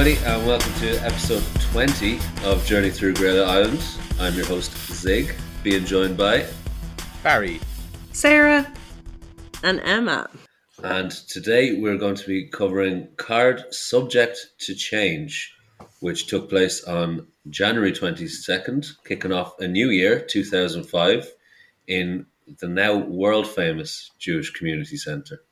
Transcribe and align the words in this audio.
Hey 0.00 0.12
everybody, 0.14 0.34
and 0.34 0.46
welcome 0.46 0.72
to 0.80 1.04
episode 1.04 1.44
20 1.72 2.20
of 2.44 2.64
Journey 2.64 2.88
Through 2.88 3.12
Greyla 3.12 3.44
Islands. 3.44 3.98
I'm 4.18 4.32
your 4.32 4.46
host 4.46 4.74
Zig, 4.90 5.34
being 5.62 5.84
joined 5.84 6.16
by 6.16 6.46
Barry. 7.22 7.60
Sarah. 8.12 8.72
and 9.62 9.78
Emma. 9.80 10.30
And 10.82 11.10
today 11.10 11.78
we're 11.78 11.98
going 11.98 12.14
to 12.14 12.26
be 12.26 12.48
covering 12.48 13.08
Card 13.18 13.74
Subject 13.74 14.38
to 14.60 14.74
Change, 14.74 15.54
which 16.00 16.28
took 16.28 16.48
place 16.48 16.82
on 16.84 17.26
January 17.50 17.92
22nd, 17.92 18.86
kicking 19.04 19.32
off 19.32 19.60
a 19.60 19.68
new 19.68 19.90
year, 19.90 20.18
2005, 20.18 21.30
in 21.88 22.24
the 22.58 22.68
now 22.68 22.96
world 22.96 23.46
famous 23.46 24.10
Jewish 24.18 24.50
Community 24.54 24.96
Centre. 24.96 25.42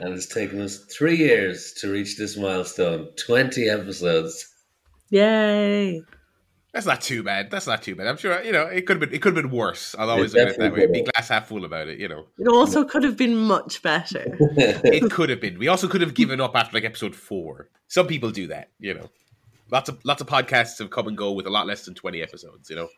And 0.00 0.14
it's 0.14 0.26
taken 0.26 0.60
us 0.60 0.78
three 0.78 1.16
years 1.16 1.72
to 1.80 1.90
reach 1.90 2.18
this 2.18 2.36
milestone 2.36 3.08
20 3.16 3.68
episodes. 3.68 4.48
Yay! 5.10 6.02
That's 6.74 6.86
not 6.86 7.00
too 7.00 7.22
bad. 7.22 7.52
That's 7.52 7.68
not 7.68 7.82
too 7.82 7.94
bad. 7.94 8.08
I'm 8.08 8.16
sure 8.16 8.42
you 8.42 8.50
know 8.50 8.64
it 8.64 8.84
could 8.84 9.00
have 9.00 9.08
been. 9.08 9.14
It 9.14 9.22
could 9.22 9.36
have 9.36 9.44
been 9.44 9.52
worse. 9.56 9.94
I'll 9.96 10.10
always 10.10 10.34
It 10.34 10.38
look 10.38 10.48
at 10.48 10.54
it 10.54 10.58
that 10.58 10.72
way. 10.72 10.86
Be 10.86 11.02
glass 11.02 11.28
half 11.28 11.46
full 11.46 11.64
about 11.64 11.86
it. 11.86 12.00
You 12.00 12.08
know, 12.08 12.26
It 12.36 12.48
also 12.48 12.82
could 12.84 13.04
have 13.04 13.16
been 13.16 13.36
much 13.36 13.80
better. 13.80 14.36
it 14.40 15.08
could 15.12 15.30
have 15.30 15.40
been. 15.40 15.56
We 15.56 15.68
also 15.68 15.86
could 15.86 16.00
have 16.00 16.14
given 16.14 16.40
up 16.40 16.56
after 16.56 16.76
like 16.76 16.84
episode 16.84 17.14
four. 17.14 17.68
Some 17.86 18.08
people 18.08 18.32
do 18.32 18.48
that. 18.48 18.70
You 18.80 18.94
know, 18.94 19.08
lots 19.70 19.88
of 19.88 20.04
lots 20.04 20.20
of 20.20 20.26
podcasts 20.26 20.78
have 20.80 20.90
come 20.90 21.06
and 21.06 21.16
go 21.16 21.30
with 21.30 21.46
a 21.46 21.50
lot 21.50 21.68
less 21.68 21.84
than 21.84 21.94
twenty 21.94 22.20
episodes. 22.20 22.68
You 22.68 22.74
know, 22.74 22.88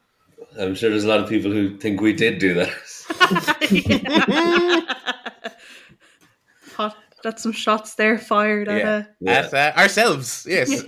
I'm 0.59 0.75
sure 0.75 0.89
there's 0.89 1.05
a 1.05 1.09
lot 1.09 1.21
of 1.21 1.29
people 1.29 1.53
who 1.53 1.77
think 1.77 2.01
we 2.01 2.15
did 2.15 2.39
do 2.39 2.55
that. 2.55 2.73
Hot. 6.77 6.97
That's 7.23 7.43
some 7.43 7.53
shots 7.53 7.95
there 7.95 8.19
fired 8.19 8.69
at 8.69 8.79
Yeah. 8.79 9.05
uh, 9.27 9.31
At, 9.31 9.55
uh, 9.55 9.73
ourselves. 9.81 10.47
Yes, 10.49 10.83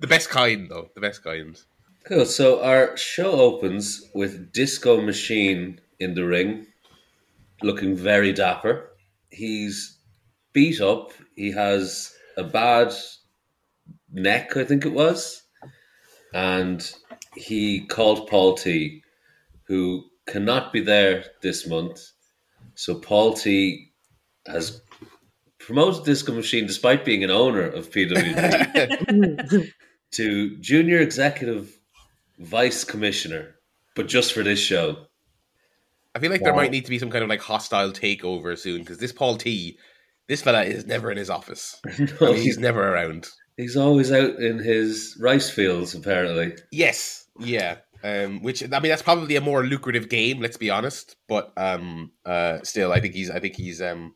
the 0.00 0.06
best 0.08 0.30
kind 0.30 0.68
though. 0.70 0.90
The 0.94 1.00
best 1.00 1.22
kind. 1.22 1.56
Cool. 2.04 2.24
So 2.24 2.62
our 2.62 2.96
show 2.96 3.32
opens 3.32 4.02
with 4.14 4.52
Disco 4.52 5.00
Machine 5.00 5.80
in 5.98 6.14
the 6.14 6.24
ring, 6.24 6.66
looking 7.62 7.94
very 7.96 8.32
dapper. 8.32 8.90
He's 9.30 9.98
beat 10.52 10.80
up. 10.80 11.12
He 11.34 11.50
has 11.52 12.12
a 12.36 12.44
bad 12.44 12.92
neck, 14.12 14.56
I 14.56 14.64
think 14.64 14.86
it 14.86 14.92
was, 14.92 15.42
and 16.32 16.80
he 17.34 17.86
called 17.86 18.28
Paul 18.28 18.54
T, 18.54 19.02
who 19.66 20.04
cannot 20.26 20.72
be 20.72 20.80
there 20.80 21.24
this 21.42 21.66
month. 21.66 22.00
So 22.76 22.94
Paul 22.94 23.32
T 23.34 23.92
has 24.46 24.80
promoted 25.58 26.04
Disco 26.04 26.32
Machine, 26.32 26.66
despite 26.66 27.04
being 27.04 27.24
an 27.24 27.30
owner 27.30 27.62
of 27.62 27.90
PWG 27.90 29.72
to 30.12 30.56
junior 30.58 31.00
executive 31.00 31.76
vice 32.38 32.84
commissioner, 32.84 33.56
but 33.94 34.06
just 34.06 34.32
for 34.32 34.42
this 34.42 34.58
show. 34.60 35.06
I 36.14 36.18
feel 36.18 36.30
like 36.30 36.42
there 36.42 36.54
might 36.54 36.70
need 36.70 36.84
to 36.84 36.90
be 36.90 36.98
some 36.98 37.10
kind 37.10 37.22
of 37.24 37.28
like 37.30 37.40
hostile 37.40 37.90
takeover 37.92 38.56
soon 38.56 38.78
because 38.80 38.98
this 38.98 39.12
Paul 39.12 39.36
T, 39.36 39.78
this 40.28 40.42
fella 40.42 40.62
is 40.64 40.86
never 40.86 41.10
in 41.10 41.16
his 41.18 41.28
office. 41.30 41.80
I 41.86 42.08
No, 42.20 42.26
mean, 42.28 42.34
he's, 42.36 42.44
he's 42.44 42.58
never 42.58 42.86
around. 42.92 43.28
he's 43.56 43.76
always 43.76 44.12
out 44.12 44.36
in 44.36 44.58
his 44.58 45.16
rice 45.20 45.50
fields, 45.50 45.94
apparently. 45.94 46.54
Yes, 46.72 47.26
yeah. 47.38 47.78
Um, 48.06 48.40
which 48.40 48.62
I 48.62 48.78
mean, 48.78 48.90
that's 48.90 49.02
probably 49.02 49.34
a 49.34 49.40
more 49.40 49.64
lucrative 49.64 50.08
game. 50.08 50.40
Let's 50.40 50.56
be 50.56 50.70
honest, 50.70 51.16
but 51.26 51.52
um, 51.56 52.12
uh, 52.24 52.58
still, 52.62 52.92
I 52.92 53.00
think 53.00 53.14
he's, 53.14 53.30
I 53.30 53.40
think 53.40 53.56
he's, 53.56 53.82
um, 53.82 54.14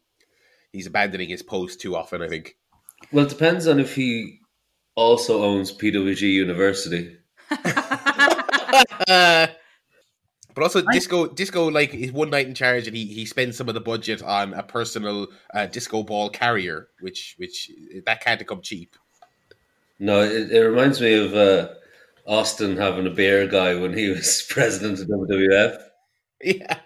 he's 0.73 0.87
abandoning 0.87 1.29
his 1.29 1.43
post 1.43 1.81
too 1.81 1.97
often. 1.97 2.23
I 2.23 2.29
think. 2.29 2.57
Well, 3.11 3.27
it 3.27 3.31
depends 3.31 3.67
on 3.67 3.81
if 3.81 3.97
he 3.97 4.39
also 4.95 5.43
owns 5.43 5.73
PWG 5.73 6.21
University. 6.21 7.17
Uh, 7.51 7.57
but 10.55 10.63
also, 10.63 10.83
disco, 10.93 11.27
disco, 11.27 11.69
like 11.69 11.93
is 11.93 12.13
one 12.13 12.31
night 12.31 12.47
in 12.47 12.55
charge, 12.55 12.87
and 12.87 12.97
he 12.97 13.07
he 13.07 13.27
spends 13.27 13.57
some 13.57 13.69
of 13.69 13.75
the 13.75 13.81
budget 13.81 14.23
on 14.23 14.55
a 14.55 14.63
personal 14.63 15.27
uh, 15.53 15.67
disco 15.67 16.05
ball 16.05 16.31
carrier, 16.31 16.87
which 17.01 17.35
which 17.39 17.73
that 18.07 18.21
can't 18.21 18.47
come 18.47 18.63
cheap. 18.63 18.95
No, 19.99 20.23
it, 20.23 20.53
it 20.53 20.61
reminds 20.61 21.01
me 21.01 21.15
of 21.15 21.35
uh, 21.35 21.71
Austin 22.27 22.77
having 22.77 23.07
a 23.07 23.11
beer 23.11 23.47
guy 23.47 23.75
when 23.75 23.93
he 23.93 24.09
was 24.09 24.43
president 24.49 25.01
of 25.01 25.09
WWF. 25.09 25.79
Yeah, 26.43 26.79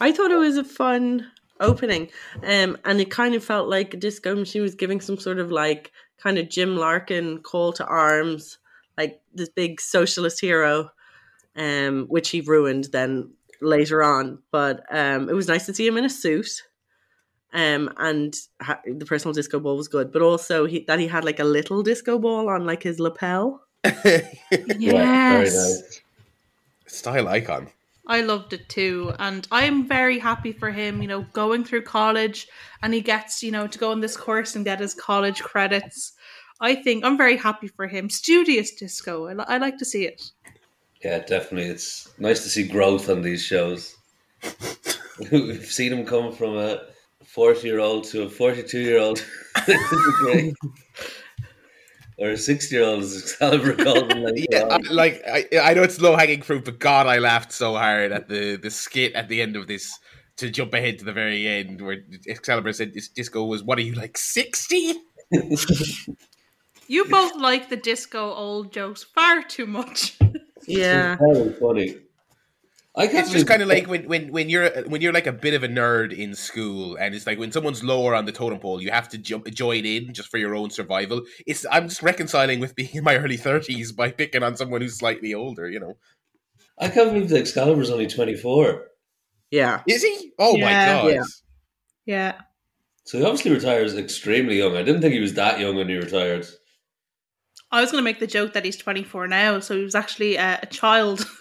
I 0.00 0.12
thought 0.12 0.30
it 0.30 0.36
was 0.36 0.56
a 0.56 0.64
fun 0.64 1.30
opening, 1.60 2.10
um, 2.42 2.76
and 2.84 3.00
it 3.00 3.10
kind 3.10 3.34
of 3.34 3.44
felt 3.44 3.68
like 3.68 3.94
a 3.94 3.96
Disco 3.96 4.34
Machine 4.34 4.62
was 4.62 4.74
giving 4.74 5.00
some 5.00 5.18
sort 5.18 5.38
of 5.38 5.50
like 5.50 5.92
kind 6.18 6.38
of 6.38 6.48
Jim 6.48 6.76
Larkin 6.76 7.38
call 7.42 7.72
to 7.74 7.86
arms, 7.86 8.58
like 8.96 9.20
this 9.32 9.48
big 9.48 9.80
socialist 9.80 10.40
hero, 10.40 10.90
um, 11.56 12.06
which 12.08 12.30
he 12.30 12.40
ruined 12.40 12.88
then 12.92 13.32
later 13.60 14.02
on. 14.02 14.38
But 14.52 14.84
um, 14.90 15.28
it 15.28 15.34
was 15.34 15.48
nice 15.48 15.66
to 15.66 15.74
see 15.74 15.86
him 15.86 15.96
in 15.96 16.04
a 16.04 16.10
suit. 16.10 16.62
Um, 17.52 17.92
and 17.98 18.34
ha- 18.60 18.80
the 18.84 19.06
personal 19.06 19.32
disco 19.32 19.60
ball 19.60 19.76
was 19.76 19.86
good, 19.86 20.10
but 20.10 20.22
also 20.22 20.66
he, 20.66 20.84
that 20.88 20.98
he 20.98 21.06
had 21.06 21.24
like 21.24 21.38
a 21.38 21.44
little 21.44 21.84
disco 21.84 22.18
ball 22.18 22.48
on 22.48 22.66
like 22.66 22.82
his 22.82 22.98
lapel. 22.98 23.62
yes. 24.78 24.80
very 24.80 25.44
nice. 25.44 26.00
style 26.86 27.28
icon. 27.28 27.68
I 28.06 28.20
loved 28.20 28.52
it 28.52 28.68
too, 28.68 29.12
and 29.18 29.48
I'm 29.50 29.88
very 29.88 30.18
happy 30.18 30.52
for 30.52 30.70
him. 30.70 31.00
You 31.00 31.08
know, 31.08 31.22
going 31.32 31.64
through 31.64 31.82
college, 31.82 32.48
and 32.82 32.92
he 32.92 33.00
gets 33.00 33.42
you 33.42 33.50
know 33.50 33.66
to 33.66 33.78
go 33.78 33.90
on 33.92 34.00
this 34.00 34.16
course 34.16 34.56
and 34.56 34.64
get 34.64 34.80
his 34.80 34.94
college 34.94 35.42
credits. 35.42 36.12
I 36.60 36.74
think 36.74 37.04
I'm 37.04 37.16
very 37.16 37.36
happy 37.36 37.68
for 37.68 37.86
him. 37.86 38.08
Studious 38.08 38.74
disco. 38.74 39.26
I, 39.26 39.32
li- 39.32 39.44
I 39.48 39.58
like 39.58 39.78
to 39.78 39.84
see 39.84 40.06
it. 40.06 40.22
Yeah, 41.02 41.18
definitely. 41.18 41.70
It's 41.70 42.08
nice 42.18 42.42
to 42.44 42.48
see 42.48 42.66
growth 42.66 43.10
on 43.10 43.22
these 43.22 43.42
shows. 43.42 43.94
We've 45.30 45.66
seen 45.66 45.92
him 45.92 46.06
come 46.06 46.32
from 46.32 46.56
a 46.56 46.80
40 47.26 47.66
year 47.66 47.80
old 47.80 48.04
to 48.04 48.22
a 48.22 48.30
42 48.30 48.80
year 48.80 48.98
old. 48.98 49.24
or 52.18 52.30
a 52.30 52.36
60 52.36 52.74
year 52.74 52.84
old, 52.84 53.02
as 53.02 53.16
Excalibur 53.16 53.74
called 53.84 54.12
him. 54.12 54.22
Like, 54.22 54.34
Yeah, 54.50 54.64
I, 54.70 54.78
like 54.90 55.22
I, 55.26 55.46
I 55.62 55.74
know 55.74 55.82
it's 55.82 56.00
low 56.00 56.16
hanging 56.16 56.42
fruit, 56.42 56.64
but 56.64 56.78
God, 56.78 57.06
I 57.06 57.18
laughed 57.18 57.52
so 57.52 57.74
hard 57.74 58.12
at 58.12 58.28
the 58.28 58.56
the 58.56 58.70
skit 58.70 59.14
at 59.14 59.28
the 59.28 59.42
end 59.42 59.56
of 59.56 59.66
this. 59.66 59.98
To 60.38 60.50
jump 60.50 60.74
ahead 60.74 60.98
to 60.98 61.04
the 61.04 61.12
very 61.12 61.46
end, 61.46 61.80
where 61.80 61.98
Excalibur 62.26 62.72
said 62.72 62.92
this 62.92 63.08
disco 63.08 63.44
was, 63.44 63.62
"What 63.62 63.78
are 63.78 63.82
you 63.82 63.92
like, 63.94 64.18
60? 64.18 64.94
You 66.86 67.04
both 67.06 67.36
like 67.36 67.68
the 67.68 67.76
disco 67.76 68.32
old 68.34 68.72
jokes 68.72 69.04
far 69.04 69.42
too 69.42 69.66
much. 69.66 70.18
Yeah. 70.66 71.16
very 71.16 71.52
funny. 71.54 71.96
I 72.96 73.08
can't 73.08 73.24
It's 73.24 73.32
just 73.32 73.48
kind 73.48 73.60
of 73.60 73.66
like 73.66 73.88
when, 73.88 74.04
when 74.06 74.30
when 74.30 74.48
you're 74.48 74.70
when 74.84 75.00
you're 75.00 75.12
like 75.12 75.26
a 75.26 75.32
bit 75.32 75.54
of 75.54 75.64
a 75.64 75.68
nerd 75.68 76.16
in 76.16 76.34
school, 76.34 76.96
and 76.96 77.12
it's 77.12 77.26
like 77.26 77.40
when 77.40 77.50
someone's 77.50 77.82
lower 77.82 78.14
on 78.14 78.24
the 78.24 78.30
totem 78.30 78.60
pole, 78.60 78.80
you 78.80 78.92
have 78.92 79.08
to 79.08 79.18
jump 79.18 79.50
join 79.50 79.84
in 79.84 80.14
just 80.14 80.28
for 80.28 80.38
your 80.38 80.54
own 80.54 80.70
survival. 80.70 81.22
It's 81.44 81.66
I'm 81.72 81.88
just 81.88 82.04
reconciling 82.04 82.60
with 82.60 82.76
being 82.76 82.90
in 82.94 83.02
my 83.02 83.16
early 83.16 83.36
thirties 83.36 83.90
by 83.90 84.12
picking 84.12 84.44
on 84.44 84.56
someone 84.56 84.80
who's 84.80 84.96
slightly 84.96 85.34
older. 85.34 85.68
You 85.68 85.80
know, 85.80 85.96
I 86.78 86.88
can't 86.88 87.12
believe 87.12 87.30
that 87.30 87.40
Excalibur's 87.40 87.90
only 87.90 88.06
24. 88.06 88.86
Yeah. 89.50 89.82
is 89.88 90.02
he? 90.02 90.32
Oh 90.38 90.56
my 90.56 90.70
god! 90.70 91.10
Yeah. 91.10 91.24
yeah. 92.06 92.34
So 93.06 93.18
he 93.18 93.24
obviously 93.24 93.50
retires 93.50 93.96
extremely 93.96 94.58
young. 94.58 94.76
I 94.76 94.84
didn't 94.84 95.02
think 95.02 95.14
he 95.14 95.20
was 95.20 95.34
that 95.34 95.58
young 95.58 95.74
when 95.76 95.88
he 95.88 95.96
retired. 95.96 96.46
I 97.74 97.80
was 97.80 97.90
going 97.90 98.00
to 98.00 98.04
make 98.04 98.20
the 98.20 98.26
joke 98.26 98.52
that 98.52 98.64
he's 98.64 98.76
24 98.76 99.26
now, 99.26 99.58
so 99.58 99.76
he 99.76 99.82
was 99.82 99.94
actually 99.94 100.38
uh, 100.38 100.58
a 100.62 100.66
child. 100.66 101.26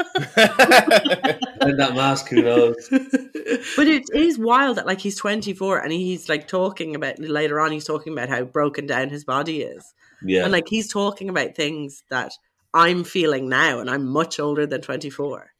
And 1.60 1.78
that 1.78 1.94
mask, 1.94 2.28
who 2.28 2.42
knows? 2.42 2.88
But 3.76 3.88
it 3.88 4.04
is 4.14 4.38
wild 4.38 4.76
that 4.76 4.86
like 4.86 5.00
he's 5.00 5.16
24 5.16 5.80
and 5.80 5.92
he's 5.92 6.28
like 6.28 6.46
talking 6.46 6.94
about 6.94 7.18
later 7.18 7.60
on 7.60 7.72
he's 7.72 7.84
talking 7.84 8.12
about 8.12 8.28
how 8.28 8.44
broken 8.44 8.86
down 8.86 9.08
his 9.08 9.24
body 9.24 9.62
is. 9.62 9.92
Yeah. 10.22 10.44
And 10.44 10.52
like 10.52 10.68
he's 10.68 10.88
talking 10.88 11.28
about 11.28 11.56
things 11.56 12.04
that 12.10 12.32
I'm 12.72 13.02
feeling 13.02 13.48
now 13.48 13.80
and 13.80 13.90
I'm 13.90 14.06
much 14.06 14.38
older 14.38 14.66
than 14.66 14.82
24. 14.82 15.50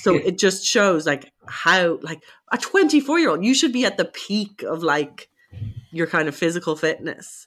So 0.00 0.14
it 0.14 0.38
just 0.38 0.64
shows 0.64 1.06
like 1.06 1.30
how 1.46 1.98
like 2.02 2.22
a 2.50 2.56
24 2.56 3.18
year 3.18 3.30
old 3.30 3.44
you 3.44 3.54
should 3.54 3.72
be 3.72 3.84
at 3.84 3.98
the 3.98 4.06
peak 4.06 4.62
of 4.62 4.82
like 4.82 5.28
your 5.90 6.06
kind 6.06 6.28
of 6.28 6.34
physical 6.34 6.76
fitness. 6.76 7.46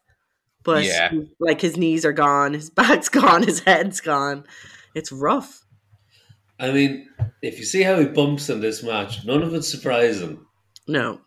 But 0.66 0.84
Yeah. 0.84 1.12
like 1.40 1.62
his 1.62 1.78
knees 1.78 2.04
are 2.06 2.12
gone, 2.14 2.54
his 2.54 2.70
back's 2.70 3.08
gone, 3.22 3.44
his 3.44 3.60
head's 3.62 4.02
gone. 4.02 4.44
It's 4.96 5.12
rough. 5.12 5.62
I 6.60 6.72
mean, 6.72 7.08
if 7.42 7.60
you 7.60 7.66
see 7.66 7.84
how 7.84 8.00
he 8.00 8.06
bumps 8.06 8.50
in 8.50 8.62
this 8.62 8.82
match, 8.82 9.24
none 9.26 9.44
of 9.44 9.54
it's 9.54 9.70
surprising. 9.70 10.40
No. 10.88 11.22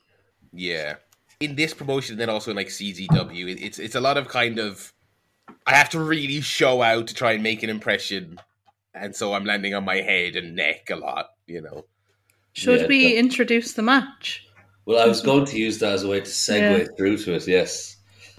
Yeah. 0.53 0.97
In 1.41 1.55
this 1.55 1.73
promotion, 1.75 2.15
and 2.15 2.21
then 2.21 2.31
also 2.31 2.51
in 2.51 2.57
like 2.57 2.69
CZW, 2.69 3.49
it- 3.49 3.63
it's 3.63 3.79
it's 3.79 3.95
a 3.95 4.01
lot 4.01 4.17
of 4.17 4.27
kind 4.29 4.59
of 4.59 4.93
I 5.67 5.75
have 5.75 5.91
to 5.91 6.01
really 6.01 6.41
show 6.41 6.83
out 6.83 7.07
to 7.09 7.15
try 7.15 7.33
and 7.33 7.43
make 7.43 7.63
an 7.63 7.71
impression, 7.71 8.41
and 8.95 9.15
so 9.15 9.35
I'm 9.35 9.45
landing 9.45 9.75
on 9.75 9.85
my 9.85 9.97
head 9.97 10.35
and 10.37 10.57
neck 10.57 10.91
a 10.91 10.97
lot. 10.97 11.29
You 11.47 11.61
know. 11.63 11.85
Should 12.55 12.81
Yeah, 12.83 12.87
we 12.89 13.13
that- 13.13 13.19
introduce 13.19 13.75
the 13.75 13.83
match? 13.83 14.45
Well, 14.87 14.99
I 15.01 15.07
was 15.07 15.21
going 15.21 15.45
to 15.47 15.59
use 15.59 15.79
that 15.79 15.93
as 15.93 16.03
a 16.03 16.09
way 16.09 16.21
to 16.21 16.27
segue 16.27 16.79
Yeah. 16.79 16.85
through 16.97 17.19
to 17.19 17.35
it, 17.35 17.47
yes. 17.47 17.98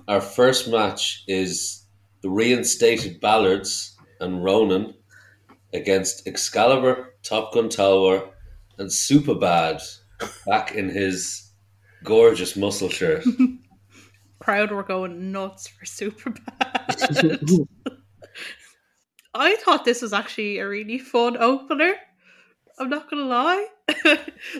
Our 0.10 0.20
first 0.20 0.68
match 0.68 1.24
is 1.28 1.86
the 2.22 2.30
reinstated 2.30 3.22
Ballards 3.22 3.96
and 4.20 4.44
Ronan 4.44 4.96
against 5.74 6.28
Excalibur, 6.28 7.14
Top 7.24 7.54
Gun 7.54 7.70
Talwar, 7.70 8.30
and 8.80 8.90
Superbad 8.90 9.82
back 10.48 10.74
in 10.74 10.90
his 10.90 11.52
gorgeous 12.04 12.56
muscle 12.56 12.90
shirt. 12.90 13.24
Crowd 14.40 14.72
were 14.72 14.84
going 14.84 15.32
nuts 15.32 15.68
for 15.68 15.86
super 15.86 16.32
bad. 16.32 16.96
I 19.36 19.56
thought 19.58 19.86
this 19.86 20.02
was 20.02 20.12
actually 20.12 20.58
a 20.58 20.68
really 20.68 20.98
fun 20.98 21.38
opener. 21.38 21.94
I'm 22.80 22.90
not 22.90 23.10
gonna 23.12 23.26
lie. 23.26 23.68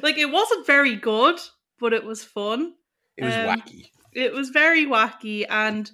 like 0.04 0.18
it 0.18 0.32
wasn't 0.32 0.68
very 0.68 0.96
good, 0.96 1.40
but 1.80 1.94
it 1.94 2.04
was 2.04 2.24
fun. 2.24 2.74
It 3.18 3.24
was 3.24 3.34
Um, 3.34 3.48
wacky. 3.48 3.90
It 4.14 4.34
was 4.34 4.50
very 4.50 4.86
wacky, 4.86 5.46
and 5.50 5.90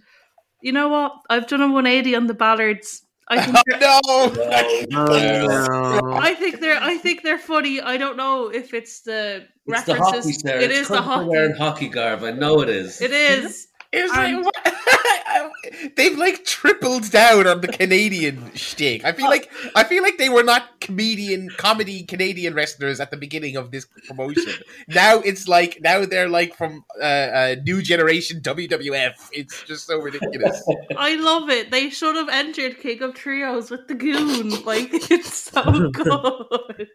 you 0.62 0.72
know 0.72 0.88
what? 0.90 1.14
I've 1.30 1.48
done 1.48 1.62
a 1.62 1.68
180 1.68 2.16
on 2.16 2.28
the 2.28 2.34
Ballards. 2.34 3.02
I 3.28 3.42
think 3.42 3.58
they're, 3.66 3.80
no! 3.82 4.00
Oh, 4.04 6.00
no. 6.04 6.14
I 6.14 6.34
think 6.36 6.60
they're 6.60 6.80
I 6.82 6.98
think 6.98 7.24
they're 7.24 7.40
funny. 7.40 7.82
I 7.82 7.98
don't 7.98 8.18
know 8.18 8.50
if 8.50 8.74
it's 8.74 9.02
the 9.02 9.48
It's 9.68 9.84
the 9.86 9.96
references. 9.96 10.42
hockey. 10.44 10.64
It 10.64 10.72
It's 10.72 10.80
is 10.82 10.88
the 10.88 10.96
'cause 10.96 11.06
they're 11.06 11.14
hockey. 11.16 11.28
wearing 11.30 11.56
hockey 11.56 11.88
garb. 11.90 12.24
I 12.24 12.32
know 12.32 12.62
it 12.62 12.70
is. 12.70 13.02
It 13.02 13.12
is. 13.12 13.68
It 13.92 14.04
was 14.04 14.12
Um, 14.12 14.44
like, 14.44 14.46
what? 14.46 15.96
they've 15.96 16.18
like 16.18 16.44
tripled 16.46 17.10
down 17.12 17.48
on 17.48 17.62
the 17.62 17.68
Canadian 17.68 18.52
shtick. 18.54 19.04
I 19.06 19.12
feel 19.12 19.28
like 19.30 19.50
I 19.76 19.84
feel 19.84 20.04
like 20.04 20.18
they 20.18 20.30
were 20.30 20.44
not 20.44 20.80
comedian 20.82 21.50
comedy 21.58 22.04
Canadian 22.04 22.54
wrestlers 22.54 23.00
at 23.00 23.10
the 23.12 23.18
beginning 23.18 23.56
of 23.56 23.72
this 23.72 23.88
promotion. 24.08 24.54
now 24.90 25.20
it's 25.20 25.48
like 25.48 25.80
now 25.82 26.06
they're 26.06 26.30
like 26.30 26.56
from 26.56 26.84
uh, 27.02 27.06
uh, 27.06 27.56
new 27.64 27.82
generation 27.82 28.42
WWF. 28.42 29.14
It's 29.32 29.64
just 29.64 29.88
so 29.88 30.00
ridiculous. 30.02 30.62
I 30.98 31.16
love 31.16 31.50
it. 31.50 31.72
They 31.72 31.90
should 31.90 32.16
have 32.16 32.30
entered 32.30 32.80
King 32.80 33.02
of 33.02 33.14
Trios 33.16 33.70
with 33.72 33.88
the 33.88 33.96
goon. 33.96 34.52
Like 34.66 34.90
it's 35.12 35.34
so 35.52 35.90
good. 35.92 36.88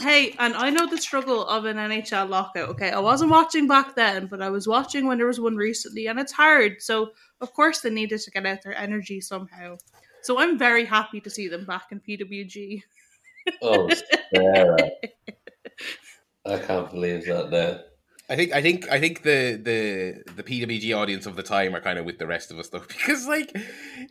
hey, 0.00 0.34
and 0.38 0.54
I 0.54 0.70
know 0.70 0.86
the 0.86 0.98
struggle 0.98 1.46
of 1.46 1.64
an 1.64 1.76
NHL 1.78 2.28
lockout. 2.28 2.68
Okay, 2.70 2.90
I 2.90 2.98
wasn't 2.98 3.30
watching 3.30 3.66
back 3.66 3.94
then, 3.96 4.26
but 4.26 4.42
I 4.42 4.50
was 4.50 4.68
watching 4.68 5.06
when 5.06 5.18
there 5.18 5.26
was 5.26 5.40
one 5.40 5.56
recently, 5.56 6.06
and 6.06 6.19
it's 6.20 6.32
hard. 6.32 6.80
So 6.80 7.10
of 7.40 7.52
course 7.52 7.80
they 7.80 7.90
needed 7.90 8.20
to 8.20 8.30
get 8.30 8.46
out 8.46 8.62
their 8.62 8.76
energy 8.76 9.20
somehow. 9.20 9.76
So 10.22 10.38
I'm 10.38 10.58
very 10.58 10.84
happy 10.84 11.20
to 11.20 11.30
see 11.30 11.48
them 11.48 11.64
back 11.64 11.86
in 11.90 12.00
PWG. 12.00 12.82
Oh, 13.62 13.90
Sarah. 14.34 14.90
I 16.46 16.58
can't 16.58 16.90
believe 16.90 17.24
that 17.26 17.50
now. 17.50 17.80
I 18.30 18.36
think 18.36 18.52
I 18.52 18.62
think 18.62 18.88
I 18.88 19.00
think 19.00 19.22
the 19.22 19.60
the 19.60 20.32
the 20.36 20.44
PWG 20.44 20.96
audience 20.96 21.26
of 21.26 21.34
the 21.34 21.42
time 21.42 21.74
are 21.74 21.80
kind 21.80 21.98
of 21.98 22.04
with 22.04 22.18
the 22.18 22.28
rest 22.28 22.52
of 22.52 22.60
us 22.60 22.68
though 22.68 22.78
because 22.88 23.26
like 23.26 23.56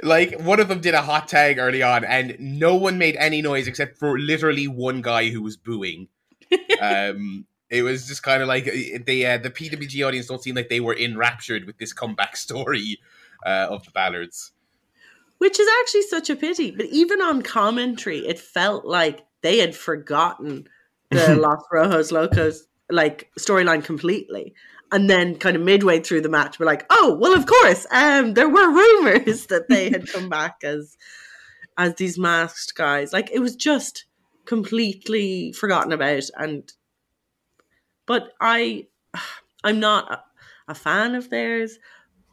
like 0.03 0.37
one 0.41 0.59
of 0.59 0.67
them 0.67 0.81
did 0.81 0.93
a 0.93 1.01
hot 1.01 1.29
tag 1.29 1.57
early 1.57 1.81
on 1.81 2.03
and 2.03 2.35
no 2.37 2.75
one 2.75 2.97
made 2.97 3.15
any 3.15 3.41
noise 3.41 3.65
except 3.65 3.97
for 3.97 4.19
literally 4.19 4.67
one 4.67 5.01
guy 5.01 5.29
who 5.29 5.41
was 5.41 5.55
booing. 5.55 6.09
um 6.81 7.45
it 7.69 7.83
was 7.83 8.07
just 8.07 8.23
kind 8.23 8.41
of 8.41 8.47
like 8.47 8.65
the 8.65 9.25
uh, 9.25 9.37
the 9.37 9.49
PWG 9.49 10.05
audience 10.05 10.27
don't 10.27 10.41
seem 10.41 10.55
like 10.55 10.69
they 10.69 10.79
were 10.79 10.95
enraptured 10.95 11.65
with 11.65 11.77
this 11.77 11.93
comeback 11.93 12.35
story 12.35 12.99
uh, 13.45 13.67
of 13.69 13.85
the 13.85 13.91
Ballards. 13.91 14.51
Which 15.37 15.59
is 15.59 15.67
actually 15.81 16.01
such 16.03 16.29
a 16.29 16.35
pity. 16.35 16.71
But 16.71 16.87
even 16.87 17.21
on 17.21 17.41
commentary, 17.41 18.19
it 18.19 18.39
felt 18.39 18.85
like 18.85 19.25
they 19.41 19.59
had 19.59 19.75
forgotten 19.75 20.67
the 21.11 21.35
Los 21.39 21.63
Rojos 21.71 22.11
Locos 22.11 22.65
like 22.89 23.31
storyline 23.39 23.83
completely. 23.83 24.53
And 24.91 25.07
then 25.07 25.37
kind 25.37 25.55
of 25.55 25.61
midway 25.61 25.99
through 25.99 26.21
the 26.21 26.29
match, 26.29 26.59
we're 26.59 26.65
like, 26.65 26.85
oh, 26.89 27.15
well 27.21 27.35
of 27.35 27.45
course, 27.45 27.85
um, 27.91 28.33
there 28.33 28.49
were 28.49 28.71
rumors 28.71 29.45
that 29.45 29.69
they 29.69 29.91
had 29.91 30.11
come 30.11 30.29
back 30.29 30.63
as 30.63 30.97
as 31.77 31.95
these 31.95 32.17
masked 32.17 32.75
guys. 32.75 33.13
Like 33.13 33.29
it 33.31 33.39
was 33.39 33.55
just 33.55 34.05
completely 34.45 35.53
forgotten 35.53 35.93
about 35.93 36.23
and 36.35 36.73
but 38.09 38.33
I 38.41 38.87
I'm 39.63 39.79
not 39.79 40.25
a, 40.67 40.73
fan 40.73 41.15
of 41.15 41.29
theirs 41.29 41.77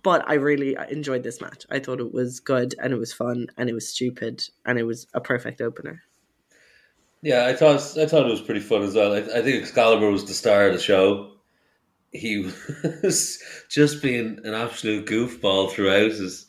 but 0.03 0.25
I 0.29 0.35
really 0.35 0.77
enjoyed 0.89 1.25
this 1.25 1.41
match. 1.41 1.67
I 1.69 1.81
thought 1.81 2.01
it 2.01 2.13
was 2.13 2.39
good 2.39 2.77
and 2.81 2.93
it 2.93 2.97
was 2.97 3.13
fun 3.13 3.49
and 3.59 3.69
it 3.69 3.75
was 3.75 3.89
stupid 3.89 4.43
and 4.65 4.79
it 4.79 4.85
was 4.85 5.09
a 5.15 5.21
perfect 5.21 5.61
opener. 5.61 6.03
Yeah, 7.23 7.47
I 7.47 7.55
thought 7.55 7.81
I 7.99 8.07
thought 8.07 8.27
it 8.27 8.31
was 8.31 8.41
pretty 8.41 8.61
fun 8.61 8.83
as 8.83 8.95
well. 8.95 9.13
I, 9.13 9.19
I 9.19 9.43
think 9.43 9.63
Excalibur 9.63 10.11
was 10.11 10.25
the 10.25 10.33
star 10.33 10.69
of 10.69 10.75
the 10.75 10.79
show. 10.79 11.33
He 12.13 12.45
was 13.03 13.43
just 13.69 14.01
being 14.01 14.39
an 14.45 14.55
absolute 14.55 15.07
goofball 15.07 15.73
throughout. 15.73 16.13
Is 16.13 16.47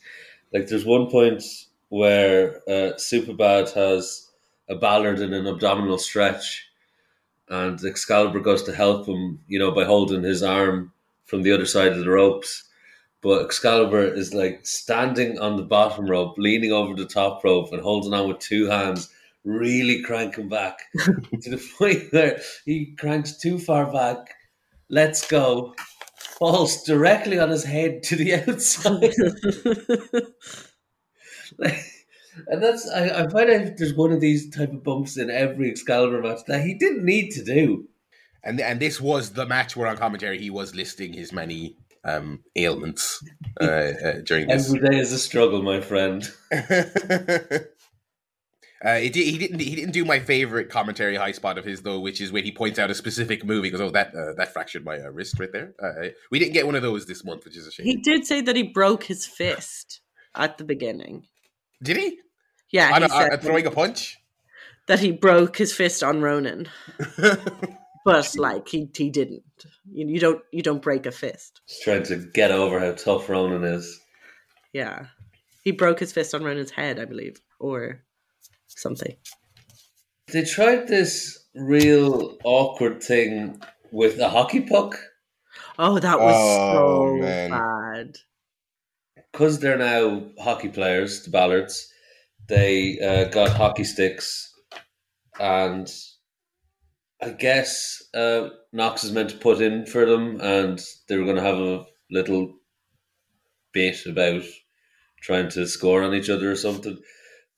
like 0.54 0.68
there's 0.68 0.86
one 0.86 1.10
point 1.10 1.42
where 1.88 2.58
uh, 2.68 2.92
Superbad 2.96 3.72
has 3.72 4.30
a 4.68 4.76
Ballard 4.76 5.18
in 5.18 5.32
an 5.32 5.48
abdominal 5.48 5.98
stretch, 5.98 6.67
and 7.50 7.82
Excalibur 7.84 8.40
goes 8.40 8.62
to 8.64 8.74
help 8.74 9.06
him, 9.06 9.40
you 9.46 9.58
know, 9.58 9.70
by 9.70 9.84
holding 9.84 10.22
his 10.22 10.42
arm 10.42 10.92
from 11.24 11.42
the 11.42 11.52
other 11.52 11.66
side 11.66 11.92
of 11.92 11.98
the 11.98 12.10
ropes. 12.10 12.64
But 13.20 13.44
Excalibur 13.44 14.04
is 14.04 14.32
like 14.32 14.64
standing 14.64 15.38
on 15.38 15.56
the 15.56 15.64
bottom 15.64 16.06
rope, 16.06 16.36
leaning 16.38 16.72
over 16.72 16.94
the 16.94 17.06
top 17.06 17.42
rope, 17.42 17.72
and 17.72 17.82
holding 17.82 18.14
on 18.14 18.28
with 18.28 18.38
two 18.38 18.66
hands, 18.66 19.12
really 19.44 20.02
cranking 20.02 20.48
back 20.48 20.78
to 20.96 21.50
the 21.50 21.70
point 21.78 22.12
where 22.12 22.40
he 22.64 22.94
cranks 22.98 23.36
too 23.38 23.58
far 23.58 23.90
back, 23.92 24.34
lets 24.88 25.26
go, 25.26 25.74
falls 26.38 26.84
directly 26.84 27.38
on 27.38 27.50
his 27.50 27.64
head 27.64 28.02
to 28.04 28.16
the 28.16 28.34
outside. 28.48 29.14
and 32.46 32.62
that's 32.62 32.88
I, 32.88 33.22
I 33.22 33.28
find 33.28 33.50
out 33.50 33.76
there's 33.76 33.94
one 33.94 34.12
of 34.12 34.20
these 34.20 34.50
type 34.50 34.72
of 34.72 34.84
bumps 34.84 35.16
in 35.16 35.30
every 35.30 35.70
Excalibur 35.70 36.22
match 36.22 36.40
that 36.46 36.64
he 36.64 36.74
didn't 36.74 37.04
need 37.04 37.30
to 37.32 37.44
do. 37.44 37.88
And 38.44 38.60
and 38.60 38.80
this 38.80 39.00
was 39.00 39.30
the 39.30 39.46
match 39.46 39.76
where 39.76 39.88
on 39.88 39.96
commentary 39.96 40.38
he 40.38 40.50
was 40.50 40.74
listing 40.74 41.12
his 41.12 41.32
many 41.32 41.76
um, 42.04 42.44
ailments 42.56 43.22
uh, 43.60 43.64
uh, 43.64 44.12
during 44.24 44.48
this. 44.48 44.68
Every 44.68 44.88
day 44.88 44.98
is 44.98 45.12
a 45.12 45.18
struggle, 45.18 45.62
my 45.62 45.80
friend. 45.80 46.30
Uh, 48.84 48.90
it 48.90 49.12
did, 49.12 49.26
he 49.26 49.38
didn't. 49.38 49.58
He 49.58 49.74
didn't 49.74 49.90
do 49.90 50.04
my 50.04 50.20
favorite 50.20 50.70
commentary 50.70 51.16
high 51.16 51.32
spot 51.32 51.58
of 51.58 51.64
his 51.64 51.82
though, 51.82 51.98
which 51.98 52.20
is 52.20 52.30
when 52.30 52.44
he 52.44 52.52
points 52.52 52.78
out 52.78 52.90
a 52.90 52.94
specific 52.94 53.44
move. 53.44 53.64
He 53.64 53.70
goes, 53.70 53.80
"Oh, 53.80 53.90
that 53.90 54.14
uh, 54.14 54.34
that 54.36 54.52
fractured 54.52 54.84
my 54.84 55.00
uh, 55.00 55.08
wrist 55.10 55.38
right 55.40 55.50
there." 55.50 55.74
Uh, 55.82 56.10
we 56.30 56.38
didn't 56.38 56.52
get 56.52 56.64
one 56.64 56.76
of 56.76 56.82
those 56.82 57.04
this 57.04 57.24
month, 57.24 57.44
which 57.44 57.56
is 57.56 57.66
a 57.66 57.72
shame. 57.72 57.86
he 57.86 57.96
did 57.96 58.24
say 58.24 58.40
that 58.40 58.54
he 58.54 58.62
broke 58.62 59.02
his 59.02 59.26
fist 59.26 60.00
at 60.36 60.58
the 60.58 60.64
beginning. 60.64 61.26
did 61.82 61.96
he? 61.96 62.20
Yeah, 62.70 62.94
On 62.94 63.02
he 63.02 63.06
a, 63.06 63.08
said 63.08 63.32
uh, 63.32 63.36
throwing 63.38 63.66
a 63.66 63.70
punch. 63.70 64.18
that 64.86 65.00
he 65.00 65.10
broke 65.12 65.56
his 65.56 65.72
fist 65.72 66.02
on 66.02 66.20
Ronan, 66.20 66.68
but 68.04 68.36
like 68.36 68.68
he 68.68 68.88
he 68.94 69.10
didn't. 69.10 69.42
You, 69.90 70.06
you 70.08 70.20
don't 70.20 70.42
you 70.52 70.62
don't 70.62 70.82
break 70.82 71.06
a 71.06 71.10
fist. 71.12 71.60
Just 71.68 71.82
trying 71.82 72.02
to 72.04 72.16
get 72.16 72.50
over 72.50 72.78
how 72.78 72.92
tough 72.92 73.28
Ronan 73.28 73.64
is. 73.64 74.00
Yeah, 74.72 75.06
he 75.62 75.72
broke 75.72 76.00
his 76.00 76.12
fist 76.12 76.34
on 76.34 76.44
Ronan's 76.44 76.70
head, 76.70 76.98
I 77.00 77.04
believe, 77.06 77.40
or 77.58 78.02
something. 78.66 79.16
They 80.30 80.44
tried 80.44 80.88
this 80.88 81.38
real 81.54 82.36
awkward 82.44 83.02
thing 83.02 83.62
with 83.90 84.18
a 84.20 84.28
hockey 84.28 84.60
puck 84.60 84.98
Oh, 85.78 85.98
that 85.98 86.20
was 86.20 86.34
Oh, 86.36 87.16
so 87.16 87.22
man. 87.22 87.50
bad. 87.50 88.16
because 89.32 89.58
they're 89.60 89.78
now 89.78 90.24
hockey 90.38 90.68
players, 90.68 91.22
the 91.22 91.30
Ballards. 91.30 91.90
They 92.48 92.98
uh, 92.98 93.24
got 93.24 93.50
hockey 93.56 93.84
sticks, 93.84 94.54
and 95.38 95.90
I 97.20 97.30
guess 97.30 98.02
uh, 98.14 98.48
Knox 98.72 99.04
is 99.04 99.12
meant 99.12 99.30
to 99.30 99.36
put 99.36 99.60
in 99.60 99.84
for 99.84 100.06
them, 100.06 100.40
and 100.40 100.82
they 101.08 101.18
were 101.18 101.24
going 101.24 101.36
to 101.36 101.42
have 101.42 101.58
a 101.58 101.84
little 102.10 102.54
bit 103.72 104.06
about 104.06 104.42
trying 105.20 105.50
to 105.50 105.66
score 105.66 106.02
on 106.02 106.14
each 106.14 106.30
other 106.30 106.50
or 106.50 106.56
something. 106.56 106.98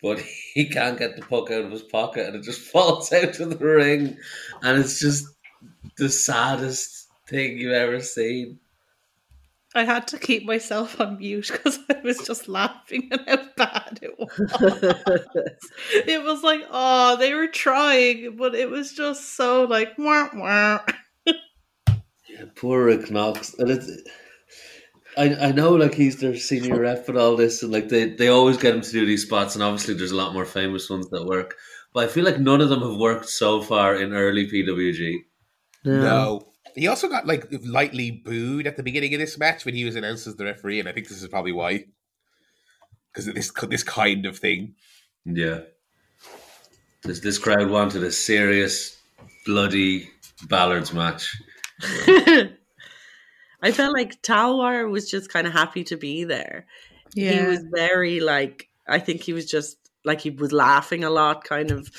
But 0.03 0.19
he 0.55 0.69
can't 0.69 0.99
get 0.99 1.15
the 1.15 1.23
puck 1.23 1.51
out 1.51 1.65
of 1.65 1.71
his 1.71 1.83
pocket, 1.83 2.27
and 2.27 2.37
it 2.37 2.43
just 2.43 2.61
falls 2.73 3.13
out 3.13 3.39
of 3.39 3.51
the 3.51 3.65
ring, 3.65 4.17
and 4.63 4.79
it's 4.79 4.99
just 4.99 5.27
the 5.99 6.09
saddest 6.09 7.09
thing 7.29 7.59
you've 7.59 7.73
ever 7.73 8.01
seen. 8.01 8.59
I 9.75 9.85
had 9.85 10.09
to 10.09 10.19
keep 10.19 10.45
myself 10.45 11.01
on 11.01 11.19
mute 11.19 11.49
because 11.53 11.79
I 11.89 12.01
was 12.03 12.19
just 12.19 12.49
laughing 12.49 13.09
at 13.13 13.29
how 13.29 13.45
bad 13.57 14.01
it 14.03 14.19
was. 14.19 14.31
it 15.95 16.25
was 16.25 16.43
like, 16.43 16.63
oh, 16.71 17.17
they 17.17 17.35
were 17.35 17.47
trying, 17.47 18.37
but 18.37 18.55
it 18.57 18.69
was 18.69 18.93
just 18.93 19.37
so 19.37 19.65
like, 19.65 19.97
wah, 19.97 20.29
wah. 20.35 20.81
Poor 22.57 22.85
Rick 22.85 23.11
Knox. 23.11 23.55
And 23.59 23.71
it's, 23.71 23.91
I, 25.17 25.35
I 25.35 25.53
know 25.53 25.75
like 25.75 25.95
he's 25.95 26.17
their 26.17 26.37
senior 26.37 26.81
rep 26.81 27.09
and 27.09 27.19
all 27.19 27.37
this, 27.37 27.63
and 27.63 27.71
like 27.71 27.89
they, 27.89 28.11
they 28.11 28.29
always 28.29 28.57
get 28.57 28.75
him 28.75 28.81
to 28.81 28.93
do 28.93 29.07
these 29.07 29.23
spots, 29.23 29.55
and 29.55 29.63
obviously 29.63 29.95
there's 29.95 30.13
a 30.13 30.17
lot 30.17 30.33
more 30.35 30.47
famous 30.47 30.91
ones 30.91 31.09
that 31.11 31.27
work. 31.27 31.57
But 31.93 32.05
I 32.05 32.13
feel 32.13 32.25
like 32.25 32.39
none 32.39 32.61
of 32.61 32.69
them 32.69 32.83
have 32.83 32.97
worked 32.97 33.29
so 33.29 33.63
far 33.63 33.97
in 33.97 34.13
early 34.13 34.49
PWG. 34.49 35.17
No, 35.85 36.50
He 36.75 36.87
also 36.87 37.09
got 37.09 37.27
like 37.27 37.47
lightly 37.65 38.11
booed 38.11 38.67
at 38.67 38.77
the 38.77 38.83
beginning 38.83 39.15
of 39.15 39.21
this 39.21 39.39
match 39.39 39.65
when 39.65 39.75
he 39.75 39.85
was 39.85 39.97
announced 39.97 40.27
as 40.27 40.37
the 40.37 40.45
referee, 40.45 40.81
and 40.81 40.89
I 40.89 40.93
think 40.93 41.09
this 41.09 41.23
is 41.23 41.29
probably 41.29 41.53
why. 41.53 41.85
Because 43.13 43.29
of 43.29 43.35
this 43.35 43.51
this 43.69 43.83
kind 43.83 44.27
of 44.27 44.39
thing. 44.39 44.75
Yeah. 45.25 45.61
This, 47.03 47.21
this 47.21 47.39
crowd 47.39 47.71
wanted 47.71 48.03
a 48.03 48.13
serious, 48.13 48.99
bloody 49.47 50.11
Ballards 50.49 50.93
match. 50.93 51.35
I 53.63 53.73
felt 53.73 53.93
like 53.93 54.23
Talwar 54.23 54.91
was 54.91 55.11
just 55.11 55.31
kind 55.31 55.47
of 55.47 55.53
happy 55.53 55.85
to 55.85 55.97
be 55.97 56.25
there. 56.25 56.67
Yeah. 57.15 57.33
He 57.33 57.47
was 57.47 57.65
very 57.75 58.21
like 58.21 58.69
I 58.87 58.99
think 58.99 59.23
he 59.23 59.33
was 59.33 59.47
just 59.47 59.77
like 60.05 60.21
he 60.21 60.31
was 60.31 60.53
laughing 60.53 61.05
a 61.05 61.11
lot, 61.11 61.45
kind 61.45 61.71
of 61.71 61.91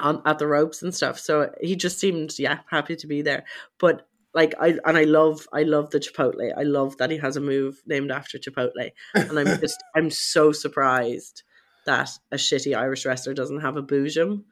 on 0.00 0.22
at 0.26 0.38
the 0.38 0.46
ropes 0.46 0.82
and 0.82 0.94
stuff. 0.94 1.18
So 1.18 1.50
he 1.60 1.76
just 1.76 1.98
seemed 1.98 2.38
yeah 2.38 2.60
happy 2.70 2.96
to 2.96 3.06
be 3.06 3.22
there. 3.22 3.44
But 3.78 4.06
like 4.34 4.54
I 4.60 4.78
and 4.84 4.96
I 4.96 5.04
love 5.04 5.46
I 5.52 5.62
love 5.64 5.90
the 5.90 6.00
Chipotle. 6.00 6.52
I 6.56 6.62
love 6.62 6.96
that 6.98 7.10
he 7.10 7.18
has 7.18 7.36
a 7.36 7.40
move 7.40 7.80
named 7.86 8.10
after 8.10 8.38
Chipotle, 8.38 8.90
and 9.14 9.38
I'm 9.38 9.60
just 9.60 9.82
I'm 9.94 10.10
so 10.10 10.52
surprised 10.52 11.42
that 11.86 12.10
a 12.30 12.36
shitty 12.36 12.76
Irish 12.76 13.06
wrestler 13.06 13.34
doesn't 13.34 13.60
have 13.60 13.76
a 13.76 13.82
boojum 13.82 14.44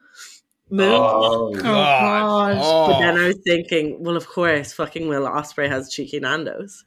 move. 0.70 0.90
Oh, 1.00 1.52
oh 1.54 1.54
God. 1.54 2.56
Oh. 2.60 2.86
But 2.88 2.98
then 3.00 3.16
I 3.18 3.28
was 3.28 3.38
thinking, 3.44 4.02
well, 4.02 4.16
of 4.16 4.26
course, 4.26 4.72
fucking 4.72 5.08
Will 5.08 5.26
Ospreay 5.28 5.68
has 5.68 5.90
cheeky 5.92 6.20
Nando's. 6.20 6.84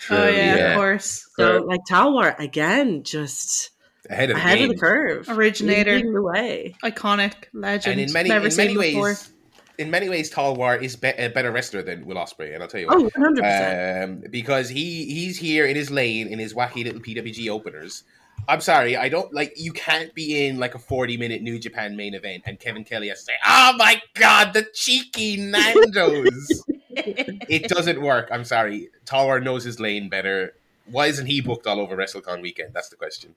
true, 0.00 0.16
oh 0.16 0.28
yeah, 0.28 0.56
yeah. 0.56 0.70
of 0.72 0.76
course. 0.76 1.26
So 1.36 1.58
Sure. 1.58 1.66
like 1.66 1.80
Talwar 1.90 2.38
again, 2.38 3.02
just 3.04 3.70
ahead 4.10 4.30
of 4.30 4.36
the 4.36 4.42
ahead 4.42 4.58
game. 4.58 4.70
of 4.70 4.76
the 4.76 4.80
curve, 4.80 5.28
Originator. 5.28 5.94
leading 5.96 6.12
the 6.12 6.22
way. 6.22 6.74
Iconic 6.84 7.34
legend. 7.52 7.92
and 7.92 8.00
in 8.08 8.12
many 8.12 8.28
Never 8.28 8.46
in 8.46 8.50
seen 8.50 8.66
many 8.66 8.78
ways, 8.78 8.94
before. 8.94 9.16
in 9.78 9.90
many 9.90 10.08
ways, 10.08 10.30
Talwar 10.30 10.80
is 10.82 10.96
be- 10.96 11.08
a 11.08 11.28
better 11.28 11.50
wrestler 11.50 11.82
than 11.82 12.04
Will 12.06 12.16
Ospreay, 12.16 12.52
and 12.54 12.62
I'll 12.62 12.68
tell 12.68 12.80
you 12.80 12.88
Oh, 12.90 12.96
why. 13.02 13.08
100 13.14 13.42
percent. 13.42 14.04
um, 14.24 14.30
because 14.30 14.68
he 14.68 15.06
he's 15.06 15.38
here 15.38 15.64
in 15.66 15.76
his 15.76 15.90
lane 15.90 16.26
in 16.28 16.38
his 16.38 16.52
wacky 16.54 16.84
little 16.84 17.00
PWG 17.00 17.48
openers. 17.48 18.02
I'm 18.48 18.62
sorry, 18.62 18.96
I 18.96 19.10
don't 19.10 19.32
like. 19.34 19.52
You 19.56 19.70
can't 19.72 20.14
be 20.14 20.46
in 20.46 20.58
like 20.58 20.74
a 20.74 20.78
40 20.78 21.18
minute 21.18 21.42
New 21.42 21.58
Japan 21.58 21.94
main 21.94 22.14
event 22.14 22.42
and 22.46 22.58
Kevin 22.58 22.84
Kelly 22.84 23.08
has 23.08 23.18
to 23.20 23.24
say, 23.26 23.32
"Oh 23.46 23.74
my 23.76 24.00
god, 24.14 24.54
the 24.54 24.66
cheeky 24.74 25.36
Nando's." 25.36 26.64
it 26.90 27.68
doesn't 27.68 28.00
work. 28.00 28.28
I'm 28.32 28.44
sorry. 28.44 28.88
Talwar 29.04 29.42
knows 29.42 29.64
his 29.64 29.78
lane 29.78 30.08
better. 30.08 30.54
Why 30.90 31.06
isn't 31.06 31.26
he 31.26 31.40
booked 31.40 31.66
all 31.66 31.80
over 31.80 31.96
WrestleCon 31.96 32.40
weekend? 32.42 32.72
That's 32.74 32.88
the 32.88 32.96
question. 32.96 33.34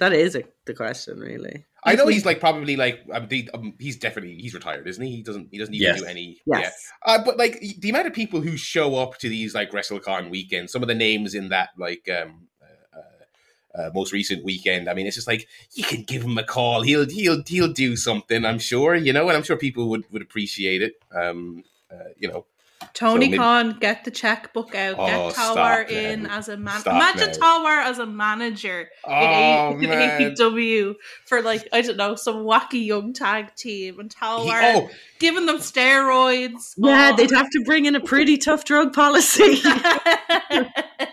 That 0.00 0.14
is 0.14 0.34
a, 0.34 0.42
the 0.64 0.72
question, 0.72 1.20
really. 1.20 1.66
I 1.84 1.94
know 1.94 2.06
he's 2.08 2.24
like 2.24 2.40
probably 2.40 2.74
like 2.74 3.02
um, 3.12 3.28
the, 3.28 3.48
um, 3.52 3.74
he's 3.78 3.96
definitely 3.98 4.34
he's 4.36 4.54
retired, 4.54 4.86
isn't 4.88 5.02
he? 5.04 5.16
He 5.16 5.22
doesn't 5.22 5.48
he 5.50 5.58
doesn't 5.58 5.74
even 5.74 5.88
Yes. 5.88 6.00
do 6.00 6.06
any 6.06 6.40
Yes. 6.46 6.90
yeah. 7.06 7.14
Uh, 7.14 7.24
but 7.24 7.36
like 7.36 7.60
the 7.78 7.90
amount 7.90 8.06
of 8.06 8.14
people 8.14 8.40
who 8.40 8.56
show 8.56 8.96
up 8.96 9.18
to 9.18 9.28
these 9.28 9.54
like 9.54 9.70
WrestleCon 9.72 10.30
weekends, 10.30 10.72
some 10.72 10.82
of 10.82 10.88
the 10.88 10.94
names 10.94 11.34
in 11.34 11.50
that 11.50 11.70
like 11.76 12.08
um 12.08 12.48
uh, 12.62 12.98
uh, 12.98 13.82
uh, 13.82 13.90
most 13.94 14.12
recent 14.12 14.42
weekend. 14.42 14.88
I 14.88 14.94
mean, 14.94 15.06
it's 15.06 15.16
just 15.16 15.28
like 15.28 15.46
you 15.74 15.84
can 15.84 16.02
give 16.02 16.22
him 16.22 16.36
a 16.38 16.44
call. 16.44 16.80
He'll 16.80 17.08
he'll 17.08 17.42
he'll 17.46 17.72
do 17.72 17.94
something. 17.94 18.44
I'm 18.44 18.58
sure 18.58 18.94
you 18.94 19.12
know, 19.12 19.28
and 19.28 19.36
I'm 19.36 19.42
sure 19.42 19.56
people 19.56 19.88
would 19.90 20.04
would 20.10 20.22
appreciate 20.22 20.80
it. 20.82 20.94
Um, 21.14 21.62
uh, 21.92 22.10
you 22.16 22.28
know, 22.28 22.46
Tony 22.94 23.26
So 23.26 23.30
maybe- 23.30 23.36
Khan, 23.38 23.76
get 23.78 24.04
the 24.04 24.10
checkbook 24.10 24.74
out. 24.74 24.96
Oh, 24.98 25.06
get 25.06 25.32
stop 25.32 25.56
Talwar 25.56 25.90
now. 25.90 25.96
in 25.98 26.26
as 26.26 26.48
a 26.48 26.56
man. 26.56 26.80
Stop 26.80 26.94
Imagine 26.94 27.40
now. 27.40 27.58
Talwar 27.58 27.84
as 27.84 27.98
a 27.98 28.06
manager 28.06 28.88
oh 29.04 29.12
in, 29.12 29.16
A- 29.18 29.30
man. 29.30 29.72
Oh, 29.72 29.78
in 30.24 30.34
AEW 30.34 30.94
for 31.26 31.42
like 31.42 31.68
I 31.72 31.82
don't 31.82 31.96
know 31.96 32.14
some 32.14 32.36
wacky 32.36 32.84
young 32.84 33.12
tag 33.12 33.54
team, 33.54 34.00
and 34.00 34.12
He- 34.12 34.18
Talwar 34.18 34.74
oh, 34.76 34.90
giving 35.18 35.46
them 35.46 35.58
steroids. 35.58 36.74
Yeah, 36.76 37.10
Oh. 37.12 37.16
they'd 37.16 37.30
have 37.30 37.50
to 37.50 37.62
bring 37.64 37.84
in 37.86 37.94
a 37.94 38.00
pretty 38.00 38.38
tough 38.38 38.64
drug 38.64 38.92
policy. 38.92 39.60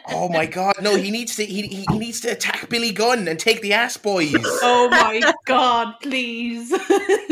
oh 0.09 0.29
my 0.29 0.45
God! 0.45 0.75
No, 0.81 0.95
he 0.95 1.11
needs 1.11 1.35
to. 1.35 1.45
He, 1.45 1.63
he 1.63 1.85
he 1.89 1.97
needs 1.97 2.21
to 2.21 2.29
attack 2.29 2.69
Billy 2.69 2.91
Gunn 2.91 3.27
and 3.27 3.39
take 3.39 3.61
the 3.61 3.73
ass 3.73 3.97
boys. 3.97 4.33
oh 4.61 4.87
my 4.89 5.33
god! 5.45 5.95
Please. 6.01 6.71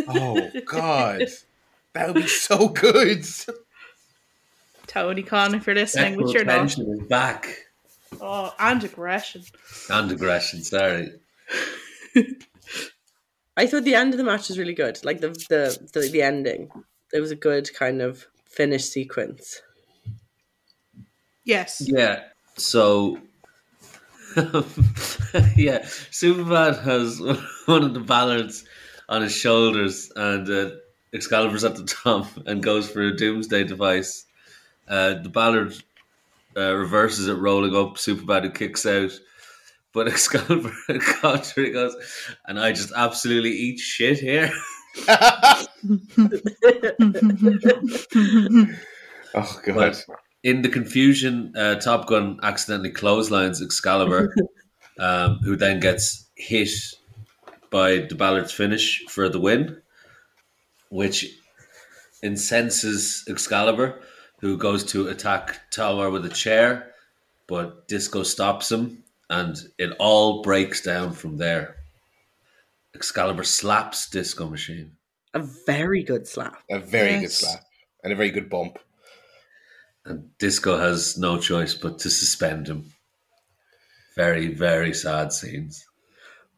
oh 0.08 0.52
God, 0.66 1.24
that 1.94 2.08
would 2.08 2.16
be 2.24 2.28
so 2.28 2.70
good. 2.70 3.26
Tony 4.96 5.24
Khan, 5.24 5.54
if 5.54 5.68
you're 5.68 5.76
listening, 5.76 6.14
Sexual 6.14 6.24
which 6.24 6.34
you're 6.34 6.46
not. 6.46 6.68
is 6.68 7.08
back. 7.10 7.66
Oh, 8.22 8.54
and 8.58 8.82
aggression. 8.82 9.44
And 9.90 10.10
aggression, 10.10 10.64
sorry. 10.64 11.12
I 13.58 13.68
thought 13.68 13.84
the 13.84 13.96
end 13.96 14.14
of 14.14 14.18
the 14.18 14.24
match 14.24 14.48
was 14.48 14.58
really 14.58 14.74
good. 14.74 15.04
Like 15.04 15.20
the 15.20 15.32
the 15.50 15.90
the, 15.92 16.08
the 16.10 16.22
ending, 16.22 16.72
it 17.12 17.20
was 17.20 17.32
a 17.32 17.36
good 17.36 17.74
kind 17.74 18.02
of 18.02 18.26
finish 18.46 18.86
sequence. 18.86 19.62
Yes. 21.44 21.84
Yeah. 21.86 22.24
So, 22.56 23.18
yeah, 25.58 25.80
Superbad 26.12 26.82
has 26.84 27.20
one 27.66 27.84
of 27.84 27.94
the 27.94 28.00
ballards 28.00 28.64
on 29.10 29.24
his 29.24 29.36
shoulders, 29.36 30.10
and 30.16 30.50
uh, 30.50 30.70
Excalibur's 31.12 31.66
at 31.66 31.76
the 31.76 31.84
top 31.84 32.28
and 32.46 32.64
goes 32.64 32.90
for 32.90 33.02
a 33.02 33.14
doomsday 33.14 33.66
device. 33.66 34.25
Uh, 34.88 35.16
the 35.22 35.30
ballard 35.30 35.74
uh, 36.56 36.74
reverses 36.74 37.28
it, 37.28 37.34
rolling 37.34 37.76
up. 37.76 37.96
Superbad 37.96 38.44
who 38.44 38.52
kicks 38.52 38.86
out, 38.86 39.12
but 39.94 40.08
Excalibur 40.12 40.74
contra 41.22 41.72
goes, 41.72 41.96
and 42.46 42.60
I 42.60 42.72
just 42.72 42.92
absolutely 42.96 43.52
eat 43.52 43.80
shit 43.80 44.20
here. 44.20 44.52
oh 49.36 49.60
God. 49.66 49.98
in 50.44 50.62
the 50.62 50.70
confusion, 50.70 51.54
uh, 51.58 51.76
Top 51.76 52.08
Gun 52.08 52.40
accidentally 52.44 52.92
clotheslines 52.92 53.62
Excalibur, 53.62 54.34
um, 55.00 55.40
who 55.44 55.56
then 55.58 55.80
gets 55.80 56.30
hit 56.36 56.70
by 57.70 57.98
the 57.98 58.16
Ballard's 58.16 58.54
finish 58.54 59.04
for 59.10 59.28
the 59.28 59.40
win, 59.40 59.82
which 60.90 61.26
incenses 62.24 63.26
Excalibur, 63.28 64.02
who 64.46 64.58
goes 64.58 64.84
to 64.84 65.08
attack 65.08 65.60
Talwar 65.72 66.12
with 66.12 66.24
a 66.24 66.30
chair, 66.30 66.92
but 67.48 67.88
Disco 67.88 68.22
stops 68.22 68.72
him, 68.72 69.04
and 69.28 69.58
it 69.80 69.90
all 69.98 70.44
breaks 70.44 70.82
down 70.82 71.14
from 71.14 71.38
there. 71.38 71.78
Excalibur 72.94 73.44
slaps 73.44 74.08
Disco 74.08 74.48
Machine. 74.48 74.92
A 75.34 75.40
very 75.40 76.04
good 76.04 76.28
slap. 76.28 76.62
A 76.70 76.78
very 76.78 77.22
good 77.22 77.32
slap 77.32 77.64
and 78.04 78.14
a 78.14 78.16
very 78.16 78.30
good 78.30 78.48
bump. 78.48 78.78
And 80.06 80.38
Disco 80.38 80.78
has 80.78 81.18
no 81.18 81.40
choice 81.40 81.74
but 81.74 81.98
to 82.00 82.12
suspend 82.12 82.68
him. 82.68 82.94
Very, 84.16 84.54
very 84.54 84.94
sad 84.94 85.34
scenes. 85.34 85.88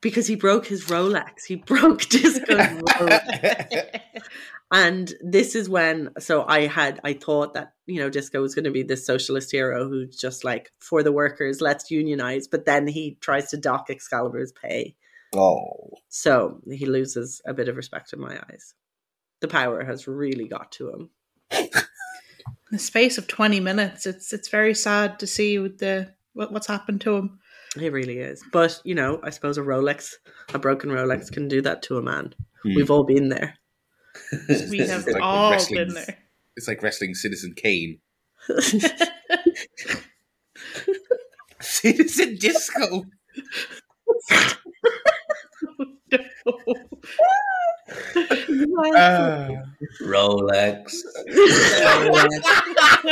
Because 0.01 0.27
he 0.27 0.36
broke 0.36 0.65
his 0.65 0.84
Rolex. 0.88 1.46
He 1.48 1.56
broke 1.56 2.01
Disco's 2.10 2.58
Rolex. 2.58 4.01
And 4.71 5.13
this 5.21 5.55
is 5.55 5.69
when, 5.69 6.09
so 6.19 6.43
I 6.45 6.67
had, 6.67 7.00
I 7.03 7.13
thought 7.13 7.53
that, 7.53 7.74
you 7.86 8.01
know, 8.01 8.09
Disco 8.09 8.41
was 8.41 8.53
going 8.53 8.65
to 8.65 8.71
be 8.71 8.83
this 8.83 9.05
socialist 9.05 9.51
hero 9.51 9.88
who's 9.88 10.17
just 10.17 10.43
like, 10.43 10.71
for 10.79 11.03
the 11.03 11.12
workers, 11.13 11.62
let's 11.62 11.89
unionize. 11.89 12.47
But 12.47 12.65
then 12.65 12.86
he 12.86 13.17
tries 13.21 13.50
to 13.51 13.57
dock 13.57 13.89
Excalibur's 13.89 14.51
pay. 14.51 14.95
oh, 15.36 15.91
So 16.09 16.59
he 16.69 16.86
loses 16.86 17.41
a 17.45 17.53
bit 17.53 17.69
of 17.69 17.77
respect 17.77 18.12
in 18.12 18.19
my 18.19 18.38
eyes. 18.50 18.74
The 19.39 19.47
power 19.47 19.86
has 19.86 20.07
really 20.07 20.47
got 20.47 20.71
to 20.74 20.89
him. 20.89 21.09
In 21.51 21.69
the 22.71 22.79
space 22.79 23.17
of 23.17 23.27
20 23.27 23.59
minutes, 23.62 24.05
it's 24.05 24.33
it's 24.33 24.50
very 24.50 24.74
sad 24.74 25.19
to 25.19 25.27
see 25.27 25.59
with 25.59 25.77
the 25.77 26.13
what, 26.33 26.51
what's 26.51 26.67
happened 26.67 27.01
to 27.01 27.15
him. 27.15 27.39
He 27.77 27.89
really 27.89 28.17
is. 28.19 28.43
But, 28.51 28.81
you 28.83 28.95
know, 28.95 29.19
I 29.24 29.29
suppose 29.29 29.57
a 29.57 29.62
Rolex, 29.62 30.13
a 30.53 30.59
broken 30.59 30.89
Rolex 30.89 31.31
can 31.31 31.47
do 31.47 31.62
that 31.62 31.83
to 31.83 31.97
a 31.97 32.01
man. 32.01 32.33
Hmm. 32.63 32.75
We've 32.75 32.91
all 32.91 33.03
been 33.03 33.29
there. 33.29 33.55
We 34.69 34.79
have 34.79 35.05
It's 35.05 35.07
like 35.07 35.22
all 35.22 35.51
wrestling- 35.51 35.86
been 35.88 35.93
there. 35.93 36.17
it's 36.55 36.67
like 36.67 36.81
wrestling 36.84 37.13
Citizen 37.15 37.53
Kane. 37.55 38.00
Citizen 41.62 42.36
Disco. 42.38 43.05
Ah. 48.96 49.48
Rolex. 50.01 50.93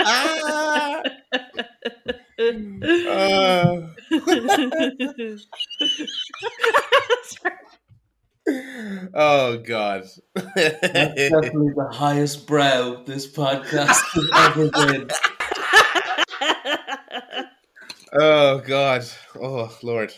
Ah. 0.05 1.01
Ah. 3.07 3.95
Oh 8.48 9.58
God. 9.66 10.06
That's 10.34 10.82
definitely 10.82 11.74
the 11.75 11.90
highest 11.92 12.48
brow 12.48 13.04
this 13.06 13.32
podcast 13.32 14.02
has 14.14 14.30
ever 14.36 14.70
been. 14.70 15.10
oh 18.14 18.60
God. 18.60 19.06
Oh 19.40 19.75
Lord. 19.82 20.14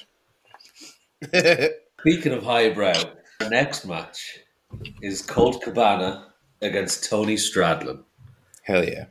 Speaking 2.00 2.34
of 2.34 2.44
highbrow, 2.44 3.02
the 3.40 3.50
next 3.50 3.86
match 3.86 4.40
is 5.02 5.22
Colt 5.22 5.62
Cabana 5.64 6.34
against 6.62 7.10
Tony 7.10 7.36
Stradlin. 7.36 8.04
Hell 8.64 8.84
yeah. 8.84 9.06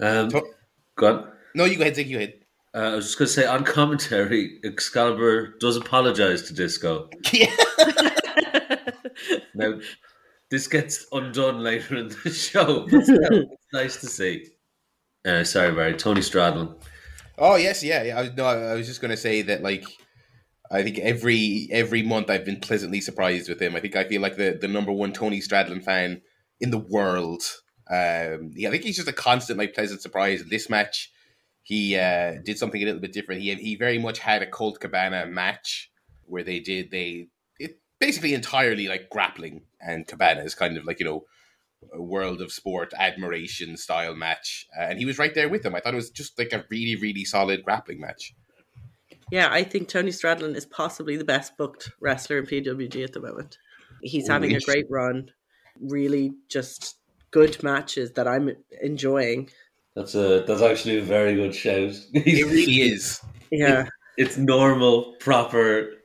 Um, 0.00 0.30
To- 0.30 0.46
go 0.96 1.06
on. 1.06 1.28
No, 1.54 1.64
you 1.66 1.76
go 1.76 1.82
ahead, 1.82 1.94
Take 1.94 2.06
You 2.08 2.16
ahead. 2.16 2.34
Uh, 2.74 2.78
I 2.78 2.94
was 2.94 3.04
just 3.04 3.18
going 3.18 3.26
to 3.26 3.32
say 3.32 3.44
on 3.44 3.64
commentary, 3.64 4.58
Excalibur 4.64 5.58
does 5.60 5.76
apologize 5.76 6.42
to 6.44 6.54
Disco. 6.54 7.10
Yeah. 7.32 7.54
Now, 9.54 9.78
this 10.50 10.68
gets 10.68 11.06
undone 11.12 11.60
later 11.60 11.96
in 11.96 12.08
the 12.08 12.30
show, 12.32 12.86
but 12.90 13.02
still, 13.04 13.16
it's 13.52 13.66
nice 13.72 14.00
to 14.00 14.06
see. 14.06 14.46
Uh, 15.26 15.44
sorry, 15.44 15.72
Barry. 15.74 15.94
Tony 15.94 16.20
Stradlin. 16.20 16.74
Oh 17.38 17.56
yes, 17.56 17.82
yeah, 17.82 18.02
yeah. 18.02 18.18
I, 18.18 18.22
was- 18.22 18.32
no, 18.34 18.44
I 18.44 18.56
I 18.72 18.74
was 18.74 18.86
just 18.86 19.00
going 19.00 19.10
to 19.10 19.16
say 19.16 19.42
that 19.42 19.62
like 19.62 19.84
I 20.70 20.82
think 20.82 20.98
every 20.98 21.68
every 21.70 22.02
month 22.02 22.30
I've 22.30 22.44
been 22.44 22.60
pleasantly 22.60 23.00
surprised 23.00 23.48
with 23.48 23.60
him. 23.60 23.76
I 23.76 23.80
think 23.80 23.96
I 23.96 24.04
feel 24.04 24.20
like 24.22 24.36
the 24.36 24.58
the 24.60 24.68
number 24.68 24.92
one 24.92 25.12
Tony 25.12 25.40
Stradlin 25.40 25.82
fan 25.82 26.22
in 26.60 26.70
the 26.70 26.78
world. 26.78 27.42
Um, 27.90 28.52
yeah, 28.54 28.68
I 28.68 28.70
think 28.72 28.84
he's 28.84 28.96
just 28.96 29.08
a 29.08 29.12
constant 29.12 29.58
like 29.58 29.74
pleasant 29.74 30.02
surprise. 30.02 30.40
In 30.40 30.48
this 30.48 30.70
match, 30.70 31.10
he 31.62 31.96
uh, 31.96 32.36
did 32.44 32.58
something 32.58 32.80
a 32.82 32.84
little 32.84 33.00
bit 33.00 33.12
different. 33.12 33.42
He 33.42 33.54
he 33.54 33.76
very 33.76 33.98
much 33.98 34.18
had 34.18 34.42
a 34.42 34.46
Colt 34.46 34.80
Cabana 34.80 35.26
match 35.26 35.90
where 36.24 36.44
they 36.44 36.60
did 36.60 36.90
they 36.90 37.08
it 37.10 37.28
basically 38.02 38.34
entirely 38.34 38.88
like 38.88 39.08
grappling 39.08 39.62
and 39.80 40.08
Cabana 40.08 40.42
is 40.42 40.56
kind 40.56 40.76
of 40.76 40.84
like 40.84 40.98
you 40.98 41.06
know 41.06 41.24
a 41.92 42.02
world 42.02 42.40
of 42.40 42.52
sport 42.52 42.92
admiration 42.98 43.76
style 43.76 44.14
match, 44.14 44.66
uh, 44.78 44.82
and 44.82 44.98
he 44.98 45.04
was 45.04 45.18
right 45.18 45.34
there 45.34 45.48
with 45.48 45.62
them. 45.62 45.74
I 45.74 45.80
thought 45.80 45.94
it 45.94 45.96
was 45.96 46.10
just 46.10 46.38
like 46.38 46.52
a 46.52 46.64
really 46.68 46.96
really 46.96 47.24
solid 47.24 47.64
grappling 47.64 48.00
match. 48.00 48.34
Yeah, 49.30 49.48
I 49.50 49.62
think 49.62 49.88
Tony 49.88 50.10
Stradlin 50.10 50.56
is 50.56 50.66
possibly 50.66 51.16
the 51.16 51.24
best 51.24 51.56
booked 51.56 51.92
wrestler 52.00 52.38
in 52.38 52.46
PWG 52.46 53.04
at 53.04 53.12
the 53.12 53.20
moment. 53.20 53.56
He's 54.02 54.28
having 54.28 54.54
a 54.54 54.60
great 54.60 54.86
run. 54.90 55.30
Really 55.80 56.32
just 56.48 56.96
good 57.30 57.62
matches 57.62 58.12
that 58.12 58.26
I'm 58.28 58.50
enjoying. 58.82 59.48
That's 59.94 60.14
a 60.16 60.44
that's 60.46 60.62
actually 60.62 60.98
a 60.98 61.02
very 61.02 61.34
good 61.36 61.54
shout. 61.54 61.94
It 62.14 62.50
really 62.50 62.82
is. 62.82 63.20
Yeah. 63.50 63.86
it's 64.16 64.36
normal, 64.36 65.14
proper 65.20 66.01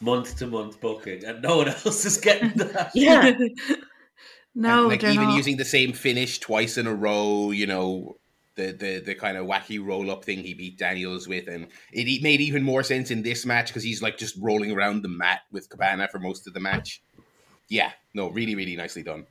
month 0.00 0.36
to 0.38 0.46
month 0.46 0.80
booking, 0.80 1.24
and 1.24 1.42
no 1.42 1.58
one 1.58 1.68
else 1.84 2.04
is 2.04 2.18
getting 2.18 2.50
that. 2.50 2.90
Yeah. 2.94 3.30
no, 4.54 4.80
And, 4.80 4.88
like 4.88 5.04
even 5.04 5.28
not. 5.28 5.36
using 5.36 5.56
the 5.56 5.64
same 5.64 5.92
finish 5.92 6.38
twice 6.38 6.78
in 6.78 6.86
a 6.86 6.94
row. 6.94 7.50
You 7.50 7.66
know. 7.66 8.16
The, 8.56 8.72
the, 8.72 8.98
the 8.98 9.14
kind 9.14 9.36
of 9.38 9.46
wacky 9.46 9.78
roll 9.80 10.10
up 10.10 10.24
thing 10.24 10.40
he 10.40 10.52
beat 10.52 10.78
Daniels 10.78 11.28
with, 11.28 11.46
and 11.46 11.68
it 11.92 12.08
e- 12.08 12.18
made 12.24 12.40
even 12.40 12.64
more 12.64 12.82
sense 12.82 13.12
in 13.12 13.22
this 13.22 13.46
match 13.46 13.68
because 13.68 13.84
he's 13.84 14.02
like 14.02 14.18
just 14.18 14.34
rolling 14.40 14.72
around 14.72 15.02
the 15.02 15.08
mat 15.08 15.42
with 15.52 15.68
Cabana 15.70 16.08
for 16.08 16.18
most 16.18 16.44
of 16.48 16.54
the 16.54 16.58
match. 16.58 17.00
Yeah, 17.68 17.92
no, 18.14 18.30
really, 18.30 18.56
really 18.56 18.74
nicely 18.74 19.04
done. 19.04 19.26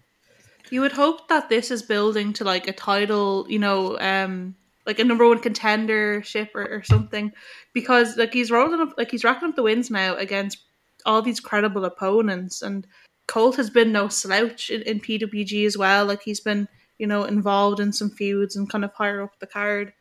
You 0.70 0.80
would 0.80 0.94
hope 0.94 1.28
that 1.28 1.50
this 1.50 1.72
is 1.72 1.82
building 1.84 2.32
to 2.36 2.46
like 2.46 2.70
a 2.70 2.72
title, 2.72 3.46
you 3.50 3.60
know, 3.60 4.00
um, 4.00 4.56
like 4.88 5.00
a 5.00 5.04
number 5.04 5.28
one 5.28 5.40
contendership 5.40 6.50
or, 6.56 6.66
or 6.66 6.84
something, 6.84 7.32
because 7.74 8.18
like 8.18 8.34
he's 8.34 8.50
rolling 8.50 8.80
up, 8.80 8.94
like 8.98 9.12
he's 9.12 9.26
racking 9.26 9.50
up 9.50 9.56
the 9.56 9.64
wins 9.64 9.92
now 9.92 10.16
against 10.16 10.58
all 11.06 11.22
these 11.22 11.42
credible 11.42 11.86
opponents, 11.86 12.62
and 12.62 12.88
Colt 13.28 13.58
has 13.58 13.70
been 13.70 13.92
no 13.92 14.08
slouch 14.08 14.70
in, 14.70 14.82
in 14.84 15.02
PWG 15.02 15.66
as 15.66 15.78
well. 15.78 16.06
Like 16.06 16.24
he's 16.24 16.40
been, 16.40 16.68
you 16.98 17.06
know, 17.06 17.26
involved 17.26 17.82
in 17.82 17.92
some 17.92 18.10
feuds 18.10 18.56
and 18.56 18.70
kind 18.70 18.86
of 18.86 18.94
higher 18.94 19.22
up 19.22 19.38
the 19.40 19.48
card, 19.48 19.94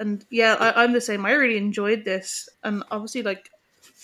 and 0.00 0.24
yeah, 0.30 0.56
I, 0.58 0.82
I'm 0.82 0.92
the 0.92 1.00
same. 1.00 1.24
I 1.24 1.32
really 1.32 1.56
enjoyed 1.56 2.04
this, 2.04 2.48
and 2.64 2.82
obviously 2.90 3.22
like 3.22 3.48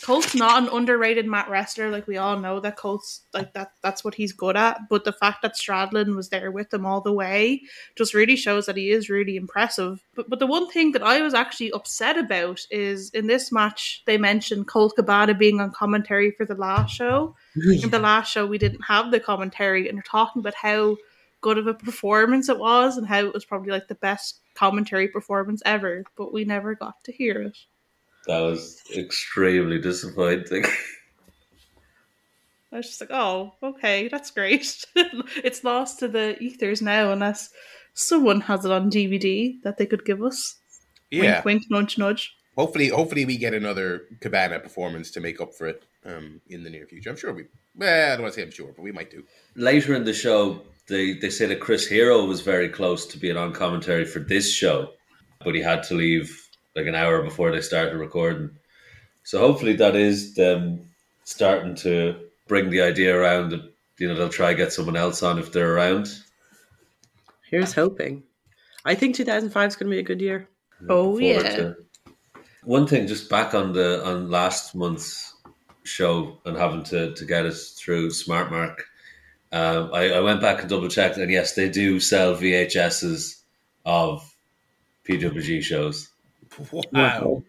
Colt's 0.03 0.35
not 0.35 0.63
an 0.63 0.69
underrated 0.69 1.27
mat 1.27 1.49
wrestler. 1.49 1.91
Like 1.91 2.07
we 2.07 2.17
all 2.17 2.39
know 2.39 2.61
that 2.61 2.77
Colt's 2.77 3.23
like 3.35 3.53
that. 3.55 3.73
That's 3.83 4.05
what 4.05 4.15
he's 4.15 4.33
good 4.33 4.57
at. 4.57 4.89
But 4.89 5.05
the 5.05 5.13
fact 5.13 5.43
that 5.43 5.57
Stradlin 5.57 6.15
was 6.15 6.29
there 6.29 6.51
with 6.51 6.73
him 6.73 6.87
all 6.87 7.01
the 7.01 7.13
way 7.13 7.63
just 7.97 8.15
really 8.15 8.37
shows 8.37 8.67
that 8.67 8.77
he 8.77 8.91
is 8.91 9.11
really 9.11 9.37
impressive. 9.37 10.05
But 10.15 10.31
but 10.31 10.39
the 10.39 10.47
one 10.47 10.71
thing 10.71 10.93
that 10.93 11.03
I 11.03 11.21
was 11.21 11.35
actually 11.35 11.73
upset 11.73 12.17
about 12.17 12.61
is 12.71 13.11
in 13.11 13.27
this 13.27 13.51
match 13.51 14.03
they 14.07 14.19
mentioned 14.19 14.69
Colt 14.69 14.95
Cabana 14.97 15.35
being 15.35 15.61
on 15.61 15.73
commentary 15.73 16.31
for 16.31 16.47
the 16.47 16.55
last 16.55 16.95
show. 16.95 17.35
In 17.83 17.91
the 17.91 17.99
last 17.99 18.31
show 18.31 18.47
we 18.47 18.59
didn't 18.59 18.83
have 18.83 19.11
the 19.11 19.21
commentary, 19.21 19.89
and 19.89 19.99
they're 19.99 20.03
talking 20.03 20.41
about 20.41 20.55
how 20.55 20.97
good 21.41 21.59
of 21.59 21.67
a 21.67 21.75
performance 21.75 22.49
it 22.49 22.59
was 22.59 22.97
and 22.97 23.07
how 23.07 23.21
it 23.21 23.35
was 23.35 23.45
probably 23.45 23.71
like 23.71 23.89
the 23.89 23.95
best 23.95 24.41
commentary 24.55 25.09
performance 25.09 25.63
ever. 25.65 26.05
But 26.17 26.33
we 26.33 26.45
never 26.45 26.75
got 26.75 27.03
to 27.05 27.13
hear 27.13 27.43
it. 27.43 27.59
That 28.29 28.41
was 28.41 28.81
extremely 28.95 29.81
disappointing. 29.81 30.65
I 32.71 32.77
was 32.77 32.87
just 32.87 33.01
like, 33.01 33.11
oh, 33.11 33.55
okay, 33.63 34.09
that's 34.09 34.31
great. 34.31 34.85
it's 34.95 35.65
lost 35.65 35.99
to 36.01 36.09
the 36.09 36.37
ethers 36.39 36.83
now, 36.83 37.11
unless 37.11 37.49
someone 37.95 38.43
has 38.43 38.67
it 38.67 38.71
on 38.71 38.91
DVD 38.91 39.61
that 39.63 39.79
they 39.79 39.87
could 39.87 40.05
give 40.05 40.23
us. 40.23 40.57
Yeah, 41.11 41.43
Wink, 41.43 41.45
wink, 41.47 41.63
nudge, 41.71 41.97
nudge. 41.97 42.37
hopefully, 42.55 42.89
hopefully 42.89 43.25
we 43.25 43.39
get 43.39 43.55
another 43.55 44.03
Cabana 44.21 44.61
performance 44.61 45.11
to 45.13 45.21
make 45.21 45.41
up 45.41 45.55
for 45.55 45.67
it 45.67 45.83
um, 46.05 46.43
in 46.49 46.63
the 46.63 46.69
near 46.69 46.87
future. 46.87 47.09
I'm 47.09 47.17
sure 47.17 47.33
we. 47.33 47.47
Well, 47.75 48.13
I 48.13 48.17
don't 48.17 48.23
want 48.23 48.35
to 48.35 48.41
say 48.41 48.45
I'm 48.45 48.51
sure, 48.53 48.73
but 48.77 48.83
we 48.83 48.93
might 48.93 49.11
do. 49.11 49.25
Later 49.57 49.95
in 49.95 50.05
the 50.05 50.13
show, 50.13 50.61
they, 50.87 51.15
they 51.15 51.31
say 51.31 51.47
that 51.47 51.61
Chris 51.61 51.87
Hero 51.87 52.27
was 52.27 52.43
very 52.43 52.69
close 52.69 53.07
to 53.07 53.19
being 53.19 53.39
on 53.39 53.55
commentary 53.55 54.05
for 54.05 54.19
this 54.19 54.53
show, 54.53 54.91
but 55.43 55.55
he 55.55 55.63
had 55.63 55.83
to 55.85 55.95
leave 55.95 56.48
like 56.79 56.87
an 56.87 56.95
hour 56.95 57.23
before 57.23 57.51
they 57.51 57.61
started 57.61 57.97
recording. 57.97 58.51
So 59.25 59.39
hopefully 59.41 59.75
that 59.77 59.97
is 59.97 60.35
them 60.35 60.89
starting 61.25 61.75
to 61.77 62.17
bring 62.47 62.71
the 62.71 62.81
idea 62.83 63.15
around 63.15 63.51
that 63.51 63.63
you 63.99 64.09
know 64.09 64.15
they'll 64.15 64.29
try 64.29 64.51
to 64.53 64.57
get 64.57 64.73
someone 64.73 64.97
else 64.97 65.23
on 65.23 65.39
if 65.39 65.53
they're 65.53 65.75
around. 65.75 66.09
Here's 67.51 67.73
hoping. 67.73 68.23
I 68.85 68.95
think 68.95 69.17
2005 69.17 69.69
is 69.69 69.77
going 69.77 69.91
to 69.91 69.95
be 69.95 69.99
a 69.99 70.03
good 70.05 70.21
year. 70.21 70.49
Oh, 70.89 71.19
forward 71.19 71.21
yeah. 71.21 71.57
to- 71.57 71.77
One 72.65 72.87
thing, 72.87 73.07
just 73.07 73.29
back 73.29 73.55
on 73.55 73.73
the 73.73 74.05
on 74.07 74.31
last 74.31 74.75
month's 74.75 75.35
show 75.83 76.39
and 76.45 76.57
having 76.57 76.85
to, 76.85 77.15
to 77.15 77.25
get 77.25 77.47
it 77.47 77.55
through 77.55 78.11
Smart 78.11 78.51
Mark, 78.51 78.85
um, 79.51 79.91
I, 79.93 80.11
I 80.13 80.21
went 80.21 80.41
back 80.41 80.61
and 80.61 80.69
double 80.69 80.89
checked, 80.89 81.17
and 81.17 81.31
yes, 81.31 81.55
they 81.55 81.69
do 81.69 81.99
sell 81.99 82.37
VHSs 82.37 83.41
of 83.85 84.35
PWG 85.07 85.63
shows 85.63 86.11
Wow. 86.93 87.43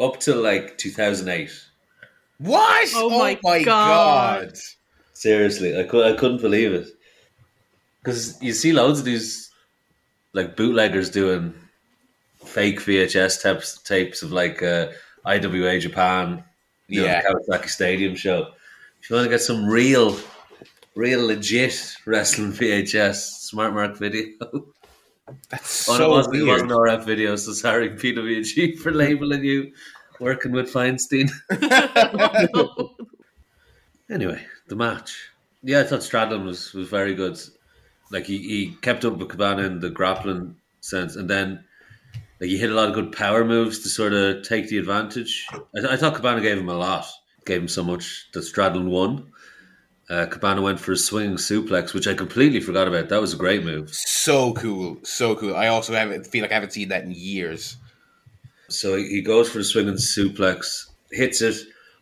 up 0.00 0.20
to 0.20 0.34
like 0.34 0.76
2008. 0.78 1.50
What? 2.38 2.88
Oh 2.94 3.10
my 3.10 3.34
God. 3.62 3.64
God. 3.64 4.52
Seriously, 5.12 5.78
I, 5.78 5.84
could, 5.84 6.12
I 6.14 6.16
couldn't 6.18 6.40
believe 6.40 6.72
it. 6.72 6.88
Because 8.02 8.40
you 8.42 8.52
see 8.52 8.72
loads 8.72 8.98
of 8.98 9.04
these 9.04 9.50
like 10.32 10.56
bootleggers 10.56 11.10
doing 11.10 11.54
fake 12.44 12.80
VHS 12.80 13.40
tapes, 13.42 13.78
tapes 13.82 14.22
of 14.22 14.32
like 14.32 14.62
uh, 14.62 14.88
IWA 15.24 15.78
Japan, 15.78 16.44
you 16.88 17.00
know, 17.00 17.06
Yeah. 17.06 17.22
the 17.22 17.28
Kawasaki 17.50 17.68
Stadium 17.68 18.14
show. 18.14 18.48
If 19.00 19.08
you 19.08 19.16
want 19.16 19.24
to 19.26 19.30
get 19.30 19.40
some 19.40 19.64
real, 19.66 20.18
real 20.96 21.26
legit 21.26 21.96
wrestling 22.04 22.52
VHS, 22.52 23.14
Smart 23.48 23.72
Mark 23.72 23.96
video. 23.96 24.26
That's 25.50 25.88
Oh, 25.88 25.96
so 25.96 26.04
it 26.04 26.08
wasn't, 26.10 26.36
it 26.36 26.42
weird. 26.44 26.52
wasn't 26.68 26.70
RF 26.72 27.04
video, 27.04 27.36
so 27.36 27.52
sorry, 27.52 27.90
PWG, 27.90 28.78
for 28.82 28.92
labeling 28.92 29.44
you 29.44 29.72
working 30.20 30.52
with 30.52 30.72
Feinstein. 30.72 31.30
Anyway, 34.10 34.44
the 34.68 34.76
match. 34.76 35.30
Yeah, 35.62 35.80
I 35.80 35.84
thought 35.84 36.00
Stradlin 36.00 36.44
was, 36.44 36.74
was 36.74 36.88
very 36.88 37.14
good. 37.14 37.40
Like 38.10 38.26
he, 38.26 38.36
he 38.38 38.76
kept 38.82 39.04
up 39.04 39.16
with 39.16 39.30
Cabana 39.30 39.62
in 39.62 39.80
the 39.80 39.88
grappling 39.90 40.56
sense, 40.80 41.16
and 41.16 41.28
then 41.28 41.64
like 42.38 42.50
he 42.50 42.58
hit 42.58 42.70
a 42.70 42.74
lot 42.74 42.88
of 42.88 42.94
good 42.94 43.12
power 43.12 43.44
moves 43.46 43.78
to 43.80 43.88
sort 43.88 44.12
of 44.12 44.42
take 44.46 44.68
the 44.68 44.76
advantage. 44.78 45.46
I, 45.50 45.58
th- 45.80 45.90
I 45.90 45.96
thought 45.96 46.14
Cabana 46.16 46.42
gave 46.42 46.58
him 46.58 46.68
a 46.68 46.76
lot, 46.76 47.06
gave 47.46 47.62
him 47.62 47.68
so 47.68 47.82
much 47.82 48.28
that 48.34 48.40
Stradlin 48.40 48.88
won. 48.90 49.32
Uh, 50.10 50.26
Cabana 50.26 50.60
went 50.60 50.80
for 50.80 50.92
a 50.92 50.96
swinging 50.96 51.36
suplex, 51.36 51.94
which 51.94 52.06
I 52.06 52.14
completely 52.14 52.60
forgot 52.60 52.88
about. 52.88 53.08
That 53.08 53.20
was 53.20 53.32
a 53.32 53.38
great 53.38 53.64
move. 53.64 53.90
So 53.90 54.52
cool, 54.52 54.98
so 55.02 55.34
cool. 55.34 55.56
I 55.56 55.68
also 55.68 55.94
haven't 55.94 56.26
feel 56.26 56.42
like 56.42 56.50
I 56.50 56.54
haven't 56.54 56.72
seen 56.72 56.88
that 56.90 57.04
in 57.04 57.10
years. 57.10 57.76
So 58.68 58.96
he 58.96 59.08
he 59.08 59.22
goes 59.22 59.48
for 59.48 59.60
a 59.60 59.64
swinging 59.64 59.94
suplex, 59.94 60.90
hits 61.10 61.40
it, 61.40 61.56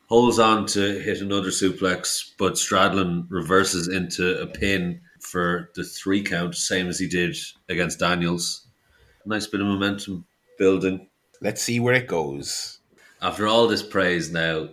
holds 0.07 0.39
on 0.39 0.67
to 0.67 0.99
hit 1.01 1.21
another 1.21 1.51
suplex, 1.51 2.33
but 2.39 2.55
Stradlin 2.55 3.27
reverses 3.29 3.89
into 3.89 4.41
a 4.41 4.47
pin 4.47 5.01
for 5.21 5.71
the 5.75 5.85
three 5.85 6.23
count, 6.23 6.57
same 6.57 6.89
as 6.89 6.99
he 6.99 7.07
did 7.07 7.37
against 7.69 8.01
Daniels. 8.01 8.67
Nice 9.25 9.47
bit 9.47 9.61
of 9.61 9.69
momentum 9.69 10.25
building. 10.59 11.09
Let's 11.41 11.63
see 11.63 11.79
where 11.79 11.95
it 11.95 12.09
goes. 12.09 12.81
After 13.21 13.47
all 13.47 13.69
this 13.69 13.83
praise, 13.83 14.33
now 14.33 14.69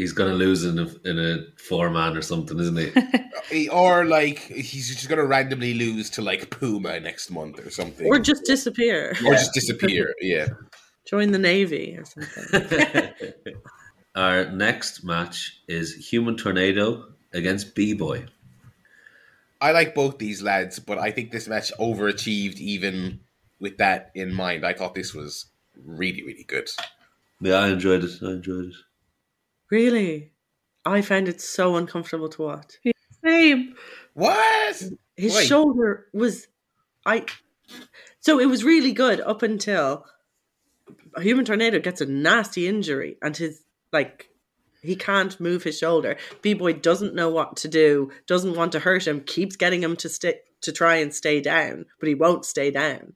he's 0.00 0.12
going 0.12 0.30
to 0.30 0.36
lose 0.36 0.64
in 0.64 0.78
a, 0.78 0.86
in 1.04 1.18
a 1.18 1.44
four 1.68 1.90
man 1.90 2.16
or 2.16 2.22
something, 2.22 2.58
isn't 2.58 2.78
he? 3.50 3.68
Or 3.68 4.04
like 4.06 4.38
he's 4.38 4.88
just 4.88 5.08
gonna 5.08 5.24
randomly 5.26 5.74
lose 5.74 6.08
to 6.10 6.22
like 6.22 6.50
Puma 6.50 7.00
next 7.00 7.30
month 7.30 7.58
or 7.64 7.70
something, 7.70 8.06
Or 8.06 8.18
just 8.18 8.44
disappear. 8.44 9.10
or 9.26 9.32
just 9.34 9.52
disappear. 9.52 10.14
Yeah, 10.20 10.46
Join 11.06 11.32
the 11.32 11.38
Navy 11.38 11.98
or 11.98 12.04
something. 12.04 13.10
Our 14.14 14.50
next 14.50 15.04
match 15.04 15.60
is 15.68 15.94
Human 16.10 16.36
Tornado 16.36 17.06
against 17.32 17.74
B 17.74 17.92
Boy. 17.94 18.26
I 19.60 19.72
like 19.72 19.94
both 19.94 20.18
these 20.18 20.42
lads, 20.42 20.78
but 20.78 20.98
I 20.98 21.10
think 21.10 21.30
this 21.30 21.46
match 21.48 21.70
overachieved 21.78 22.58
even 22.58 23.20
with 23.60 23.76
that 23.78 24.10
in 24.14 24.32
mind, 24.32 24.64
I 24.64 24.72
thought 24.72 24.94
this 24.94 25.12
was 25.14 25.46
really, 25.84 26.22
really 26.22 26.44
good. 26.44 26.68
Yeah, 27.40 27.56
I 27.56 27.68
enjoyed 27.68 28.04
it. 28.04 28.10
I 28.22 28.30
enjoyed 28.30 28.66
it. 28.66 28.74
Really? 29.70 30.32
I 30.84 31.02
found 31.02 31.28
it 31.28 31.40
so 31.40 31.76
uncomfortable 31.76 32.28
to 32.30 32.42
watch. 32.42 32.78
Same. 33.24 33.74
What? 34.14 34.82
His 35.16 35.34
Why? 35.34 35.44
shoulder 35.44 36.06
was 36.12 36.48
I 37.04 37.26
so 38.20 38.40
it 38.40 38.46
was 38.46 38.64
really 38.64 38.92
good 38.92 39.20
up 39.20 39.42
until 39.42 40.04
a 41.14 41.22
human 41.22 41.44
tornado 41.44 41.78
gets 41.78 42.00
a 42.00 42.06
nasty 42.06 42.66
injury 42.66 43.16
and 43.22 43.36
his 43.36 43.62
like 43.92 44.28
he 44.82 44.96
can't 44.96 45.38
move 45.38 45.62
his 45.62 45.78
shoulder. 45.78 46.16
B 46.40 46.54
boy 46.54 46.72
doesn't 46.72 47.14
know 47.14 47.28
what 47.28 47.56
to 47.58 47.68
do, 47.68 48.10
doesn't 48.26 48.56
want 48.56 48.72
to 48.72 48.80
hurt 48.80 49.06
him, 49.06 49.20
keeps 49.20 49.56
getting 49.56 49.82
him 49.82 49.96
to 49.96 50.08
stay 50.08 50.40
to 50.62 50.72
try 50.72 50.96
and 50.96 51.14
stay 51.14 51.40
down, 51.40 51.86
but 51.98 52.08
he 52.08 52.14
won't 52.14 52.44
stay 52.44 52.70
down. 52.70 53.14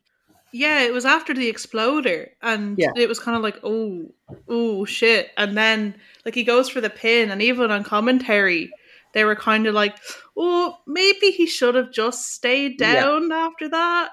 Yeah, 0.57 0.83
it 0.83 0.93
was 0.93 1.05
after 1.05 1.35
the 1.35 1.49
exploder, 1.49 2.31
and 2.40 2.79
Yeah. 2.79 2.93
it 2.95 3.09
was 3.09 3.19
kind 3.19 3.37
of 3.37 3.43
like, 3.43 3.59
oh, 3.64 4.12
oh 4.49 4.85
shit, 4.85 5.31
and 5.37 5.57
then 5.59 5.97
like 6.25 6.37
he 6.37 6.45
goes 6.45 6.69
for 6.69 6.81
the 6.81 6.90
pin, 6.90 7.33
and 7.33 7.43
even 7.43 7.73
on 7.73 7.83
commentary, 7.83 8.71
they 9.14 9.25
were 9.25 9.35
kind 9.35 9.67
of 9.67 9.75
like, 9.75 9.97
oh, 10.37 10.79
maybe 10.87 11.33
he 11.33 11.47
should 11.47 11.75
have 11.75 11.90
just 11.90 12.33
stayed 12.33 12.81
Yeah. 12.81 13.03
down 13.03 13.33
after 13.33 13.69
that. 13.71 14.11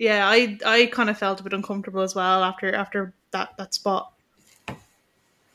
Yeah, 0.00 0.28
I 0.28 0.58
I 0.66 0.86
kind 0.86 1.08
of 1.08 1.18
felt 1.18 1.38
a 1.38 1.44
bit 1.44 1.52
uncomfortable 1.52 2.02
as 2.02 2.16
well 2.16 2.42
after 2.42 2.74
after 2.74 3.14
that 3.30 3.56
that 3.56 3.72
spot. 3.72 4.12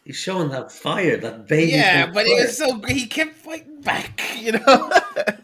He's 0.03 0.15
showing 0.17 0.49
that 0.49 0.71
fire, 0.71 1.17
that 1.17 1.47
baby. 1.47 1.73
Yeah, 1.73 2.05
fire. 2.05 2.13
but 2.13 2.25
it 2.25 2.41
was 2.41 2.57
so 2.57 2.79
he 2.87 3.05
kept 3.05 3.35
fighting 3.35 3.81
back, 3.81 4.21
you 4.39 4.53
know. 4.53 4.91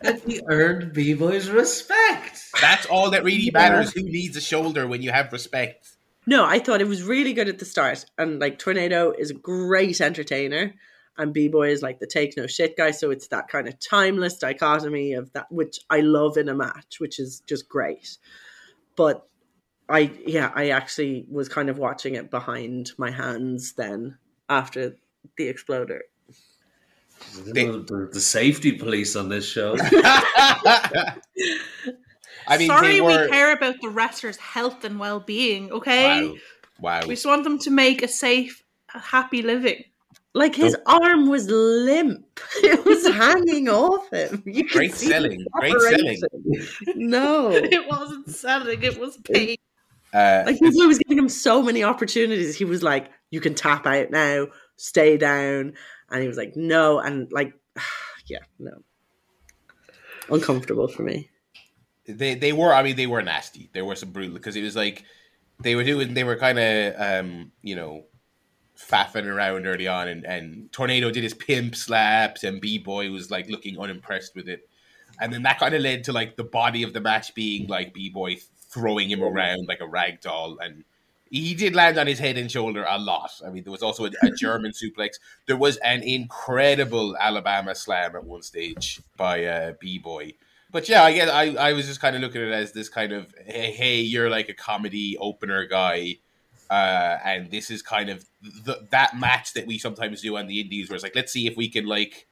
And 0.01 0.19
he 0.25 0.41
earned 0.47 0.93
B 0.93 1.13
Boy's 1.13 1.49
respect. 1.49 2.41
That's 2.59 2.85
all 2.87 3.11
that 3.11 3.23
really 3.23 3.43
Yeah. 3.45 3.51
matters. 3.53 3.93
Who 3.93 4.01
needs 4.01 4.35
a 4.35 4.41
shoulder 4.41 4.87
when 4.87 5.01
you 5.03 5.11
have 5.11 5.31
respect? 5.31 5.89
No, 6.25 6.43
I 6.43 6.59
thought 6.59 6.81
it 6.81 6.87
was 6.87 7.03
really 7.03 7.33
good 7.33 7.47
at 7.47 7.59
the 7.59 7.65
start. 7.65 8.03
And 8.17 8.39
like 8.39 8.57
Tornado 8.59 9.11
is 9.17 9.29
a 9.31 9.35
great 9.35 10.01
entertainer. 10.01 10.73
And 11.19 11.33
B 11.33 11.47
Boy 11.47 11.69
is 11.69 11.81
like 11.81 11.99
the 11.99 12.07
take 12.07 12.35
no 12.35 12.47
shit 12.47 12.75
guy. 12.77 12.91
So 12.91 13.11
it's 13.11 13.27
that 13.27 13.47
kind 13.49 13.67
of 13.67 13.79
timeless 13.79 14.37
dichotomy 14.37 15.13
of 15.13 15.31
that, 15.33 15.51
which 15.51 15.79
I 15.89 16.01
love 16.01 16.35
in 16.37 16.49
a 16.49 16.55
match, 16.55 16.99
which 16.99 17.19
is 17.19 17.41
just 17.47 17.69
great. 17.69 18.17
But 18.95 19.25
I, 19.87 20.11
yeah, 20.25 20.51
I 20.53 20.69
actually 20.69 21.25
was 21.29 21.47
kind 21.47 21.69
of 21.69 21.77
watching 21.77 22.15
it 22.15 22.29
behind 22.31 22.91
my 22.97 23.09
hands 23.11 23.73
then 23.73 24.17
after 24.49 24.95
the 25.37 25.47
exploder. 25.47 26.03
They- 27.45 27.65
the, 27.65 28.09
the 28.13 28.19
safety 28.21 28.73
police 28.73 29.15
on 29.15 29.29
this 29.29 29.45
show. 29.45 29.75
I 32.49 32.57
mean, 32.57 32.67
Sorry, 32.67 33.01
were. 33.01 33.23
we 33.23 33.29
care 33.29 33.51
about 33.53 33.75
the 33.81 33.89
wrestlers' 33.89 34.37
health 34.37 34.83
and 34.83 34.99
well 34.99 35.19
being. 35.19 35.71
Okay, 35.71 36.25
Wow, 36.27 36.35
wow. 36.79 37.01
we 37.07 37.15
just 37.15 37.25
want 37.25 37.43
them 37.43 37.57
to 37.59 37.71
make 37.71 38.03
a 38.03 38.07
safe, 38.07 38.63
happy 38.87 39.41
living. 39.41 39.83
Like 40.33 40.53
his 40.55 40.77
arm 40.85 41.27
was 41.29 41.49
limp. 41.49 42.23
It 42.63 42.85
was 42.85 43.07
hanging 43.07 43.67
off 43.69 44.09
him. 44.11 44.43
You 44.45 44.67
Great 44.69 44.93
see 44.93 45.07
selling, 45.07 45.43
great 45.53 45.73
selling. 45.81 46.19
No. 46.95 47.49
It 47.51 47.87
wasn't 47.87 48.29
selling; 48.29 48.83
it 48.83 48.99
was 48.99 49.17
pain. 49.17 49.57
Uh, 50.13 50.43
Like 50.45 50.57
he 50.57 50.85
was 50.85 50.99
giving 50.99 51.17
him 51.17 51.29
so 51.29 51.61
many 51.63 51.83
opportunities. 51.83 52.55
He 52.55 52.65
was 52.65 52.83
like, 52.83 53.09
"You 53.31 53.41
can 53.41 53.55
tap 53.55 53.85
out 53.85 54.11
now, 54.11 54.47
stay 54.75 55.17
down," 55.17 55.73
and 56.09 56.21
he 56.21 56.27
was 56.27 56.37
like, 56.37 56.55
"No," 56.55 56.99
and 56.99 57.31
like, 57.31 57.53
yeah, 58.27 58.39
no, 58.59 58.83
uncomfortable 60.29 60.87
for 60.87 61.03
me. 61.03 61.29
they 62.05 62.35
they 62.35 62.53
were. 62.53 62.73
I 62.73 62.83
mean, 62.83 62.95
they 62.95 63.07
were 63.07 63.21
nasty. 63.21 63.69
There 63.73 63.85
were 63.85 63.95
some 63.95 64.11
brutal 64.11 64.35
because 64.35 64.55
it 64.55 64.63
was 64.63 64.75
like 64.75 65.03
they 65.61 65.75
were 65.75 65.83
doing. 65.83 66.13
They 66.13 66.23
were 66.23 66.37
kind 66.37 66.59
of 66.59 66.93
um, 66.97 67.51
you 67.61 67.75
know 67.75 68.05
faffing 68.77 69.25
around 69.25 69.65
early 69.65 69.87
on, 69.87 70.07
and 70.07 70.25
and 70.25 70.71
Tornado 70.71 71.11
did 71.11 71.23
his 71.23 71.33
pimp 71.33 71.75
slaps, 71.75 72.43
and 72.43 72.61
B 72.61 72.77
Boy 72.77 73.09
was 73.11 73.31
like 73.31 73.49
looking 73.49 73.79
unimpressed 73.79 74.35
with 74.35 74.47
it, 74.47 74.69
and 75.19 75.33
then 75.33 75.43
that 75.43 75.59
kind 75.59 75.73
of 75.73 75.81
led 75.81 76.03
to 76.05 76.13
like 76.13 76.37
the 76.37 76.43
body 76.43 76.83
of 76.83 76.93
the 76.93 77.01
match 77.01 77.33
being 77.35 77.67
like 77.67 77.93
B 77.93 78.09
Boy 78.09 78.37
throwing 78.69 79.09
him 79.09 79.23
around 79.23 79.67
like 79.67 79.81
a 79.81 79.87
rag 79.87 80.21
doll, 80.21 80.57
and 80.59 80.83
he 81.29 81.53
did 81.53 81.75
land 81.75 81.97
on 81.97 82.07
his 82.07 82.19
head 82.19 82.37
and 82.37 82.51
shoulder 82.51 82.85
a 82.87 82.97
lot. 82.97 83.31
I 83.45 83.49
mean, 83.49 83.63
there 83.63 83.71
was 83.71 83.83
also 83.83 84.05
a, 84.05 84.11
a 84.21 84.31
German 84.31 84.71
suplex. 84.83 85.19
There 85.45 85.57
was 85.57 85.77
an 85.77 86.03
incredible 86.03 87.15
Alabama 87.17 87.75
slam 87.75 88.15
at 88.15 88.23
one 88.23 88.41
stage 88.41 89.01
by 89.15 89.45
uh, 89.45 89.73
B 89.79 89.97
Boy. 89.99 90.33
But 90.71 90.89
yeah, 90.89 91.03
I 91.03 91.13
guess 91.13 91.29
I, 91.29 91.55
I 91.55 91.73
was 91.73 91.87
just 91.87 92.01
kind 92.01 92.15
of 92.15 92.21
looking 92.21 92.41
at 92.41 92.49
it 92.49 92.53
as 92.53 92.73
this 92.73 92.89
kind 92.89 93.13
of 93.13 93.33
hey, 93.45 93.71
hey 93.71 94.01
you're 94.01 94.29
like 94.29 94.49
a 94.49 94.53
comedy 94.53 95.17
opener 95.17 95.65
guy, 95.65 96.17
uh, 96.69 97.17
and 97.23 97.49
this 97.49 97.71
is 97.71 97.81
kind 97.81 98.09
of 98.09 98.25
the, 98.41 98.85
that 98.91 99.17
match 99.17 99.53
that 99.53 99.65
we 99.65 99.77
sometimes 99.77 100.21
do 100.21 100.37
on 100.37 100.47
the 100.47 100.59
indies, 100.59 100.89
where 100.89 100.95
it's 100.95 101.03
like 101.03 101.15
let's 101.15 101.31
see 101.31 101.47
if 101.47 101.55
we 101.55 101.69
can 101.69 101.85
like 101.85 102.27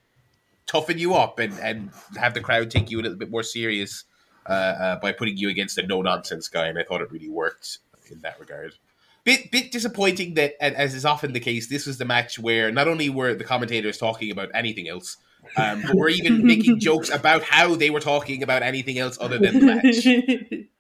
toughen 0.67 0.97
you 0.97 1.13
up 1.13 1.39
and 1.39 1.53
and 1.60 1.91
have 2.17 2.34
the 2.34 2.41
crowd 2.41 2.69
take 2.69 2.91
you 2.91 2.99
a 2.99 3.03
little 3.03 3.17
bit 3.17 3.31
more 3.31 3.43
serious 3.43 4.03
uh, 4.47 4.51
uh, 4.51 4.99
by 4.99 5.12
putting 5.12 5.38
you 5.38 5.49
against 5.49 5.77
a 5.77 5.88
no 5.88 6.01
nonsense 6.01 6.49
guy, 6.49 6.67
and 6.67 6.77
I 6.77 6.84
thought 6.84 7.01
it 7.01 7.12
really 7.12 7.29
worked 7.29 7.79
in 8.12 8.19
that 8.21 8.39
regard. 8.39 8.75
Bit 9.26 9.52
bit 9.52 9.72
disappointing 9.72 10.36
that, 10.36 10.54
as 10.62 10.94
is 10.94 11.04
often 11.04 11.34
the 11.34 11.40
case, 11.40 11.68
this 11.68 11.88
was 11.88 11.98
the 11.98 12.06
match 12.06 12.38
where 12.38 12.72
not 12.72 12.88
only 12.88 13.10
were 13.10 13.34
the 13.34 13.44
commentators 13.44 13.98
talking 13.98 14.30
about 14.30 14.50
anything 14.54 14.88
else, 14.88 15.18
um, 15.58 15.82
but 15.82 15.96
were 15.96 16.10
even 16.10 16.46
making 16.48 16.80
jokes 16.80 17.10
about 17.10 17.42
how 17.42 17.74
they 17.76 17.90
were 17.90 18.00
talking 18.00 18.44
about 18.44 18.62
anything 18.62 19.00
else 19.00 19.18
other 19.20 19.40
than 19.40 19.60
the 19.60 19.66
match. 19.66 20.06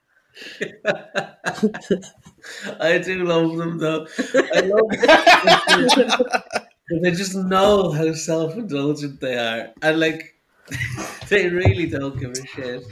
I 2.79 2.99
do 2.99 3.23
love 3.23 3.57
them 3.57 3.79
though. 3.79 4.05
I 4.53 4.59
love 4.61 4.91
them. 5.97 6.09
they 7.01 7.11
just 7.11 7.35
know 7.35 7.91
how 7.91 8.13
self 8.13 8.55
indulgent 8.55 9.19
they 9.21 9.37
are, 9.37 9.69
and 9.81 9.99
like 9.99 10.35
they 11.29 11.49
really 11.49 11.87
don't 11.87 12.19
give 12.19 12.31
a 12.31 12.45
shit. 12.45 12.83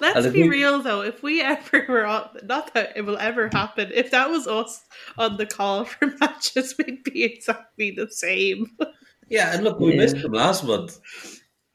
Let's 0.00 0.24
And 0.24 0.32
be 0.32 0.40
think- 0.42 0.52
real 0.52 0.80
though. 0.82 1.02
If 1.02 1.22
we 1.22 1.40
ever 1.42 1.84
were 1.88 2.06
on, 2.06 2.28
not 2.44 2.74
that 2.74 2.92
it 2.96 3.02
will 3.02 3.18
ever 3.18 3.48
happen. 3.52 3.90
If 3.94 4.10
that 4.10 4.30
was 4.30 4.46
us 4.46 4.82
on 5.18 5.36
the 5.36 5.46
call 5.46 5.84
for 5.86 6.06
matches, 6.20 6.74
we'd 6.78 7.04
be 7.04 7.24
exactly 7.24 7.90
the 7.90 8.08
same. 8.10 8.66
Yeah, 9.28 9.54
and 9.54 9.64
look, 9.64 9.80
we 9.80 9.90
Yeah. 9.92 9.96
missed 10.00 10.20
them 10.20 10.32
last 10.32 10.64
month, 10.64 10.98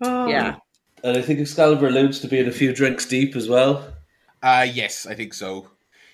Oh. 0.01 0.27
Yeah, 0.27 0.57
and 1.03 1.17
I 1.17 1.21
think 1.21 1.39
Excalibur 1.39 1.87
alludes 1.87 2.19
to 2.19 2.27
being 2.27 2.47
a 2.47 2.51
few 2.51 2.73
drinks 2.73 3.05
deep 3.05 3.35
as 3.35 3.49
well. 3.49 3.93
Uh 4.43 4.67
yes, 4.71 5.05
I 5.07 5.15
think 5.15 5.33
so. 5.33 5.69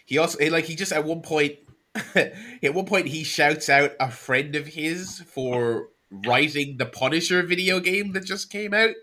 He 0.06 0.18
also 0.18 0.38
he, 0.40 0.50
like 0.50 0.66
he 0.66 0.76
just 0.76 0.92
at 0.94 1.04
one 1.04 1.22
point 1.22 1.58
at 2.16 2.74
one 2.74 2.86
point 2.86 3.08
he 3.08 3.24
shouts 3.24 3.68
out 3.70 3.92
a 4.00 4.10
friend 4.10 4.56
of 4.56 4.66
his 4.68 5.20
for 5.28 5.90
writing 6.26 6.78
the 6.78 6.86
Punisher 6.86 7.44
video 7.44 7.80
game 7.80 8.14
that 8.14 8.24
just 8.26 8.50
came 8.52 8.74
out. 8.74 8.96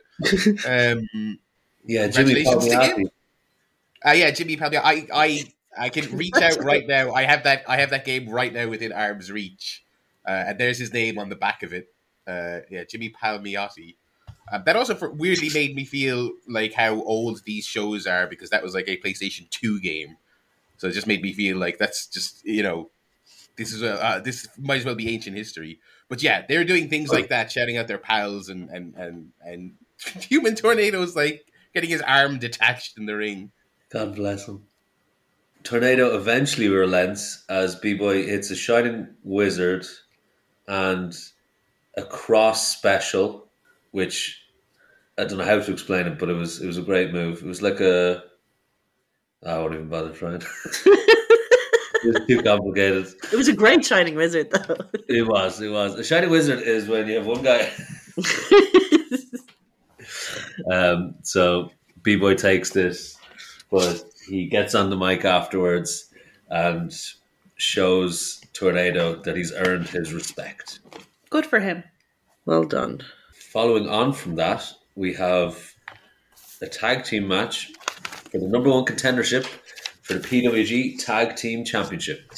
Um 0.66 1.38
Yeah, 1.84 2.08
Jimmy 2.08 2.34
Congratulations 2.34 2.74
Palmiotti. 2.74 3.10
Uh, 4.04 4.12
yeah, 4.12 4.30
Jimmy 4.30 4.56
Palmiotti. 4.56 4.80
I, 4.82 5.06
I, 5.12 5.52
I 5.78 5.88
can 5.88 6.16
reach 6.16 6.36
out 6.36 6.62
right 6.62 6.86
now. 6.86 7.12
I 7.12 7.24
have 7.24 7.44
that. 7.44 7.64
I 7.68 7.78
have 7.78 7.90
that 7.90 8.04
game 8.04 8.28
right 8.28 8.52
now 8.52 8.68
within 8.68 8.92
arm's 8.92 9.30
reach, 9.30 9.84
uh, 10.26 10.44
and 10.48 10.58
there's 10.58 10.78
his 10.78 10.92
name 10.92 11.18
on 11.18 11.28
the 11.28 11.36
back 11.36 11.62
of 11.62 11.72
it. 11.72 11.92
Uh, 12.26 12.60
yeah, 12.70 12.84
Jimmy 12.84 13.10
Palmiotti. 13.10 13.96
Um, 14.52 14.62
that 14.66 14.74
also 14.74 14.94
for, 14.94 15.10
weirdly 15.10 15.50
made 15.54 15.76
me 15.76 15.84
feel 15.84 16.32
like 16.48 16.72
how 16.72 17.02
old 17.02 17.42
these 17.44 17.64
shows 17.64 18.06
are 18.06 18.26
because 18.26 18.50
that 18.50 18.62
was 18.62 18.74
like 18.74 18.88
a 18.88 18.96
PlayStation 18.96 19.48
Two 19.50 19.80
game. 19.80 20.16
So 20.76 20.88
it 20.88 20.92
just 20.92 21.06
made 21.06 21.22
me 21.22 21.32
feel 21.32 21.56
like 21.56 21.78
that's 21.78 22.06
just 22.06 22.44
you 22.44 22.62
know, 22.62 22.90
this 23.56 23.72
is 23.72 23.82
a 23.82 24.02
uh, 24.04 24.18
this 24.18 24.48
might 24.58 24.78
as 24.78 24.84
well 24.84 24.94
be 24.94 25.12
ancient 25.12 25.36
history. 25.36 25.78
But 26.08 26.22
yeah, 26.22 26.44
they're 26.48 26.64
doing 26.64 26.88
things 26.88 27.10
like 27.10 27.28
that, 27.28 27.52
shouting 27.52 27.76
out 27.76 27.86
their 27.86 27.98
pals 27.98 28.48
and 28.48 28.68
and 28.70 28.94
and 28.96 29.30
and 29.44 29.74
human 30.22 30.56
tornadoes 30.56 31.14
like 31.14 31.44
getting 31.74 31.90
his 31.90 32.02
arm 32.02 32.38
detached 32.38 32.98
in 32.98 33.06
the 33.06 33.16
ring. 33.16 33.52
God 33.90 34.14
bless 34.14 34.46
him. 34.46 34.64
Tornado 35.62 36.16
eventually 36.16 36.68
relents 36.68 37.44
as 37.48 37.76
B 37.76 37.94
Boy 37.94 38.24
hits 38.24 38.50
a 38.50 38.56
Shining 38.56 39.08
Wizard 39.24 39.86
and 40.66 41.14
a 41.96 42.02
cross 42.02 42.68
special, 42.76 43.48
which 43.90 44.40
I 45.18 45.24
don't 45.24 45.38
know 45.38 45.44
how 45.44 45.60
to 45.60 45.72
explain 45.72 46.06
it, 46.06 46.18
but 46.18 46.30
it 46.30 46.34
was 46.34 46.62
it 46.62 46.66
was 46.66 46.78
a 46.78 46.82
great 46.82 47.12
move. 47.12 47.42
It 47.42 47.46
was 47.46 47.60
like 47.60 47.80
a 47.80 48.22
ah, 49.44 49.50
I 49.50 49.58
won't 49.58 49.74
even 49.74 49.88
bother 49.88 50.12
trying. 50.12 50.42
it 50.86 52.04
was 52.04 52.26
too 52.26 52.42
complicated. 52.42 53.08
it 53.32 53.36
was 53.36 53.48
a 53.48 53.52
great 53.52 53.84
Shining 53.84 54.14
Wizard 54.14 54.50
though. 54.50 54.76
It 55.08 55.26
was, 55.26 55.60
it 55.60 55.68
was. 55.68 55.94
A 55.96 56.04
Shining 56.04 56.30
Wizard 56.30 56.60
is 56.60 56.88
when 56.88 57.06
you 57.06 57.16
have 57.16 57.26
one 57.26 57.42
guy 57.42 57.70
Um, 60.70 61.14
so 61.22 61.70
B 62.02 62.16
Boy 62.16 62.34
takes 62.34 62.70
this, 62.70 63.16
but 63.70 64.02
he 64.28 64.46
gets 64.46 64.74
on 64.74 64.90
the 64.90 64.96
mic 64.96 65.24
afterwards 65.24 66.06
and 66.48 66.92
shows 67.56 68.40
Tornado 68.52 69.16
that 69.22 69.36
he's 69.36 69.52
earned 69.52 69.88
his 69.88 70.12
respect. 70.12 70.80
Good 71.30 71.46
for 71.46 71.60
him. 71.60 71.84
well 72.46 72.64
done. 72.64 73.02
Following 73.52 73.88
on 73.88 74.12
from 74.12 74.36
that, 74.36 74.72
we 74.96 75.12
have 75.14 75.74
a 76.62 76.66
tag 76.66 77.04
team 77.04 77.26
match 77.28 77.72
for 78.30 78.38
the 78.38 78.48
number 78.48 78.70
one 78.70 78.84
contendership 78.84 79.44
for 80.02 80.14
the 80.14 80.20
PWG 80.20 81.04
Tag 81.04 81.36
Team 81.36 81.64
Championship. 81.64 82.32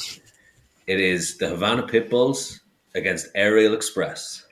It 0.86 1.00
is 1.00 1.38
the 1.38 1.48
Havana 1.48 1.82
Pitbulls 1.84 2.60
against 2.94 3.28
Aerial 3.34 3.74
Express. 3.74 4.44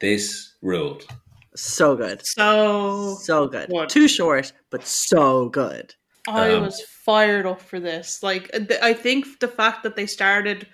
This 0.00 0.54
ruled. 0.62 1.06
So 1.56 1.96
good. 1.96 2.24
So 2.26 3.16
So 3.20 3.46
good. 3.48 3.68
What? 3.70 3.88
Too 3.88 4.08
short, 4.08 4.52
but 4.70 4.86
so 4.86 5.48
good. 5.48 5.94
I 6.28 6.52
Um, 6.52 6.64
was 6.64 6.80
fired 6.80 7.46
up 7.46 7.60
for 7.60 7.78
this. 7.78 8.22
Like, 8.22 8.50
th- 8.52 8.80
I 8.82 8.92
think 8.92 9.38
the 9.40 9.48
fact 9.48 9.82
that 9.84 9.94
they 9.96 10.06
started, 10.06 10.66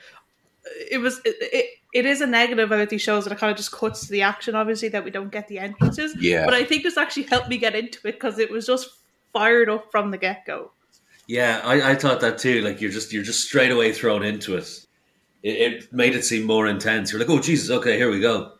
it 0.90 0.98
was 0.98 1.20
it, 1.24 1.36
it, 1.40 1.66
it 1.92 2.06
is 2.06 2.20
a 2.22 2.26
negative 2.26 2.72
about 2.72 2.88
these 2.88 3.02
shows 3.02 3.24
that 3.24 3.32
it 3.32 3.38
kind 3.38 3.50
of 3.50 3.56
just 3.56 3.72
cuts 3.72 4.06
to 4.06 4.12
the 4.12 4.22
action. 4.22 4.54
Obviously, 4.54 4.88
that 4.88 5.04
we 5.04 5.10
don't 5.10 5.30
get 5.30 5.48
the 5.48 5.58
entrances. 5.58 6.14
Yeah. 6.18 6.44
But 6.46 6.54
I 6.54 6.64
think 6.64 6.82
this 6.84 6.96
actually 6.96 7.24
helped 7.24 7.48
me 7.48 7.58
get 7.58 7.74
into 7.74 7.98
it 8.08 8.12
because 8.12 8.38
it 8.38 8.50
was 8.50 8.66
just 8.66 8.88
fired 9.32 9.68
up 9.68 9.90
from 9.90 10.10
the 10.10 10.18
get 10.18 10.46
go. 10.46 10.72
Yeah, 11.26 11.60
I, 11.64 11.92
I 11.92 11.94
thought 11.94 12.20
that 12.20 12.38
too. 12.38 12.62
Like 12.62 12.80
you're 12.80 12.90
just 12.90 13.12
you're 13.12 13.22
just 13.22 13.44
straight 13.44 13.70
away 13.70 13.92
thrown 13.92 14.22
into 14.24 14.56
it. 14.56 14.68
It, 15.42 15.72
it 15.74 15.92
made 15.92 16.14
it 16.14 16.24
seem 16.24 16.44
more 16.44 16.66
intense. 16.66 17.12
You're 17.12 17.20
like, 17.20 17.30
oh 17.30 17.40
Jesus, 17.40 17.70
okay, 17.70 17.96
here 17.96 18.10
we 18.10 18.20
go. 18.20 18.52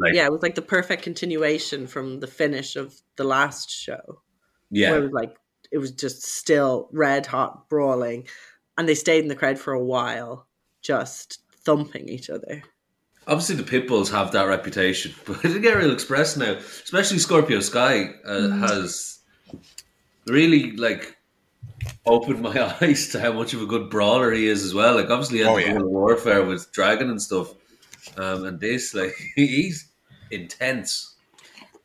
Like, 0.00 0.14
Yeah, 0.14 0.26
it 0.26 0.32
was 0.32 0.42
like 0.42 0.54
the 0.54 0.62
perfect 0.62 1.02
continuation 1.02 1.86
from 1.86 2.20
the 2.20 2.26
finish 2.26 2.76
of 2.76 2.94
the 3.16 3.24
last 3.24 3.70
show. 3.70 4.22
yeah, 4.70 4.90
Where 4.90 4.98
it 5.00 5.02
was 5.02 5.12
like 5.12 5.36
it 5.70 5.78
was 5.78 5.92
just 5.92 6.22
still 6.22 6.88
red 6.92 7.26
hot 7.26 7.68
brawling. 7.68 8.26
And 8.78 8.88
they 8.88 8.94
stayed 8.94 9.22
in 9.22 9.28
the 9.28 9.36
crowd 9.36 9.58
for 9.58 9.72
a 9.72 9.84
while, 9.84 10.46
just 10.82 11.40
thumping 11.64 12.08
each 12.08 12.30
other. 12.30 12.62
obviously 13.28 13.54
the 13.56 13.62
Pitbulls 13.62 14.10
have 14.10 14.32
that 14.32 14.44
reputation, 14.48 15.12
but 15.26 15.36
I 15.44 15.48
think 15.50 15.64
Aerial 15.66 15.92
Express 15.92 16.36
now, 16.36 16.52
especially 16.54 17.18
Scorpio 17.18 17.60
Sky, 17.60 18.10
uh, 18.24 18.48
has 18.48 19.18
really 20.26 20.72
like 20.76 21.16
opened 22.06 22.40
my 22.40 22.74
eyes 22.80 23.08
to 23.10 23.20
how 23.20 23.32
much 23.32 23.52
of 23.54 23.62
a 23.62 23.66
good 23.66 23.90
brawler 23.90 24.32
he 24.32 24.46
is 24.46 24.64
as 24.64 24.74
well. 24.74 24.94
Like 24.96 25.10
obviously, 25.10 25.38
he 25.38 25.44
had 25.44 25.52
Oh, 25.52 25.56
the 25.56 25.66
yeah. 25.66 25.78
Warfare 25.82 26.44
with 26.44 26.72
Dragon 26.72 27.10
and 27.10 27.20
stuff, 27.20 27.52
um, 28.16 28.44
and 28.44 28.58
this 28.60 28.94
like 28.94 29.14
he's 29.36 29.89
intense. 30.30 31.14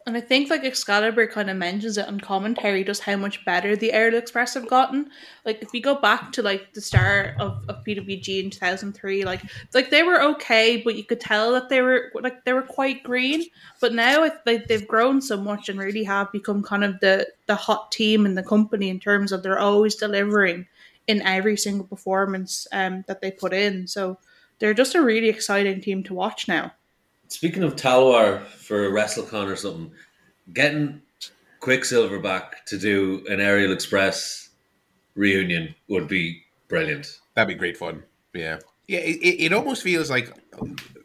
And 0.07 0.15
I 0.15 0.21
think 0.21 0.51
like 0.51 0.63
Excalibur 0.63 1.25
kind 1.25 1.49
of 1.49 1.57
mentions 1.57 1.97
it 1.97 2.07
on 2.07 2.19
commentary 2.19 2.83
just 2.83 3.01
how 3.01 3.15
much 3.15 3.43
better 3.43 3.75
the 3.75 3.91
Aerial 3.91 4.19
Express 4.19 4.53
have 4.53 4.67
gotten. 4.67 5.09
Like 5.45 5.63
if 5.63 5.73
you 5.73 5.81
go 5.81 5.95
back 5.95 6.31
to 6.33 6.43
like 6.43 6.73
the 6.73 6.81
start 6.81 7.33
of, 7.39 7.65
of 7.67 7.83
PWG 7.83 8.43
in 8.43 8.51
two 8.51 8.59
thousand 8.59 8.93
three, 8.93 9.25
like 9.25 9.41
like 9.73 9.89
they 9.89 10.03
were 10.03 10.21
okay, 10.21 10.79
but 10.83 10.95
you 10.95 11.03
could 11.03 11.19
tell 11.19 11.53
that 11.53 11.69
they 11.69 11.81
were 11.81 12.11
like 12.21 12.45
they 12.45 12.53
were 12.53 12.61
quite 12.61 13.01
green. 13.01 13.45
But 13.81 13.95
now 13.95 14.29
like 14.45 14.45
they've 14.67 14.87
grown 14.87 15.21
so 15.23 15.37
much 15.37 15.69
and 15.69 15.79
really 15.79 16.03
have 16.03 16.31
become 16.31 16.61
kind 16.61 16.83
of 16.83 16.99
the 16.99 17.27
the 17.47 17.55
hot 17.55 17.91
team 17.91 18.27
in 18.27 18.35
the 18.35 18.43
company 18.43 18.89
in 18.89 18.99
terms 18.99 19.31
of 19.31 19.41
they're 19.41 19.59
always 19.59 19.95
delivering 19.95 20.67
in 21.07 21.23
every 21.23 21.57
single 21.57 21.87
performance 21.87 22.67
um 22.71 23.05
that 23.07 23.21
they 23.21 23.31
put 23.31 23.53
in. 23.53 23.87
So 23.87 24.19
they're 24.59 24.75
just 24.75 24.93
a 24.93 25.01
really 25.01 25.29
exciting 25.29 25.81
team 25.81 26.03
to 26.03 26.13
watch 26.13 26.47
now. 26.47 26.73
Speaking 27.27 27.63
of 27.63 27.75
Talwar 27.75 28.45
for 28.45 28.89
WrestleCon 28.89 29.51
or 29.51 29.55
something, 29.55 29.91
getting 30.53 31.01
Quicksilver 31.59 32.19
back 32.19 32.65
to 32.67 32.77
do 32.77 33.25
an 33.29 33.39
Aerial 33.39 33.73
Express 33.73 34.49
reunion 35.15 35.73
would 35.87 36.07
be 36.07 36.43
brilliant. 36.67 37.19
That'd 37.33 37.47
be 37.47 37.59
great 37.59 37.77
fun. 37.77 38.03
Yeah. 38.33 38.59
Yeah, 38.87 38.99
it, 38.99 39.41
it, 39.41 39.53
almost 39.53 39.81
feels 39.81 40.11
like 40.11 40.31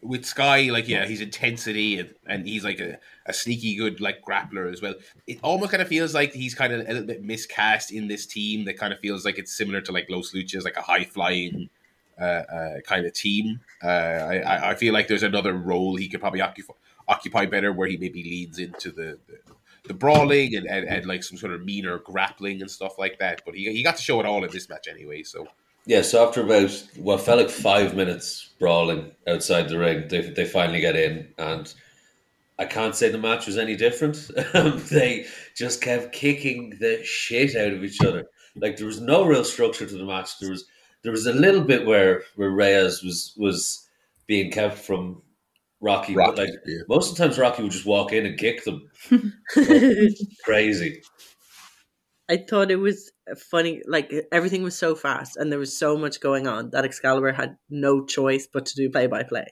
with 0.03 0.23
Sky, 0.23 0.69
like, 0.69 0.87
yeah, 0.87 1.03
his 1.07 1.19
intensity 1.19 1.97
and, 1.97 2.13
and 2.27 2.45
he's 2.45 2.63
like 2.63 2.79
a, 2.79 2.99
a 3.25 3.33
sneaky 3.33 3.75
good, 3.75 3.99
like, 3.99 4.21
grappler 4.21 4.71
as 4.71 4.83
well. 4.83 4.93
It 5.25 5.39
almost 5.41 5.71
kind 5.71 5.81
of 5.81 5.87
feels 5.87 6.13
like 6.13 6.31
he's 6.31 6.53
kind 6.53 6.73
of 6.73 6.81
a 6.81 6.83
little 6.83 7.07
bit 7.07 7.23
miscast 7.23 7.91
in 7.91 8.07
this 8.07 8.27
team 8.27 8.65
that 8.65 8.77
kind 8.77 8.93
of 8.93 8.99
feels 8.99 9.25
like 9.25 9.39
it's 9.39 9.57
similar 9.57 9.81
to, 9.81 9.91
like, 9.91 10.11
Los 10.11 10.31
Luchas, 10.31 10.63
like 10.63 10.77
a 10.77 10.81
high 10.83 11.05
flying 11.05 11.71
uh, 12.21 12.43
uh, 12.57 12.79
kind 12.85 13.05
of 13.05 13.13
team. 13.13 13.59
Uh, 13.83 13.87
I, 13.87 14.71
I- 14.71 14.75
feel 14.75 14.93
like 14.93 15.07
there's 15.07 15.23
another 15.23 15.53
role 15.53 15.95
he 15.95 16.07
could 16.07 16.19
probably 16.21 16.41
occupy, 16.41 16.73
occupy 17.07 17.45
better 17.47 17.73
where 17.73 17.87
he 17.87 17.97
maybe 17.97 18.23
leans 18.23 18.59
into 18.59 18.91
the. 18.91 19.17
the 19.27 19.37
the 19.87 19.95
brawling 19.95 20.55
and, 20.55 20.67
and, 20.67 20.87
and 20.87 21.07
like 21.07 21.23
some 21.23 21.39
sort 21.39 21.51
of 21.53 21.65
meaner 21.65 21.97
grappling 21.97 22.61
and 22.61 22.69
stuff 22.69 22.99
like 22.99 23.17
that, 23.17 23.41
but 23.47 23.55
he, 23.55 23.63
he 23.73 23.81
got 23.81 23.95
to 23.95 24.01
show 24.03 24.19
it 24.19 24.27
all 24.27 24.43
in 24.43 24.51
this 24.51 24.69
match 24.69 24.87
anyway. 24.87 25.23
So 25.23 25.47
Yeah, 25.87 26.03
so 26.03 26.27
after 26.27 26.41
about 26.43 26.69
what 26.97 27.21
felt 27.21 27.39
like 27.39 27.49
five 27.49 27.95
minutes 27.95 28.51
brawling 28.59 29.09
outside 29.27 29.69
the 29.69 29.79
ring, 29.79 30.07
they, 30.07 30.21
they 30.21 30.45
finally 30.45 30.81
get 30.81 30.95
in, 30.95 31.33
and 31.39 31.73
I 32.59 32.65
can't 32.65 32.95
say 32.95 33.09
the 33.09 33.17
match 33.17 33.47
was 33.47 33.57
any 33.57 33.75
different. 33.75 34.29
they 34.91 35.25
just 35.55 35.81
kept 35.81 36.13
kicking 36.13 36.77
the 36.79 37.01
shit 37.03 37.55
out 37.55 37.73
of 37.73 37.83
each 37.83 38.01
other. 38.01 38.27
Like 38.55 38.77
there 38.77 38.85
was 38.85 39.01
no 39.01 39.25
real 39.25 39.43
structure 39.43 39.87
to 39.87 39.97
the 39.97 40.05
match. 40.05 40.37
There 40.39 40.51
was 40.51 40.65
there 41.03 41.11
was 41.11 41.25
a 41.25 41.33
little 41.33 41.61
bit 41.61 41.85
where 41.85 42.23
where 42.35 42.49
Reyes 42.49 43.03
was 43.03 43.33
was 43.37 43.87
being 44.27 44.51
kept 44.51 44.77
from 44.77 45.21
Rocky, 45.81 46.13
but 46.13 46.37
like 46.37 46.49
yeah. 46.65 46.79
most 46.87 47.11
of 47.11 47.17
the 47.17 47.23
times 47.23 47.39
Rocky 47.39 47.63
would 47.63 47.71
just 47.71 47.85
walk 47.85 48.13
in 48.13 48.25
and 48.25 48.37
kick 48.37 48.63
them. 48.63 48.89
Crazy. 50.45 51.01
I 52.29 52.37
thought 52.37 52.71
it 52.71 52.77
was 52.77 53.11
funny. 53.49 53.81
Like 53.87 54.13
everything 54.31 54.63
was 54.63 54.77
so 54.77 54.95
fast, 54.95 55.37
and 55.37 55.51
there 55.51 55.59
was 55.59 55.75
so 55.75 55.97
much 55.97 56.21
going 56.21 56.47
on 56.47 56.69
that 56.69 56.85
Excalibur 56.85 57.31
had 57.31 57.57
no 57.69 58.05
choice 58.05 58.47
but 58.51 58.67
to 58.67 58.75
do 58.75 58.89
play 58.89 59.07
by 59.07 59.23
play. 59.23 59.47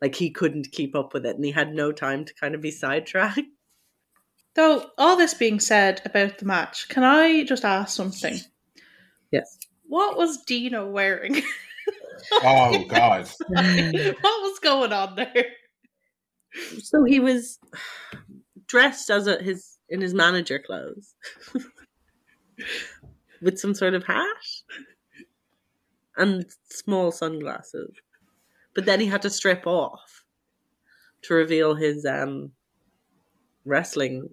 Like 0.00 0.16
he 0.16 0.30
couldn't 0.30 0.72
keep 0.72 0.96
up 0.96 1.14
with 1.14 1.24
it, 1.24 1.36
and 1.36 1.44
he 1.44 1.52
had 1.52 1.72
no 1.72 1.92
time 1.92 2.24
to 2.24 2.34
kind 2.34 2.54
of 2.54 2.60
be 2.60 2.72
sidetracked. 2.72 3.40
Though 4.54 4.90
all 4.98 5.16
this 5.16 5.32
being 5.32 5.60
said 5.60 6.02
about 6.04 6.38
the 6.38 6.44
match, 6.44 6.88
can 6.88 7.04
I 7.04 7.44
just 7.44 7.64
ask 7.64 7.96
something? 7.96 8.38
Yes. 9.30 9.56
What 9.92 10.16
was 10.16 10.38
Dino 10.38 10.88
wearing? 10.88 11.42
Oh 12.32 12.84
God! 12.88 13.28
what 13.48 14.22
was 14.22 14.58
going 14.60 14.92
on 14.92 15.16
there? 15.16 15.46
So 16.78 17.04
he 17.04 17.18
was 17.18 17.58
dressed 18.68 19.10
as 19.10 19.26
a, 19.26 19.42
his 19.42 19.78
in 19.88 20.00
his 20.00 20.14
manager 20.14 20.60
clothes, 20.64 21.14
with 23.42 23.58
some 23.58 23.74
sort 23.74 23.94
of 23.94 24.04
hat 24.04 24.26
and 26.16 26.46
small 26.70 27.10
sunglasses. 27.10 27.90
But 28.74 28.86
then 28.86 29.00
he 29.00 29.06
had 29.06 29.22
to 29.22 29.30
strip 29.30 29.66
off 29.66 30.24
to 31.22 31.34
reveal 31.34 31.74
his 31.74 32.06
um 32.06 32.52
wrestling 33.64 34.28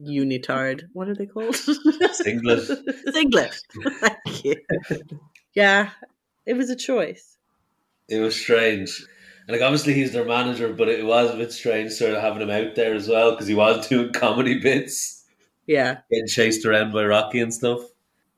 unitard. 0.00 0.82
What 0.92 1.08
are 1.08 1.14
they 1.14 1.26
called? 1.26 1.54
Singlet. 1.54 2.62
Singlet. 3.12 3.54
Thank 4.00 4.44
you. 4.44 4.56
Yeah, 5.54 5.90
it 6.46 6.54
was 6.54 6.70
a 6.70 6.76
choice. 6.76 7.36
It 8.08 8.20
was 8.20 8.34
strange. 8.34 9.04
And 9.46 9.56
like 9.56 9.64
obviously 9.64 9.94
he's 9.94 10.12
their 10.12 10.24
manager, 10.24 10.72
but 10.72 10.88
it 10.88 11.04
was 11.04 11.32
a 11.32 11.36
bit 11.36 11.52
strange 11.52 11.92
sort 11.92 12.14
of 12.14 12.20
having 12.22 12.42
him 12.42 12.50
out 12.50 12.74
there 12.76 12.94
as 12.94 13.08
well 13.08 13.32
because 13.32 13.46
he 13.46 13.54
was 13.54 13.88
doing 13.88 14.12
comedy 14.12 14.58
bits, 14.58 15.24
Yeah. 15.66 15.98
getting 16.10 16.28
chased 16.28 16.64
around 16.64 16.92
by 16.92 17.04
Rocky 17.04 17.40
and 17.40 17.52
stuff. 17.52 17.80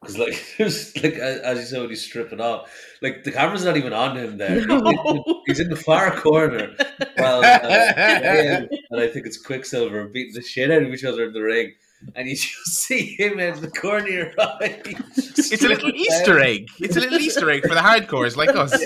Because 0.02 0.18
like 0.18 0.44
there's 0.58 0.96
like 1.02 1.14
as 1.14 1.58
you 1.58 1.64
said, 1.64 1.80
when 1.80 1.88
he's 1.88 2.02
stripping 2.02 2.40
off, 2.40 2.68
like 3.02 3.22
the 3.22 3.30
camera's 3.30 3.64
not 3.64 3.76
even 3.76 3.92
on 3.92 4.16
him 4.16 4.36
there. 4.36 4.66
No. 4.66 5.42
He's 5.46 5.60
in 5.60 5.68
the 5.68 5.76
far 5.76 6.10
corner. 6.20 6.74
Well, 7.16 7.44
uh, 7.44 7.58
Ryan 7.96 8.68
and 8.90 9.00
I 9.00 9.06
think 9.06 9.26
it's 9.26 9.40
Quicksilver 9.40 10.08
beating 10.08 10.34
the 10.34 10.42
shit 10.42 10.70
out 10.70 10.82
of 10.82 10.88
each 10.92 11.04
other 11.04 11.24
in 11.24 11.32
the 11.32 11.40
ring, 11.40 11.72
and 12.16 12.28
you 12.28 12.34
just 12.36 12.74
see 12.74 13.14
him 13.16 13.38
in 13.38 13.60
the 13.60 13.70
corner 13.70 14.06
of 14.06 14.12
your 14.12 14.32
eye. 14.38 14.82
It's 15.16 15.62
a 15.62 15.68
little 15.68 15.90
Easter 15.90 16.40
egg. 16.40 16.68
It's 16.80 16.96
a 16.96 17.00
little 17.00 17.18
Easter 17.18 17.48
egg 17.50 17.62
for 17.62 17.74
the 17.74 17.80
hardcores 17.80 18.36
like 18.36 18.56
us. 18.56 18.76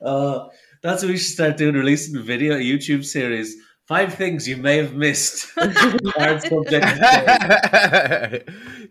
Uh, 0.00 0.48
that's 0.82 1.02
what 1.02 1.10
we 1.10 1.16
should 1.16 1.32
start 1.32 1.56
doing. 1.56 1.74
Releasing 1.74 2.16
a 2.16 2.22
video, 2.22 2.54
a 2.54 2.58
YouTube 2.58 3.04
series. 3.04 3.56
Five 3.86 4.14
things 4.14 4.48
you 4.48 4.56
may 4.56 4.78
have 4.78 4.94
missed. 4.94 5.48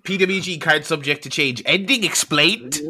Hard 0.05 0.15
subject. 0.19 0.29
PWG 0.29 0.61
card 0.61 0.85
subject 0.85 1.23
to 1.23 1.29
change. 1.29 1.61
Ending 1.65 2.03
explained. 2.03 2.79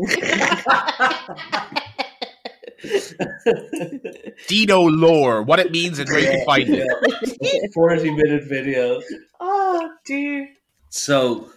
Dino 4.48 4.82
lore, 4.82 5.44
what 5.44 5.60
it 5.60 5.72
means 5.72 6.00
and 6.00 6.10
where 6.10 6.20
you 6.20 6.28
can 6.32 6.46
find 6.46 6.68
it. 6.70 7.72
Forty 7.74 8.12
minute 8.12 8.44
video. 8.48 9.02
oh 9.40 9.90
dear. 10.06 10.50
So, 10.90 11.52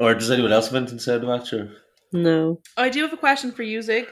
or 0.00 0.14
does 0.14 0.30
anyone 0.30 0.52
else 0.52 0.66
have 0.66 0.74
anything 0.74 0.98
to 0.98 1.02
say 1.04 1.16
about 1.16 1.38
match? 1.40 1.52
Or? 1.52 1.70
No. 2.12 2.60
I 2.76 2.88
do 2.90 3.02
have 3.02 3.12
a 3.12 3.16
question 3.16 3.52
for 3.52 3.62
you, 3.62 3.80
Zig. 3.82 4.06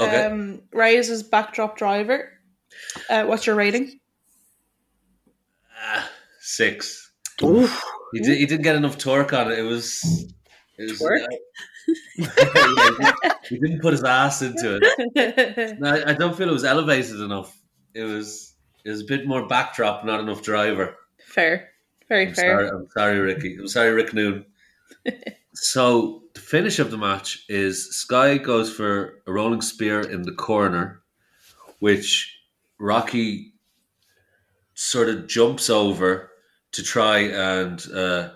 Okay. 0.00 0.24
Um, 0.26 0.62
Reyes' 0.72 1.22
backdrop 1.24 1.76
driver. 1.76 2.32
Uh, 3.10 3.24
what's 3.24 3.46
your 3.46 3.56
rating? 3.56 3.98
Ah, 5.80 6.08
six. 6.40 7.07
Oof. 7.42 7.84
He, 8.12 8.20
did, 8.20 8.38
he 8.38 8.46
didn't 8.46 8.62
get 8.62 8.76
enough 8.76 8.98
torque 8.98 9.32
on 9.32 9.52
it. 9.52 9.58
It 9.58 9.62
was. 9.62 10.32
It 10.78 10.90
was 10.90 10.98
Torque? 10.98 11.20
Yeah, 12.16 12.28
uh, 12.38 13.12
he, 13.42 13.56
he 13.56 13.58
didn't 13.60 13.80
put 13.80 13.92
his 13.92 14.04
ass 14.04 14.42
into 14.42 14.78
it. 14.80 15.78
No, 15.80 15.90
I 15.90 16.10
I 16.10 16.14
don't 16.14 16.36
feel 16.36 16.48
it 16.48 16.52
was 16.52 16.64
elevated 16.64 17.20
enough. 17.20 17.56
It 17.94 18.04
was. 18.04 18.54
It 18.84 18.90
was 18.90 19.02
a 19.02 19.04
bit 19.04 19.26
more 19.26 19.46
backdrop, 19.46 20.04
not 20.04 20.20
enough 20.20 20.42
driver. 20.42 20.96
fair. 21.18 21.70
Very 22.08 22.28
I'm 22.28 22.34
fair. 22.34 22.52
sorry, 22.52 22.68
I'm 22.70 22.88
sorry, 22.96 23.18
Ricky. 23.18 23.56
I'm 23.58 23.68
sorry, 23.68 23.90
Rick 23.90 24.14
Noon. 24.14 24.46
so 25.54 26.22
the 26.34 26.40
finish 26.40 26.78
of 26.78 26.90
the 26.90 26.96
match 26.96 27.44
is 27.50 27.94
Sky 27.96 28.38
goes 28.38 28.72
for 28.72 29.20
a 29.26 29.32
rolling 29.32 29.60
spear 29.60 30.00
in 30.00 30.22
the 30.22 30.32
corner, 30.32 31.02
which 31.80 32.34
Rocky 32.78 33.52
sort 34.74 35.08
of 35.10 35.26
jumps 35.26 35.68
over 35.68 36.30
to 36.78 36.84
try 36.84 37.18
and 37.18 37.84
uh, 37.92 38.30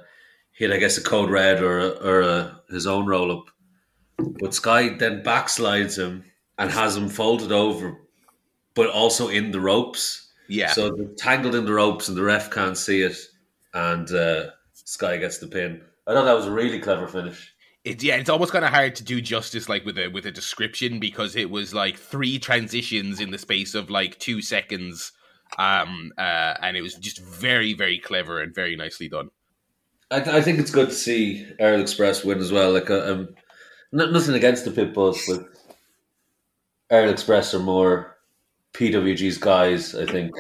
hit, 0.50 0.72
I 0.72 0.76
guess, 0.76 0.98
a 0.98 1.02
code 1.02 1.30
red 1.30 1.62
or 1.62 1.80
or 1.80 2.20
a, 2.22 2.60
his 2.70 2.86
own 2.86 3.06
roll 3.06 3.30
up. 3.30 3.46
But 4.18 4.52
Sky 4.52 4.90
then 4.90 5.22
backslides 5.22 5.96
him 5.96 6.24
and 6.58 6.70
has 6.70 6.96
him 6.96 7.08
folded 7.08 7.52
over, 7.52 8.00
but 8.74 8.90
also 8.90 9.28
in 9.28 9.52
the 9.52 9.60
ropes. 9.60 10.32
Yeah. 10.48 10.72
So 10.72 10.90
they're 10.90 11.06
tangled 11.16 11.54
in 11.54 11.64
the 11.64 11.72
ropes 11.72 12.08
and 12.08 12.16
the 12.16 12.22
ref 12.22 12.50
can't 12.50 12.76
see 12.76 13.02
it, 13.02 13.16
and 13.74 14.10
uh, 14.12 14.46
Sky 14.74 15.18
gets 15.18 15.38
the 15.38 15.46
pin. 15.46 15.80
I 16.06 16.12
thought 16.12 16.24
that 16.24 16.36
was 16.36 16.46
a 16.46 16.52
really 16.52 16.80
clever 16.80 17.06
finish. 17.06 17.54
It, 17.84 18.02
yeah, 18.02 18.16
it's 18.16 18.28
almost 18.28 18.52
kind 18.52 18.64
of 18.64 18.72
hard 18.72 18.96
to 18.96 19.04
do 19.04 19.20
justice 19.20 19.68
like 19.68 19.84
with 19.84 19.98
a 19.98 20.08
with 20.08 20.26
a 20.26 20.32
description 20.32 20.98
because 20.98 21.36
it 21.36 21.48
was 21.48 21.72
like 21.72 21.96
three 21.96 22.40
transitions 22.40 23.20
in 23.20 23.30
the 23.30 23.38
space 23.38 23.74
of 23.76 23.88
like 23.88 24.18
two 24.18 24.42
seconds, 24.42 25.12
um, 25.58 26.12
uh, 26.18 26.54
and 26.62 26.76
it 26.76 26.82
was 26.82 26.94
just 26.94 27.20
very 27.22 27.74
very 27.74 27.98
clever 27.98 28.40
and 28.40 28.54
very 28.54 28.76
nicely 28.76 29.08
done. 29.08 29.30
I, 30.10 30.20
th- 30.20 30.36
I 30.36 30.42
think 30.42 30.58
it's 30.58 30.70
good 30.70 30.90
to 30.90 30.94
see 30.94 31.46
Aerial 31.58 31.80
Express 31.80 32.22
win 32.22 32.38
as 32.38 32.52
well. 32.52 32.72
Like, 32.72 32.90
uh, 32.90 33.00
um, 33.00 33.28
n- 33.98 34.12
nothing 34.12 34.34
against 34.34 34.66
the 34.66 34.70
pit 34.70 34.92
bulls, 34.92 35.22
but 35.26 35.46
Aerial 36.90 37.12
Express 37.12 37.54
are 37.54 37.60
more 37.60 38.18
PWG's 38.74 39.38
guys. 39.38 39.94
I 39.94 40.04
think. 40.04 40.34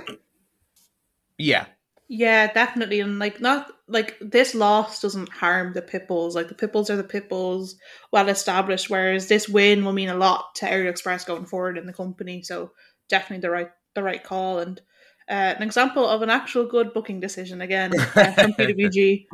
Yeah, 1.38 1.66
Yeah, 2.08 2.52
definitely. 2.52 3.00
And 3.00 3.18
like 3.18 3.40
not 3.40 3.72
like 3.88 4.18
this 4.20 4.54
loss 4.54 5.00
doesn't 5.00 5.30
harm 5.30 5.72
the 5.72 5.82
Pitbulls. 5.82 6.34
Like 6.34 6.48
the 6.48 6.54
Pitbulls 6.54 6.90
are 6.90 6.96
the 6.96 7.04
Pitbulls, 7.04 7.74
well 8.12 8.28
established, 8.28 8.90
whereas 8.90 9.28
this 9.28 9.48
win 9.48 9.84
will 9.84 9.92
mean 9.92 10.10
a 10.10 10.14
lot 10.14 10.54
to 10.56 10.70
Aerial 10.70 10.90
Express 10.90 11.24
going 11.24 11.46
forward 11.46 11.78
in 11.78 11.86
the 11.86 11.92
company. 11.92 12.42
So 12.42 12.72
definitely 13.08 13.40
the 13.40 13.50
right 13.50 13.70
the 13.94 14.02
right 14.02 14.22
call 14.22 14.58
and 14.58 14.80
uh, 15.28 15.32
an 15.56 15.62
example 15.62 16.06
of 16.08 16.22
an 16.22 16.30
actual 16.30 16.66
good 16.66 16.92
booking 16.92 17.20
decision 17.20 17.60
again 17.62 17.92
uh, 17.98 18.04
from 18.32 18.52
PWG. 18.58 19.26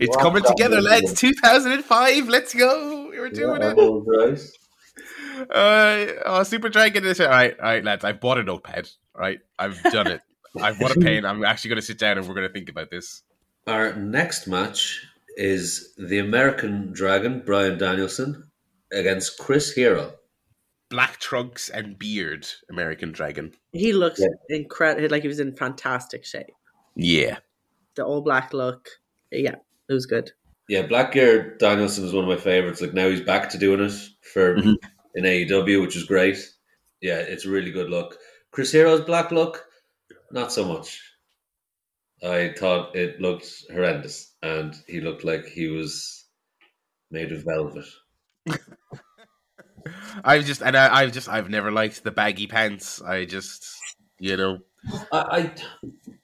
it's 0.00 0.16
Wow, 0.16 0.22
coming 0.22 0.42
together, 0.44 0.76
was 0.76 0.84
lads. 0.84 1.14
2005, 1.14 2.28
let's 2.28 2.54
go. 2.54 3.08
We're 3.10 3.30
doing 3.30 3.62
it. 3.62 3.76
right. 3.76 4.38
Uh, 5.50 6.12
oh, 6.26 6.42
Super 6.42 6.68
Dragon 6.68 7.04
is 7.04 7.20
all 7.20 7.28
right. 7.28 7.58
All 7.58 7.64
right, 7.64 7.84
lads. 7.84 8.04
I've 8.04 8.20
bought 8.20 8.38
a 8.38 8.42
notepad. 8.42 8.88
All 9.14 9.20
right, 9.22 9.40
I've 9.58 9.82
done 9.84 10.06
it. 10.08 10.20
I've 10.60 10.78
bought 10.78 10.96
a 10.96 11.00
pen. 11.00 11.24
I'm 11.24 11.44
actually 11.44 11.70
going 11.70 11.80
to 11.80 11.86
sit 11.86 11.98
down 11.98 12.18
and 12.18 12.28
we're 12.28 12.34
going 12.34 12.46
to 12.46 12.52
think 12.52 12.68
about 12.68 12.90
this. 12.90 13.22
Our 13.66 13.94
next 13.94 14.46
match 14.46 15.02
is 15.36 15.94
the 15.96 16.18
American 16.18 16.92
Dragon 16.92 17.42
Brian 17.44 17.78
Danielson 17.78 18.50
against 18.92 19.38
Chris 19.38 19.72
Hero. 19.72 20.12
Black 20.92 21.18
trunks 21.18 21.70
and 21.70 21.98
beard, 21.98 22.46
American 22.68 23.12
Dragon. 23.12 23.54
He 23.72 23.94
looks 23.94 24.20
Yeah. 24.20 24.26
incredible, 24.50 25.08
like 25.08 25.22
he 25.22 25.28
was 25.28 25.40
in 25.40 25.56
fantastic 25.56 26.22
shape. 26.26 26.52
Yeah. 26.94 27.38
The 27.94 28.04
all 28.04 28.20
black 28.20 28.52
look, 28.52 28.90
yeah, 29.30 29.54
it 29.88 29.92
was 29.92 30.04
good. 30.04 30.32
Yeah, 30.68 30.86
Blackgear 30.86 31.58
Danielson 31.58 32.04
is 32.04 32.12
one 32.12 32.24
of 32.24 32.28
my 32.28 32.36
favorites. 32.36 32.82
Like 32.82 32.92
now 32.92 33.08
he's 33.08 33.22
back 33.22 33.48
to 33.50 33.58
doing 33.58 33.80
it 33.80 33.92
for 34.34 34.56
Mhm. 34.56 34.76
in 35.14 35.24
AEW, 35.24 35.80
which 35.80 35.96
is 35.96 36.04
great. 36.04 36.36
Yeah, 37.00 37.20
it's 37.20 37.46
a 37.46 37.50
really 37.50 37.70
good 37.70 37.88
look. 37.88 38.18
Chris 38.50 38.70
Hero's 38.70 39.00
black 39.00 39.30
look, 39.32 39.66
not 40.30 40.52
so 40.52 40.62
much. 40.62 41.00
I 42.22 42.52
thought 42.52 42.94
it 42.94 43.18
looked 43.18 43.48
horrendous, 43.72 44.34
and 44.42 44.74
he 44.86 45.00
looked 45.00 45.24
like 45.24 45.46
he 45.46 45.68
was 45.68 46.26
made 47.10 47.32
of 47.32 47.44
velvet. 47.44 47.86
I've 50.24 50.44
just 50.44 50.62
and 50.62 50.76
I, 50.76 50.94
I've 51.02 51.12
just 51.12 51.28
I've 51.28 51.50
never 51.50 51.70
liked 51.70 52.04
the 52.04 52.10
baggy 52.10 52.46
pants. 52.46 53.00
I 53.02 53.24
just 53.24 53.66
you 54.18 54.36
know 54.36 54.58
I, 55.12 55.52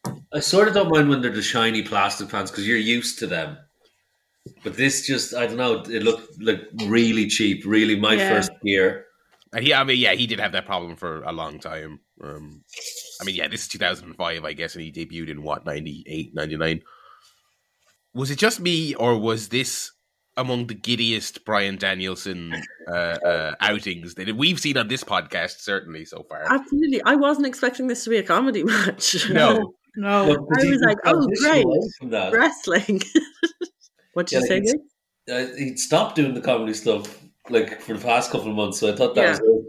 I, 0.04 0.18
I 0.34 0.40
sort 0.40 0.68
of 0.68 0.74
don't 0.74 0.90
mind 0.90 1.08
when 1.08 1.22
they're 1.22 1.30
the 1.32 1.42
shiny 1.42 1.82
plastic 1.82 2.28
pants 2.28 2.50
because 2.50 2.66
you're 2.66 2.76
used 2.76 3.18
to 3.20 3.26
them. 3.26 3.58
But 4.64 4.76
this 4.76 5.06
just, 5.06 5.34
I 5.34 5.46
don't 5.46 5.56
know, 5.56 5.80
it 5.82 6.02
looked 6.02 6.40
like 6.42 6.62
really 6.86 7.26
cheap, 7.28 7.64
really 7.66 7.98
my 7.98 8.16
Yeah. 8.16 8.28
first 8.28 8.50
year. 8.62 9.06
and 9.52 9.64
he 9.64 9.72
I 9.74 9.84
mean 9.84 9.98
yeah 9.98 10.14
he 10.14 10.26
did 10.26 10.40
have 10.40 10.52
that 10.52 10.66
problem 10.66 10.96
for 10.96 11.22
a 11.22 11.32
long 11.32 11.58
time. 11.58 12.00
Um, 12.22 12.64
I 13.20 13.24
mean 13.24 13.34
yeah 13.36 13.48
this 13.48 13.62
is 13.62 13.68
2005 13.68 14.44
I 14.44 14.52
guess 14.52 14.74
and 14.74 14.84
he 14.84 14.92
debuted 14.92 15.30
in 15.30 15.42
what 15.42 15.64
98 15.64 16.34
99. 16.34 16.82
Was 18.14 18.30
it 18.30 18.38
just 18.38 18.60
me 18.60 18.94
or 18.94 19.18
was 19.18 19.48
this 19.48 19.92
among 20.38 20.68
the 20.68 20.74
giddiest 20.74 21.44
Brian 21.44 21.76
Danielson 21.76 22.54
uh, 22.86 22.90
uh, 22.90 23.54
outings 23.60 24.14
that 24.14 24.34
we've 24.36 24.58
seen 24.58 24.78
on 24.78 24.88
this 24.88 25.04
podcast 25.04 25.60
certainly 25.60 26.06
so 26.06 26.22
far? 26.22 26.44
Absolutely, 26.50 27.02
I 27.02 27.14
wasn't 27.16 27.46
expecting 27.46 27.88
this 27.88 28.04
to 28.04 28.10
be 28.10 28.16
a 28.16 28.22
comedy 28.22 28.64
match. 28.72 29.28
No. 29.30 29.74
No. 29.96 30.26
Look, 30.28 30.38
I 30.60 30.64
was 30.70 30.80
like, 30.86 30.98
oh, 31.06 31.26
great. 31.40 31.64
away 31.64 31.78
from 31.98 32.10
that. 32.10 32.32
wrestling. 32.32 33.00
what 34.12 34.28
did 34.28 34.36
Yeah, 34.36 34.40
you 34.42 34.46
say? 34.46 34.56
it's- 34.58 34.74
Nick? 35.26 35.52
Uh, 35.52 35.56
he'd 35.56 35.78
stopped 35.80 36.14
doing 36.14 36.34
the 36.34 36.40
comedy 36.40 36.72
stuff 36.72 37.20
like 37.50 37.80
for 37.80 37.94
the 37.94 38.00
past 38.04 38.30
couple 38.30 38.48
of 38.50 38.54
months, 38.54 38.78
so 38.78 38.92
I 38.92 38.94
thought 38.96 39.16
that 39.16 39.22
Yeah. 39.22 39.30
was 39.30 39.40
it. 39.40 39.64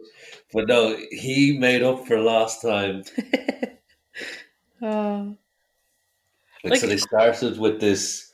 But 0.54 0.68
no, 0.68 0.96
he 1.10 1.58
made 1.58 1.82
up 1.82 2.06
for 2.06 2.20
last 2.20 2.62
time. 2.62 3.04
Oh. 4.84 5.36
Like, 6.64 6.72
Like- 6.72 6.80
so 6.82 6.88
they 6.88 6.98
started 6.98 7.58
with 7.58 7.80
this 7.80 8.29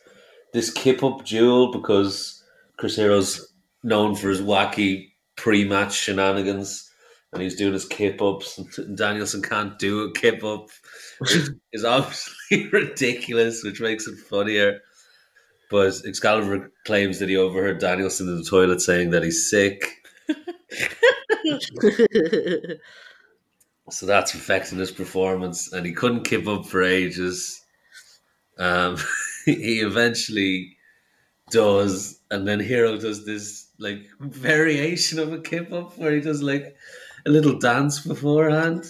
this 0.56 0.72
kip 0.72 1.04
up 1.04 1.26
duel 1.26 1.72
because 1.72 2.42
Chris 2.78 2.96
Hero's 2.96 3.54
known 3.84 4.16
for 4.16 4.30
his 4.30 4.42
wacky 4.42 5.12
pre 5.36 5.66
match 5.66 5.94
shenanigans 5.94 6.90
and 7.34 7.42
he's 7.42 7.58
doing 7.58 7.74
his 7.74 7.86
kip 7.86 8.22
ups 8.22 8.58
and 8.58 8.98
Danielson 8.98 9.42
can't 9.42 9.78
do 9.78 10.04
a 10.04 10.14
kip 10.14 10.46
up. 10.46 10.70
Which 11.20 11.50
is 11.74 11.84
obviously 11.84 12.68
ridiculous, 12.72 13.64
which 13.64 13.82
makes 13.82 14.08
it 14.08 14.18
funnier. 14.18 14.80
But 15.70 15.94
Excalibur 16.08 16.72
claims 16.86 17.20
that 17.20 17.28
he 17.28 17.36
overheard 17.36 17.80
Danielson 17.80 18.30
in 18.30 18.38
the 18.38 18.44
toilet 18.44 18.80
saying 18.80 19.10
that 19.10 19.24
he's 19.24 19.50
sick. 19.50 20.08
So 23.92 24.08
that's 24.08 24.34
affecting 24.34 24.80
his 24.80 24.90
performance, 24.90 25.72
and 25.72 25.86
he 25.86 25.94
couldn't 25.94 26.24
keep 26.24 26.48
up 26.48 26.66
for 26.66 26.82
ages. 26.82 27.64
Um, 28.58 28.98
he 29.56 29.80
eventually 29.82 30.78
does, 31.52 32.20
and 32.32 32.48
then 32.48 32.60
Hero 32.60 32.98
does 32.98 33.26
this 33.26 33.70
like 33.78 34.06
variation 34.20 35.20
of 35.20 35.34
a 35.34 35.40
kip 35.40 35.72
up 35.72 35.98
where 35.98 36.14
he 36.14 36.22
does 36.22 36.42
like 36.42 36.76
a 37.26 37.30
little 37.30 37.60
dance 37.60 38.00
beforehand, 38.00 38.86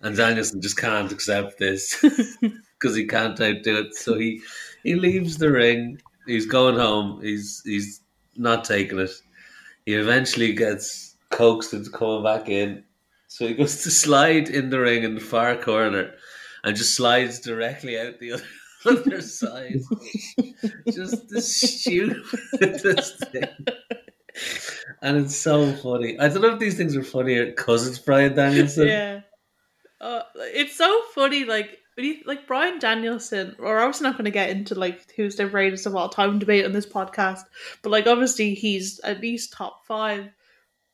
and 0.00 0.16
Danielson 0.16 0.60
just 0.60 0.76
can't 0.76 1.12
accept 1.12 1.58
this 1.58 2.00
because 2.40 2.96
he 2.96 3.06
can't 3.06 3.40
outdo 3.40 3.78
it. 3.78 3.94
So 3.94 4.14
he 4.14 4.42
he 4.82 4.94
leaves 4.94 5.38
the 5.38 5.50
ring. 5.50 6.00
He's 6.26 6.46
going 6.46 6.76
home. 6.76 7.20
He's 7.22 7.62
he's 7.64 8.00
not 8.36 8.64
taking 8.64 8.98
it. 8.98 9.10
He 9.86 9.94
eventually 9.94 10.52
gets 10.52 11.16
coaxed 11.30 11.74
into 11.74 11.90
coming 11.90 12.22
back 12.22 12.48
in. 12.48 12.84
So 13.28 13.46
he 13.46 13.54
goes 13.54 13.82
to 13.82 13.90
slide 13.90 14.48
in 14.48 14.70
the 14.70 14.80
ring 14.80 15.02
in 15.02 15.14
the 15.14 15.20
far 15.20 15.56
corner 15.56 16.12
and 16.62 16.76
just 16.76 16.94
slides 16.94 17.40
directly 17.40 17.98
out 17.98 18.18
the 18.20 18.32
other, 18.32 18.44
other 18.86 19.20
side. 19.20 19.80
just 20.90 21.28
the 21.28 21.40
stupidest 21.40 23.18
thing. 23.30 23.48
And 25.02 25.18
it's 25.18 25.36
so 25.36 25.72
funny. 25.74 26.18
I 26.18 26.28
don't 26.28 26.42
know 26.42 26.54
if 26.54 26.58
these 26.58 26.76
things 26.76 26.96
are 26.96 27.04
funnier 27.04 27.46
because 27.46 27.86
it's 27.86 27.98
Brian 27.98 28.34
Danielson. 28.34 28.88
yeah. 28.88 29.20
Uh, 30.00 30.22
it's 30.36 30.76
so 30.76 31.02
funny, 31.14 31.44
like 31.44 31.78
you, 31.96 32.18
like 32.26 32.46
Brian 32.46 32.78
Danielson. 32.78 33.54
Or 33.58 33.78
obviously 33.78 34.04
not 34.04 34.14
going 34.14 34.24
to 34.24 34.30
get 34.30 34.50
into 34.50 34.74
like 34.74 35.12
who's 35.14 35.36
the 35.36 35.46
greatest 35.46 35.86
of 35.86 35.94
all 35.94 36.08
time 36.08 36.38
debate 36.38 36.64
on 36.64 36.72
this 36.72 36.86
podcast, 36.86 37.44
but 37.82 37.90
like 37.90 38.06
obviously 38.06 38.54
he's 38.54 39.00
at 39.00 39.20
least 39.20 39.52
top 39.52 39.86
five. 39.86 40.28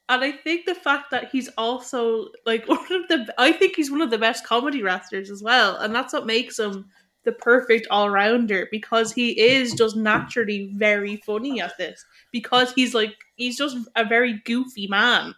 And 0.09 0.25
I 0.25 0.33
think 0.33 0.67
the 0.67 0.75
fact 0.75 1.13
that 1.13 1.31
he's 1.31 1.49
also 1.57 2.29
like 2.45 2.69
one 2.69 2.93
of 2.93 3.09
the, 3.09 3.33
I 3.39 3.53
think 3.53 3.77
he's 3.77 3.91
one 3.91 4.03
of 4.03 4.11
the 4.11 4.19
best 4.19 4.47
comedy 4.47 4.83
wrestlers 4.83 5.31
as 5.31 5.43
well, 5.43 5.77
and 5.77 5.95
that's 5.95 6.13
what 6.13 6.27
makes 6.27 6.59
him 6.59 6.87
the 7.25 7.33
perfect 7.33 7.87
all 7.91 8.11
rounder 8.11 8.69
because 8.71 9.13
he 9.13 9.39
is 9.39 9.75
just 9.75 9.97
naturally 9.97 10.71
very 10.75 11.17
funny 11.17 11.61
at 11.61 11.77
this 11.79 12.05
because 12.33 12.73
he's 12.73 12.95
like 12.95 13.17
he's 13.37 13.59
just 13.59 13.77
a 13.97 14.05
very 14.05 14.41
goofy 14.45 14.87
man. 14.87 15.35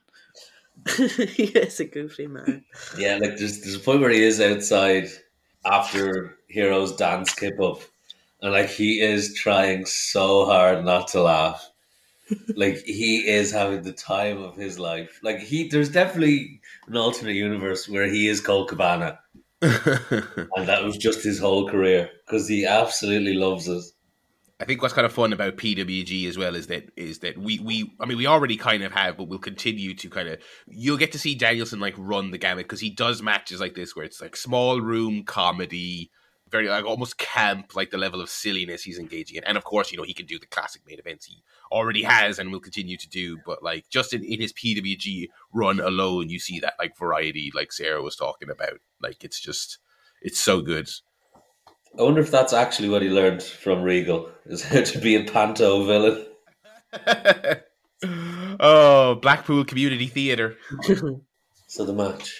he 0.96 1.44
is 1.44 1.80
a 1.80 1.84
goofy 1.84 2.26
man. 2.26 2.64
Yeah, 2.96 3.18
like 3.20 3.36
there's, 3.36 3.60
there's 3.60 3.76
a 3.76 3.80
point 3.80 4.00
where 4.00 4.10
he 4.10 4.22
is 4.22 4.40
outside 4.40 5.08
after 5.64 6.36
Hero's 6.48 6.96
dance 6.96 7.34
kip 7.34 7.60
up, 7.60 7.80
and 8.40 8.52
like 8.52 8.68
he 8.68 9.00
is 9.00 9.34
trying 9.34 9.86
so 9.86 10.44
hard 10.44 10.84
not 10.84 11.08
to 11.08 11.22
laugh. 11.22 11.70
like 12.56 12.78
he 12.84 13.28
is 13.28 13.52
having 13.52 13.82
the 13.82 13.92
time 13.92 14.42
of 14.42 14.56
his 14.56 14.78
life. 14.78 15.20
Like 15.22 15.38
he, 15.38 15.68
there's 15.68 15.90
definitely 15.90 16.60
an 16.86 16.96
alternate 16.96 17.34
universe 17.34 17.88
where 17.88 18.06
he 18.06 18.28
is 18.28 18.40
Colt 18.40 18.68
Cabana, 18.68 19.18
and 20.56 20.68
that 20.68 20.82
was 20.82 20.96
just 20.96 21.22
his 21.22 21.38
whole 21.38 21.68
career 21.68 22.10
because 22.26 22.48
he 22.48 22.66
absolutely 22.66 23.34
loves 23.34 23.68
it. 23.68 23.84
I 24.58 24.64
think 24.64 24.82
what's 24.82 24.94
kind 24.94 25.04
of 25.04 25.12
fun 25.12 25.32
about 25.32 25.56
PWG 25.56 26.28
as 26.28 26.38
well 26.38 26.54
is 26.54 26.68
that 26.68 26.90
is 26.96 27.20
that 27.20 27.38
we 27.38 27.58
we 27.58 27.92
I 28.00 28.06
mean 28.06 28.18
we 28.18 28.26
already 28.26 28.56
kind 28.56 28.82
of 28.82 28.92
have, 28.92 29.16
but 29.16 29.28
we'll 29.28 29.38
continue 29.38 29.94
to 29.94 30.10
kind 30.10 30.28
of 30.28 30.38
you'll 30.66 30.96
get 30.96 31.12
to 31.12 31.18
see 31.18 31.34
Danielson 31.34 31.80
like 31.80 31.94
run 31.96 32.30
the 32.32 32.38
gamut 32.38 32.64
because 32.66 32.80
he 32.80 32.90
does 32.90 33.22
matches 33.22 33.60
like 33.60 33.74
this 33.74 33.94
where 33.94 34.04
it's 34.04 34.20
like 34.20 34.36
small 34.36 34.80
room 34.80 35.24
comedy, 35.24 36.10
very 36.52 36.68
like 36.68 36.84
almost 36.84 37.18
camp, 37.18 37.74
like 37.74 37.90
the 37.90 37.98
level 37.98 38.20
of 38.20 38.28
silliness 38.28 38.82
he's 38.82 38.98
engaging 38.98 39.38
in, 39.38 39.44
and 39.44 39.56
of 39.56 39.64
course 39.64 39.90
you 39.90 39.98
know 39.98 40.04
he 40.04 40.14
can 40.14 40.26
do 40.26 40.38
the 40.38 40.46
classic 40.46 40.82
main 40.86 40.98
events 40.98 41.24
he 41.26 41.42
already 41.72 42.02
has 42.02 42.38
and 42.38 42.52
will 42.52 42.60
continue 42.60 42.96
to 42.96 43.08
do, 43.08 43.38
but 43.44 43.62
like 43.62 43.88
just 43.88 44.12
in, 44.12 44.22
in 44.22 44.40
his 44.40 44.52
PWG 44.52 45.28
run 45.52 45.80
alone, 45.80 46.28
you 46.28 46.38
see 46.38 46.60
that 46.60 46.74
like 46.78 46.96
variety, 46.96 47.50
like 47.54 47.72
Sarah 47.72 48.02
was 48.02 48.14
talking 48.14 48.50
about, 48.50 48.78
like 49.00 49.24
it's 49.24 49.40
just 49.40 49.78
it's 50.20 50.38
so 50.38 50.60
good. 50.60 50.88
I 51.98 52.02
wonder 52.02 52.20
if 52.20 52.30
that's 52.30 52.52
actually 52.52 52.88
what 52.88 53.02
he 53.02 53.08
learned 53.08 53.42
from 53.42 53.82
Regal 53.82 54.30
is 54.46 54.62
how 54.62 54.82
to 54.84 54.98
be 54.98 55.16
a 55.16 55.24
panto 55.24 55.84
villain. 55.84 56.26
oh, 58.60 59.16
Blackpool 59.16 59.64
Community 59.64 60.06
Theatre. 60.06 60.56
So 61.72 61.86
the 61.86 61.94
match 61.94 62.38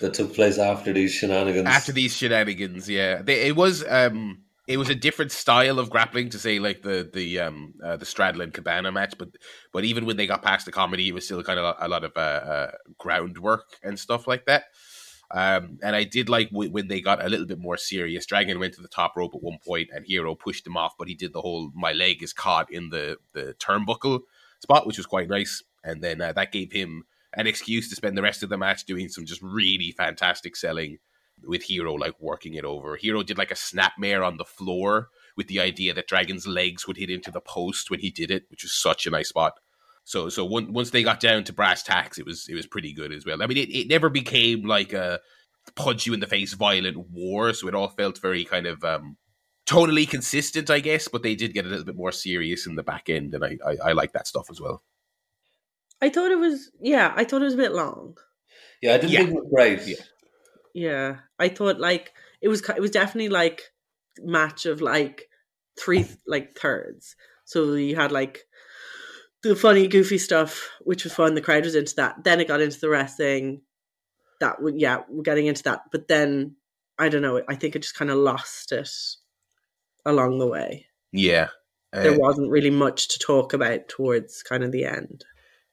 that 0.00 0.14
took 0.14 0.34
place 0.34 0.58
after 0.58 0.92
these 0.92 1.12
shenanigans. 1.12 1.66
After 1.66 1.92
these 1.92 2.16
shenanigans, 2.16 2.88
yeah, 2.88 3.22
they, 3.22 3.48
it 3.48 3.56
was 3.56 3.84
um, 3.88 4.42
it 4.68 4.76
was 4.76 4.90
a 4.90 4.94
different 4.94 5.32
style 5.32 5.78
of 5.78 5.90
grappling 5.90 6.28
to 6.30 6.38
say 6.38 6.58
like 6.58 6.82
the 6.82 7.10
the 7.12 7.40
um 7.40 7.74
uh, 7.82 7.96
the 7.96 8.04
Stradlin 8.04 8.52
Cabana 8.52 8.92
match, 8.92 9.14
but 9.18 9.30
but 9.72 9.84
even 9.84 10.06
when 10.06 10.16
they 10.16 10.26
got 10.26 10.42
past 10.42 10.66
the 10.66 10.72
comedy, 10.72 11.08
it 11.08 11.14
was 11.14 11.24
still 11.24 11.42
kind 11.42 11.58
of 11.58 11.74
a, 11.78 11.88
lot 11.88 12.04
of 12.04 12.12
uh, 12.16 12.20
uh, 12.20 12.70
groundwork 12.98 13.64
and 13.82 13.98
stuff 13.98 14.26
like 14.28 14.44
that. 14.46 14.64
Um, 15.30 15.78
and 15.82 15.94
I 15.94 16.04
did 16.04 16.28
like 16.28 16.50
w- 16.50 16.70
when 16.70 16.88
they 16.88 17.00
got 17.00 17.24
a 17.24 17.28
little 17.28 17.46
bit 17.46 17.58
more 17.58 17.76
serious. 17.76 18.24
Dragon 18.24 18.58
went 18.58 18.74
to 18.74 18.82
the 18.82 18.88
top 18.88 19.14
rope 19.16 19.34
at 19.34 19.42
one 19.42 19.58
point, 19.66 19.88
and 19.92 20.06
Hero 20.06 20.34
pushed 20.34 20.66
him 20.66 20.76
off, 20.76 20.94
but 20.98 21.08
he 21.08 21.14
did 21.14 21.32
the 21.32 21.40
whole 21.40 21.70
"my 21.74 21.92
leg 21.92 22.22
is 22.22 22.32
caught 22.32 22.70
in 22.70 22.90
the 22.90 23.16
the 23.32 23.54
turnbuckle" 23.58 24.20
spot, 24.60 24.86
which 24.86 24.98
was 24.98 25.06
quite 25.06 25.28
nice. 25.28 25.62
And 25.82 26.02
then 26.02 26.20
uh, 26.20 26.32
that 26.32 26.52
gave 26.52 26.72
him 26.72 27.04
an 27.34 27.46
excuse 27.46 27.88
to 27.88 27.96
spend 27.96 28.16
the 28.16 28.22
rest 28.22 28.42
of 28.42 28.48
the 28.48 28.58
match 28.58 28.84
doing 28.84 29.08
some 29.08 29.26
just 29.26 29.42
really 29.42 29.92
fantastic 29.92 30.56
selling 30.56 30.98
with 31.44 31.62
Hero, 31.62 31.94
like 31.94 32.14
working 32.20 32.54
it 32.54 32.64
over. 32.64 32.96
Hero 32.96 33.22
did 33.22 33.38
like 33.38 33.50
a 33.50 33.54
snapmare 33.54 34.26
on 34.26 34.36
the 34.36 34.44
floor 34.44 35.08
with 35.36 35.46
the 35.46 35.60
idea 35.60 35.94
that 35.94 36.08
Dragon's 36.08 36.46
legs 36.46 36.86
would 36.86 36.96
hit 36.96 37.10
into 37.10 37.30
the 37.30 37.40
post 37.40 37.90
when 37.90 38.00
he 38.00 38.10
did 38.10 38.30
it, 38.30 38.44
which 38.50 38.64
was 38.64 38.72
such 38.72 39.06
a 39.06 39.10
nice 39.10 39.28
spot. 39.28 39.54
So 40.04 40.30
so 40.30 40.44
one, 40.44 40.72
once 40.72 40.90
they 40.90 41.02
got 41.02 41.20
down 41.20 41.44
to 41.44 41.52
brass 41.52 41.82
tacks, 41.82 42.18
it 42.18 42.26
was 42.26 42.48
it 42.48 42.54
was 42.54 42.66
pretty 42.66 42.92
good 42.92 43.12
as 43.12 43.26
well. 43.26 43.42
I 43.42 43.46
mean, 43.46 43.58
it, 43.58 43.68
it 43.70 43.88
never 43.88 44.08
became 44.08 44.64
like 44.64 44.92
a 44.92 45.20
punch 45.76 46.06
you 46.06 46.14
in 46.14 46.20
the 46.20 46.26
face 46.26 46.54
violent 46.54 46.96
war, 47.10 47.52
so 47.52 47.68
it 47.68 47.74
all 47.74 47.88
felt 47.88 48.18
very 48.18 48.44
kind 48.44 48.66
of 48.66 48.82
um, 48.84 49.18
tonally 49.66 50.08
consistent, 50.08 50.70
I 50.70 50.80
guess. 50.80 51.08
But 51.08 51.22
they 51.22 51.34
did 51.34 51.52
get 51.52 51.66
a 51.66 51.68
little 51.68 51.84
bit 51.84 51.96
more 51.96 52.12
serious 52.12 52.66
in 52.66 52.74
the 52.74 52.82
back 52.82 53.10
end, 53.10 53.34
and 53.34 53.44
I 53.44 53.58
I, 53.64 53.90
I 53.90 53.92
like 53.92 54.12
that 54.14 54.26
stuff 54.26 54.46
as 54.50 54.60
well. 54.60 54.82
I 56.00 56.08
thought 56.10 56.30
it 56.30 56.38
was 56.38 56.70
yeah, 56.80 57.12
I 57.16 57.24
thought 57.24 57.42
it 57.42 57.46
was 57.46 57.54
a 57.54 57.58
bit 57.58 57.72
long. 57.72 58.16
Yeah, 58.82 58.94
I 58.94 58.98
didn't 58.98 59.10
Yeah. 59.12 59.18
think 59.20 59.30
it 59.30 59.34
was 59.34 59.50
great. 59.52 59.86
Yeah. 59.86 60.04
Yeah, 60.74 61.16
I 61.38 61.48
thought 61.48 61.80
like 61.80 62.12
it 62.40 62.48
was 62.48 62.62
it 62.68 62.80
was 62.80 62.90
definitely 62.90 63.30
like 63.30 63.62
match 64.20 64.66
of 64.66 64.80
like 64.80 65.28
three 65.78 66.06
like 66.26 66.56
thirds. 66.58 67.16
So 67.44 67.74
you 67.74 67.96
had 67.96 68.12
like 68.12 68.44
the 69.42 69.56
funny, 69.56 69.86
goofy 69.86 70.18
stuff, 70.18 70.68
which 70.80 71.04
was 71.04 71.14
fun. 71.14 71.34
The 71.34 71.40
crowd 71.40 71.64
was 71.64 71.74
into 71.74 71.94
that. 71.96 72.24
Then 72.24 72.40
it 72.40 72.48
got 72.48 72.60
into 72.60 72.78
the 72.80 72.88
wrestling. 72.88 73.62
That 74.40 74.62
would 74.62 74.80
yeah, 74.80 75.02
we're 75.08 75.22
getting 75.22 75.46
into 75.46 75.62
that. 75.64 75.82
But 75.90 76.08
then 76.08 76.56
I 76.98 77.08
don't 77.08 77.22
know. 77.22 77.42
I 77.48 77.54
think 77.54 77.74
it 77.74 77.82
just 77.82 77.94
kind 77.96 78.10
of 78.10 78.18
lost 78.18 78.72
it 78.72 78.90
along 80.04 80.38
the 80.38 80.46
way. 80.46 80.86
Yeah. 81.12 81.48
Uh, 81.92 82.02
There 82.02 82.18
wasn't 82.18 82.50
really 82.50 82.70
much 82.70 83.08
to 83.08 83.18
talk 83.18 83.52
about 83.52 83.88
towards 83.88 84.42
kind 84.42 84.62
of 84.62 84.72
the 84.72 84.84
end. 84.84 85.24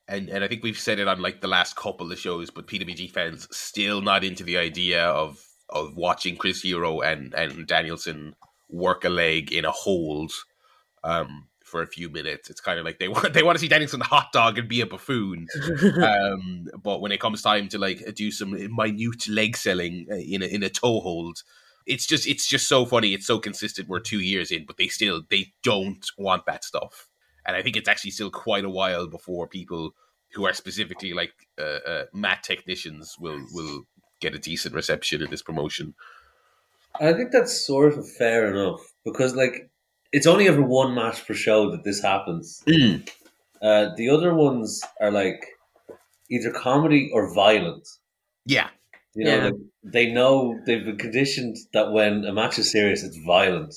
And 0.07 0.29
and 0.29 0.43
I 0.43 0.47
think 0.47 0.63
we've 0.63 0.79
said 0.79 0.99
it 0.99 1.07
on 1.07 1.21
like 1.21 1.41
the 1.41 1.47
last 1.47 1.75
couple 1.75 2.11
of 2.11 2.19
shows, 2.19 2.49
but 2.49 2.67
PWG 2.67 3.11
fans 3.11 3.47
still 3.55 4.01
not 4.01 4.23
into 4.23 4.43
the 4.43 4.57
idea 4.57 5.05
of 5.05 5.43
of 5.69 5.95
watching 5.95 6.35
Chris 6.37 6.61
Hero 6.61 7.01
and 7.01 7.33
and 7.33 7.65
Danielson 7.67 8.35
work 8.69 9.03
a 9.05 9.09
leg 9.09 9.51
in 9.51 9.65
a 9.65 9.71
hold 9.71 10.31
um, 11.03 11.47
for 11.63 11.81
a 11.81 11.87
few 11.87 12.09
minutes. 12.09 12.49
It's 12.49 12.61
kind 12.61 12.77
of 12.77 12.85
like 12.85 12.99
they 12.99 13.07
want 13.15 13.33
they 13.33 13.43
want 13.43 13.55
to 13.55 13.59
see 13.59 13.67
Danielson 13.67 14.01
hot 14.01 14.31
dog 14.31 14.59
and 14.59 14.67
be 14.67 14.81
a 14.81 14.85
buffoon. 14.85 15.47
um, 16.03 16.67
but 16.83 17.01
when 17.01 17.11
it 17.11 17.19
comes 17.19 17.41
time 17.41 17.67
to 17.69 17.79
like 17.79 18.03
do 18.15 18.31
some 18.31 18.51
minute 18.51 19.27
leg 19.27 19.57
selling 19.57 20.07
uh, 20.11 20.15
in 20.15 20.43
a, 20.43 20.45
in 20.45 20.63
a 20.63 20.69
toe 20.69 20.99
hold, 20.99 21.41
it's 21.87 22.05
just 22.05 22.27
it's 22.27 22.47
just 22.47 22.67
so 22.67 22.85
funny. 22.85 23.13
It's 23.13 23.27
so 23.27 23.39
consistent. 23.39 23.87
We're 23.87 23.99
two 23.99 24.19
years 24.19 24.51
in, 24.51 24.65
but 24.65 24.77
they 24.77 24.87
still 24.87 25.23
they 25.29 25.53
don't 25.63 26.05
want 26.17 26.45
that 26.45 26.63
stuff. 26.63 27.07
And 27.45 27.55
I 27.55 27.61
think 27.61 27.75
it's 27.75 27.89
actually 27.89 28.11
still 28.11 28.31
quite 28.31 28.65
a 28.65 28.69
while 28.69 29.07
before 29.07 29.47
people 29.47 29.93
who 30.33 30.45
are 30.45 30.53
specifically 30.53 31.13
like 31.13 31.33
uh, 31.59 31.79
uh, 31.91 32.03
mat 32.13 32.43
technicians 32.43 33.15
will 33.19 33.41
will 33.51 33.83
get 34.19 34.33
a 34.35 34.39
decent 34.39 34.73
reception 34.75 35.21
in 35.21 35.29
this 35.29 35.41
promotion. 35.41 35.93
I 36.99 37.13
think 37.13 37.31
that's 37.31 37.59
sort 37.65 37.93
of 37.97 38.09
fair 38.09 38.49
enough 38.51 38.79
because, 39.03 39.35
like, 39.35 39.69
it's 40.13 40.25
only 40.25 40.47
ever 40.47 40.61
one 40.61 40.95
match 40.95 41.27
per 41.27 41.33
show 41.33 41.69
that 41.71 41.83
this 41.83 42.01
happens. 42.01 42.63
Uh, 43.61 43.89
the 43.97 44.09
other 44.09 44.33
ones 44.33 44.81
are 45.01 45.11
like 45.11 45.45
either 46.31 46.51
comedy 46.51 47.09
or 47.13 47.33
violent. 47.33 47.87
Yeah, 48.45 48.69
You 49.13 49.25
know, 49.25 49.35
Yeah. 49.37 49.45
like, 49.45 49.53
they 49.83 50.11
know 50.11 50.59
they've 50.65 50.85
been 50.85 50.97
conditioned 50.97 51.57
that 51.73 51.91
when 51.91 52.25
a 52.25 52.33
match 52.33 52.59
is 52.59 52.71
serious, 52.71 53.03
it's 53.03 53.17
violent. 53.17 53.75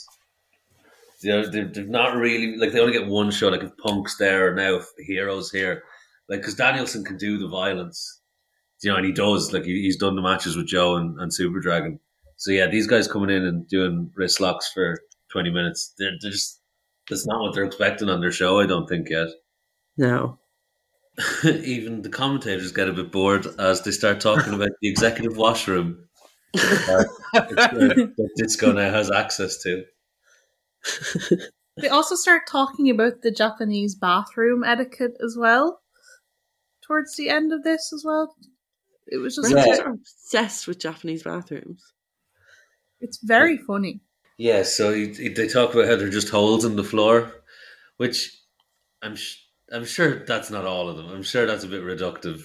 You 1.20 1.32
know, 1.32 1.50
they're, 1.50 1.66
they're 1.66 1.84
not 1.84 2.16
really 2.16 2.56
like 2.56 2.72
they 2.72 2.80
only 2.80 2.92
get 2.92 3.06
one 3.06 3.30
show. 3.30 3.48
Like 3.48 3.62
if 3.62 3.76
Punk's 3.78 4.16
there 4.18 4.48
or 4.48 4.54
now, 4.54 4.76
if 4.76 4.86
Heroes 4.98 5.50
here, 5.50 5.82
like 6.28 6.40
because 6.40 6.54
Danielson 6.54 7.04
can 7.04 7.16
do 7.16 7.38
the 7.38 7.48
violence, 7.48 8.20
you 8.82 8.90
know, 8.90 8.96
and 8.96 9.06
he 9.06 9.12
does. 9.12 9.52
Like 9.52 9.64
he, 9.64 9.82
he's 9.82 9.96
done 9.96 10.16
the 10.16 10.22
matches 10.22 10.56
with 10.56 10.66
Joe 10.66 10.96
and, 10.96 11.18
and 11.20 11.34
Super 11.34 11.60
Dragon. 11.60 11.98
So 12.36 12.52
yeah, 12.52 12.68
these 12.68 12.86
guys 12.86 13.08
coming 13.08 13.30
in 13.30 13.44
and 13.44 13.66
doing 13.68 14.12
wrist 14.14 14.40
locks 14.40 14.70
for 14.72 14.96
twenty 15.32 15.50
minutes, 15.50 15.92
they're, 15.98 16.12
they're 16.20 16.30
just 16.30 16.60
that's 17.08 17.26
not 17.26 17.40
what 17.40 17.54
they're 17.54 17.64
expecting 17.64 18.08
on 18.08 18.20
their 18.20 18.32
show. 18.32 18.60
I 18.60 18.66
don't 18.66 18.88
think 18.88 19.08
yet. 19.10 19.28
no. 19.96 20.38
Even 21.44 22.02
the 22.02 22.08
commentators 22.08 22.70
get 22.70 22.88
a 22.88 22.92
bit 22.92 23.10
bored 23.10 23.44
as 23.58 23.82
they 23.82 23.90
start 23.90 24.20
talking 24.20 24.54
about 24.54 24.68
the 24.80 24.88
executive 24.88 25.36
washroom 25.36 26.08
uh, 26.54 27.04
that 27.32 28.30
Disco 28.36 28.70
now 28.70 28.92
has 28.92 29.10
access 29.10 29.60
to. 29.64 29.84
They 31.80 31.88
also 31.88 32.16
start 32.16 32.42
talking 32.48 32.90
about 32.90 33.22
the 33.22 33.30
Japanese 33.30 33.94
bathroom 33.94 34.64
etiquette 34.64 35.16
as 35.24 35.36
well. 35.38 35.80
Towards 36.84 37.14
the 37.16 37.28
end 37.28 37.52
of 37.52 37.62
this 37.62 37.92
as 37.94 38.02
well. 38.04 38.34
It 39.06 39.18
was 39.18 39.36
just 39.36 39.48
Yeah. 39.50 39.56
Wrestlers 39.56 39.78
are 39.80 39.90
obsessed 39.92 40.66
with 40.66 40.80
Japanese 40.80 41.22
bathrooms. 41.22 41.82
it's 43.00 43.18
very 43.22 43.56
funny. 43.58 44.00
Yeah, 44.38 44.62
so 44.64 44.92
he, 44.92 45.12
he- 45.14 45.28
they 45.28 45.46
talk 45.48 45.72
about 45.72 45.86
how 45.86 45.96
they're 45.96 46.08
just 46.08 46.30
holes 46.30 46.64
in 46.64 46.76
the 46.76 46.84
floor, 46.84 47.32
which 47.96 48.36
I'm 49.02 49.14
sh- 49.16 49.38
I'm 49.70 49.84
sure 49.84 50.24
that's 50.24 50.50
not 50.50 50.64
all 50.64 50.88
of 50.88 50.96
them. 50.96 51.08
I'm 51.10 51.22
sure 51.22 51.46
that's 51.46 51.64
a 51.64 51.68
bit 51.68 51.82
reductive. 51.82 52.40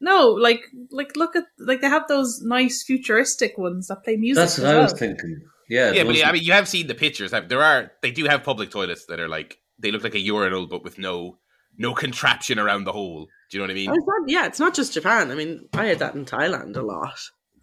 No, 0.00 0.28
like 0.28 0.62
like 0.90 1.16
look 1.16 1.34
at 1.36 1.44
like 1.58 1.80
they 1.80 1.88
have 1.88 2.06
those 2.08 2.40
nice 2.42 2.82
futuristic 2.84 3.58
ones 3.58 3.88
that 3.88 4.04
play 4.04 4.16
music. 4.16 4.40
That's 4.40 4.58
what 4.58 4.68
as 4.68 4.74
I 4.76 4.80
was 4.82 4.92
thinking. 4.92 5.40
Yeah, 5.70 5.92
yeah, 5.92 6.02
but 6.02 6.12
those- 6.14 6.22
I 6.24 6.32
mean, 6.32 6.42
you 6.42 6.52
have 6.52 6.68
seen 6.68 6.88
the 6.88 6.94
pictures. 6.94 7.30
There 7.30 7.62
are 7.62 7.92
they 8.02 8.10
do 8.10 8.24
have 8.26 8.42
public 8.42 8.70
toilets 8.70 9.06
that 9.06 9.18
are 9.20 9.28
like 9.28 9.58
they 9.78 9.90
look 9.92 10.02
like 10.04 10.14
a 10.16 10.20
urinal, 10.20 10.66
but 10.66 10.82
with 10.84 10.98
no 10.98 11.38
no 11.78 11.94
contraption 11.94 12.58
around 12.58 12.84
the 12.84 12.92
hole. 12.92 13.28
Do 13.50 13.56
you 13.56 13.60
know 13.60 13.64
what 13.64 13.70
I 13.70 13.74
mean? 13.74 13.88
Oh, 13.90 13.94
it's 13.94 14.06
not- 14.06 14.28
yeah, 14.28 14.46
it's 14.46 14.58
not 14.60 14.74
just 14.74 14.92
Japan. 14.92 15.30
I 15.30 15.34
mean, 15.36 15.68
I 15.72 15.86
had 15.86 16.00
that 16.00 16.14
in 16.14 16.26
Thailand 16.26 16.76
a 16.76 16.82
lot. 16.82 17.18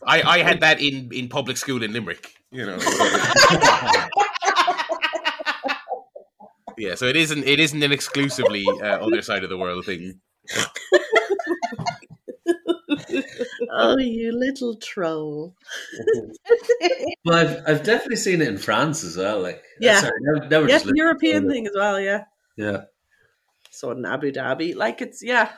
I, 0.06 0.22
I 0.22 0.38
had 0.40 0.62
that 0.62 0.80
in, 0.80 1.10
in 1.12 1.28
public 1.28 1.58
school 1.58 1.82
in 1.84 1.92
Limerick. 1.92 2.32
You 2.52 2.66
know. 2.68 2.78
yeah, 6.78 6.94
so 6.96 7.08
it 7.08 7.16
isn't 7.18 7.44
it 7.46 7.60
isn't 7.60 7.84
an 7.84 7.92
exclusively 7.92 8.66
uh, 8.82 9.00
other 9.06 9.22
side 9.22 9.44
of 9.44 9.50
the 9.50 9.58
world 9.58 9.86
thing. 9.86 10.22
Uh, 13.78 13.96
oh, 13.96 14.00
you 14.00 14.32
little 14.38 14.76
troll. 14.76 15.56
But 17.24 17.34
I've 17.36 17.64
I've 17.68 17.84
definitely 17.84 18.16
seen 18.18 18.42
it 18.42 18.48
in 18.48 18.58
France 18.58 19.04
as 19.04 19.18
well. 19.18 19.42
Like 19.42 19.58
uh, 19.58 19.80
Yeah. 19.80 20.02
sorry, 20.02 20.20
never, 20.22 20.48
never 20.48 20.68
Yes, 20.70 20.84
just 20.84 20.96
European 20.96 21.50
thing 21.50 21.68
as 21.68 21.74
well, 21.76 22.00
yeah. 22.00 22.24
Yeah, 22.56 22.86
So 23.70 23.92
in 23.92 24.06
Abu 24.06 24.32
Dhabi. 24.32 24.76
Like 24.76 25.02
it's 25.02 25.22
yeah. 25.24 25.52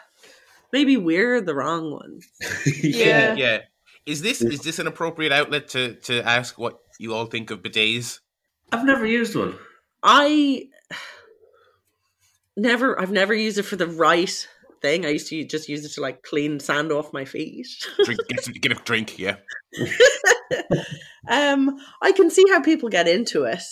Maybe 0.73 0.97
we're 0.97 1.41
the 1.41 1.55
wrong 1.55 1.91
ones. 1.91 2.27
Yeah. 2.83 3.35
Yeah. 3.35 3.59
Is 4.05 4.21
this 4.21 4.41
is 4.41 4.61
this 4.61 4.79
an 4.79 4.87
appropriate 4.87 5.31
outlet 5.31 5.67
to 5.69 5.95
to 5.95 6.21
ask 6.23 6.57
what 6.57 6.79
you 6.99 7.13
all 7.13 7.25
think 7.27 7.51
of 7.51 7.61
bidets? 7.61 8.19
I've 8.71 8.85
never 8.85 9.05
used 9.05 9.35
one. 9.35 9.55
I 10.03 10.69
never 12.57 12.99
I've 12.99 13.11
never 13.11 13.33
used 13.33 13.57
it 13.57 13.63
for 13.63 13.75
the 13.75 13.87
right 13.87 14.47
thing. 14.81 15.05
I 15.05 15.09
used 15.09 15.27
to 15.29 15.43
just 15.45 15.69
use 15.69 15.85
it 15.85 15.93
to 15.93 16.01
like 16.01 16.23
clean 16.23 16.59
sand 16.59 16.91
off 16.91 17.13
my 17.13 17.25
feet. 17.25 17.67
Drink, 18.03 18.19
get, 18.27 18.43
some- 18.43 18.53
get 18.53 18.71
a 18.71 18.75
drink, 18.75 19.19
yeah. 19.19 19.35
um 21.29 21.79
I 22.01 22.11
can 22.11 22.29
see 22.29 22.45
how 22.49 22.61
people 22.61 22.89
get 22.89 23.07
into 23.07 23.43
it. 23.43 23.63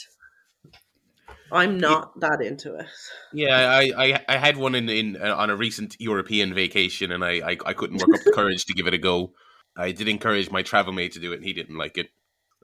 I'm 1.51 1.79
not 1.79 2.19
that 2.19 2.41
into 2.41 2.75
it. 2.75 2.87
Yeah, 3.31 3.55
I, 3.69 3.91
I, 3.97 4.25
I 4.27 4.37
had 4.37 4.57
one 4.57 4.75
in, 4.75 4.89
in 4.89 5.15
uh, 5.15 5.33
on 5.35 5.49
a 5.49 5.55
recent 5.55 5.95
European 5.97 6.53
vacation, 6.53 7.11
and 7.11 7.23
I, 7.23 7.51
I, 7.51 7.57
I 7.65 7.73
couldn't 7.73 8.01
work 8.01 8.13
up 8.13 8.23
the 8.25 8.33
courage 8.33 8.65
to 8.65 8.73
give 8.73 8.85
it 8.85 8.93
a 8.93 8.97
go. 8.97 9.31
I 9.77 9.91
did 9.93 10.09
encourage 10.09 10.51
my 10.51 10.61
travel 10.61 10.91
mate 10.91 11.13
to 11.13 11.19
do 11.19 11.31
it, 11.31 11.37
and 11.37 11.45
he 11.45 11.53
didn't 11.53 11.77
like 11.77 11.97
it. 11.97 12.09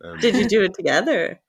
Um, 0.04 0.20
Did 0.20 0.36
you 0.36 0.50
do 0.50 0.64
it 0.64 0.74
together? 0.74 1.40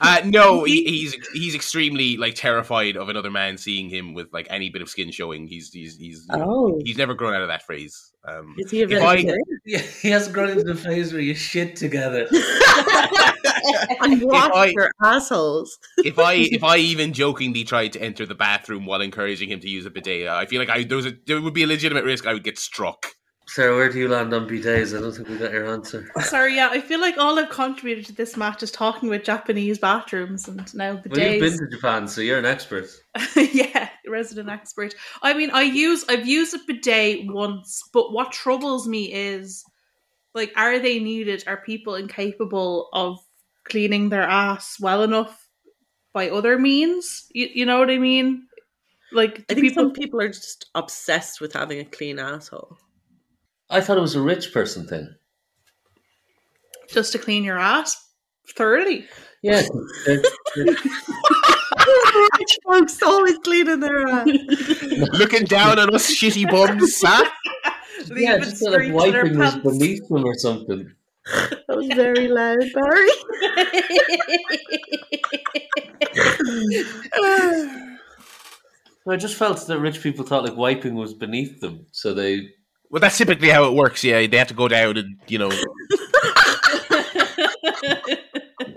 Uh, 0.00 0.22
no, 0.24 0.64
he, 0.64 0.84
he's 0.84 1.14
he's 1.32 1.54
extremely 1.54 2.16
like 2.16 2.34
terrified 2.34 2.96
of 2.96 3.08
another 3.08 3.30
man 3.30 3.58
seeing 3.58 3.88
him 3.90 4.14
with 4.14 4.32
like 4.32 4.46
any 4.50 4.70
bit 4.70 4.82
of 4.82 4.88
skin 4.88 5.10
showing. 5.10 5.46
He's 5.46 5.70
he's 5.72 5.96
he's 5.96 6.26
you 6.30 6.38
know, 6.38 6.44
Oh, 6.46 6.80
he's 6.84 6.96
never 6.98 7.14
grown 7.14 7.34
out 7.34 7.42
of 7.42 7.48
that 7.48 7.62
phrase. 7.64 8.12
Um, 8.26 8.54
is 8.58 8.70
he 8.70 8.82
a 8.82 8.88
if 8.88 9.02
I- 9.02 9.24
Yeah, 9.66 9.78
he 9.78 10.08
hasn't 10.10 10.34
grown 10.34 10.50
into 10.50 10.64
the 10.64 10.74
phase 10.74 11.12
where 11.12 11.20
you 11.20 11.34
shit 11.34 11.76
together. 11.76 12.26
and 14.00 14.22
wash 14.22 14.50
I- 14.54 14.72
your 14.74 14.90
assholes. 15.02 15.78
if 15.98 16.18
I 16.18 16.34
if 16.34 16.62
I 16.64 16.76
even 16.78 17.12
jokingly 17.12 17.64
tried 17.64 17.92
to 17.94 18.02
enter 18.02 18.26
the 18.26 18.34
bathroom 18.34 18.86
while 18.86 19.00
encouraging 19.00 19.50
him 19.50 19.60
to 19.60 19.68
use 19.68 19.86
a 19.86 19.90
bidet, 19.90 20.28
I 20.28 20.46
feel 20.46 20.60
like 20.60 20.70
I 20.70 20.84
there 20.84 20.96
was 20.96 21.06
a 21.06 21.12
there 21.26 21.40
would 21.40 21.54
be 21.54 21.62
a 21.62 21.66
legitimate 21.66 22.04
risk 22.04 22.26
I 22.26 22.32
would 22.32 22.44
get 22.44 22.58
struck. 22.58 23.06
Sarah, 23.46 23.76
where 23.76 23.90
do 23.90 23.98
you 23.98 24.08
land 24.08 24.32
on 24.32 24.48
bidets? 24.48 24.96
I 24.96 25.00
don't 25.00 25.12
think 25.12 25.28
we 25.28 25.36
got 25.36 25.52
your 25.52 25.66
answer. 25.66 26.10
Sorry, 26.22 26.56
yeah, 26.56 26.68
I 26.70 26.80
feel 26.80 27.00
like 27.00 27.18
all 27.18 27.38
I've 27.38 27.50
contributed 27.50 28.06
to 28.06 28.14
this 28.14 28.36
match 28.36 28.62
is 28.62 28.70
talking 28.70 29.08
with 29.10 29.22
Japanese 29.22 29.78
bathrooms 29.78 30.48
and 30.48 30.74
now 30.74 30.96
the 30.96 31.10
Well, 31.10 31.20
you've 31.20 31.40
been 31.40 31.58
to 31.58 31.76
Japan, 31.76 32.08
so 32.08 32.20
you're 32.20 32.38
an 32.38 32.46
expert. 32.46 32.86
yeah, 33.36 33.90
resident 34.06 34.48
expert. 34.48 34.94
I 35.22 35.34
mean, 35.34 35.50
I 35.50 35.62
use 35.62 36.04
I've 36.08 36.26
used 36.26 36.54
a 36.54 36.58
bidet 36.66 37.26
once, 37.26 37.82
but 37.92 38.12
what 38.12 38.32
troubles 38.32 38.88
me 38.88 39.12
is 39.12 39.64
like, 40.34 40.52
are 40.56 40.78
they 40.78 40.98
needed? 40.98 41.44
Are 41.46 41.58
people 41.58 41.94
incapable 41.94 42.88
of 42.92 43.18
cleaning 43.64 44.08
their 44.08 44.22
ass 44.22 44.78
well 44.80 45.02
enough 45.02 45.48
by 46.12 46.30
other 46.30 46.58
means? 46.58 47.26
You, 47.32 47.48
you 47.52 47.66
know 47.66 47.78
what 47.78 47.90
I 47.90 47.98
mean? 47.98 48.46
Like, 49.12 49.44
I 49.48 49.54
think 49.54 49.68
people 49.68 49.84
some 49.84 49.92
people 49.92 50.20
are 50.20 50.28
just 50.28 50.70
obsessed 50.74 51.40
with 51.40 51.52
having 51.52 51.78
a 51.78 51.84
clean 51.84 52.18
asshole. 52.18 52.78
I 53.74 53.80
thought 53.80 53.98
it 53.98 54.00
was 54.00 54.14
a 54.14 54.20
rich 54.20 54.52
person 54.52 54.86
thing. 54.86 55.14
just 56.88 57.12
to 57.12 57.18
clean 57.18 57.44
your 57.44 57.58
ass 57.58 57.96
thoroughly? 58.56 59.06
Yeah, 59.42 59.62
they're- 60.06 60.22
they're- 60.56 60.66
Rich 62.38 62.58
folks 62.64 63.02
always 63.02 63.36
cleaning 63.38 63.80
their 63.80 64.06
ass. 64.08 64.26
Looking 65.18 65.44
down 65.44 65.78
on 65.78 65.94
us 65.94 66.10
shitty 66.10 66.50
bums, 66.50 67.00
huh? 67.02 67.28
yeah, 68.14 68.38
just 68.38 68.58
so 68.58 68.70
like 68.70 68.82
streaks 68.84 69.04
in 69.04 69.12
their 69.12 69.24
wiping 69.24 69.38
was 69.38 69.56
beneath 69.56 70.08
them 70.08 70.24
or 70.24 70.34
something. 70.34 70.92
That 71.26 71.76
was 71.76 71.86
very 71.88 72.28
loud, 72.28 72.64
Barry. 72.74 73.10
I 79.06 79.16
just 79.16 79.34
felt 79.36 79.66
that 79.66 79.78
rich 79.80 80.02
people 80.02 80.24
thought 80.24 80.44
like 80.44 80.56
wiping 80.56 80.94
was 80.94 81.12
beneath 81.14 81.60
them, 81.60 81.86
so 81.92 82.14
they. 82.14 82.50
Well, 82.94 83.00
that's 83.00 83.18
typically 83.18 83.48
how 83.48 83.64
it 83.64 83.74
works. 83.74 84.04
Yeah, 84.04 84.24
they 84.24 84.36
have 84.36 84.46
to 84.46 84.54
go 84.54 84.68
down 84.68 84.96
and 84.96 85.16
you 85.26 85.36
know. 85.36 85.50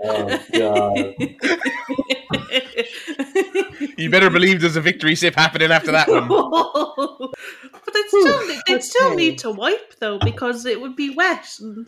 Oh 0.03 0.39
god! 0.53 1.13
You 3.95 4.09
better 4.09 4.32
believe 4.32 4.61
there's 4.61 4.76
a 4.76 4.82
victory 4.82 5.13
sip 5.15 5.36
happening 5.36 5.70
after 5.70 5.91
that 5.91 6.07
one. 6.07 6.28
but 7.86 7.93
they'd 7.93 8.07
still, 8.07 8.41
they'd 8.65 8.84
still 8.84 9.13
need 9.13 9.38
to 9.38 9.51
wipe 9.51 9.99
though 9.99 10.18
because 10.18 10.65
it 10.65 10.82
would 10.82 10.95
be 10.95 11.11
wet 11.11 11.47
and 11.59 11.88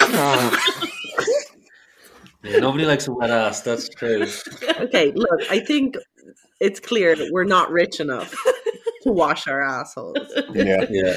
Yeah, 2.42 2.58
nobody 2.58 2.86
likes 2.86 3.06
a 3.06 3.12
wet 3.12 3.30
ass. 3.30 3.60
That's 3.60 3.90
true. 3.90 4.26
Okay, 4.80 5.12
look, 5.14 5.40
I 5.50 5.60
think 5.60 5.96
it's 6.58 6.80
clear 6.80 7.14
that 7.14 7.28
we're 7.32 7.44
not 7.44 7.70
rich 7.70 8.00
enough 8.00 8.34
to 9.04 9.12
wash 9.12 9.46
our 9.46 9.62
assholes. 9.62 10.18
Yeah, 10.54 10.84
Yeah. 10.90 11.16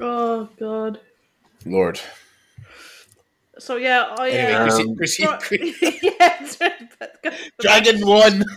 oh 0.00 0.48
god. 0.58 1.00
Lord. 1.64 2.00
So 3.58 3.76
yeah, 3.76 4.14
I 4.18 4.28
Anyway, 4.30 4.52
uh, 4.52 4.76
Um, 4.78 4.96
Chrissy, 4.96 5.24
Right. 5.24 5.40
Chrissy, 5.40 5.74
yeah, 6.02 6.36
it's 6.42 6.60
right, 6.60 6.72
but- 6.98 7.16
but- 7.22 7.34
Dragon 7.60 8.06
won. 8.06 8.42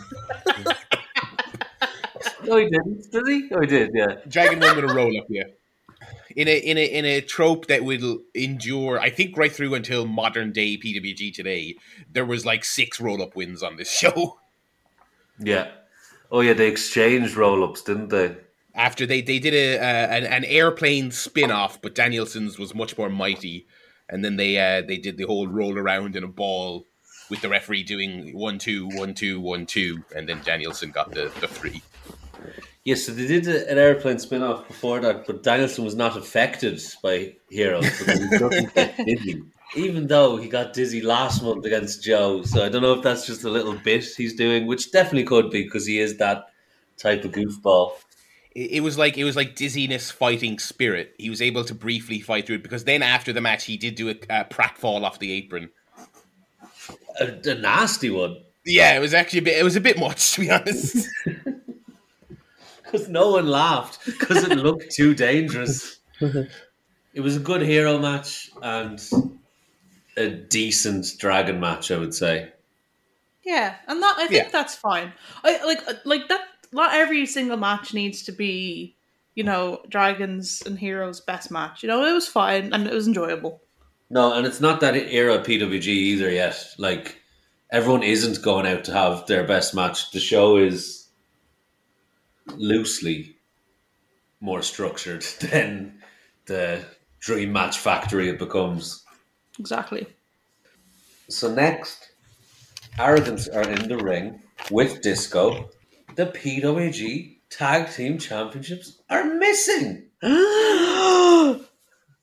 No, 2.44 2.58
he 2.58 2.66
didn't. 2.70 3.12
Did 3.12 3.28
he? 3.28 3.50
Oh, 3.54 3.62
he 3.62 3.68
did. 3.68 3.92
Yeah. 3.94 4.16
Dragon 4.28 4.60
won 4.60 4.76
with 4.76 4.90
a 4.90 4.94
roll 4.94 5.16
up. 5.20 5.26
Yeah. 5.30 5.44
In 6.36 6.48
a 6.48 6.58
in 6.58 6.78
a 6.78 6.86
in 6.86 7.06
a 7.06 7.22
trope 7.22 7.68
that 7.68 7.84
will 7.84 8.20
endure, 8.34 9.00
I 9.00 9.10
think, 9.10 9.38
right 9.38 9.52
through 9.52 9.74
until 9.76 10.06
modern 10.06 10.52
day 10.52 10.78
PWG 10.78 11.34
today, 11.34 11.76
there 12.12 12.26
was 12.26 12.46
like 12.46 12.64
six 12.66 13.00
roll 13.00 13.22
up 13.22 13.36
wins 13.36 13.62
on 13.62 13.76
this 13.78 13.92
show. 13.92 14.40
Yeah. 15.38 15.70
Oh 16.32 16.42
yeah, 16.42 16.54
they 16.54 16.68
exchanged 16.68 17.36
roll 17.36 17.64
ups, 17.64 17.82
didn't 17.84 18.10
they? 18.10 18.36
After 18.76 19.06
they 19.06 19.22
they 19.22 19.40
did 19.40 19.54
a 19.54 19.78
uh, 19.78 20.16
an, 20.16 20.26
an 20.26 20.46
airplane 20.46 21.12
spin 21.12 21.52
off, 21.52 21.82
but 21.82 21.96
Danielson's 21.96 22.60
was 22.60 22.76
much 22.76 22.98
more 22.98 23.10
mighty, 23.10 23.68
and 24.08 24.24
then 24.24 24.38
they 24.38 24.58
uh, 24.58 24.82
they 24.86 24.98
did 24.98 25.18
the 25.18 25.26
whole 25.26 25.48
roll 25.48 25.78
around 25.78 26.16
in 26.16 26.24
a 26.24 26.28
ball 26.28 26.86
with 27.30 27.42
the 27.42 27.50
referee 27.50 27.84
doing 27.84 28.38
one 28.38 28.60
two 28.60 28.88
one 28.88 29.14
two 29.14 29.40
one 29.40 29.66
two, 29.66 30.04
and 30.16 30.30
then 30.30 30.42
Danielson 30.44 30.92
got 30.92 31.12
the 31.12 31.32
the 31.40 31.48
three. 31.48 31.82
Yes, 32.86 33.06
so 33.06 33.12
they 33.12 33.28
did 33.28 33.46
an 33.48 33.78
airplane 33.78 34.20
spin 34.20 34.42
off 34.42 34.68
before 34.68 35.00
that, 35.02 35.28
but 35.28 35.44
Danielson 35.44 35.84
was 35.84 35.96
not 35.96 36.16
affected 36.16 36.82
by 37.04 37.36
Heroes 37.50 37.84
because 38.00 38.20
he 38.20 38.38
doesn't 38.38 38.74
get 38.74 38.98
dizzy. 39.06 39.44
Even 39.76 40.08
though 40.08 40.38
he 40.38 40.48
got 40.50 40.74
dizzy 40.74 41.02
last 41.02 41.44
month 41.44 41.66
against 41.66 42.02
Joe. 42.02 42.42
So 42.42 42.66
I 42.66 42.70
don't 42.70 42.82
know 42.82 42.94
if 42.94 43.04
that's 43.04 43.28
just 43.28 43.44
a 43.44 43.50
little 43.50 43.76
bit 43.76 44.06
he's 44.06 44.34
doing, 44.34 44.66
which 44.66 44.92
definitely 44.92 45.26
could 45.26 45.52
be 45.52 45.64
because 45.64 45.86
he 45.86 46.00
is 46.00 46.18
that 46.18 46.50
type 46.98 47.24
of 47.24 47.32
goofball. 47.32 47.92
It, 48.60 48.72
it 48.72 48.80
was 48.82 48.98
like 48.98 49.18
it 49.18 49.24
was 49.24 49.36
like 49.36 49.56
dizziness 49.56 50.12
fighting 50.12 50.60
spirit. 50.60 51.16
He 51.18 51.30
was 51.30 51.42
able 51.42 51.64
to 51.66 51.74
briefly 51.74 52.20
fight 52.20 52.46
through 52.46 52.58
it 52.58 52.64
because 52.64 52.84
then 52.84 53.02
after 53.02 53.32
the 53.34 53.42
match 53.42 53.66
he 53.66 53.78
did 53.78 53.96
do 53.96 54.10
a, 54.10 54.12
a 54.30 54.46
pratfall 54.46 55.04
off 55.04 55.20
the 55.20 55.32
apron. 55.32 55.70
A, 57.20 57.40
a 57.50 57.56
nasty 57.56 58.10
one. 58.10 58.38
Yeah, 58.66 58.96
it 58.96 59.00
was 59.00 59.14
actually 59.14 59.40
a 59.40 59.44
bit. 59.44 59.58
It 59.58 59.64
was 59.64 59.76
a 59.76 59.82
bit 59.82 59.98
much 59.98 60.34
to 60.34 60.42
be 60.42 60.52
honest. 60.52 61.08
Because 62.84 63.08
no 63.08 63.30
one 63.34 63.46
laughed 63.48 64.04
because 64.04 64.44
it 64.44 64.58
looked 64.58 64.90
too 64.92 65.14
dangerous. 65.14 66.00
it 66.20 67.22
was 67.22 67.36
a 67.36 67.40
good 67.40 67.62
hero 67.62 68.00
match 68.00 68.50
and 68.64 69.00
a 70.18 70.28
decent 70.30 71.06
dragon 71.20 71.60
match, 71.60 71.92
I 71.92 71.98
would 71.98 72.16
say. 72.16 72.52
Yeah, 73.46 73.76
and 73.88 74.02
that 74.02 74.16
I 74.18 74.28
think 74.28 74.46
Yeah. 74.46 74.50
that's 74.52 74.74
fine. 74.74 75.14
I 75.44 75.64
like 75.66 75.82
like 76.04 76.28
that. 76.30 76.42
Not 76.72 76.94
every 76.94 77.26
single 77.26 77.58
match 77.58 77.94
needs 77.94 78.24
to 78.24 78.32
be, 78.32 78.96
you 79.36 79.44
know, 79.44 79.82
dragons 79.90 80.62
and 80.66 80.78
heroes 80.78 81.22
best 81.22 81.52
match. 81.52 81.84
You 81.84 81.90
know, 81.90 82.06
it 82.06 82.14
was 82.14 82.28
fine 82.28 82.74
and 82.74 82.88
it 82.88 82.94
was 82.94 83.08
enjoyable. 83.08 83.62
No, 84.10 84.34
and 84.34 84.46
it's 84.46 84.62
not 84.62 84.82
that 84.82 84.96
era 84.96 85.40
PWG 85.40 85.88
either 85.88 86.32
yet. 86.32 86.76
Like 86.78 87.22
everyone 87.72 88.04
isn't 88.04 88.42
going 88.42 88.66
out 88.66 88.84
to 88.86 88.94
have 88.94 89.28
their 89.28 89.44
best 89.44 89.76
match. 89.76 90.12
The 90.12 90.20
show 90.20 90.58
is 90.58 91.08
loosely 92.56 93.36
more 94.42 94.62
structured 94.62 95.22
than 95.40 96.02
the 96.46 96.84
dream 97.20 97.52
match 97.52 97.78
factory 97.78 98.30
it 98.30 98.40
becomes. 98.40 99.04
Exactly. 99.60 100.08
So 101.28 101.54
next, 101.54 102.12
Arrogance 102.98 103.48
are 103.48 103.70
in 103.70 103.88
the 103.88 103.98
ring 103.98 104.42
with 104.72 105.02
Disco. 105.02 105.70
The 106.20 106.26
PWG 106.26 107.38
Tag 107.50 107.94
Team 107.94 108.18
Championships 108.18 109.00
are 109.10 109.24
missing. 109.24 110.04
the 110.22 111.62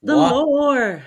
What? 0.03 0.33
more. 0.33 1.03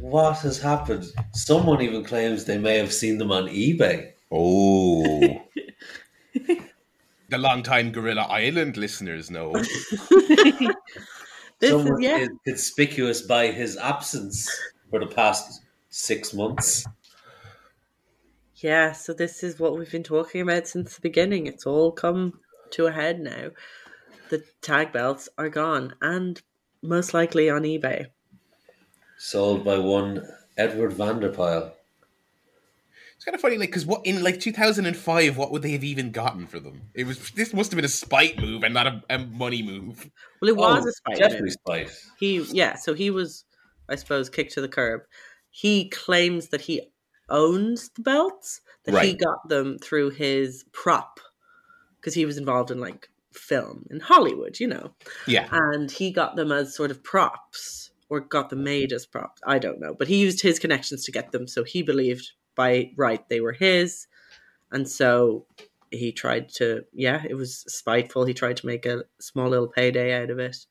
What 0.00 0.38
has 0.38 0.58
happened? 0.60 1.04
Someone 1.34 1.80
even 1.82 2.02
claims 2.02 2.44
they 2.44 2.58
may 2.58 2.78
have 2.78 2.92
seen 2.92 3.18
them 3.18 3.30
on 3.30 3.46
eBay. 3.46 4.10
Oh. 4.32 5.40
the 7.28 7.38
longtime 7.38 7.92
Gorilla 7.92 8.22
Island 8.22 8.76
listeners 8.76 9.30
know. 9.30 9.54
This 11.60 11.70
Someone 11.70 12.02
is 12.02 12.08
yeah. 12.08 12.18
is 12.18 12.28
conspicuous 12.44 13.22
by 13.22 13.46
his 13.52 13.76
absence 13.76 14.50
for 14.90 14.98
the 14.98 15.06
past 15.06 15.62
six 15.90 16.34
months. 16.34 16.84
Yeah, 18.56 18.92
so 18.92 19.12
this 19.12 19.42
is 19.42 19.58
what 19.60 19.78
we've 19.78 19.90
been 19.90 20.02
talking 20.02 20.40
about 20.40 20.66
since 20.66 20.94
the 20.94 21.00
beginning. 21.00 21.46
It's 21.46 21.66
all 21.66 21.92
come 21.92 22.40
to 22.70 22.86
a 22.86 22.92
head 22.92 23.20
now. 23.20 23.50
The 24.30 24.42
tag 24.62 24.92
belts 24.92 25.28
are 25.38 25.48
gone 25.48 25.94
and 26.00 26.40
most 26.82 27.12
likely 27.14 27.50
on 27.50 27.62
eBay. 27.62 28.06
Sold 29.18 29.64
by 29.64 29.78
one 29.78 30.26
Edward 30.56 30.92
Vanderpyle. 30.92 31.72
It's 33.14 33.24
kind 33.24 33.34
of 33.34 33.40
funny, 33.40 33.56
like, 33.56 33.70
because 33.70 33.86
what 33.86 34.04
in 34.04 34.22
like 34.22 34.40
2005, 34.40 35.36
what 35.36 35.50
would 35.50 35.62
they 35.62 35.72
have 35.72 35.84
even 35.84 36.10
gotten 36.10 36.46
for 36.46 36.60
them? 36.60 36.82
It 36.94 37.06
was 37.06 37.30
this 37.30 37.54
must 37.54 37.70
have 37.70 37.76
been 37.76 37.84
a 37.84 37.88
spite 37.88 38.38
move 38.38 38.62
and 38.62 38.74
not 38.74 38.86
a, 38.86 39.02
a 39.08 39.18
money 39.18 39.62
move. 39.62 40.10
Well, 40.40 40.50
it 40.50 40.56
was 40.56 40.84
Oh, 40.84 40.88
a 40.88 40.92
spite 40.92 41.18
Definitely 41.18 41.50
spite. 41.50 41.90
He 42.18 42.40
yeah, 42.52 42.76
so 42.76 42.92
he 42.94 43.10
was 43.10 43.44
I 43.88 43.96
suppose 43.96 44.28
kicked 44.28 44.52
to 44.54 44.60
the 44.60 44.68
curb. 44.68 45.02
He 45.50 45.88
claims 45.88 46.48
that 46.48 46.60
he 46.60 46.90
owns 47.28 47.88
the 47.90 48.02
belts. 48.02 48.60
That 48.84 49.04
he 49.04 49.14
got 49.14 49.48
them 49.48 49.78
through 49.78 50.10
his 50.10 50.64
prop 50.72 51.18
because 52.00 52.14
he 52.14 52.24
was 52.24 52.38
involved 52.38 52.70
in 52.70 52.78
like 52.78 53.08
film 53.32 53.84
in 53.90 53.98
Hollywood, 54.00 54.60
you 54.60 54.68
know, 54.68 54.94
Yeah. 55.26 55.48
and 55.50 55.90
he 55.90 56.12
got 56.12 56.36
them 56.36 56.52
as 56.52 56.74
sort 56.74 56.90
of 56.92 57.02
props 57.02 57.90
or 58.08 58.20
got 58.20 58.50
them 58.50 58.62
made 58.62 58.92
as 58.92 59.04
props. 59.06 59.42
I 59.44 59.58
don't 59.58 59.80
know, 59.80 59.92
but 59.92 60.06
he 60.06 60.16
used 60.20 60.40
his 60.40 60.60
connections 60.60 61.04
to 61.04 61.12
get 61.12 61.32
them, 61.32 61.48
so 61.48 61.64
he 61.64 61.82
believed 61.82 62.30
by 62.54 62.92
right 62.96 63.28
they 63.28 63.40
were 63.40 63.52
his, 63.52 64.06
and 64.70 64.88
so 64.88 65.46
he 65.90 66.12
tried 66.12 66.48
to. 66.50 66.84
Yeah, 66.92 67.24
it 67.28 67.34
was 67.34 67.64
spiteful. 67.66 68.24
He 68.24 68.34
tried 68.34 68.56
to 68.58 68.66
make 68.66 68.86
a 68.86 69.04
small 69.20 69.48
little 69.48 69.66
payday 69.68 70.12
out 70.22 70.30
of 70.30 70.38
it. 70.38 70.66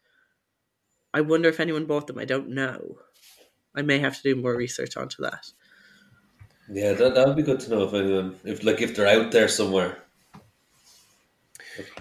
I 1.13 1.19
wonder 1.21 1.49
if 1.49 1.59
anyone 1.59 1.85
bought 1.85 2.07
them. 2.07 2.17
I 2.17 2.25
don't 2.25 2.49
know. 2.49 2.99
I 3.75 3.81
may 3.81 3.99
have 3.99 4.15
to 4.17 4.23
do 4.23 4.41
more 4.41 4.55
research 4.55 4.95
onto 4.97 5.21
that. 5.23 5.51
Yeah, 6.69 6.93
that 6.93 7.15
that 7.15 7.27
would 7.27 7.35
be 7.35 7.43
good 7.43 7.59
to 7.61 7.69
know 7.69 7.83
if 7.83 7.93
anyone, 7.93 8.35
if 8.43 8.63
like 8.63 8.81
if 8.81 8.95
they're 8.95 9.07
out 9.07 9.31
there 9.31 9.47
somewhere. 9.47 9.99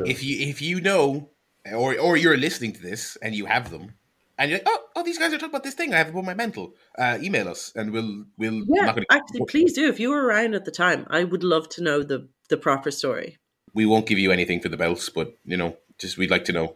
If 0.05 0.23
you 0.23 0.49
if 0.49 0.63
you 0.63 0.81
know, 0.81 1.31
or 1.73 1.99
or 1.99 2.17
you're 2.17 2.37
listening 2.37 2.73
to 2.75 2.81
this 2.83 3.17
and 3.21 3.35
you 3.35 3.47
have 3.47 3.71
them, 3.71 3.95
and 4.39 4.51
you're 4.51 4.61
like, 4.61 4.69
oh, 4.69 4.79
oh, 4.97 5.03
these 5.03 5.19
guys 5.19 5.33
are 5.33 5.37
talking 5.39 5.51
about 5.51 5.65
this 5.65 5.75
thing. 5.75 5.93
I 5.93 5.99
have 5.99 6.09
them 6.09 6.17
on 6.19 6.25
my 6.25 6.35
mental. 6.35 6.75
Uh, 6.97 7.19
email 7.21 7.49
us, 7.49 7.73
and 7.75 7.91
we'll 7.93 8.25
we'll. 8.39 8.63
Yeah, 8.69 8.87
not 8.87 8.95
gonna, 8.95 9.07
actually, 9.11 9.45
please 9.49 9.73
do. 9.75 9.89
If 9.89 10.01
you 10.01 10.11
were 10.11 10.25
around 10.25 10.55
at 10.55 10.65
the 10.65 10.71
time, 10.71 11.07
I 11.11 11.25
would 11.25 11.45
love 11.45 11.69
to 11.71 11.83
know 11.83 12.03
the 12.03 12.29
the 12.49 12.57
proper 12.57 12.91
story. 12.91 13.39
we 13.75 13.85
won't 13.87 14.07
give 14.07 14.19
you 14.19 14.31
anything 14.31 14.61
for 14.61 14.69
the 14.69 14.77
belts, 14.77 15.09
but 15.09 15.35
you 15.45 15.57
know, 15.57 15.77
just 15.99 16.17
we'd 16.19 16.31
like 16.31 16.45
to 16.47 16.53
know. 16.53 16.75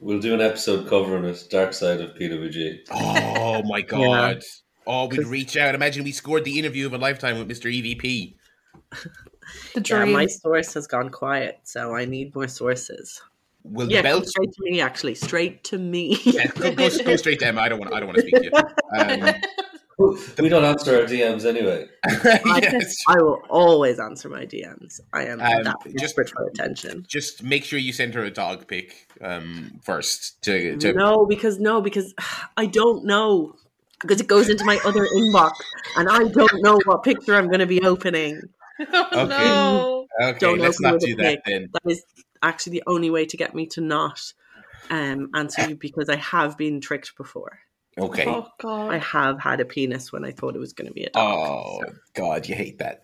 We'll 0.00 0.20
do 0.20 0.34
an 0.34 0.40
episode 0.40 0.88
covering 0.88 1.24
it, 1.24 1.44
Dark 1.50 1.72
Side 1.72 2.00
of 2.00 2.14
PWG. 2.14 2.86
Oh 2.92 3.62
my 3.64 3.80
god! 3.94 4.42
Oh, 4.88 5.06
we'd 5.06 5.26
reach 5.26 5.56
out. 5.56 5.74
Imagine 5.74 6.02
we 6.02 6.12
scored 6.12 6.44
the 6.44 6.58
interview 6.58 6.86
of 6.86 6.94
a 6.94 6.98
lifetime 6.98 7.38
with 7.38 7.46
Mister 7.46 7.68
E 7.68 7.82
EVP. 7.94 8.34
The 9.74 9.80
Yeah, 9.80 9.80
dream. 9.82 10.12
my 10.12 10.26
source 10.26 10.74
has 10.74 10.86
gone 10.86 11.10
quiet, 11.10 11.60
so 11.64 11.94
I 11.94 12.04
need 12.06 12.34
more 12.34 12.48
sources. 12.48 13.20
Will 13.64 13.90
yeah, 13.90 14.02
the 14.02 14.08
come 14.10 14.24
straight 14.24 14.52
to 14.52 14.62
me. 14.70 14.80
Actually, 14.80 15.14
straight 15.14 15.62
to 15.64 15.78
me. 15.78 16.18
Yeah, 16.24 16.46
go, 16.48 16.72
go, 16.74 16.88
go 17.04 17.16
straight 17.22 17.38
to 17.40 17.46
Emma. 17.46 17.60
I 17.60 17.68
don't 17.68 17.78
want. 17.78 17.92
I 17.92 18.00
don't 18.00 18.08
want 18.08 18.16
to 18.18 18.22
speak 18.22 18.36
to 18.36 18.44
you. 18.44 19.28
Um, 19.28 19.34
We 20.38 20.48
don't 20.48 20.62
answer 20.64 20.94
our 21.00 21.06
DMs 21.06 21.44
anyway. 21.44 21.88
yes. 22.24 23.02
I 23.08 23.20
will 23.20 23.42
always 23.50 23.98
answer 23.98 24.28
my 24.28 24.46
DMs. 24.46 25.00
I 25.12 25.24
am 25.24 25.40
Um, 25.40 25.64
that 25.64 25.74
just- 25.98 26.14
for 26.14 26.24
attention. 26.46 27.04
Just 27.08 27.42
make 27.42 27.64
sure 27.64 27.80
you 27.80 27.92
send 27.92 28.14
her 28.14 28.22
a 28.22 28.30
dog 28.30 28.68
pic 28.68 29.08
um, 29.20 29.80
first. 29.82 30.40
To, 30.42 30.76
to 30.76 30.92
No, 30.92 31.26
because 31.26 31.58
no, 31.58 31.80
because 31.80 32.14
I 32.56 32.66
don't 32.66 33.06
know. 33.06 33.56
Because 34.00 34.20
it 34.20 34.26
goes 34.26 34.48
into 34.48 34.64
my 34.64 34.78
other 34.84 35.06
inbox, 35.14 35.56
and 35.96 36.08
I 36.08 36.18
don't 36.18 36.62
know 36.62 36.78
what 36.84 37.02
picture 37.02 37.34
I'm 37.34 37.46
going 37.48 37.60
to 37.60 37.66
be 37.66 37.82
opening. 37.82 38.42
oh, 38.80 39.06
Okay. 39.12 39.50
no. 39.50 40.06
okay, 40.22 40.38
don't 40.38 40.58
let's 40.60 40.80
open 40.80 40.90
not 40.92 41.00
do 41.00 41.16
that 41.16 41.44
pic. 41.44 41.44
then. 41.44 41.68
That 41.72 41.90
is 41.90 42.04
actually 42.42 42.74
the 42.74 42.84
only 42.86 43.10
way 43.10 43.26
to 43.26 43.36
get 43.36 43.54
me 43.54 43.66
to 43.68 43.80
not 43.80 44.32
um, 44.90 45.30
answer 45.34 45.68
you 45.68 45.76
because 45.76 46.08
I 46.08 46.16
have 46.16 46.56
been 46.56 46.80
tricked 46.80 47.16
before. 47.16 47.58
Okay. 47.98 48.26
Oh 48.26 48.46
god. 48.60 48.92
I 48.92 48.98
have 48.98 49.40
had 49.40 49.60
a 49.60 49.64
penis 49.64 50.12
when 50.12 50.24
I 50.24 50.30
thought 50.30 50.54
it 50.54 50.60
was 50.60 50.72
going 50.72 50.86
to 50.86 50.94
be 50.94 51.04
a 51.04 51.10
dog. 51.10 51.38
Oh 51.38 51.80
so. 51.84 51.92
God, 52.14 52.48
you 52.48 52.54
hate 52.54 52.78
that. 52.78 53.02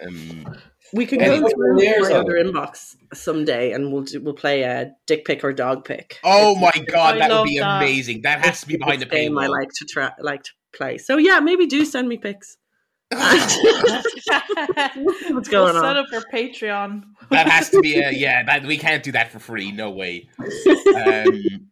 Um, 0.00 0.46
We 0.94 1.06
can 1.06 1.18
go 1.20 1.48
through 1.48 1.78
layers 1.78 2.10
my 2.10 2.16
other 2.16 2.36
it? 2.36 2.46
inbox 2.46 2.96
someday, 3.14 3.72
and 3.72 3.92
we'll 3.92 4.02
do, 4.02 4.20
we'll 4.20 4.34
play 4.34 4.62
a 4.62 4.92
dick 5.06 5.24
pick 5.24 5.42
or 5.44 5.52
dog 5.52 5.84
pick. 5.84 6.18
oh 6.24 6.52
It's- 6.52 6.62
my 6.76 6.84
God, 6.84 7.18
that 7.20 7.30
would 7.30 7.44
be 7.44 7.58
that. 7.58 7.82
amazing. 7.82 8.22
That 8.22 8.44
has 8.44 8.60
to 8.60 8.66
be 8.66 8.74
it's 8.74 8.84
behind 8.84 9.02
the 9.02 9.06
game 9.06 9.38
I 9.38 9.46
like 9.46 9.68
to 9.76 9.84
try, 9.86 10.12
like 10.20 10.42
to 10.42 10.50
play. 10.74 10.98
So 10.98 11.16
yeah, 11.16 11.40
maybe 11.40 11.66
do 11.66 11.84
send 11.84 12.08
me 12.08 12.18
pics. 12.18 12.56
What's 13.12 13.56
going 15.48 15.74
we'll 15.74 15.76
on? 15.76 15.82
Set 15.82 15.96
up 15.96 16.06
our 16.12 16.24
Patreon. 16.32 17.02
that 17.30 17.48
has 17.48 17.70
to 17.70 17.80
be 17.80 17.96
a 17.98 18.10
yeah. 18.12 18.42
That 18.44 18.64
we 18.64 18.78
can't 18.78 19.02
do 19.02 19.12
that 19.12 19.30
for 19.32 19.38
free. 19.38 19.72
No 19.72 19.90
way. 19.90 20.28
Um, 20.94 21.68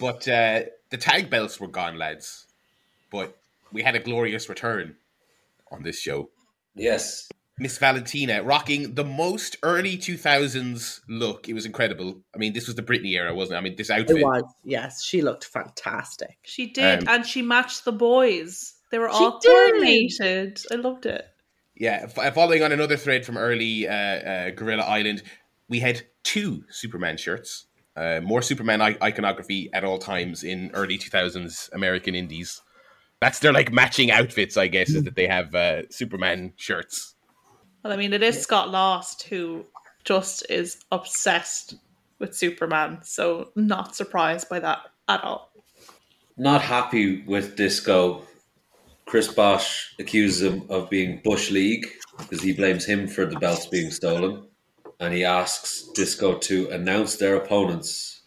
but 0.00 0.26
uh, 0.28 0.62
the 0.90 0.96
tag 0.96 1.30
belts 1.30 1.60
were 1.60 1.68
gone, 1.68 1.98
lads. 1.98 2.46
But 3.10 3.36
we 3.72 3.82
had 3.82 3.94
a 3.94 4.00
glorious 4.00 4.48
return 4.48 4.96
on 5.72 5.82
this 5.82 5.98
show. 6.00 6.30
Yes. 6.74 7.28
Miss 7.58 7.78
Valentina 7.78 8.42
rocking 8.42 8.94
the 8.94 9.04
most 9.04 9.56
early 9.62 9.96
2000s 9.96 11.00
look. 11.08 11.48
It 11.48 11.54
was 11.54 11.64
incredible. 11.64 12.20
I 12.34 12.38
mean, 12.38 12.52
this 12.52 12.66
was 12.66 12.76
the 12.76 12.82
Britney 12.82 13.12
era, 13.14 13.34
wasn't 13.34 13.54
it? 13.56 13.58
I 13.58 13.60
mean, 13.62 13.76
this 13.76 13.90
outfit. 13.90 14.18
It 14.18 14.22
was 14.24 14.42
yes, 14.62 15.02
she 15.02 15.22
looked 15.22 15.44
fantastic. 15.44 16.36
She 16.42 16.66
did, 16.66 17.00
Um, 17.08 17.14
and 17.14 17.26
she 17.26 17.40
matched 17.42 17.84
the 17.84 17.92
boys. 17.92 18.74
They 18.90 18.98
were 18.98 19.08
all 19.08 19.40
coordinated. 19.40 20.60
I 20.70 20.74
loved 20.76 21.06
it. 21.06 21.24
Yeah, 21.74 22.06
following 22.06 22.62
on 22.62 22.72
another 22.72 22.96
thread 22.96 23.26
from 23.26 23.36
early 23.36 23.86
uh, 23.86 23.92
uh, 23.92 24.50
Gorilla 24.50 24.84
Island, 24.84 25.22
we 25.68 25.80
had 25.80 26.02
two 26.22 26.64
Superman 26.70 27.16
shirts. 27.18 27.66
Uh, 27.94 28.20
more 28.22 28.42
Superman 28.42 28.80
I- 28.82 28.96
iconography 29.02 29.70
at 29.72 29.82
all 29.84 29.98
times 29.98 30.44
in 30.44 30.70
early 30.74 30.98
2000s 30.98 31.70
American 31.72 32.14
indies. 32.14 32.62
That's 33.20 33.38
their 33.38 33.52
like 33.52 33.72
matching 33.72 34.10
outfits, 34.10 34.56
I 34.58 34.68
guess, 34.68 34.90
is 34.90 35.04
that 35.04 35.16
they 35.16 35.26
have 35.26 35.54
uh, 35.54 35.82
Superman 35.90 36.52
shirts. 36.56 37.14
Well, 37.82 37.92
I 37.92 37.96
mean, 37.96 38.12
it 38.12 38.22
is 38.22 38.40
Scott 38.40 38.70
Lost 38.70 39.24
who 39.24 39.64
just 40.04 40.44
is 40.50 40.84
obsessed 40.90 41.74
with 42.18 42.34
Superman, 42.34 42.98
so 43.02 43.50
not 43.56 43.94
surprised 43.94 44.48
by 44.48 44.60
that 44.60 44.78
at 45.08 45.22
all. 45.22 45.52
Not 46.36 46.62
happy 46.62 47.22
with 47.22 47.56
Disco. 47.56 48.22
Chris 49.06 49.32
Bosh 49.32 49.94
accuses 49.98 50.42
him 50.42 50.64
of 50.68 50.90
being 50.90 51.20
Bush 51.22 51.50
League 51.50 51.86
because 52.18 52.42
he 52.42 52.52
blames 52.52 52.84
him 52.84 53.06
for 53.06 53.24
the 53.26 53.38
belts 53.38 53.66
being 53.66 53.90
stolen. 53.90 54.46
And 54.98 55.14
he 55.14 55.24
asks 55.24 55.88
Disco 55.94 56.38
to 56.38 56.68
announce 56.70 57.16
their 57.16 57.36
opponents, 57.36 58.22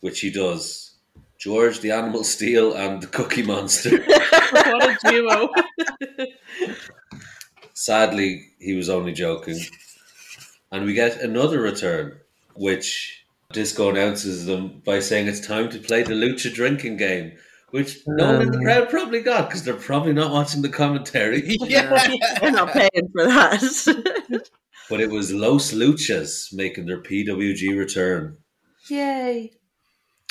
which 0.00 0.20
he 0.20 0.30
does. 0.30 0.96
George 1.38 1.80
the 1.80 1.90
Animal 1.90 2.22
Steel 2.22 2.74
and 2.74 3.02
the 3.02 3.06
Cookie 3.08 3.42
Monster. 3.42 4.02
what 4.50 4.84
a 4.84 4.98
duo! 5.10 5.48
Sadly, 7.82 8.46
he 8.60 8.74
was 8.74 8.88
only 8.88 9.12
joking. 9.12 9.58
And 10.70 10.84
we 10.84 10.94
get 10.94 11.20
another 11.20 11.60
return, 11.60 12.16
which 12.54 13.24
Disco 13.52 13.90
announces 13.90 14.46
them 14.46 14.80
by 14.84 15.00
saying 15.00 15.26
it's 15.26 15.44
time 15.44 15.68
to 15.70 15.80
play 15.80 16.04
the 16.04 16.14
Lucha 16.14 16.54
drinking 16.54 16.96
game, 16.98 17.32
which 17.70 17.98
no 18.06 18.34
one 18.34 18.42
in 18.42 18.52
the 18.52 18.58
crowd 18.58 18.88
probably 18.88 19.20
got 19.20 19.48
because 19.48 19.64
they're 19.64 19.74
probably 19.74 20.12
not 20.12 20.30
watching 20.30 20.62
the 20.62 20.68
commentary. 20.68 21.42
yeah. 21.62 22.08
We're 22.40 22.52
not 22.52 22.72
paying 22.72 23.08
for 23.12 23.24
that. 23.24 24.48
But 24.88 25.00
it 25.00 25.10
was 25.10 25.32
Los 25.32 25.72
Luchas 25.72 26.52
making 26.52 26.86
their 26.86 27.02
PWG 27.02 27.76
return. 27.76 28.36
Yay! 28.88 29.50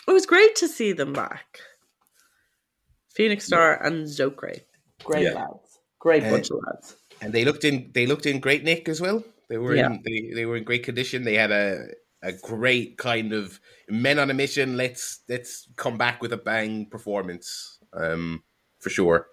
it 0.07 0.11
was 0.11 0.25
great 0.25 0.55
to 0.57 0.67
see 0.69 0.93
them 0.93 1.11
back. 1.13 1.59
Phoenix 3.13 3.45
Star 3.45 3.83
and 3.83 4.05
Zokre. 4.05 4.61
Great 5.03 5.23
Yeah. 5.23 5.33
lads. 5.33 5.79
Great 5.99 6.23
Uh, 6.23 6.29
bunch 6.29 6.49
of 6.51 6.59
lads. 6.65 6.95
And 7.21 7.31
they 7.33 7.45
looked 7.45 7.63
in 7.63 7.91
they 7.93 8.05
looked 8.05 8.25
in 8.25 8.39
great 8.39 8.63
nick 8.63 8.89
as 8.89 8.99
well. 9.01 9.23
They 9.49 9.57
were 9.57 9.75
Yeah. 9.75 9.87
in 9.87 10.01
they, 10.05 10.31
they 10.33 10.45
were 10.45 10.57
in 10.57 10.63
great 10.63 10.83
condition. 10.83 11.23
They 11.23 11.35
had 11.35 11.51
a 11.51 11.87
a 12.23 12.31
great 12.33 12.97
kind 12.97 13.33
of 13.33 13.59
men 13.89 14.19
on 14.19 14.29
a 14.29 14.33
mission. 14.33 14.77
Let's 14.77 15.21
let's 15.29 15.67
come 15.75 15.97
back 15.97 16.21
with 16.21 16.33
a 16.33 16.37
bang 16.37 16.85
performance. 16.87 17.79
Um, 17.93 18.43
for 18.79 18.89
sure. 18.89 19.27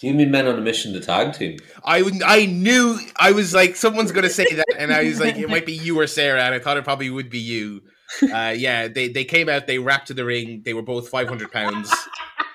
Do 0.00 0.08
you 0.08 0.14
mean 0.14 0.30
Men 0.32 0.48
on 0.48 0.58
a 0.58 0.60
Mission, 0.60 0.92
the 0.92 1.00
tag 1.00 1.34
team? 1.34 1.56
I 1.84 2.02
would- 2.02 2.22
I 2.24 2.46
knew 2.46 2.98
I 3.16 3.30
was 3.30 3.54
like 3.54 3.76
someone's 3.76 4.10
gonna 4.12 4.28
say 4.28 4.44
that, 4.52 4.66
and 4.76 4.92
I 4.92 5.04
was 5.04 5.20
like 5.20 5.36
it 5.36 5.48
might 5.48 5.64
be 5.66 5.72
you 5.72 5.98
or 6.00 6.06
Sarah, 6.08 6.42
and 6.42 6.52
I 6.54 6.58
thought 6.58 6.76
it 6.76 6.84
probably 6.84 7.10
would 7.10 7.30
be 7.30 7.38
you. 7.38 7.80
Uh, 8.22 8.54
yeah, 8.56 8.88
they 8.88 9.08
they 9.08 9.24
came 9.24 9.48
out, 9.48 9.66
they 9.66 9.78
wrapped 9.78 10.08
to 10.08 10.14
the 10.14 10.24
ring. 10.24 10.62
They 10.64 10.74
were 10.74 10.82
both 10.82 11.08
five 11.08 11.28
hundred 11.28 11.52
pounds. 11.52 11.92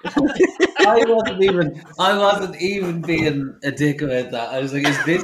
I 0.89 1.05
wasn't 1.05 1.43
even 1.43 1.83
I 1.99 2.17
wasn't 2.17 2.61
even 2.61 3.01
being 3.01 3.57
a 3.63 3.71
dick 3.71 4.01
about 4.01 4.31
that. 4.31 4.49
I 4.49 4.59
was 4.59 4.73
like, 4.73 4.87
is 4.87 5.05
this 5.05 5.23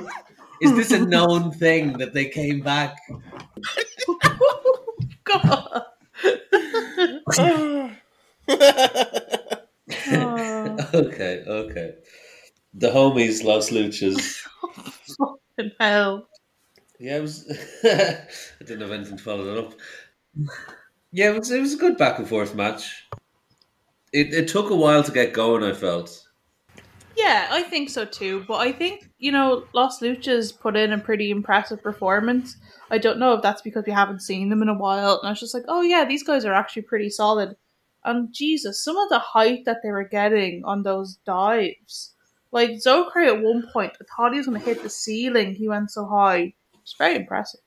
is 0.62 0.76
this 0.76 0.92
a 0.92 1.06
known 1.06 1.52
thing 1.52 1.94
that 1.98 2.14
they 2.14 2.26
came 2.26 2.62
back? 2.62 2.96
God. 5.24 5.84
Okay, 10.94 11.44
okay. 11.48 11.96
The 12.74 12.90
homies 12.90 13.44
Los 13.44 13.70
Luchas. 13.70 14.46
in 15.58 15.72
hell. 15.80 16.28
Yeah, 17.00 17.18
it 17.18 17.22
was. 17.22 17.46
I 17.84 18.26
didn't 18.60 18.82
have 18.82 18.92
anything 18.92 19.18
to 19.18 19.24
follow 19.24 19.44
that 19.46 19.60
up. 19.60 19.74
Yeah, 21.12 21.32
it 21.32 21.40
was. 21.40 21.52
It 21.52 21.60
was 21.60 21.74
a 21.74 21.78
good 21.78 21.98
back 21.98 22.20
and 22.20 22.28
forth 22.28 22.56
match. 22.56 23.08
It 24.16 24.34
it 24.34 24.48
took 24.48 24.70
a 24.70 24.76
while 24.76 25.04
to 25.04 25.12
get 25.12 25.34
going. 25.34 25.64
I 25.64 25.74
felt. 25.74 26.10
Yeah, 27.18 27.48
I 27.50 27.64
think 27.64 27.90
so 27.90 28.06
too. 28.06 28.44
But 28.48 28.56
I 28.56 28.72
think, 28.72 29.10
you 29.18 29.32
know, 29.32 29.66
Los 29.74 30.00
Luchas 30.02 30.58
put 30.58 30.76
in 30.76 30.92
a 30.94 30.98
pretty 30.98 31.32
impressive 31.32 31.82
performance. 31.82 32.58
I 32.92 32.98
don't 32.98 33.20
know 33.20 33.34
if 33.34 33.42
that's 33.42 33.62
because 33.62 33.86
we 33.86 33.94
haven't 33.94 34.22
seen 34.22 34.50
them 34.50 34.62
in 34.62 34.70
a 34.70 34.78
while. 34.78 35.20
And 35.20 35.28
I 35.28 35.32
was 35.32 35.40
just 35.40 35.54
like, 35.54 35.64
oh, 35.68 35.82
yeah, 35.82 36.06
these 36.06 36.24
guys 36.24 36.46
are 36.46 36.54
actually 36.54 36.84
pretty 36.84 37.10
solid. 37.10 37.56
And 38.04 38.34
Jesus, 38.34 38.84
some 38.84 38.98
of 38.98 39.10
the 39.10 39.20
height 39.20 39.66
that 39.66 39.78
they 39.84 39.92
were 39.92 40.08
getting 40.08 40.64
on 40.66 40.84
those 40.84 41.18
dives 41.26 42.14
Like 42.52 42.72
Zokre 42.72 43.28
at 43.28 43.42
one 43.42 43.68
point, 43.74 43.94
I 44.02 44.06
thought 44.16 44.32
he 44.34 44.38
was 44.40 44.48
going 44.48 44.60
to 44.60 44.66
hit 44.66 44.84
the 44.84 44.90
ceiling. 44.90 45.56
He 45.56 45.68
went 45.68 45.92
so 45.92 46.06
high. 46.06 46.54
It's 46.84 46.96
very 46.98 47.16
impressive. 47.16 47.62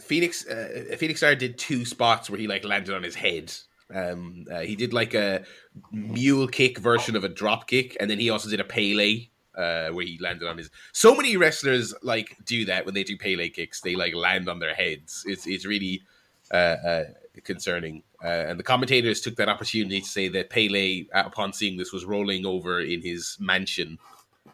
Phoenix 0.00 0.46
uh, 0.46 0.94
Phoenix 0.96 1.20
Star 1.20 1.34
did 1.34 1.58
two 1.58 1.84
spots 1.84 2.30
where 2.30 2.38
he 2.38 2.46
like 2.46 2.64
landed 2.64 2.94
on 2.94 3.02
his 3.02 3.16
head. 3.16 3.52
Um, 3.94 4.46
uh, 4.50 4.60
he 4.60 4.76
did 4.76 4.92
like 4.92 5.14
a 5.14 5.44
mule 5.92 6.46
kick 6.46 6.78
version 6.78 7.16
of 7.16 7.24
a 7.24 7.28
drop 7.28 7.66
kick, 7.66 7.96
and 8.00 8.10
then 8.10 8.18
he 8.18 8.30
also 8.30 8.48
did 8.48 8.60
a 8.60 8.64
Pele 8.64 9.28
uh, 9.56 9.88
where 9.88 10.04
he 10.04 10.18
landed 10.20 10.48
on 10.48 10.58
his. 10.58 10.70
So 10.92 11.14
many 11.14 11.36
wrestlers 11.36 11.94
like 12.02 12.36
do 12.44 12.64
that 12.66 12.84
when 12.84 12.94
they 12.94 13.04
do 13.04 13.16
Pele 13.16 13.48
kicks. 13.48 13.80
They 13.80 13.96
like 13.96 14.14
land 14.14 14.48
on 14.48 14.58
their 14.58 14.74
heads. 14.74 15.24
It's 15.26 15.46
it's 15.46 15.66
really 15.66 16.02
uh, 16.50 16.54
uh, 16.54 17.04
concerning. 17.44 18.02
Uh, 18.22 18.28
and 18.48 18.58
the 18.58 18.64
commentators 18.64 19.20
took 19.20 19.36
that 19.36 19.48
opportunity 19.48 20.00
to 20.00 20.06
say 20.06 20.28
that 20.28 20.50
Pele, 20.50 21.06
uh, 21.14 21.22
upon 21.26 21.52
seeing 21.52 21.76
this, 21.76 21.92
was 21.92 22.04
rolling 22.04 22.44
over 22.44 22.80
in 22.80 23.00
his 23.00 23.36
mansion 23.40 23.98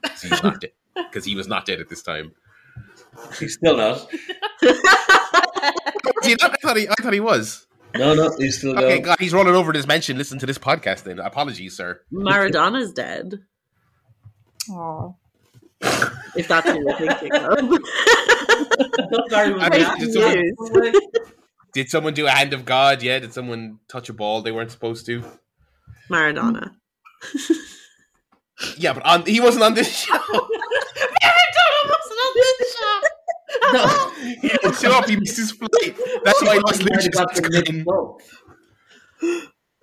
because 0.02 0.22
he's 0.22 0.42
not 0.42 0.64
he 1.24 1.34
was 1.34 1.48
not 1.48 1.66
dead 1.66 1.80
at 1.80 1.88
this 1.88 2.02
time. 2.02 2.32
He's 3.38 3.54
still 3.54 3.76
not. 3.76 4.06
You 6.24 6.36
know? 6.40 6.48
I 6.48 6.56
thought 6.62 6.76
he, 6.76 6.88
I 6.88 6.94
thought 7.02 7.12
he 7.12 7.20
was. 7.20 7.66
No, 7.96 8.14
no, 8.14 8.34
he's 8.38 8.58
still 8.58 8.72
Okay, 8.72 8.80
going. 8.88 9.02
God, 9.02 9.16
he's 9.20 9.32
rolling 9.32 9.54
over 9.54 9.72
this 9.72 9.86
mention. 9.86 10.18
Listen 10.18 10.38
to 10.40 10.46
this 10.46 10.58
podcast. 10.58 11.04
Then 11.04 11.18
apologies, 11.20 11.76
sir. 11.76 12.00
Maradona's 12.12 12.92
dead. 12.92 13.40
Oh, 14.70 15.16
If 16.34 16.48
that's 16.48 16.66
what 16.66 16.76
you're 16.76 16.96
thinking 16.96 17.32
of. 17.34 17.56
Barry 19.30 19.52
was 19.52 19.62
I 19.62 19.68
mean, 19.70 19.80
reacting 19.80 20.12
just 20.12 20.14
to 20.14 20.52
someone- 20.72 20.92
Did 21.72 21.88
someone 21.90 22.14
do 22.14 22.26
a 22.26 22.30
hand 22.30 22.52
of 22.52 22.64
God? 22.64 23.02
Yeah. 23.02 23.18
Did 23.20 23.32
someone 23.32 23.78
touch 23.88 24.08
a 24.08 24.12
ball 24.12 24.42
they 24.42 24.52
weren't 24.52 24.70
supposed 24.70 25.06
to? 25.06 25.22
Maradona. 26.10 26.72
Yeah, 28.76 28.92
but 28.92 29.04
on, 29.04 29.24
he 29.26 29.40
wasn't 29.40 29.64
on 29.64 29.74
this 29.74 29.88
show. 29.96 30.12
Maradona 30.14 30.48
wasn't 31.88 32.20
on 32.20 32.32
this 32.34 32.76
show. 32.76 33.00
No. 33.72 34.10
he 34.40 34.48
didn't 34.48 34.76
show 34.76 34.92
up. 34.92 35.08
He 35.08 35.16
missed 35.16 35.36
his 35.36 35.52
flight. 35.52 35.96
That's 36.24 36.42
why 36.42 36.54
he 36.54 36.60
lost 36.60 36.82
She 36.82 36.88
might 36.88 37.12
got 37.12 37.34
them 37.34 37.44
Lucius. 37.50 37.86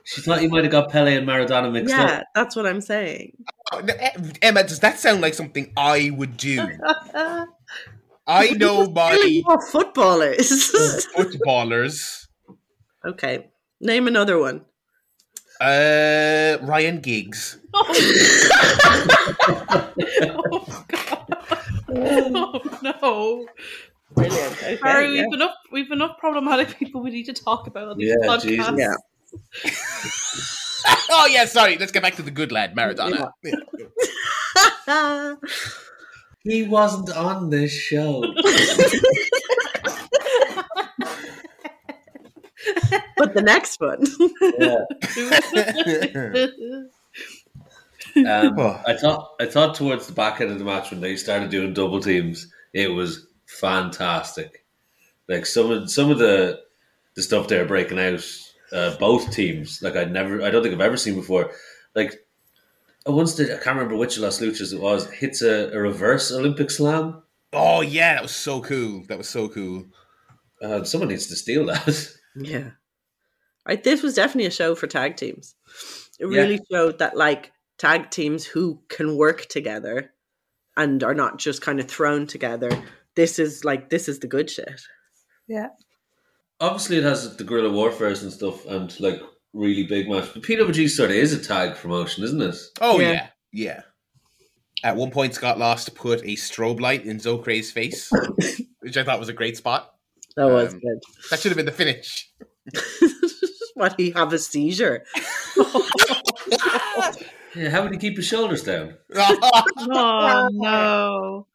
She 0.04 0.22
thought 0.22 0.42
you 0.42 0.50
might 0.50 0.64
have 0.64 0.72
got 0.72 0.92
Pele 0.92 1.16
and 1.16 1.28
Maradona 1.28 1.72
mixed 1.72 1.94
Yeah, 1.96 2.04
up. 2.04 2.10
Yeah, 2.10 2.24
that's 2.36 2.56
what 2.56 2.66
I'm 2.66 2.82
saying. 2.82 3.34
Emma, 4.42 4.64
does 4.64 4.80
that 4.80 5.00
sound 5.00 5.22
like 5.22 5.34
something 5.34 5.72
I 5.78 6.12
would 6.14 6.38
do? 6.38 6.60
I 8.28 8.52
know 8.52 8.88
my 8.90 9.42
footballers. 9.72 11.06
footballers. 11.16 12.28
okay, 13.06 13.50
name 13.80 14.08
another 14.08 14.40
one. 14.40 14.66
Uh, 15.60 16.58
Ryan 16.62 17.00
Giggs. 17.02 17.60
oh, 17.74 17.94
God. 20.88 21.38
Oh 21.94 22.80
no, 22.82 23.46
Brilliant. 24.14 24.54
Okay, 24.54 24.78
Barry, 24.82 25.16
yeah. 25.16 25.24
we've 25.24 25.34
enough 25.34 25.56
we've 25.72 25.92
enough 25.92 26.18
problematic 26.18 26.78
people 26.78 27.02
we 27.02 27.12
need 27.12 27.26
to 27.26 27.34
talk 27.34 27.68
about 27.68 27.90
on 27.90 27.98
these 27.98 28.10
Yeah, 28.10 28.28
podcasts. 28.28 28.42
Jesus. 28.42 28.76
Yeah. 28.78 28.96
oh 31.12 31.28
yeah, 31.28 31.46
sorry. 31.46 31.78
Let's 31.78 31.92
get 31.92 32.04
back 32.04 32.16
to 32.16 32.22
the 32.22 32.32
good 32.32 32.52
lad, 32.52 32.76
Maradona. 32.76 33.32
He 36.44 36.64
wasn't 36.64 37.16
on 37.16 37.52
this 37.52 37.72
show. 37.72 38.22
but 43.16 43.36
the 43.36 43.44
next 43.44 43.80
one. 43.80 44.04
Yeah. 48.16 48.40
Um, 48.42 48.60
Oh. 48.60 48.82
I 48.86 48.96
thought 48.96 49.32
I 49.40 49.46
thought 49.46 49.76
towards 49.76 50.08
the 50.08 50.14
back 50.14 50.42
end 50.42 50.52
of 50.52 50.60
the 50.60 50.66
match 50.66 50.92
when 50.92 51.02
they 51.02 51.16
started 51.16 51.50
doing 51.50 51.74
double 51.74 52.00
teams, 52.02 52.48
it 52.74 52.88
was 52.90 53.28
fantastic. 53.46 54.66
Like 55.28 55.46
some 55.46 55.72
of 55.72 55.90
some 55.92 56.12
of 56.12 56.18
the 56.20 56.60
the 57.16 57.22
stuff 57.22 57.48
they 57.48 57.58
were 57.58 57.66
breaking 57.66 58.00
out, 58.00 58.24
uh, 58.72 58.96
both 58.98 59.32
teams, 59.32 59.82
like 59.82 59.96
I 59.96 60.06
never, 60.06 60.42
I 60.42 60.50
don't 60.50 60.64
think 60.64 60.74
I've 60.74 60.82
ever 60.82 60.98
seen 60.98 61.16
before. 61.16 61.52
Like 61.96 62.26
I 63.08 63.12
once 63.12 63.36
did, 63.36 63.50
I 63.52 63.56
can't 63.56 63.76
remember 63.78 63.96
which 63.98 64.16
of 64.18 64.24
Los 64.24 64.40
Luchas 64.40 64.74
it 64.74 64.80
was, 64.80 65.10
hits 65.12 65.42
a, 65.42 65.72
a 65.74 65.78
reverse 65.80 66.32
Olympic 66.32 66.70
slam. 66.72 67.22
oh 67.54 67.82
yeah, 67.82 68.14
that 68.16 68.24
was 68.24 68.36
so 68.36 68.62
cool. 68.62 69.04
That 69.08 69.18
was 69.18 69.30
so 69.30 69.50
cool. 69.50 69.86
Uh, 70.62 70.84
someone 70.84 71.10
needs 71.10 71.28
to 71.28 71.36
steal 71.36 71.66
that. 71.66 72.10
yeah. 72.36 72.72
I, 73.66 73.76
this 73.76 74.02
was 74.04 74.14
definitely 74.16 74.46
a 74.48 74.52
show 74.52 74.76
for 74.76 74.88
tag 74.88 75.18
teams. 75.18 75.56
It 76.20 76.28
Yeah. 76.32 76.42
really 76.42 76.60
showed 76.72 77.00
that, 77.00 77.18
like, 77.18 77.52
tag 77.82 78.12
teams 78.12 78.46
who 78.46 78.80
can 78.90 79.18
work 79.18 79.48
together 79.48 80.14
and 80.78 81.04
are 81.04 81.16
not 81.16 81.40
just 81.40 81.62
kind 81.64 81.80
of 81.80 81.88
thrown 81.90 82.28
together. 82.28 82.70
This 83.16 83.40
is 83.40 83.66
like, 83.66 83.90
this 83.90 84.08
is 84.08 84.20
the 84.20 84.28
good 84.28 84.50
shit. 84.50 84.82
yeah. 85.48 85.70
Obviously, 86.60 86.98
it 86.98 87.04
has 87.04 87.36
the 87.38 87.44
guerrilla 87.44 87.72
warfares 87.72 88.22
and 88.22 88.32
stuff, 88.32 88.68
and 88.68 88.98
like 89.00 89.20
really 89.52 89.82
big 89.84 90.08
match. 90.08 90.30
But 90.32 90.44
PWG 90.44 90.88
sort 90.90 91.10
of 91.10 91.16
is 91.16 91.34
a 91.34 91.44
tag 91.44 91.76
promotion, 91.76 92.24
isn't 92.24 92.40
it? 92.40 92.56
Oh 92.80 93.00
Yeah. 93.00 93.12
yeah, 93.12 93.28
yeah. 93.52 93.82
At 94.84 94.96
one 94.96 95.10
point, 95.10 95.34
Scott 95.34 95.58
Lost 95.58 95.96
put 95.96 96.22
a 96.22 96.36
strobe 96.36 96.80
light 96.80 97.04
in 97.06 97.18
Zokre's 97.18 97.72
face, 97.72 98.12
which 98.82 98.96
I 98.96 99.04
thought 99.04 99.20
was 99.20 99.30
a 99.30 99.34
great 99.34 99.58
spot. 99.58 99.92
That 100.38 100.46
was 100.52 100.74
Um, 100.76 100.80
good. 100.82 101.00
That 101.32 101.40
should 101.40 101.50
have 101.52 101.58
been 101.58 101.66
the 101.66 101.72
finish. 101.72 102.30
what, 103.74 103.96
he 104.00 104.12
have 104.12 104.32
a 104.32 104.38
seizure? 104.40 105.04
Yeah, 107.56 107.70
how 107.70 107.84
would 107.84 107.92
he 107.92 107.98
keep 107.98 108.18
his 108.18 108.28
shoulders 108.28 108.64
down? 108.64 108.96
Oh 109.14 110.50
no. 110.52 111.48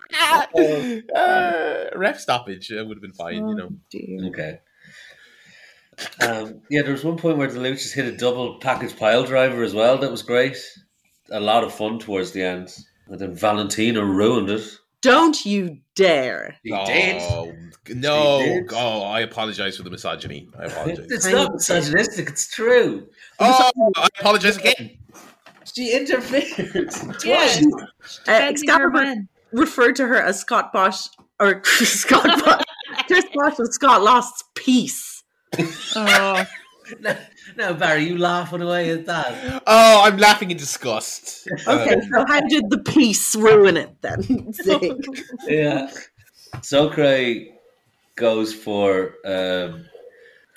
uh, 1.14 1.86
ref 1.96 2.20
stoppage 2.20 2.70
uh, 2.70 2.84
would 2.84 2.96
have 2.96 3.02
been 3.02 3.12
fine, 3.12 3.48
you 3.48 3.54
know. 3.54 3.68
Oh, 3.72 3.78
dear. 3.90 4.26
Okay. 4.28 4.60
Um, 6.20 6.60
yeah, 6.70 6.82
there 6.82 6.92
was 6.92 7.04
one 7.04 7.16
point 7.16 7.38
where 7.38 7.50
the 7.50 7.58
Luchas 7.58 7.92
hit 7.92 8.06
a 8.06 8.16
double 8.16 8.58
package 8.60 8.96
pile 8.96 9.24
driver 9.24 9.62
as 9.62 9.74
well. 9.74 9.98
That 9.98 10.10
was 10.10 10.22
great. 10.22 10.58
A 11.30 11.40
lot 11.40 11.64
of 11.64 11.72
fun 11.74 11.98
towards 11.98 12.32
the 12.32 12.42
end. 12.42 12.76
And 13.08 13.18
then 13.18 13.34
Valentina 13.34 14.04
ruined 14.04 14.50
it. 14.50 14.78
Don't 15.00 15.44
you 15.46 15.78
dare. 15.94 16.56
He 16.62 16.72
oh, 16.72 16.86
did. 16.86 17.96
No. 17.96 18.40
He 18.40 18.46
did. 18.46 18.72
Oh, 18.72 19.02
I 19.02 19.20
apologize 19.20 19.76
for 19.76 19.84
the 19.84 19.90
misogyny. 19.90 20.48
I 20.58 20.64
apologize. 20.64 21.06
It's 21.10 21.26
not 21.26 21.52
misogynistic, 21.52 22.28
it's 22.28 22.48
true. 22.48 23.08
oh, 23.38 23.70
I 23.96 24.08
apologize 24.18 24.56
again. 24.56 24.98
She 25.76 25.94
interfered. 25.94 26.44
Yeah. 27.22 27.46
Twice. 27.52 27.56
Uh, 27.58 27.60
Defending 27.60 27.70
her 28.26 28.48
Excalibur 28.48 29.14
referred 29.52 29.96
to 29.96 30.06
her 30.06 30.16
as 30.16 30.40
Scott 30.40 30.72
Bosh, 30.72 31.08
or 31.38 31.62
Scott 31.64 32.24
Bosh. 32.44 32.62
Chris 33.06 33.24
Bosh 33.34 33.58
was 33.58 33.74
Scott 33.74 34.02
Lost's 34.02 34.42
piece. 34.54 35.22
Oh, 35.94 36.46
now, 37.00 37.18
now, 37.58 37.72
Barry, 37.74 38.04
you 38.04 38.16
laughing 38.16 38.62
away 38.62 38.90
at 38.90 39.04
that. 39.04 39.62
Oh, 39.66 40.02
I'm 40.04 40.16
laughing 40.16 40.50
in 40.50 40.56
disgust. 40.56 41.46
Okay, 41.66 41.94
Uh, 41.94 42.00
so 42.10 42.24
how 42.26 42.40
did 42.40 42.70
the 42.70 42.78
piece 42.78 43.36
ruin 43.36 43.76
it 43.76 44.00
then? 44.00 44.52
Zig? 44.52 45.04
Yeah. 45.46 45.90
Zokre 46.56 47.52
goes 48.14 48.54
for 48.54 49.14
um, 49.26 49.84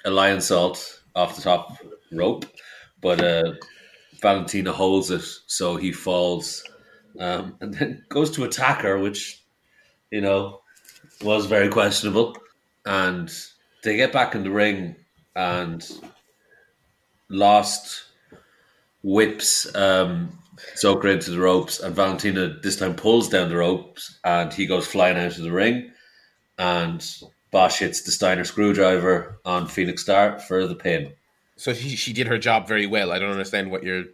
a 0.06 0.10
lionsault 0.10 1.00
off 1.16 1.36
the 1.36 1.42
top 1.42 1.78
rope, 2.12 2.46
but 3.02 3.22
uh, 3.22 3.54
Valentina 4.22 4.72
holds 4.72 5.12
it, 5.12 5.24
so 5.48 5.76
he 5.76 5.92
falls, 5.92 6.64
um, 7.20 7.56
and 7.62 7.74
then 7.74 8.04
goes 8.10 8.32
to 8.32 8.44
attack 8.44 8.82
her, 8.82 8.98
which 8.98 9.44
you 10.12 10.22
know 10.22 10.62
was 11.24 11.46
very 11.46 11.70
questionable. 11.70 12.38
And 12.86 13.32
they 13.84 13.96
get 13.98 14.14
back 14.14 14.36
in 14.36 14.44
the 14.44 14.52
ring, 14.52 14.96
and 15.36 15.86
Lost 17.30 18.04
whips 19.04 19.74
um, 19.76 20.38
Zokre 20.76 21.14
into 21.14 21.32
the 21.32 21.40
ropes, 21.40 21.80
and 21.80 21.96
Valentina 21.96 22.58
this 22.62 22.76
time 22.76 22.96
pulls 22.96 23.30
down 23.30 23.50
the 23.50 23.58
ropes, 23.58 24.20
and 24.24 24.52
he 24.52 24.66
goes 24.66 24.88
flying 24.88 25.18
out 25.18 25.38
of 25.38 25.44
the 25.44 25.52
ring, 25.52 25.92
and 26.58 27.06
Bosh 27.52 27.80
hits 27.80 28.02
the 28.02 28.12
Steiner 28.12 28.44
screwdriver 28.44 29.40
on 29.46 29.68
Phoenix 29.68 30.02
Star 30.04 30.40
for 30.40 30.68
the 30.68 30.76
pin. 30.76 31.14
So 31.60 31.74
she, 31.74 31.98
she 31.98 32.14
did 32.14 32.28
her 32.28 32.38
job 32.38 32.68
very 32.68 32.86
well. 32.86 33.12
I 33.12 33.20
don't 33.20 33.32
understand 33.32 33.70
what 33.70 33.84
your 33.84 34.06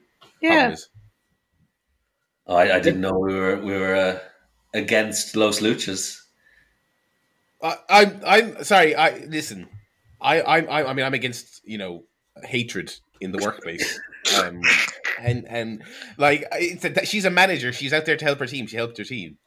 yeah. 0.42 0.50
problem 0.50 0.74
is. 0.74 0.90
Oh, 2.48 2.56
I, 2.56 2.76
I 2.76 2.80
didn't 2.80 3.02
know 3.02 3.18
we 3.20 3.36
were 3.36 3.58
we 3.58 3.78
were 3.78 3.96
uh, 3.96 4.20
against 4.74 5.36
Los 5.36 5.60
Luchas. 5.60 6.22
I, 7.62 7.78
I'm 7.90 8.22
I'm 8.26 8.64
sorry. 8.64 8.96
I 8.96 9.18
listen. 9.28 9.68
I 10.20 10.42
I'm 10.42 10.70
I, 10.70 10.86
I 10.86 10.94
mean 10.94 11.06
I'm 11.06 11.14
against 11.14 11.62
you 11.64 11.78
know 11.78 12.04
hatred 12.44 12.94
in 13.22 13.32
the 13.32 13.38
workplace. 13.38 14.00
um, 14.40 14.62
and 15.20 15.48
and 15.48 15.84
like 16.18 16.46
it's 16.54 16.84
a, 16.84 17.06
she's 17.06 17.26
a 17.26 17.32
manager. 17.32 17.72
She's 17.72 17.94
out 17.94 18.06
there 18.06 18.18
to 18.18 18.26
help 18.26 18.40
her 18.40 18.48
team. 18.48 18.66
She 18.66 18.76
helped 18.76 18.98
her 18.98 19.04
team. 19.04 19.38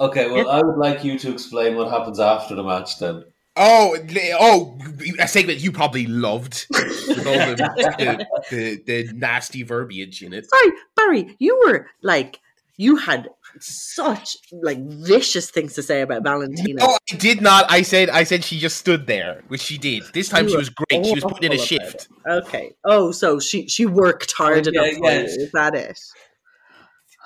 Okay, 0.00 0.30
well, 0.30 0.48
I 0.48 0.62
would 0.62 0.78
like 0.78 1.04
you 1.04 1.18
to 1.18 1.32
explain 1.32 1.74
what 1.76 1.90
happens 1.90 2.20
after 2.20 2.54
the 2.54 2.62
match 2.62 2.98
then. 2.98 3.24
Oh, 3.58 3.96
li- 4.08 4.34
oh, 4.38 4.78
a 5.18 5.28
segment 5.28 5.58
you 5.58 5.72
probably 5.72 6.06
loved 6.06 6.66
with 6.70 7.26
all 7.26 7.34
the, 7.34 7.56
the, 7.98 8.26
the, 8.50 8.82
the 8.86 9.12
nasty 9.12 9.62
verbiage 9.62 10.22
in 10.22 10.32
it. 10.32 10.46
Sorry, 10.48 10.72
Barry, 10.96 11.36
you 11.38 11.60
were 11.66 11.88
like 12.02 12.40
you 12.78 12.96
had 12.96 13.28
such 13.58 14.36
like 14.52 14.78
vicious 14.78 15.50
things 15.50 15.74
to 15.74 15.82
say 15.82 16.00
about 16.00 16.22
Valentina. 16.22 16.80
No, 16.80 16.96
I 17.10 17.16
did 17.16 17.42
not. 17.42 17.66
I 17.68 17.82
said 17.82 18.08
I 18.08 18.22
said 18.22 18.44
she 18.44 18.58
just 18.58 18.76
stood 18.76 19.06
there, 19.08 19.42
which 19.48 19.60
she 19.60 19.76
did. 19.76 20.04
This 20.14 20.28
time 20.28 20.44
You 20.44 20.50
she 20.50 20.56
was 20.56 20.70
great. 20.70 21.04
She 21.04 21.14
was 21.14 21.24
put 21.24 21.42
in 21.42 21.52
a 21.52 21.56
awful 21.56 21.76
about 21.76 21.86
shift. 21.90 22.08
Okay. 22.26 22.72
Oh, 22.84 23.10
so 23.10 23.40
she 23.40 23.68
she 23.68 23.84
worked 23.84 24.32
hard 24.32 24.66
yeah, 24.66 24.82
enough 24.82 24.96
for 24.96 25.10
yeah. 25.10 25.20
Is 25.20 25.50
that 25.52 25.74
it? 25.74 26.00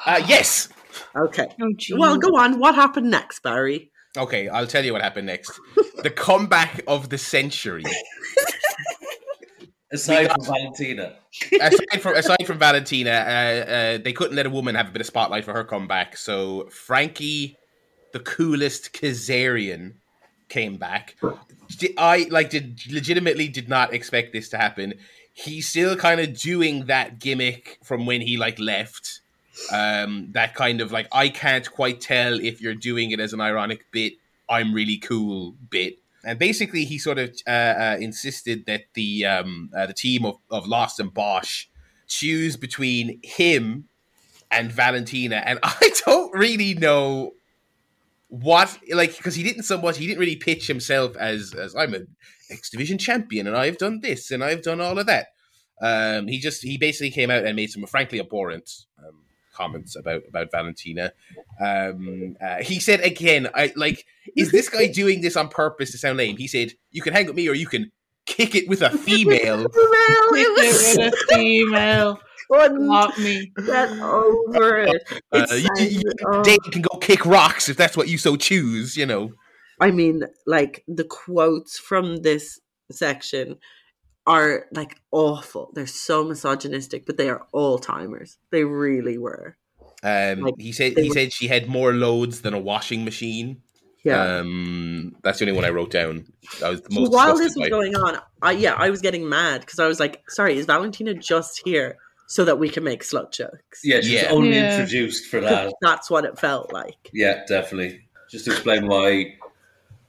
Uh, 0.07 0.23
yes. 0.27 0.71
Okay. 1.15 1.49
Oh. 1.61 1.71
Well, 1.99 2.17
go 2.17 2.37
on. 2.37 2.59
What 2.59 2.75
happened 2.75 3.11
next, 3.11 3.43
Barry? 3.43 3.92
Okay, 4.17 4.49
I'll 4.49 4.67
tell 4.67 4.85
you 4.85 4.93
what 4.93 5.03
happened 5.03 5.27
next. 5.27 5.59
the 6.03 6.11
comeback 6.11 6.83
of 6.87 7.09
the 7.09 7.19
century. 7.19 7.85
Aside 9.93 10.33
from 10.33 10.45
Valentina. 10.45 11.17
aside 11.61 12.01
from 12.01 12.17
aside 12.17 12.47
from 12.47 12.59
Valentina, 12.59 13.11
uh, 13.11 13.71
uh, 13.71 13.99
they 14.03 14.15
couldn't 14.15 14.35
let 14.35 14.47
a 14.47 14.51
woman 14.51 14.75
have 14.75 14.89
a 14.89 14.91
bit 14.91 15.01
of 15.01 15.07
spotlight 15.07 15.45
for 15.45 15.53
her 15.53 15.65
comeback. 15.65 16.17
So 16.17 16.67
Frankie, 16.71 17.59
the 18.15 18.21
coolest 18.21 18.95
Kazarian, 18.95 19.97
came 20.49 20.77
back. 20.77 21.17
I 21.99 22.27
like 22.31 22.51
did 22.51 22.81
legitimately 22.91 23.49
did 23.49 23.69
not 23.69 23.93
expect 23.93 24.33
this 24.33 24.49
to 24.51 24.59
happen. 24.59 24.95
He's 25.35 25.69
still 25.69 25.97
kind 25.97 26.21
of 26.21 26.39
doing 26.39 26.87
that 26.87 27.19
gimmick 27.19 27.79
from 27.83 28.07
when 28.07 28.21
he 28.21 28.37
like 28.37 28.59
left. 28.59 29.22
Um, 29.71 30.29
that 30.33 30.55
kind 30.55 30.81
of 30.81 30.93
like 30.93 31.09
I 31.13 31.29
can't 31.29 31.71
quite 31.71 32.01
tell 32.01 32.41
if 32.41 32.61
you're 32.61 32.75
doing 32.75 33.11
it 33.11 33.21
as 33.21 33.33
an 33.33 33.41
ironic 33.41 33.91
bit. 33.93 34.15
I'm 34.49 34.75
really 34.75 34.99
cool 34.99 35.55
bit. 35.71 35.99
And 36.25 36.39
basically, 36.39 36.85
he 36.85 36.99
sort 36.99 37.19
of 37.19 37.35
uh, 37.47 37.51
uh, 37.51 37.97
insisted 38.01 38.67
that 38.67 38.83
the 38.95 39.27
um, 39.27 39.71
uh, 39.77 39.87
the 39.87 39.95
team 39.95 40.25
of, 40.25 40.37
of 40.51 40.67
Lost 40.67 41.01
and 41.01 41.13
Bosh 41.13 41.69
choose 42.07 42.57
between 42.57 43.21
him 43.23 43.89
and 44.51 44.71
Valentina, 44.71 45.43
and 45.45 45.59
I 45.63 45.91
don't 46.05 46.33
really 46.37 46.75
know 46.75 47.33
what 48.29 48.79
like 48.91 49.15
because 49.17 49.35
he 49.35 49.43
didn't 49.43 49.65
so 49.65 49.79
much 49.79 49.99
he 49.99 50.07
didn't 50.07 50.19
really 50.19 50.37
pitch 50.37 50.67
himself 50.67 51.15
as 51.19 51.53
as 51.53 51.77
I'm 51.77 51.95
a 51.95 52.01
X 52.51 52.71
Division 52.71 52.97
champion 52.97 53.47
and 53.47 53.55
I've 53.55 53.77
done 53.77 54.01
this 54.01 54.31
and 54.31 54.43
I've 54.43 54.63
done 54.63 54.81
all 54.81 54.99
of 54.99 55.07
that. 55.07 55.29
Um, 55.83 56.29
he 56.29 56.39
just 56.39 56.63
he 56.63 56.79
basically 56.79 57.11
came 57.11 57.31
out 57.31 57.45
and 57.45 57.57
made 57.57 57.71
some 57.71 57.85
frankly 57.87 58.21
abhorrent 58.21 58.71
um, 58.99 59.22
comments 59.53 59.97
about 59.97 60.23
about 60.29 60.51
Valentina. 60.51 61.13
Um, 61.61 62.37
uh, 62.45 62.57
he 62.63 62.81
said 62.81 63.01
again, 63.01 63.49
I 63.55 63.73
like 63.77 64.07
is 64.37 64.51
this 64.51 64.69
guy 64.69 64.87
doing 64.87 65.21
this 65.21 65.37
on 65.37 65.49
purpose 65.49 65.91
to 65.93 65.99
sound 65.99 66.19
lame? 66.19 66.37
He 66.37 66.47
said, 66.49 66.73
"You 66.91 67.03
can 67.03 67.13
hang 67.13 67.27
with 67.27 67.37
me, 67.37 67.49
or 67.49 67.55
you 67.55 67.67
can 67.67 67.91
kick 68.27 68.55
it 68.55 68.69
with 68.69 68.83
a 68.83 68.91
female." 68.91 69.67
Well, 70.03 70.35
it 70.35 70.67
was 70.67 70.97
With 70.97 71.13
a 71.13 71.35
female. 71.35 72.21
couldn't 72.51 73.19
me. 73.19 73.53
get 73.67 73.91
over 74.01 74.79
it. 74.79 75.03
Uh, 75.33 75.47
It 75.51 75.81
you, 75.81 75.87
you, 75.99 76.03
oh. 76.27 76.43
Dave 76.43 76.59
can 76.71 76.83
go 76.83 76.99
kick 76.99 77.25
rocks 77.25 77.69
if 77.69 77.77
that's 77.77 77.97
what 77.97 78.09
you 78.09 78.19
so 78.19 78.37
choose. 78.37 78.97
You 78.97 79.07
know. 79.07 79.33
I 79.81 79.91
mean, 79.91 80.23
like 80.47 80.85
the 80.87 81.05
quotes 81.05 81.79
from 81.79 82.19
this 82.23 82.61
section 82.91 83.57
are 84.27 84.67
like 84.73 85.01
awful. 85.11 85.71
They're 85.75 85.87
so 85.87 86.25
misogynistic, 86.25 87.07
but 87.07 87.17
they 87.17 87.29
are 87.29 87.47
all 87.53 87.79
timers. 87.79 88.39
They 88.51 88.65
really 88.65 89.19
were. 89.19 89.57
Um, 90.03 90.41
Like, 90.41 90.55
he 90.59 90.73
said 90.73 90.97
he 90.97 91.09
were- 91.09 91.15
said 91.15 91.33
she 91.33 91.49
had 91.49 91.69
more 91.69 91.93
loads 91.93 92.41
than 92.43 92.55
a 92.55 92.59
washing 92.59 93.05
machine. 93.05 93.63
Yeah. 94.05 94.39
Um, 94.39 95.15
that's 95.23 95.39
the 95.39 95.45
only 95.45 95.55
one 95.55 95.65
I 95.65 95.71
wrote 95.71 95.93
down. 95.93 96.25
I 96.65 96.71
was 96.71 96.81
the 96.83 96.93
So 96.93 97.01
most 97.01 97.13
while 97.13 97.37
this 97.37 97.55
was 97.55 97.67
by. 97.67 97.69
going 97.69 97.95
on, 97.95 98.19
I 98.43 98.53
yeah, 98.53 98.75
I 98.77 98.91
was 98.91 99.01
getting 99.01 99.29
mad 99.29 99.61
because 99.61 99.79
I 99.79 99.87
was 99.87 100.01
like, 100.01 100.29
"Sorry, 100.29 100.59
is 100.59 100.67
Valentina 100.67 101.15
just 101.15 101.63
here 101.65 101.99
so 102.27 102.45
that 102.45 102.59
we 102.59 102.69
can 102.69 102.83
make 102.83 103.05
slut 103.05 103.33
jokes?" 103.33 103.81
Yeah, 103.85 104.01
she's 104.01 104.23
Yeah. 104.23 104.31
only 104.31 104.57
Yeah. 104.57 104.73
introduced 104.81 105.27
for 105.27 105.41
'Cause 105.41 105.51
that. 105.51 105.75
that's 105.81 106.11
what 106.11 106.25
it 106.25 106.37
felt 106.37 106.73
like. 106.73 107.11
Yeah, 107.13 107.45
definitely. 107.47 108.09
Just 108.29 108.47
to 108.47 108.51
explain 108.53 108.89
why 108.89 109.37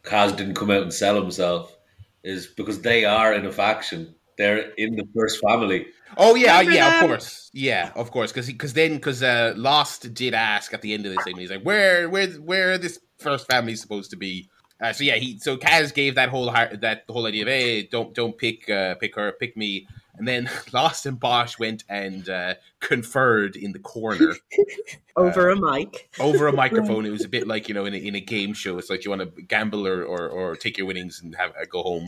Kaz 0.04 0.36
didn't 0.36 0.56
come 0.56 0.72
out 0.72 0.82
and 0.82 0.94
sell 0.94 1.22
himself 1.22 1.78
is 2.24 2.48
because 2.48 2.82
they 2.82 3.06
are 3.06 3.34
in 3.34 3.46
a 3.46 3.52
faction. 3.52 4.16
They're 4.38 4.72
in 4.78 4.96
the 4.96 5.08
first 5.16 5.42
family. 5.42 5.88
Oh 6.18 6.36
yeah, 6.36 6.60
Remember 6.60 6.78
yeah, 6.78 7.02
of 7.02 7.08
course, 7.08 7.50
yeah, 7.54 7.92
of 7.96 8.12
course, 8.12 8.32
because 8.32 8.48
because 8.48 8.74
then 8.74 8.96
because 8.96 9.24
uh, 9.24 9.54
Lost 9.56 10.14
did 10.14 10.34
ask 10.34 10.74
at 10.74 10.82
the 10.82 10.94
end 10.94 11.06
of 11.06 11.16
this 11.16 11.24
thing, 11.24 11.38
he's 11.38 11.52
like, 11.52 11.64
where 11.64 12.10
where 12.10 12.28
where 12.28 12.78
this 12.78 13.00
first 13.18 13.50
family 13.50 13.76
supposed 13.76 14.12
to 14.12 14.18
be? 14.18 14.50
Uh, 14.82 14.92
so 14.94 15.04
yeah, 15.04 15.16
he 15.16 15.40
so 15.40 15.58
Kaz 15.58 15.94
gave 15.94 16.16
that 16.16 16.30
whole 16.30 16.52
heart, 16.52 16.82
that 16.82 17.04
whole 17.10 17.26
idea 17.26 17.44
of 17.44 17.48
hey, 17.48 17.84
don't 17.84 18.14
don't 18.14 18.38
pick 18.38 18.70
uh, 18.70 18.96
pick 18.96 19.16
her, 19.16 19.32
pick 19.40 19.56
me, 19.56 19.88
and 20.16 20.28
then 20.28 20.50
Lost 20.74 21.06
and 21.06 21.20
Bosh 21.20 21.58
went 21.60 21.84
and 21.90 22.28
uh, 22.30 22.54
conferred 22.80 23.56
in 23.56 23.72
the 23.72 23.80
corner 23.80 24.36
Over 25.16 25.50
a 25.52 25.56
mic. 25.56 26.10
over 26.20 26.48
a 26.48 26.54
microphone. 26.54 27.06
It 27.06 27.12
was 27.12 27.24
a 27.24 27.30
bit 27.30 27.48
like 27.48 27.68
you 27.68 27.74
know 27.76 27.86
in 27.86 27.94
a, 27.94 27.98
in 27.98 28.16
a 28.16 28.20
game 28.22 28.54
show. 28.54 28.78
It's 28.80 28.90
like 28.90 29.06
you 29.06 29.12
want 29.12 29.22
to 29.36 29.42
gamble 29.44 29.88
or, 29.88 30.04
or, 30.04 30.28
or 30.28 30.56
take 30.56 30.78
your 30.78 30.88
winnings 30.88 31.22
and 31.22 31.36
have 31.36 31.52
uh, 31.52 31.66
go 31.70 31.84
home. 31.84 32.08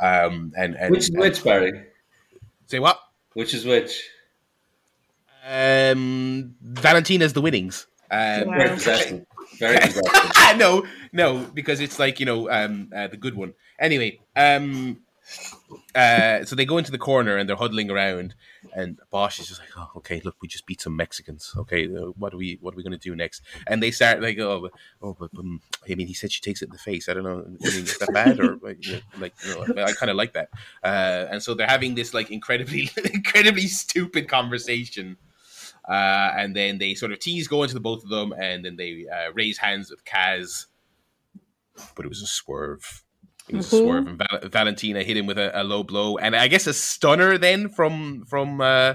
Um, 0.00 0.52
and 0.56 0.74
and 0.76 0.90
Which 0.92 1.00
is 1.04 1.08
and- 1.10 1.18
which, 1.18 1.42
Barry? 1.44 1.84
say 2.66 2.78
what? 2.78 3.00
Which 3.34 3.54
is 3.54 3.64
which? 3.64 4.08
Um, 5.46 6.54
Valentina's 6.62 7.32
the 7.32 7.40
winnings. 7.40 7.86
Um, 8.10 8.46
Wow. 8.46 8.56
Very 8.56 8.68
possessive. 8.70 9.26
Very 9.58 9.78
possessive. 9.78 10.58
no, 10.58 10.84
no, 11.12 11.38
because 11.54 11.80
it's 11.80 11.98
like 11.98 12.20
you 12.20 12.26
know 12.26 12.48
um, 12.50 12.90
uh, 12.94 13.08
the 13.08 13.16
good 13.16 13.34
one. 13.34 13.54
Anyway, 13.78 14.20
um, 14.36 14.98
uh, 15.94 16.44
so 16.44 16.54
they 16.54 16.64
go 16.66 16.78
into 16.78 16.90
the 16.90 16.98
corner 16.98 17.36
and 17.36 17.48
they're 17.48 17.56
huddling 17.56 17.90
around, 17.90 18.34
and 18.74 18.98
Bosh 19.10 19.38
is 19.38 19.48
just 19.48 19.60
like, 19.60 19.70
"Oh, 19.76 19.90
okay, 19.96 20.20
look, 20.24 20.36
we 20.42 20.48
just 20.48 20.66
beat 20.66 20.80
some 20.80 20.96
Mexicans. 20.96 21.52
Okay, 21.56 21.86
uh, 21.86 22.12
what 22.18 22.34
are 22.34 22.36
we 22.36 22.58
what 22.60 22.74
are 22.74 22.76
we 22.76 22.82
going 22.82 22.92
to 22.92 22.98
do 22.98 23.16
next?" 23.16 23.42
And 23.66 23.82
they 23.82 23.90
start 23.90 24.20
like, 24.20 24.38
"Oh, 24.38 24.68
oh, 25.00 25.16
but 25.18 25.30
um, 25.38 25.60
I 25.88 25.94
mean, 25.94 26.06
he 26.06 26.14
said 26.14 26.32
she 26.32 26.40
takes 26.40 26.62
it 26.62 26.66
in 26.66 26.72
the 26.72 26.78
face. 26.78 27.08
I 27.08 27.14
don't 27.14 27.24
know, 27.24 27.40
I 27.40 27.70
mean, 27.70 27.84
is 27.84 27.98
that 27.98 28.12
bad 28.12 28.40
or 28.40 28.58
like 28.62 28.84
you 28.84 29.00
know, 29.14 29.84
I 29.84 29.92
kind 29.92 30.10
of 30.10 30.16
like 30.16 30.34
that." 30.34 30.50
Uh, 30.82 31.26
and 31.30 31.42
so 31.42 31.54
they're 31.54 31.66
having 31.66 31.94
this 31.94 32.12
like 32.12 32.30
incredibly 32.30 32.90
incredibly 33.12 33.66
stupid 33.66 34.28
conversation. 34.28 35.16
Uh, 35.88 36.32
and 36.36 36.56
then 36.56 36.78
they 36.78 36.94
sort 36.94 37.12
of 37.12 37.18
tease 37.18 37.46
go 37.46 37.62
into 37.62 37.74
the 37.74 37.80
both 37.80 38.02
of 38.02 38.10
them, 38.10 38.32
and 38.32 38.64
then 38.64 38.76
they 38.76 39.06
uh, 39.12 39.32
raise 39.32 39.58
hands 39.58 39.90
with 39.90 40.04
Kaz. 40.04 40.66
But 41.94 42.04
it 42.04 42.08
was 42.08 42.22
a 42.22 42.26
swerve. 42.26 43.03
It 43.48 43.56
was 43.56 43.72
a 43.72 43.76
Mhm. 43.76 43.84
swerve, 43.84 44.06
and 44.06 44.18
Val- 44.18 44.48
Valentina 44.48 45.02
hit 45.02 45.16
him 45.16 45.26
with 45.26 45.38
a, 45.38 45.60
a 45.60 45.62
low 45.64 45.82
blow, 45.82 46.16
and 46.18 46.34
I 46.34 46.48
guess 46.48 46.66
a 46.66 46.72
stunner 46.72 47.36
then 47.38 47.68
from 47.68 48.24
from 48.26 48.60
uh, 48.60 48.94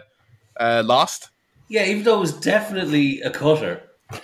uh, 0.60 0.84
Lost. 0.86 1.30
Yeah, 1.68 1.86
even 1.86 2.04
though 2.04 2.18
it 2.18 2.22
was 2.22 2.34
definitely 2.34 3.22
a 3.22 3.30
cutter. 3.30 3.84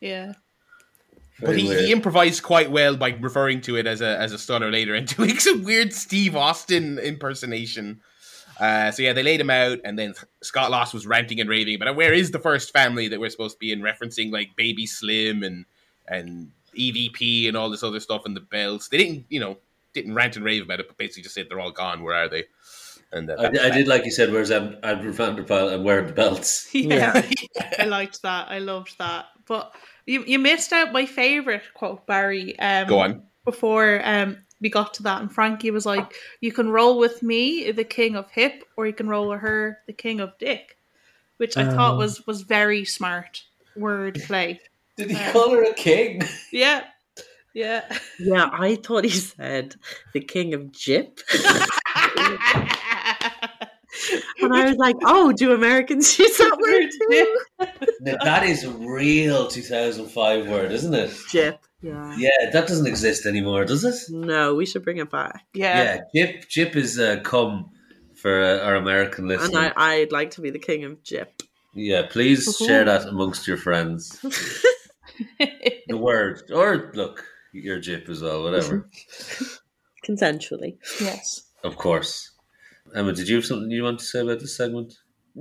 yeah. 0.00 0.32
But 1.40 1.56
he, 1.58 1.66
he 1.74 1.90
improvised 1.92 2.42
quite 2.44 2.70
well 2.70 2.96
by 2.96 3.10
referring 3.10 3.60
to 3.62 3.76
it 3.76 3.86
as 3.86 4.00
a 4.00 4.18
as 4.18 4.32
a 4.32 4.38
stunner 4.38 4.70
later 4.70 4.94
and 4.96 5.06
doing 5.06 5.38
some 5.38 5.62
weird 5.64 5.92
Steve 5.92 6.36
Austin 6.36 6.98
impersonation. 6.98 8.00
Uh, 8.60 8.90
so 8.92 9.02
yeah, 9.02 9.12
they 9.12 9.22
laid 9.22 9.40
him 9.40 9.50
out, 9.50 9.78
and 9.84 9.98
then 9.98 10.14
Scott 10.42 10.70
Lost 10.70 10.94
was 10.94 11.06
ranting 11.06 11.40
and 11.40 11.48
raving. 11.48 11.78
But 11.78 11.96
where 11.96 12.12
is 12.12 12.30
the 12.30 12.38
first 12.38 12.72
family 12.72 13.08
that 13.08 13.18
we're 13.18 13.30
supposed 13.30 13.56
to 13.56 13.58
be 13.58 13.72
in? 13.72 13.80
Referencing 13.80 14.30
like 14.32 14.54
Baby 14.56 14.86
Slim 14.86 15.42
and 15.42 15.64
and 16.06 16.50
EVP 16.76 17.48
and 17.48 17.56
all 17.56 17.70
this 17.70 17.82
other 17.82 18.00
stuff 18.00 18.22
and 18.26 18.36
the 18.36 18.40
belts. 18.40 18.88
They 18.88 18.98
didn't, 18.98 19.26
you 19.28 19.40
know, 19.40 19.58
didn't 19.94 20.14
rant 20.14 20.36
and 20.36 20.44
rave 20.44 20.62
about 20.62 20.80
it, 20.80 20.88
but 20.88 20.96
basically 20.96 21.22
just 21.24 21.34
said 21.34 21.46
they're 21.48 21.60
all 21.60 21.70
gone. 21.70 22.02
Where 22.02 22.14
are 22.14 22.28
they? 22.28 22.44
And 23.12 23.28
uh, 23.30 23.36
I, 23.38 23.66
I 23.66 23.70
did 23.70 23.88
like 23.88 24.04
you 24.06 24.10
said, 24.10 24.32
where's 24.32 24.50
Ad- 24.50 24.78
Admiral 24.82 25.14
Vanderpyle 25.14 25.72
and 25.74 25.84
wearing 25.84 26.06
the 26.06 26.12
belts? 26.14 26.70
Yeah. 26.74 27.22
I 27.78 27.84
liked 27.84 28.22
that. 28.22 28.50
I 28.50 28.58
loved 28.58 28.96
that. 28.98 29.26
But 29.46 29.74
you 30.06 30.24
you 30.24 30.38
missed 30.38 30.72
out 30.72 30.92
my 30.92 31.04
favorite 31.04 31.62
quote, 31.74 32.06
Barry. 32.06 32.58
Um, 32.58 32.88
Go 32.88 33.00
on. 33.00 33.22
Before 33.44 34.00
um 34.04 34.38
we 34.60 34.70
got 34.70 34.94
to 34.94 35.02
that, 35.02 35.20
and 35.20 35.30
Frankie 35.30 35.72
was 35.72 35.84
like, 35.84 36.14
"You 36.40 36.52
can 36.52 36.70
roll 36.70 36.96
with 36.96 37.22
me, 37.22 37.72
the 37.72 37.82
king 37.84 38.14
of 38.14 38.30
hip, 38.30 38.64
or 38.76 38.86
you 38.86 38.92
can 38.92 39.08
roll 39.08 39.28
with 39.28 39.40
her, 39.40 39.80
the 39.88 39.92
king 39.92 40.20
of 40.20 40.38
dick," 40.38 40.78
which 41.38 41.56
I 41.56 41.64
thought 41.68 41.94
Oh. 41.94 41.98
was 41.98 42.24
was 42.26 42.42
very 42.42 42.84
smart 42.84 43.42
word 43.76 44.22
play. 44.26 44.60
Did 44.96 45.10
he 45.10 45.14
Yeah. 45.16 45.32
call 45.32 45.50
her 45.50 45.62
a 45.62 45.74
king? 45.74 46.22
Yeah, 46.52 46.84
yeah. 47.54 47.82
Yeah, 48.18 48.48
I 48.52 48.76
thought 48.76 49.04
he 49.04 49.10
said 49.10 49.74
the 50.12 50.20
king 50.20 50.54
of 50.54 50.72
Jip. 50.72 51.20
And 54.40 54.52
I 54.54 54.64
was 54.68 54.76
like, 54.76 54.96
oh, 55.04 55.32
do 55.32 55.52
Americans 55.52 56.18
use 56.18 56.36
that 56.38 56.58
word 56.58 56.88
too? 57.10 57.86
Now, 58.00 58.16
that 58.24 58.42
is 58.42 58.64
a 58.64 58.70
real 58.70 59.46
2005 59.46 60.48
word, 60.48 60.72
isn't 60.72 60.94
it? 60.94 61.14
Jip. 61.30 61.60
Yeah. 61.82 62.14
Yeah, 62.16 62.30
that 62.52 62.66
doesn't 62.66 62.86
exist 62.86 63.26
anymore, 63.26 63.64
does 63.64 63.84
it? 63.84 63.94
No, 64.10 64.54
we 64.54 64.66
should 64.66 64.82
bring 64.82 64.96
it 64.98 65.10
back. 65.10 65.44
yeah. 65.54 66.00
Yeah, 66.12 66.26
Jip 66.32 66.48
Jip 66.48 66.76
is 66.76 66.98
uh, 66.98 67.20
come 67.22 67.70
for 68.16 68.42
uh, 68.42 68.58
our 68.64 68.76
American 68.76 69.30
And 69.30 69.40
listeners. 69.40 69.72
I, 69.76 69.94
I'd 70.00 70.12
like 70.12 70.30
to 70.32 70.40
be 70.40 70.50
the 70.50 70.58
king 70.58 70.84
of 70.84 71.02
Jip. 71.04 71.42
yeah, 71.74 72.02
please 72.08 72.48
Woohoo. 72.48 72.66
share 72.66 72.84
that 72.84 73.06
amongst 73.06 73.46
your 73.46 73.56
friends. 73.58 74.18
The 75.88 75.96
word, 75.96 76.42
or 76.52 76.90
look, 76.94 77.24
your 77.52 77.78
Jip 77.80 78.08
as 78.08 78.22
well, 78.22 78.42
whatever. 78.44 78.88
Consensually. 80.06 80.78
yes. 81.00 81.42
of 81.64 81.76
course. 81.76 82.30
Emma, 82.94 83.12
did 83.12 83.28
you 83.28 83.36
have 83.36 83.44
something 83.46 83.70
you 83.70 83.82
want 83.84 83.98
to 84.00 84.04
say 84.04 84.20
about 84.20 84.40
this 84.40 84.56
segment? 84.56 84.94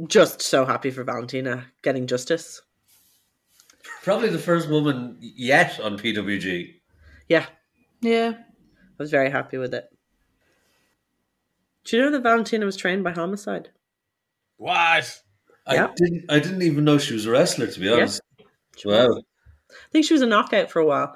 Just 0.08 0.42
so 0.42 0.66
happy 0.66 0.92
for 0.92 1.04
Valentina 1.04 1.66
getting 1.82 2.08
justice. 2.08 2.62
Probably 4.04 4.30
the 4.30 4.38
first 4.40 4.70
woman 4.70 5.18
yet 5.20 5.80
on 5.80 5.98
PWG. 5.98 6.76
Yeah, 7.28 7.46
Yeah. 8.02 8.34
I 8.38 9.04
was 9.04 9.10
very 9.12 9.32
happy 9.32 9.58
with 9.58 9.74
it. 9.74 9.86
Do 11.86 11.98
you 11.98 12.04
know 12.04 12.12
that 12.12 12.22
Valentina 12.24 12.66
was 12.66 12.78
trained 12.78 13.04
by 13.04 13.12
Homicide? 13.12 13.70
What? 14.58 15.22
I 15.66 15.74
Yeah. 15.76 15.92
didn't. 15.96 16.26
I 16.30 16.40
didn't 16.40 16.62
even 16.62 16.84
know 16.84 17.00
she 17.00 17.14
was 17.16 17.26
a 17.26 17.32
wrestler. 17.32 17.66
To 17.68 17.80
be 17.80 17.90
honest. 17.92 18.22
Wow. 18.86 19.22
I 19.72 19.90
think 19.92 20.06
she 20.06 20.14
was 20.14 20.22
a 20.22 20.28
knockout 20.28 20.72
for 20.72 20.80
a 20.80 20.86
while. 20.86 21.16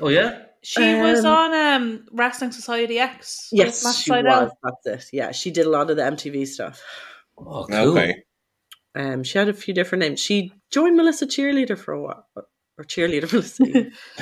Oh 0.00 0.08
yeah. 0.08 0.44
She 0.62 0.94
was 0.94 1.24
Um, 1.24 1.32
on 1.32 1.54
um 1.54 2.06
Wrestling 2.12 2.52
Society 2.52 2.98
X. 2.98 3.48
with 3.50 3.58
Yes, 3.66 4.02
she 4.02 4.10
was. 4.10 4.50
That's 4.62 4.86
it. 4.86 5.10
Yeah, 5.12 5.32
she 5.32 5.50
did 5.50 5.66
a 5.66 5.70
lot 5.70 5.90
of 5.90 5.96
the 5.96 6.02
MTV 6.02 6.46
stuff. 6.46 6.82
Oh, 7.38 7.64
cool. 7.64 7.98
Okay. 7.98 8.24
Um, 8.94 9.22
she 9.22 9.38
had 9.38 9.48
a 9.48 9.54
few 9.54 9.72
different 9.72 10.00
names. 10.02 10.20
She 10.20 10.52
joined 10.70 10.96
Melissa 10.96 11.26
Cheerleader 11.26 11.78
for 11.78 11.92
a 11.94 12.02
while, 12.02 12.26
or 12.36 12.84
cheerleader 12.84 13.32
Melissa. 13.32 13.64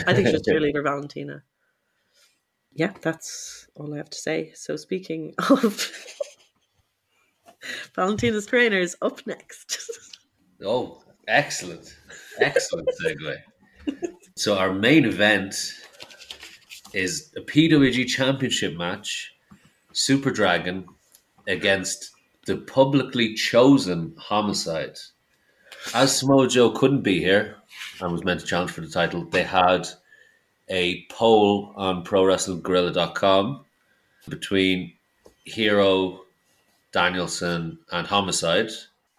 I 0.07 0.15
think 0.15 0.29
she 0.29 0.33
was 0.35 0.43
cheerleader 0.43 0.83
Valentina. 0.85 1.43
Yeah, 2.73 2.93
that's 3.01 3.67
all 3.75 3.93
I 3.95 3.97
have 3.97 4.11
to 4.11 4.19
say. 4.19 4.53
So 4.55 4.77
speaking 4.77 5.35
of 5.51 5.91
Valentina's 7.95 8.47
trainers, 8.47 8.95
up 9.03 9.27
next. 9.27 9.91
Oh, 10.61 11.01
excellent, 11.29 11.97
excellent 12.41 12.89
segue. 13.03 13.37
So 14.35 14.57
our 14.57 14.73
main 14.73 15.05
event 15.05 15.55
is 16.93 17.31
a 17.37 17.41
PWG 17.41 18.07
Championship 18.07 18.77
match, 18.77 19.35
Super 19.93 20.31
Dragon 20.31 20.87
against 21.47 22.11
the 22.47 22.57
publicly 22.57 23.35
chosen 23.35 24.15
Homicide. 24.19 24.97
As 25.95 26.17
Samoa 26.17 26.49
Joe 26.49 26.71
couldn't 26.71 27.03
be 27.03 27.21
here 27.21 27.57
and 28.01 28.13
was 28.13 28.25
meant 28.25 28.41
to 28.41 28.47
challenge 28.47 28.71
for 28.71 28.81
the 28.81 28.89
title, 28.89 29.25
they 29.25 29.43
had 29.43 29.89
a 30.69 31.05
poll 31.11 31.73
on 31.77 32.05
ProWrestlingGuerrilla.com 32.05 33.65
between 34.29 34.93
Hero, 35.45 36.25
Danielson, 36.93 37.79
and 37.91 38.07
Homicide. 38.07 38.71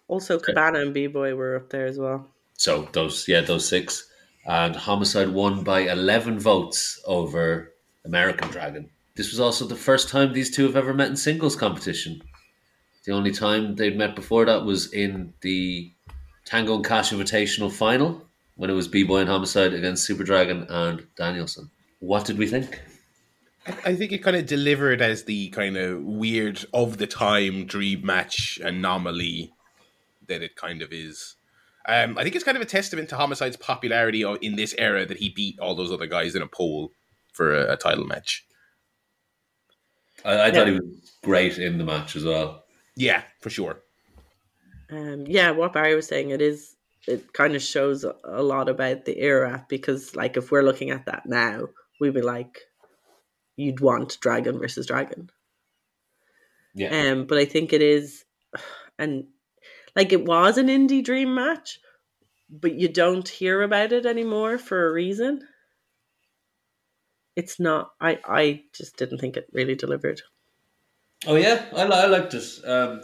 Also, 0.08 0.38
Cabana 0.38 0.80
and 0.80 0.94
B 0.94 1.06
Boy 1.06 1.34
were 1.34 1.56
up 1.56 1.70
there 1.70 1.86
as 1.86 1.98
well. 1.98 2.28
So 2.60 2.86
those, 2.92 3.26
yeah, 3.26 3.40
those 3.40 3.66
six, 3.66 4.06
and 4.44 4.76
Homicide 4.76 5.30
won 5.30 5.64
by 5.64 5.80
eleven 5.80 6.38
votes 6.38 7.00
over 7.06 7.72
American 8.04 8.50
Dragon. 8.50 8.90
This 9.16 9.30
was 9.30 9.40
also 9.40 9.64
the 9.64 9.74
first 9.74 10.10
time 10.10 10.34
these 10.34 10.50
two 10.50 10.64
have 10.64 10.76
ever 10.76 10.92
met 10.92 11.08
in 11.08 11.16
singles 11.16 11.56
competition. 11.56 12.20
The 13.06 13.12
only 13.12 13.32
time 13.32 13.76
they'd 13.76 13.96
met 13.96 14.14
before 14.14 14.44
that 14.44 14.66
was 14.66 14.92
in 14.92 15.32
the 15.40 15.90
Tango 16.44 16.74
and 16.74 16.84
Cash 16.84 17.12
Invitational 17.12 17.72
final 17.72 18.26
when 18.56 18.68
it 18.68 18.74
was 18.74 18.88
B 18.88 19.04
Boy 19.04 19.20
and 19.20 19.30
Homicide 19.30 19.72
against 19.72 20.04
Super 20.04 20.24
Dragon 20.24 20.66
and 20.68 21.06
Danielson. 21.16 21.70
What 22.00 22.26
did 22.26 22.36
we 22.36 22.46
think? 22.46 22.78
I 23.86 23.94
think 23.94 24.12
it 24.12 24.22
kind 24.22 24.36
of 24.36 24.44
delivered 24.44 25.00
as 25.00 25.24
the 25.24 25.48
kind 25.48 25.78
of 25.78 26.02
weird 26.02 26.62
of 26.74 26.98
the 26.98 27.06
time 27.06 27.64
dream 27.64 28.04
match 28.04 28.60
anomaly 28.62 29.50
that 30.28 30.42
it 30.42 30.56
kind 30.56 30.82
of 30.82 30.92
is. 30.92 31.36
Um, 31.86 32.18
I 32.18 32.22
think 32.22 32.34
it's 32.34 32.44
kind 32.44 32.56
of 32.56 32.62
a 32.62 32.66
testament 32.66 33.08
to 33.08 33.16
Homicide's 33.16 33.56
popularity 33.56 34.22
in 34.42 34.56
this 34.56 34.74
era 34.78 35.06
that 35.06 35.16
he 35.18 35.30
beat 35.30 35.58
all 35.58 35.74
those 35.74 35.90
other 35.90 36.06
guys 36.06 36.34
in 36.34 36.42
a 36.42 36.46
poll 36.46 36.92
for 37.32 37.54
a, 37.54 37.72
a 37.72 37.76
title 37.76 38.04
match. 38.04 38.44
I, 40.24 40.48
I 40.48 40.50
thought 40.50 40.66
he 40.68 40.74
was 40.74 41.12
great 41.22 41.58
in 41.58 41.78
the 41.78 41.84
match 41.84 42.16
as 42.16 42.24
well. 42.24 42.64
Yeah, 42.96 43.22
for 43.40 43.48
sure. 43.50 43.80
Um, 44.90 45.24
yeah, 45.26 45.52
what 45.52 45.72
Barry 45.72 45.94
was 45.94 46.06
saying, 46.06 46.30
it 46.30 46.42
is. 46.42 46.76
It 47.08 47.32
kind 47.32 47.56
of 47.56 47.62
shows 47.62 48.04
a- 48.04 48.14
a 48.24 48.42
lot 48.42 48.68
about 48.68 49.06
the 49.06 49.18
era 49.18 49.64
because, 49.70 50.14
like, 50.14 50.36
if 50.36 50.50
we're 50.50 50.62
looking 50.62 50.90
at 50.90 51.06
that 51.06 51.24
now, 51.24 51.68
we'd 51.98 52.12
be 52.12 52.20
like, 52.20 52.58
you'd 53.56 53.80
want 53.80 54.18
Dragon 54.20 54.58
versus 54.58 54.86
Dragon. 54.86 55.30
Yeah, 56.74 57.12
Um, 57.12 57.24
but 57.26 57.38
I 57.38 57.46
think 57.46 57.72
it 57.72 57.80
is, 57.82 58.24
and 58.98 59.26
like 59.96 60.12
it 60.12 60.24
was 60.24 60.58
an 60.58 60.68
indie 60.68 61.04
dream 61.04 61.34
match, 61.34 61.80
but 62.48 62.74
you 62.74 62.88
don't 62.88 63.28
hear 63.28 63.62
about 63.62 63.92
it 63.92 64.06
anymore 64.06 64.58
for 64.58 64.86
a 64.86 64.92
reason. 64.92 65.46
It's 67.36 67.60
not. 67.60 67.92
I 68.00 68.18
I 68.24 68.62
just 68.72 68.96
didn't 68.96 69.18
think 69.18 69.36
it 69.36 69.48
really 69.52 69.74
delivered. 69.74 70.22
Oh 71.26 71.36
yeah, 71.36 71.64
I, 71.76 71.84
li- 71.84 71.96
I 71.96 72.06
liked 72.06 72.34
it. 72.34 72.44
Um, 72.64 73.02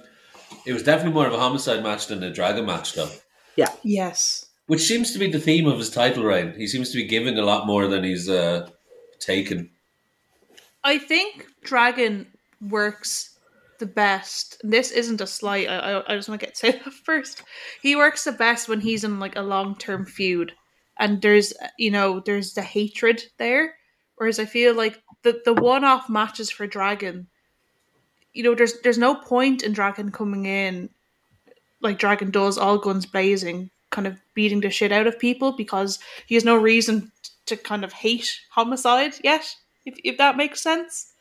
it 0.64 0.72
was 0.72 0.82
definitely 0.82 1.12
more 1.12 1.26
of 1.26 1.32
a 1.32 1.38
homicide 1.38 1.82
match 1.82 2.06
than 2.06 2.22
a 2.22 2.32
dragon 2.32 2.66
match, 2.66 2.94
though. 2.94 3.10
Yeah. 3.56 3.72
Yes. 3.82 4.46
Which 4.66 4.82
seems 4.82 5.12
to 5.12 5.18
be 5.18 5.30
the 5.30 5.38
theme 5.38 5.66
of 5.66 5.78
his 5.78 5.90
title 5.90 6.24
reign. 6.24 6.54
He 6.56 6.66
seems 6.66 6.90
to 6.90 6.96
be 6.96 7.06
giving 7.06 7.38
a 7.38 7.44
lot 7.44 7.66
more 7.66 7.86
than 7.86 8.04
he's 8.04 8.28
uh, 8.28 8.68
taken. 9.20 9.70
I 10.82 10.98
think 10.98 11.46
Dragon 11.62 12.26
works 12.60 13.35
the 13.78 13.86
best. 13.86 14.60
This 14.62 14.90
isn't 14.90 15.20
a 15.20 15.26
slight. 15.26 15.68
I, 15.68 16.02
I, 16.06 16.16
just 16.16 16.28
want 16.28 16.40
to 16.40 16.46
get 16.46 16.54
to 16.56 16.72
that 16.72 16.92
first. 17.04 17.42
He 17.82 17.96
works 17.96 18.24
the 18.24 18.32
best 18.32 18.68
when 18.68 18.80
he's 18.80 19.04
in 19.04 19.18
like 19.18 19.36
a 19.36 19.42
long 19.42 19.76
term 19.76 20.06
feud, 20.06 20.52
and 20.98 21.22
there's 21.22 21.52
you 21.78 21.90
know 21.90 22.20
there's 22.20 22.54
the 22.54 22.62
hatred 22.62 23.24
there. 23.38 23.76
Whereas 24.16 24.38
I 24.38 24.44
feel 24.44 24.74
like 24.74 25.02
the 25.22 25.40
the 25.44 25.54
one 25.54 25.84
off 25.84 26.08
matches 26.08 26.50
for 26.50 26.66
Dragon, 26.66 27.26
you 28.32 28.42
know, 28.42 28.54
there's 28.54 28.80
there's 28.80 28.98
no 28.98 29.14
point 29.14 29.62
in 29.62 29.72
Dragon 29.72 30.10
coming 30.10 30.46
in 30.46 30.90
like 31.80 31.98
Dragon 31.98 32.30
does, 32.30 32.58
all 32.58 32.78
guns 32.78 33.06
blazing, 33.06 33.70
kind 33.90 34.06
of 34.06 34.18
beating 34.34 34.60
the 34.60 34.70
shit 34.70 34.92
out 34.92 35.06
of 35.06 35.18
people 35.18 35.52
because 35.52 35.98
he 36.26 36.34
has 36.34 36.44
no 36.44 36.56
reason 36.56 37.12
to 37.46 37.56
kind 37.56 37.84
of 37.84 37.92
hate 37.92 38.40
homicide 38.50 39.14
yet, 39.22 39.54
if, 39.84 39.94
if 40.04 40.18
that 40.18 40.36
makes 40.36 40.60
sense. 40.60 41.12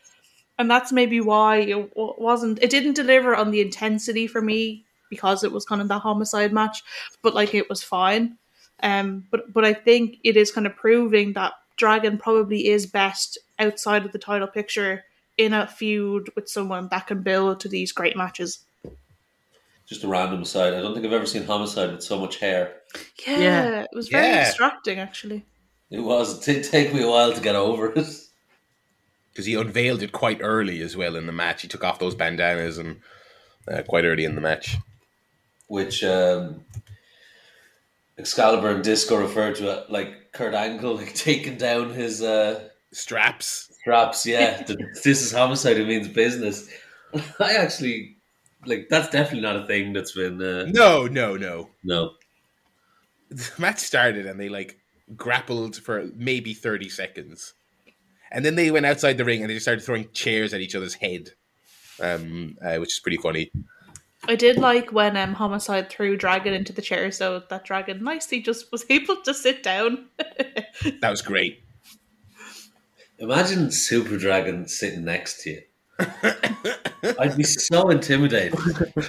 And 0.57 0.71
that's 0.71 0.91
maybe 0.91 1.19
why 1.19 1.57
it 1.57 1.91
wasn't, 1.95 2.61
it 2.63 2.69
didn't 2.69 2.93
deliver 2.93 3.35
on 3.35 3.51
the 3.51 3.61
intensity 3.61 4.25
for 4.27 4.41
me 4.41 4.85
because 5.09 5.43
it 5.43 5.51
was 5.51 5.65
kind 5.65 5.81
of 5.81 5.87
that 5.89 5.99
homicide 5.99 6.53
match, 6.53 6.81
but 7.21 7.35
like 7.35 7.53
it 7.53 7.69
was 7.69 7.83
fine. 7.83 8.37
Um, 8.81 9.25
but 9.31 9.53
but 9.53 9.63
I 9.65 9.73
think 9.73 10.17
it 10.23 10.35
is 10.37 10.51
kind 10.51 10.67
of 10.67 10.75
proving 10.75 11.33
that 11.33 11.53
Dragon 11.77 12.17
probably 12.17 12.67
is 12.67 12.85
best 12.85 13.37
outside 13.59 14.05
of 14.05 14.11
the 14.11 14.19
title 14.19 14.47
picture 14.47 15.03
in 15.37 15.53
a 15.53 15.67
feud 15.67 16.29
with 16.35 16.47
someone 16.49 16.87
that 16.89 17.07
can 17.07 17.21
build 17.21 17.59
to 17.61 17.69
these 17.69 17.91
great 17.91 18.15
matches. 18.17 18.65
Just 19.85 20.03
a 20.03 20.07
random 20.07 20.41
aside. 20.41 20.73
I 20.73 20.81
don't 20.81 20.93
think 20.93 21.05
I've 21.05 21.13
ever 21.13 21.25
seen 21.25 21.45
homicide 21.45 21.91
with 21.91 22.03
so 22.03 22.19
much 22.19 22.37
hair. 22.39 22.77
Yeah, 23.27 23.39
Yeah. 23.39 23.81
it 23.81 23.89
was 23.93 24.07
very 24.09 24.27
Yeah. 24.27 24.45
distracting 24.45 24.99
actually. 24.99 25.45
It 25.91 25.99
was. 25.99 26.39
It 26.47 26.53
did 26.53 26.63
take 26.71 26.93
me 26.93 27.03
a 27.03 27.09
while 27.09 27.31
to 27.33 27.41
get 27.41 27.55
over 27.55 27.91
it. 27.93 28.07
Because 29.35 29.47
he 29.47 29.55
unveiled 29.55 30.01
it 30.01 30.13
quite 30.13 30.39
early 30.41 30.79
as 30.81 30.95
well 30.95 31.17
in 31.17 31.25
the 31.25 31.33
match. 31.33 31.61
He 31.61 31.67
took 31.67 31.83
off 31.83 31.99
those 31.99 32.15
bandanas 32.15 32.77
and 32.77 33.01
uh, 33.67 33.81
quite 33.81 34.05
early 34.05 34.23
in 34.23 34.35
the 34.35 34.39
match. 34.41 34.77
Which 35.67 36.05
um, 36.05 36.63
Excalibur 38.17 38.69
and 38.69 38.81
Disco 38.83 39.17
referred 39.17 39.55
to 39.55 39.69
it 39.79 39.89
like 39.91 40.31
Kurt 40.31 40.53
Angle, 40.53 40.95
like 40.95 41.13
taking 41.15 41.57
down 41.57 41.89
his 41.93 42.21
uh, 42.21 42.69
Straps. 42.93 43.69
straps. 43.81 44.25
Yeah, 44.25 44.63
this 45.03 45.21
is 45.21 45.33
homicide. 45.33 45.77
It 45.77 45.87
means 45.87 46.07
business. 46.07 46.69
I 47.39 47.55
actually 47.55 48.15
like 48.65 48.87
that's 48.89 49.09
definitely 49.09 49.41
not 49.41 49.57
a 49.57 49.67
thing 49.67 49.91
that's 49.91 50.13
been 50.13 50.41
uh, 50.41 50.65
No, 50.69 51.07
no, 51.07 51.35
no. 51.35 51.69
no. 51.83 52.11
the 53.29 53.51
match 53.57 53.79
started 53.79 54.25
and 54.27 54.39
they 54.39 54.47
like 54.49 54.79
grappled 55.17 55.75
for 55.75 56.09
maybe 56.15 56.53
30 56.53 56.87
seconds. 56.87 57.53
And 58.35 58.43
then 58.43 58.55
they 58.55 58.69
went 58.69 58.85
outside 58.85 59.17
the 59.17 59.23
ring 59.23 59.41
and 59.41 59.49
they 59.49 59.53
just 59.53 59.63
started 59.63 59.81
throwing 59.81 60.09
chairs 60.11 60.53
at 60.53 60.59
each 60.59 60.75
other's 60.75 60.93
head, 60.93 61.31
um, 62.01 62.57
uh, 62.61 62.75
which 62.75 62.91
is 62.91 62.99
pretty 62.99 63.15
funny. 63.15 63.49
I 64.27 64.35
did 64.35 64.57
like 64.57 64.91
when 64.91 65.15
um, 65.15 65.33
Homicide 65.33 65.89
threw 65.89 66.17
Dragon 66.17 66.53
into 66.53 66.73
the 66.73 66.81
chair, 66.81 67.11
so 67.11 67.43
that 67.49 67.63
Dragon 67.63 68.03
nicely 68.03 68.41
just 68.41 68.73
was 68.73 68.85
able 68.89 69.21
to 69.23 69.33
sit 69.33 69.63
down. 69.63 70.09
That 71.01 71.09
was 71.09 71.21
great. 71.21 71.63
Imagine 73.17 73.71
Super 73.71 74.17
Dragon 74.17 74.67
sitting 74.67 75.05
next 75.05 75.41
to 75.43 75.51
you. 75.51 75.61
I'd 77.17 77.37
be 77.37 77.43
so 77.43 77.89
intimidated. 77.89 78.59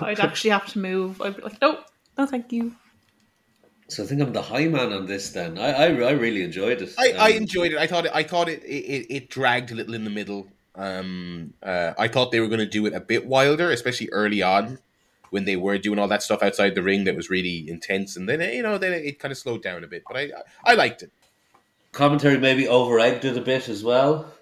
I'd 0.01 0.21
actually 0.21 0.51
have 0.51 0.67
to 0.67 0.79
move. 0.79 1.21
I'd 1.21 1.37
be 1.37 1.43
like, 1.43 1.61
no, 1.61 1.81
no, 2.17 2.25
thank 2.25 2.53
you. 2.53 2.77
So 3.89 4.03
I 4.03 4.07
think 4.07 4.21
I'm 4.21 4.33
the 4.33 4.43
high 4.43 4.67
man 4.67 4.93
on 4.93 5.07
this. 5.07 5.31
Then 5.31 5.59
I 5.59 5.73
I, 5.73 5.85
I 5.87 6.11
really 6.13 6.43
enjoyed 6.43 6.83
it. 6.83 6.95
I, 6.99 7.13
I 7.19 7.31
Um, 7.31 7.37
enjoyed 7.37 7.73
it. 7.73 7.79
I 7.79 7.87
thought 7.87 8.07
it. 8.07 8.13
I 8.15 8.23
thought 8.23 8.49
it. 8.49 8.63
It, 8.65 9.07
it 9.09 9.29
dragged 9.31 9.71
a 9.71 9.75
little 9.75 9.95
in 9.95 10.05
the 10.05 10.11
middle. 10.11 10.49
Um, 10.75 11.55
uh, 11.63 11.93
I 11.99 12.09
thought 12.09 12.33
they 12.33 12.41
were 12.41 12.49
going 12.49 12.59
to 12.61 12.67
do 12.67 12.85
it 12.87 12.93
a 12.95 13.01
bit 13.01 13.27
wilder, 13.27 13.71
especially 13.71 14.11
early 14.11 14.43
on 14.43 14.79
when 15.31 15.45
they 15.45 15.57
were 15.57 15.79
doing 15.79 15.99
all 15.99 16.09
that 16.09 16.23
stuff 16.23 16.43
outside 16.43 16.75
the 16.75 16.83
ring 16.83 17.05
that 17.05 17.17
was 17.17 17.31
really 17.31 17.69
intense. 17.69 18.17
And 18.17 18.29
then 18.29 18.41
you 18.41 18.63
know, 18.63 18.77
then 18.79 18.93
it 18.93 19.19
kind 19.19 19.33
of 19.33 19.39
slowed 19.39 19.63
down 19.63 19.85
a 19.85 19.87
bit. 19.87 20.03
But 20.07 20.17
I 20.17 20.31
I 20.65 20.75
liked 20.75 21.03
it. 21.03 21.13
commentary 21.93 22.39
maybe 22.39 22.69
over 22.69 22.99
egged 23.01 23.25
it 23.25 23.37
a 23.37 23.41
bit 23.41 23.69
as 23.69 23.83
well. 23.85 24.33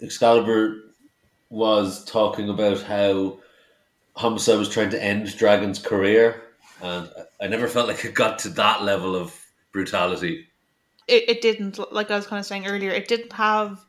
Excalibur 0.00 0.84
was 1.50 2.04
talking 2.04 2.48
about 2.48 2.82
how 2.82 3.38
Homicide 4.16 4.58
was 4.58 4.68
trying 4.68 4.90
to 4.90 5.02
end 5.02 5.36
Dragon's 5.36 5.78
career, 5.78 6.42
and 6.82 7.10
I 7.40 7.46
never 7.48 7.68
felt 7.68 7.88
like 7.88 8.04
it 8.04 8.14
got 8.14 8.38
to 8.40 8.48
that 8.50 8.82
level 8.82 9.16
of 9.16 9.34
brutality. 9.72 10.46
it, 11.06 11.28
it 11.28 11.40
didn't 11.40 11.78
like 11.92 12.10
I 12.10 12.16
was 12.16 12.26
kind 12.26 12.40
of 12.40 12.46
saying 12.46 12.66
earlier, 12.66 12.90
it 12.90 13.08
didn't 13.08 13.32
have 13.32 13.84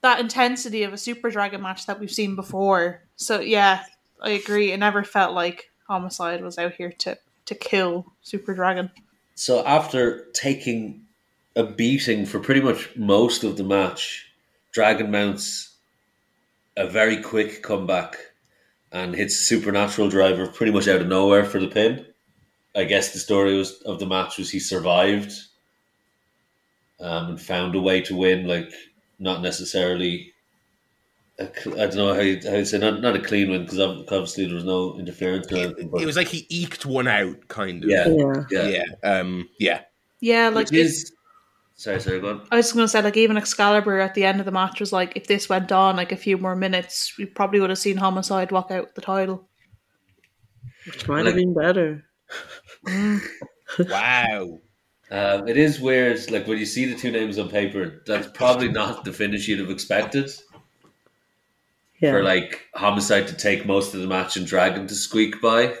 that 0.00 0.20
intensity 0.20 0.82
of 0.82 0.92
a 0.92 0.98
Super 0.98 1.30
Dragon 1.30 1.62
match 1.62 1.86
that 1.86 1.98
we've 1.98 2.10
seen 2.10 2.36
before. 2.36 3.02
So 3.16 3.40
yeah, 3.40 3.84
I 4.20 4.30
agree. 4.30 4.72
It 4.72 4.78
never 4.78 5.04
felt 5.04 5.34
like 5.34 5.70
Homicide 5.88 6.42
was 6.42 6.58
out 6.58 6.74
here 6.74 6.92
to 6.98 7.18
to 7.46 7.54
kill 7.54 8.12
Super 8.22 8.54
Dragon. 8.54 8.90
So 9.34 9.64
after 9.64 10.26
taking 10.34 11.06
a 11.56 11.64
beating 11.64 12.26
for 12.26 12.40
pretty 12.40 12.60
much 12.60 12.94
most 12.96 13.44
of 13.44 13.56
the 13.56 13.64
match, 13.64 14.30
Dragon 14.72 15.10
mounts 15.10 15.74
a 16.76 16.86
very 16.86 17.20
quick 17.22 17.62
comeback 17.62 18.16
and 18.92 19.14
hits 19.14 19.34
a 19.34 19.42
supernatural 19.44 20.08
driver 20.08 20.46
pretty 20.46 20.72
much 20.72 20.88
out 20.88 21.00
of 21.00 21.06
nowhere 21.08 21.44
for 21.44 21.58
the 21.60 21.68
pin. 21.68 22.06
I 22.76 22.84
guess 22.84 23.12
the 23.12 23.18
story 23.18 23.56
was 23.56 23.80
of 23.82 23.98
the 23.98 24.06
match 24.06 24.38
was 24.38 24.50
he 24.50 24.60
survived 24.60 25.32
um, 27.00 27.30
and 27.30 27.40
found 27.40 27.74
a 27.74 27.80
way 27.80 28.00
to 28.02 28.16
win, 28.16 28.46
like 28.46 28.70
not 29.18 29.42
necessarily. 29.42 30.32
I 31.40 31.44
I 31.44 31.86
don't 31.86 31.96
know 31.96 32.14
how 32.14 32.20
you, 32.20 32.40
how 32.44 32.56
you 32.56 32.64
say 32.64 32.78
not 32.78 33.00
not 33.00 33.16
a 33.16 33.20
clean 33.20 33.50
win 33.50 33.62
because 33.62 33.78
obviously 33.80 34.46
there 34.46 34.54
was 34.54 34.64
no 34.64 34.98
interference. 34.98 35.50
Or 35.52 35.56
anything, 35.56 35.90
It 36.00 36.06
was 36.06 36.16
like 36.16 36.28
he 36.28 36.46
eked 36.50 36.84
one 36.86 37.06
out, 37.08 37.48
kind 37.48 37.84
of. 37.84 37.90
yeah, 37.90 38.08
Yeah. 38.08 38.44
yeah, 38.50 38.82
yeah, 39.02 39.08
um, 39.08 39.48
yeah. 39.58 39.80
Yeah, 40.20 40.48
like 40.48 40.70
Which 40.70 40.78
is 40.78 41.12
sorry, 41.78 42.00
sorry, 42.00 42.20
go 42.20 42.28
on. 42.30 42.46
I 42.50 42.56
was 42.56 42.72
going 42.72 42.84
to 42.84 42.88
say, 42.88 43.00
like 43.00 43.16
even 43.16 43.38
Excalibur 43.38 43.98
at 44.00 44.14
the 44.14 44.24
end 44.24 44.40
of 44.40 44.44
the 44.44 44.52
match 44.52 44.78
was 44.80 44.92
like, 44.92 45.14
if 45.16 45.26
this 45.26 45.48
went 45.48 45.72
on 45.72 45.96
like 45.96 46.12
a 46.12 46.16
few 46.16 46.36
more 46.36 46.54
minutes, 46.54 47.16
we 47.16 47.24
probably 47.24 47.60
would 47.60 47.70
have 47.70 47.78
seen 47.78 47.96
Homicide 47.96 48.52
walk 48.52 48.70
out 48.70 48.84
with 48.84 48.94
the 48.94 49.00
title. 49.00 49.48
Which 50.84 51.08
might 51.08 51.24
have 51.26 51.34
been 51.36 51.54
better. 51.54 52.04
Wow. 53.78 54.60
Um, 55.10 55.48
it 55.48 55.56
is 55.56 55.80
weird, 55.80 56.30
like 56.30 56.46
when 56.46 56.58
you 56.58 56.66
see 56.66 56.86
the 56.86 56.94
two 56.98 57.10
names 57.10 57.38
on 57.38 57.48
paper, 57.48 58.02
that's 58.06 58.28
probably 58.28 58.68
not 58.68 59.04
the 59.04 59.12
finish 59.12 59.46
you'd 59.48 59.60
have 59.60 59.70
expected 59.70 60.30
Yeah. 62.00 62.12
for 62.12 62.22
like 62.22 62.66
Homicide 62.74 63.26
to 63.28 63.34
take 63.34 63.66
most 63.66 63.94
of 63.94 64.00
the 64.00 64.06
match 64.06 64.36
and 64.36 64.46
Dragon 64.46 64.86
to 64.86 64.94
squeak 64.94 65.40
by. 65.42 65.74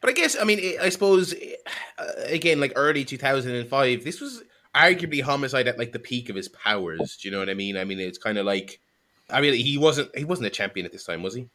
But 0.00 0.10
I 0.10 0.12
guess, 0.14 0.36
I 0.40 0.44
mean, 0.44 0.78
I 0.80 0.88
suppose, 0.88 1.34
uh, 1.98 2.04
again, 2.26 2.60
like 2.60 2.72
early 2.76 3.04
2005, 3.04 4.04
this 4.04 4.20
was 4.20 4.42
arguably 4.74 5.22
Homicide 5.22 5.68
at 5.68 5.78
like 5.78 5.92
the 5.92 5.98
peak 5.98 6.28
of 6.28 6.36
his 6.36 6.48
powers. 6.48 7.18
Do 7.20 7.28
you 7.28 7.32
know 7.32 7.38
what 7.38 7.50
I 7.50 7.54
mean? 7.54 7.76
I 7.76 7.84
mean, 7.84 8.00
it's 8.00 8.18
kind 8.18 8.38
of 8.38 8.46
like, 8.46 8.80
I 9.28 9.40
mean, 9.40 9.54
he 9.54 9.78
wasn't 9.78 10.16
he 10.16 10.24
wasn't 10.24 10.46
a 10.46 10.50
champion 10.50 10.86
at 10.86 10.92
this 10.92 11.04
time, 11.04 11.22
was 11.22 11.34
he? 11.34 11.48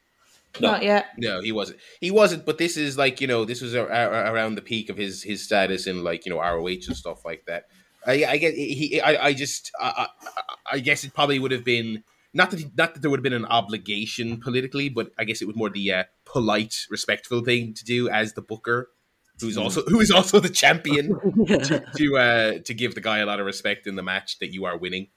No. 0.60 0.72
Not 0.72 0.84
yet. 0.84 1.08
No, 1.18 1.42
he 1.42 1.52
wasn't. 1.52 1.80
He 2.00 2.12
wasn't. 2.12 2.46
But 2.46 2.58
this 2.58 2.78
is 2.78 2.98
like 2.98 3.20
you 3.20 3.28
know, 3.28 3.46
this 3.46 3.62
was 3.62 3.74
a, 3.74 3.84
a, 3.84 4.32
around 4.32 4.56
the 4.56 4.62
peak 4.62 4.90
of 4.90 4.98
his 4.98 5.24
his 5.24 5.42
status 5.42 5.88
in 5.88 6.04
like 6.04 6.26
you 6.26 6.32
know 6.32 6.40
ROH 6.40 6.68
and 6.68 6.96
stuff 6.96 7.26
like 7.26 7.46
that. 7.46 7.66
I, 8.06 8.26
I 8.26 8.38
get 8.38 8.54
he. 8.54 9.02
I, 9.02 9.28
I 9.28 9.34
just. 9.34 9.72
I, 9.80 10.08
I, 10.26 10.32
I 10.74 10.80
guess 10.80 11.04
it 11.04 11.14
probably 11.14 11.40
would 11.40 11.52
have 11.52 11.66
been 11.66 12.04
not 12.36 12.52
that 12.52 12.60
he, 12.60 12.66
not 12.78 12.94
that 12.94 13.00
there 13.02 13.10
would 13.10 13.20
have 13.20 13.24
been 13.24 13.34
an 13.34 13.46
obligation 13.46 14.38
politically, 14.40 14.90
but 14.90 15.12
I 15.18 15.24
guess 15.24 15.42
it 15.42 15.48
was 15.48 15.56
more 15.56 15.70
the 15.72 15.92
uh, 15.92 16.04
polite, 16.26 16.86
respectful 16.92 17.42
thing 17.44 17.74
to 17.74 17.84
do 17.84 18.10
as 18.10 18.34
the 18.34 18.42
booker, 18.42 18.90
who's 19.40 19.58
also 19.58 19.82
who 19.84 20.00
is 20.02 20.12
also 20.12 20.40
the 20.40 20.50
champion 20.50 21.18
Yeah. 21.48 21.80
to 21.98 22.18
uh 22.18 22.60
to 22.60 22.74
give 22.74 22.94
the 22.94 23.02
guy 23.02 23.20
a 23.20 23.26
lot 23.26 23.40
of 23.40 23.46
respect 23.46 23.88
in 23.88 23.96
the 23.96 24.04
match 24.04 24.38
that 24.40 24.54
you 24.54 24.66
are 24.66 24.78
winning. 24.78 25.08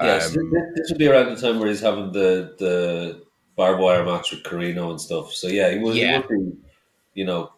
Yes, 0.00 0.36
Um, 0.36 0.52
this 0.74 0.90
would 0.90 0.98
be 0.98 1.08
around 1.08 1.34
the 1.34 1.40
time 1.40 1.58
where 1.58 1.68
he's 1.68 1.80
having 1.80 2.12
the 2.12 2.54
the 2.58 3.22
barbed 3.56 3.80
wire 3.80 4.04
match 4.04 4.30
with 4.32 4.42
Corino 4.42 4.90
and 4.90 5.00
stuff. 5.00 5.32
So 5.32 5.48
yeah, 5.48 5.70
he 5.70 5.78
was, 5.78 5.96
Yeah. 5.96 6.22
he 6.28 6.34
would 6.34 6.52
be, 6.52 6.58
you 7.14 7.24
know, 7.24 7.52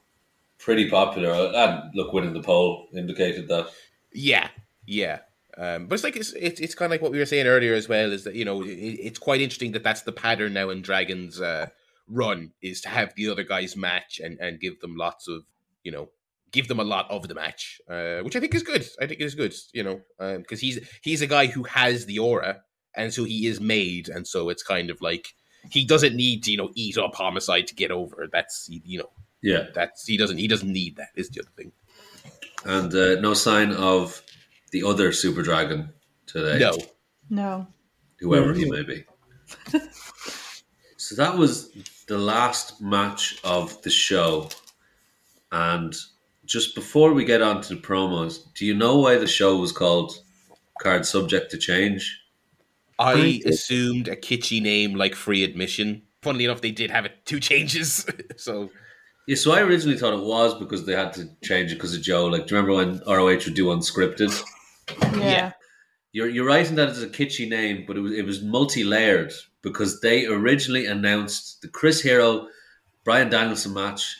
pretty 0.58 0.88
popular. 0.88 1.32
And 1.32 1.90
look, 1.94 2.12
winning 2.12 2.34
the 2.34 2.42
poll 2.42 2.86
indicated 2.94 3.48
that. 3.48 3.68
Yeah, 4.12 4.48
yeah. 4.86 5.18
Um, 5.58 5.86
but 5.86 5.94
it's 5.94 6.04
like 6.04 6.16
it's, 6.16 6.32
it's 6.34 6.60
it's 6.60 6.74
kind 6.74 6.86
of 6.86 6.92
like 6.92 7.02
what 7.02 7.10
we 7.10 7.18
were 7.18 7.26
saying 7.26 7.46
earlier 7.46 7.74
as 7.74 7.88
well. 7.88 8.12
Is 8.12 8.24
that 8.24 8.34
you 8.36 8.44
know 8.44 8.62
it, 8.62 8.68
it's 8.68 9.18
quite 9.18 9.40
interesting 9.40 9.72
that 9.72 9.82
that's 9.82 10.02
the 10.02 10.12
pattern 10.12 10.52
now 10.52 10.70
in 10.70 10.82
Dragons' 10.82 11.40
uh, 11.40 11.68
run 12.06 12.52
is 12.62 12.80
to 12.82 12.88
have 12.88 13.14
the 13.16 13.28
other 13.28 13.42
guys 13.42 13.76
match 13.76 14.20
and 14.22 14.38
and 14.38 14.60
give 14.60 14.80
them 14.80 14.94
lots 14.96 15.26
of 15.26 15.44
you 15.82 15.90
know 15.90 16.10
give 16.52 16.68
them 16.68 16.80
a 16.80 16.84
lot 16.84 17.10
of 17.10 17.28
the 17.28 17.34
match, 17.34 17.80
uh, 17.90 18.20
which 18.20 18.36
I 18.36 18.40
think 18.40 18.54
is 18.54 18.62
good. 18.62 18.86
I 19.00 19.06
think 19.06 19.20
is 19.20 19.34
good. 19.34 19.54
You 19.72 19.82
know 19.82 20.00
because 20.38 20.60
he's 20.60 20.78
he's 21.02 21.22
a 21.22 21.26
guy 21.26 21.46
who 21.46 21.64
has 21.64 22.06
the 22.06 22.20
aura, 22.20 22.62
and 22.94 23.12
so 23.12 23.24
he 23.24 23.46
is 23.46 23.60
made, 23.60 24.08
and 24.08 24.26
so 24.26 24.48
it's 24.50 24.62
kind 24.62 24.90
of 24.90 25.00
like 25.00 25.34
he 25.70 25.84
doesn't 25.84 26.14
need 26.14 26.44
to 26.44 26.52
you 26.52 26.56
know 26.56 26.70
eat 26.74 26.96
up 26.98 27.16
homicide 27.16 27.66
to 27.66 27.74
get 27.74 27.90
over. 27.90 28.28
That's 28.30 28.68
you 28.70 28.98
know 28.98 29.10
Yeah, 29.42 29.66
that's 29.74 30.06
he 30.06 30.16
doesn't 30.16 30.38
he 30.38 30.46
doesn't 30.46 30.72
need 30.72 30.96
that. 30.96 31.08
Is 31.16 31.30
the 31.30 31.40
other 31.40 31.50
thing. 31.56 31.72
and 32.64 32.94
uh, 32.94 33.20
no 33.20 33.34
sign 33.34 33.72
of 33.72 34.22
the 34.70 34.84
other 34.84 35.12
Super 35.12 35.42
Dragon 35.42 35.90
today. 36.26 36.58
No. 36.58 36.76
No. 37.30 37.66
whoever 38.20 38.54
he 38.54 38.64
mm-hmm. 38.64 38.72
may 38.72 38.82
be. 38.82 39.04
so 40.96 41.14
that 41.16 41.36
was 41.36 41.70
the 42.06 42.18
last 42.18 42.80
match 42.80 43.38
of 43.44 43.80
the 43.82 43.90
show. 43.90 44.48
And 45.52 45.94
just 46.44 46.74
before 46.74 47.12
we 47.12 47.24
get 47.24 47.42
on 47.42 47.60
to 47.62 47.74
the 47.74 47.80
promos, 47.80 48.52
do 48.54 48.64
you 48.66 48.74
know 48.74 48.98
why 48.98 49.16
the 49.16 49.26
show 49.26 49.56
was 49.56 49.72
called 49.72 50.18
Card 50.80 51.06
Subject 51.06 51.50
to 51.50 51.58
Change? 51.58 52.20
I 52.98 53.12
I- 53.12 53.48
assumed 53.48 54.08
a 54.08 54.16
kitschy 54.16 54.60
name 54.60 54.94
like 54.94 55.14
free 55.14 55.44
admission. 55.44 56.02
Funnily 56.22 56.46
enough, 56.46 56.62
they 56.62 56.72
did 56.72 56.90
have 56.90 57.04
it 57.04 57.12
two 57.24 57.38
changes. 57.38 58.04
so 58.36 58.70
Yeah, 59.28 59.36
so 59.36 59.52
I 59.52 59.60
originally 59.60 59.96
thought 59.96 60.14
it 60.14 60.24
was 60.24 60.54
because 60.58 60.84
they 60.84 60.94
had 60.94 61.12
to 61.14 61.28
change 61.44 61.70
it 61.70 61.76
because 61.76 61.94
of 61.94 62.02
Joe. 62.02 62.26
Like, 62.26 62.46
do 62.46 62.54
you 62.54 62.60
remember 62.60 62.74
when 62.74 63.00
ROH 63.06 63.44
would 63.44 63.54
do 63.54 63.66
unscripted? 63.66 64.42
Yeah. 65.02 65.18
Yeah. 65.18 65.52
You're 66.12 66.28
you're 66.28 66.46
writing 66.46 66.76
that 66.76 66.88
as 66.88 67.02
a 67.02 67.08
kitschy 67.08 67.48
name, 67.48 67.84
but 67.86 67.96
it 67.96 68.00
was 68.00 68.12
it 68.12 68.24
was 68.24 68.42
multi 68.42 68.82
layered 68.84 69.32
because 69.62 70.00
they 70.00 70.26
originally 70.26 70.86
announced 70.86 71.60
the 71.62 71.68
Chris 71.68 72.00
Hero 72.00 72.48
Brian 73.04 73.28
Danielson 73.28 73.74
match 73.74 74.16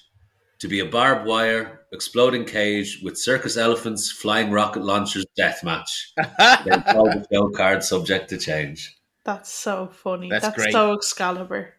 to 0.59 0.69
be 0.69 0.81
a 0.81 0.85
barbed 0.85 1.27
wire 1.27 1.81
exploding 1.93 2.45
cage 2.45 3.01
with 3.03 3.17
circus 3.19 3.57
elephants, 3.57 4.13
flying 4.13 4.51
rocket 4.51 4.83
launchers 4.83 5.25
death 5.37 5.65
match. 5.65 6.13
They 6.17 6.77
called 6.93 7.13
the 7.13 7.27
show 7.33 7.49
card 7.51 7.83
subject 7.83 8.29
to 8.31 8.39
change. 8.39 8.95
That's 9.25 9.51
so 9.51 9.89
funny. 9.89 10.29
That's 10.29 10.45
That's, 10.45 10.57
great. 10.57 10.73
so 10.73 10.93
Excalibur. 10.95 11.75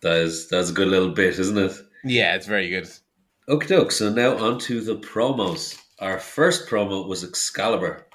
That 0.00 0.16
is 0.18 0.48
that's 0.48 0.70
a 0.70 0.72
good 0.72 0.88
little 0.88 1.10
bit, 1.10 1.38
isn't 1.38 1.58
it? 1.58 1.72
yeah, 2.04 2.34
it's 2.34 2.46
very 2.46 2.68
good. 2.70 2.88
Okay, 3.48 3.66
doke. 3.66 3.92
So 3.92 4.10
now 4.10 4.36
on 4.38 4.58
to 4.60 4.80
the 4.80 4.96
promos. 4.96 5.78
Our 5.98 6.18
first 6.18 6.68
promo 6.68 7.06
was 7.06 7.22
Excalibur 7.24 8.06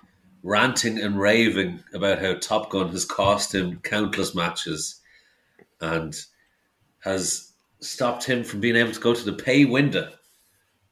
ranting 0.43 0.99
and 0.99 1.19
raving 1.19 1.83
about 1.93 2.19
how 2.19 2.33
Top 2.35 2.69
Gun 2.69 2.89
has 2.89 3.05
cost 3.05 3.53
him 3.53 3.79
countless 3.81 4.33
matches 4.33 5.01
and 5.81 6.15
has 6.99 7.51
stopped 7.81 8.25
him 8.25 8.43
from 8.43 8.59
being 8.59 8.75
able 8.75 8.91
to 8.91 8.99
go 8.99 9.13
to 9.13 9.25
the 9.25 9.33
pay 9.33 9.65
window, 9.65 10.11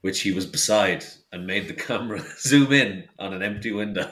which 0.02 0.22
he 0.22 0.32
was 0.32 0.46
beside, 0.46 1.06
and 1.32 1.48
made 1.48 1.68
the 1.68 1.74
camera 1.88 2.24
zoom 2.40 2.72
in 2.72 3.06
on 3.20 3.34
an 3.34 3.44
empty 3.44 3.72
window. 3.72 4.12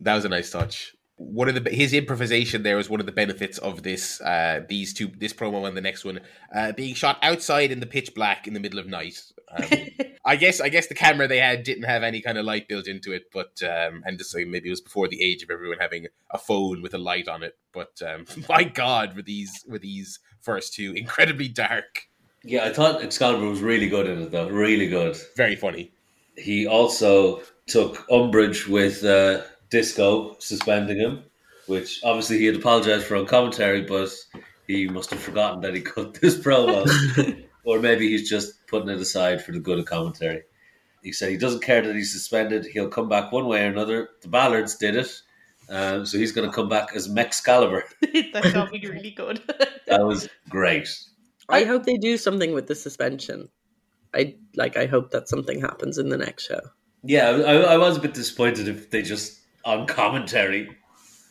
That 0.00 0.14
was 0.14 0.24
a 0.24 0.28
nice 0.28 0.50
touch. 0.50 0.94
One 1.22 1.48
of 1.48 1.62
the 1.62 1.70
his 1.70 1.92
improvisation 1.92 2.62
there 2.62 2.76
was 2.76 2.90
one 2.90 3.00
of 3.00 3.06
the 3.06 3.12
benefits 3.12 3.58
of 3.58 3.82
this 3.82 4.20
uh 4.20 4.60
these 4.68 4.92
two 4.92 5.08
this 5.18 5.32
promo 5.32 5.66
and 5.66 5.76
the 5.76 5.80
next 5.80 6.04
one 6.04 6.20
uh 6.54 6.72
being 6.72 6.94
shot 6.94 7.18
outside 7.22 7.70
in 7.70 7.80
the 7.80 7.86
pitch 7.86 8.14
black 8.14 8.46
in 8.46 8.54
the 8.54 8.60
middle 8.60 8.78
of 8.78 8.86
night. 8.86 9.22
Um, 9.50 9.68
I 10.24 10.36
guess 10.36 10.60
I 10.60 10.68
guess 10.68 10.86
the 10.86 10.94
camera 10.94 11.28
they 11.28 11.38
had 11.38 11.62
didn't 11.62 11.84
have 11.84 12.02
any 12.02 12.20
kind 12.20 12.38
of 12.38 12.44
light 12.44 12.68
built 12.68 12.86
into 12.86 13.12
it, 13.12 13.24
but 13.32 13.60
um 13.62 14.02
and 14.04 14.18
just 14.18 14.34
like 14.34 14.46
maybe 14.46 14.68
it 14.68 14.72
was 14.72 14.80
before 14.80 15.08
the 15.08 15.22
age 15.22 15.42
of 15.42 15.50
everyone 15.50 15.78
having 15.78 16.06
a 16.30 16.38
phone 16.38 16.82
with 16.82 16.94
a 16.94 16.98
light 16.98 17.28
on 17.28 17.42
it. 17.42 17.56
But 17.72 18.00
um 18.06 18.26
my 18.48 18.64
god, 18.64 19.16
were 19.16 19.22
these 19.22 19.64
were 19.68 19.78
these 19.78 20.18
first 20.40 20.74
two 20.74 20.92
incredibly 20.94 21.48
dark, 21.48 22.08
Yeah, 22.44 22.64
I 22.64 22.72
thought 22.72 23.02
Excalibur 23.02 23.46
was 23.48 23.60
really 23.60 23.88
good 23.88 24.06
in 24.08 24.22
it, 24.22 24.30
though. 24.32 24.48
Really 24.48 24.88
good. 24.88 25.16
very 25.36 25.54
funny. 25.56 25.92
He 26.36 26.66
also 26.66 27.42
took 27.68 28.04
umbrage 28.10 28.66
with 28.66 29.04
uh, 29.04 29.42
Disco 29.72 30.36
suspending 30.38 30.98
him, 30.98 31.24
which 31.66 32.00
obviously 32.04 32.38
he 32.38 32.44
had 32.44 32.56
apologized 32.56 33.06
for 33.06 33.16
on 33.16 33.26
commentary, 33.26 33.80
but 33.80 34.10
he 34.66 34.86
must 34.86 35.10
have 35.10 35.18
forgotten 35.18 35.62
that 35.62 35.74
he 35.74 35.80
cut 35.94 36.14
this 36.14 36.36
promo. 36.36 36.86
or 37.64 37.80
maybe 37.80 38.08
he's 38.08 38.28
just 38.28 38.66
putting 38.66 38.90
it 38.90 39.00
aside 39.00 39.42
for 39.42 39.52
the 39.52 39.58
good 39.58 39.78
of 39.78 39.86
commentary. 39.86 40.42
He 41.02 41.12
said 41.12 41.30
he 41.30 41.38
doesn't 41.38 41.62
care 41.62 41.80
that 41.80 41.96
he's 41.96 42.12
suspended. 42.12 42.66
He'll 42.66 42.88
come 42.88 43.08
back 43.08 43.32
one 43.32 43.46
way 43.46 43.64
or 43.64 43.68
another. 43.68 44.10
The 44.20 44.28
Ballards 44.28 44.76
did 44.76 44.94
it. 44.94 45.10
Um, 45.68 46.04
so 46.04 46.18
he's 46.18 46.32
going 46.32 46.48
to 46.48 46.54
come 46.54 46.68
back 46.68 46.90
as 46.94 47.08
Mexcalibur. 47.08 47.82
that 48.32 48.52
got 48.52 48.70
me 48.70 48.86
really 48.86 49.10
good. 49.10 49.40
That 49.86 50.04
was 50.04 50.28
great. 50.50 50.88
I 51.48 51.64
hope 51.64 51.84
they 51.84 51.96
do 51.96 52.18
something 52.18 52.52
with 52.52 52.66
the 52.66 52.74
suspension. 52.74 53.48
I 54.14 54.36
like. 54.54 54.76
I 54.76 54.86
hope 54.86 55.10
that 55.10 55.28
something 55.28 55.60
happens 55.60 55.98
in 55.98 56.10
the 56.10 56.18
next 56.18 56.46
show. 56.46 56.60
Yeah, 57.02 57.30
I, 57.30 57.54
I 57.54 57.76
was 57.78 57.96
a 57.96 58.00
bit 58.00 58.14
disappointed 58.14 58.68
if 58.68 58.90
they 58.90 59.02
just 59.02 59.41
on 59.64 59.86
commentary, 59.86 60.76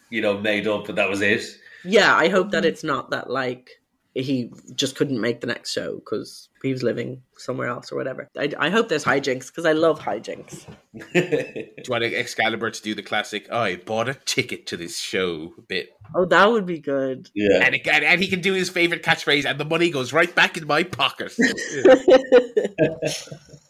you 0.09 0.21
know, 0.21 0.37
made 0.39 0.67
up 0.67 0.89
and 0.89 0.97
that 0.97 1.09
was 1.09 1.21
it. 1.21 1.43
Yeah, 1.83 2.15
I 2.15 2.29
hope 2.29 2.51
that 2.51 2.65
it's 2.65 2.83
not 2.83 3.09
that 3.11 3.29
like 3.29 3.69
he 4.13 4.51
just 4.75 4.97
couldn't 4.97 5.21
make 5.21 5.39
the 5.39 5.47
next 5.47 5.71
show 5.71 5.95
because 5.95 6.49
he 6.61 6.73
was 6.73 6.83
living 6.83 7.21
somewhere 7.37 7.69
else 7.69 7.93
or 7.93 7.95
whatever. 7.95 8.27
I, 8.37 8.51
I 8.59 8.69
hope 8.69 8.89
there's 8.89 9.05
hijinks 9.05 9.47
because 9.47 9.65
I 9.65 9.71
love 9.71 10.01
hijinks. 10.01 10.65
Do 11.13 11.19
you 11.23 11.83
want 11.87 12.03
Excalibur 12.03 12.69
to 12.71 12.81
do 12.81 12.93
the 12.93 13.01
classic? 13.03 13.47
Oh, 13.49 13.59
I 13.61 13.77
bought 13.77 14.09
a 14.09 14.13
ticket 14.13 14.67
to 14.67 14.75
this 14.77 14.97
show 14.99 15.53
bit, 15.69 15.91
Oh, 16.13 16.25
that 16.25 16.51
would 16.51 16.65
be 16.65 16.77
good. 16.79 17.29
yeah. 17.33 17.61
and, 17.63 17.73
it, 17.75 17.87
and 17.87 18.03
and 18.03 18.21
he 18.21 18.27
can 18.27 18.41
do 18.41 18.51
his 18.53 18.69
favorite 18.69 19.01
catchphrase, 19.01 19.45
and 19.45 19.57
the 19.57 19.65
money 19.65 19.89
goes 19.89 20.11
right 20.11 20.35
back 20.35 20.57
in 20.57 20.67
my 20.67 20.83
pocket. 20.83 21.33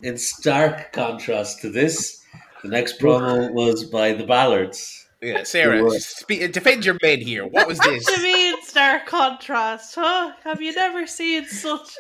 In 0.04 0.18
stark 0.18 0.92
contrast 0.94 1.62
to 1.62 1.70
this, 1.70 2.21
the 2.64 2.70
next 2.70 3.00
promo 3.00 3.52
was 3.52 3.84
by 3.86 4.14
the 4.14 4.26
Ballards. 4.26 5.08
yeah, 5.22 5.44
Sarah, 5.44 5.84
Right. 5.84 6.02
spe- 6.02 6.52
defend 6.52 6.86
your 6.86 6.98
men 7.02 7.20
here. 7.22 7.46
What 7.46 7.68
was 7.68 7.80
this? 7.80 8.06
do 8.06 8.14
you 8.14 8.24
mean, 8.24 8.56
stark 8.64 9.06
contrast? 9.06 9.96
Huh? 9.96 10.34
Have 10.44 10.62
you 10.62 10.74
never 10.74 11.06
seen 11.08 11.46
such 11.48 11.96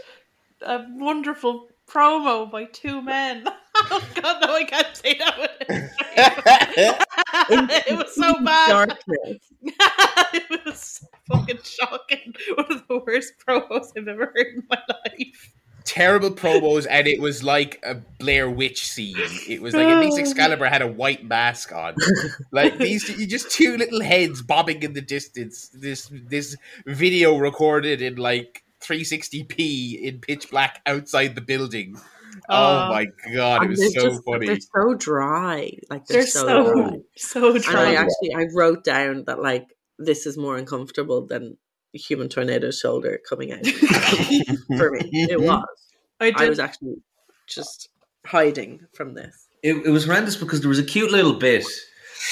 a 0.61 0.85
wonderful 0.89 1.67
promo 1.87 2.49
by 2.49 2.65
two 2.65 3.01
men? 3.01 3.45
oh 3.75 4.03
God, 4.15 4.41
no, 4.45 4.55
I 4.55 4.63
can't 4.63 4.95
say 4.95 5.17
that. 5.17 5.37
One. 5.37 5.49
it 7.87 7.97
was 7.97 8.15
so 8.15 8.43
bad. 8.43 8.69
Darkness. 8.69 9.37
it 10.33 10.65
was 10.65 11.05
fucking 11.31 11.59
shocking. 11.63 12.33
One 12.55 12.71
of 12.71 12.87
the 12.87 12.99
worst 13.05 13.33
promos 13.47 13.87
I've 13.97 14.07
ever 14.07 14.31
heard 14.35 14.47
in 14.55 14.63
my 14.69 14.81
life. 14.87 15.53
Terrible 15.83 16.31
promos, 16.31 16.85
and 16.89 17.07
it 17.07 17.19
was 17.19 17.43
like 17.43 17.79
a 17.83 17.95
Blair 18.19 18.49
Witch 18.49 18.87
scene. 18.87 19.15
It 19.49 19.61
was 19.61 19.73
like 19.73 19.87
at 19.87 19.99
least 19.99 20.19
Excalibur 20.23 20.65
had 20.65 20.81
a 20.81 20.87
white 20.87 21.23
mask 21.25 21.71
on. 21.73 21.95
Like 22.51 22.77
these, 22.77 23.09
you 23.09 23.25
just 23.25 23.49
two 23.51 23.77
little 23.77 24.01
heads 24.01 24.41
bobbing 24.41 24.83
in 24.83 24.93
the 24.93 25.01
distance. 25.01 25.69
This 25.73 26.11
this 26.11 26.55
video 26.85 27.37
recorded 27.37 28.01
in 28.01 28.15
like 28.17 28.63
360p 28.81 30.01
in 30.01 30.19
pitch 30.19 30.49
black 30.51 30.81
outside 30.85 31.35
the 31.35 31.41
building. 31.41 31.97
Oh 32.49 32.55
Uh, 32.85 32.89
my 32.89 33.07
god, 33.33 33.63
it 33.65 33.69
was 33.69 33.93
so 33.93 34.09
just- 34.09 34.23
funny. 34.23 34.47
They're 34.47 34.57
so 34.59 34.93
dry. 34.95 35.71
Like 35.89 36.05
they're, 36.05 36.21
They're 36.21 36.27
so, 36.27 36.45
so 36.47 36.73
dry. 36.73 36.97
so 37.17 37.55
And 37.55 37.65
I 37.65 37.71
dry. 37.71 37.93
actually 37.95 38.33
I 38.35 38.45
wrote 38.55 38.83
down 38.83 39.23
that 39.25 39.41
like 39.41 39.65
this 39.97 40.25
is 40.25 40.37
more 40.37 40.57
uncomfortable 40.57 41.25
than 41.25 41.57
human 41.93 42.29
tornado 42.29 42.71
shoulder 42.71 43.19
coming 43.27 43.51
out 43.51 43.65
for 44.77 44.91
me. 44.91 45.09
It 45.11 45.39
was. 45.41 45.65
I 46.19 46.27
I 46.27 46.31
did. 46.31 46.49
was 46.49 46.59
actually 46.59 46.95
just 47.47 47.89
hiding 48.25 48.81
from 48.93 49.13
this. 49.13 49.47
It, 49.63 49.75
it 49.85 49.89
was 49.89 50.05
horrendous 50.05 50.35
because 50.35 50.61
there 50.61 50.69
was 50.69 50.79
a 50.79 50.83
cute 50.83 51.11
little 51.11 51.33
bit 51.33 51.65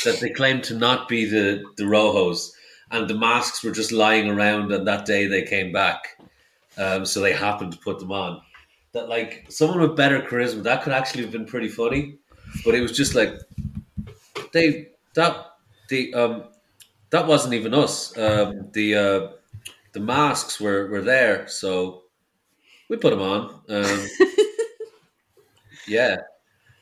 that 0.06 0.20
they 0.20 0.30
claimed 0.30 0.64
to 0.66 0.76
not 0.76 1.08
be 1.08 1.26
the, 1.26 1.64
the 1.78 1.84
Rojos, 1.84 2.52
and 2.92 3.08
the 3.08 3.16
masks 3.16 3.64
were 3.64 3.72
just 3.72 3.92
lying 3.92 4.30
around, 4.30 4.72
and 4.72 4.88
that 4.88 5.06
day 5.06 5.28
they 5.28 5.44
came 5.44 5.72
back. 5.72 6.18
Um, 6.78 7.06
so 7.06 7.20
they 7.20 7.34
happened 7.34 7.74
to 7.74 7.80
put 7.80 8.00
them 8.00 8.12
on. 8.12 8.42
That, 8.94 9.10
like, 9.10 9.46
someone 9.50 9.82
with 9.82 9.96
better 9.96 10.22
charisma, 10.22 10.64
that 10.64 10.84
could 10.84 10.94
actually 10.94 11.24
have 11.24 11.32
been 11.32 11.46
pretty 11.46 11.68
funny, 11.70 12.18
but 12.66 12.74
it 12.74 12.82
was 12.82 12.92
just 12.92 13.14
like, 13.14 13.34
they, 14.54 14.90
that, 15.16 15.46
the, 15.90 16.14
um, 16.14 16.44
that 17.12 17.28
wasn't 17.28 17.54
even 17.54 17.74
us. 17.74 18.18
Um, 18.18 18.70
the, 18.74 18.96
uh, 18.96 19.28
the 19.94 20.00
masks 20.00 20.60
were, 20.60 20.88
were 20.88 21.02
there, 21.02 21.48
so 21.48 22.04
we 22.90 22.98
put 22.98 23.12
them 23.12 23.22
on. 23.22 23.62
Um, 23.70 24.08
yeah. 25.88 26.18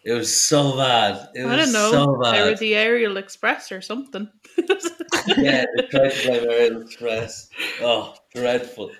It 0.08 0.14
was 0.14 0.34
so 0.40 0.78
bad. 0.78 1.28
It 1.36 1.44
was 1.44 1.52
I 1.52 1.56
don't 1.58 1.74
know. 1.74 1.92
so 1.92 2.32
they 2.32 2.42
were 2.42 2.56
the 2.56 2.76
Aerial 2.76 3.18
Express 3.18 3.74
or 3.74 3.82
something. 3.82 4.30
yeah, 5.38 5.66
they 5.76 5.84
tried 5.90 6.12
to 6.12 6.28
blame 6.28 6.50
Aerial 6.50 6.82
Express. 6.82 7.50
Oh, 7.82 8.16
dreadful. 8.34 8.92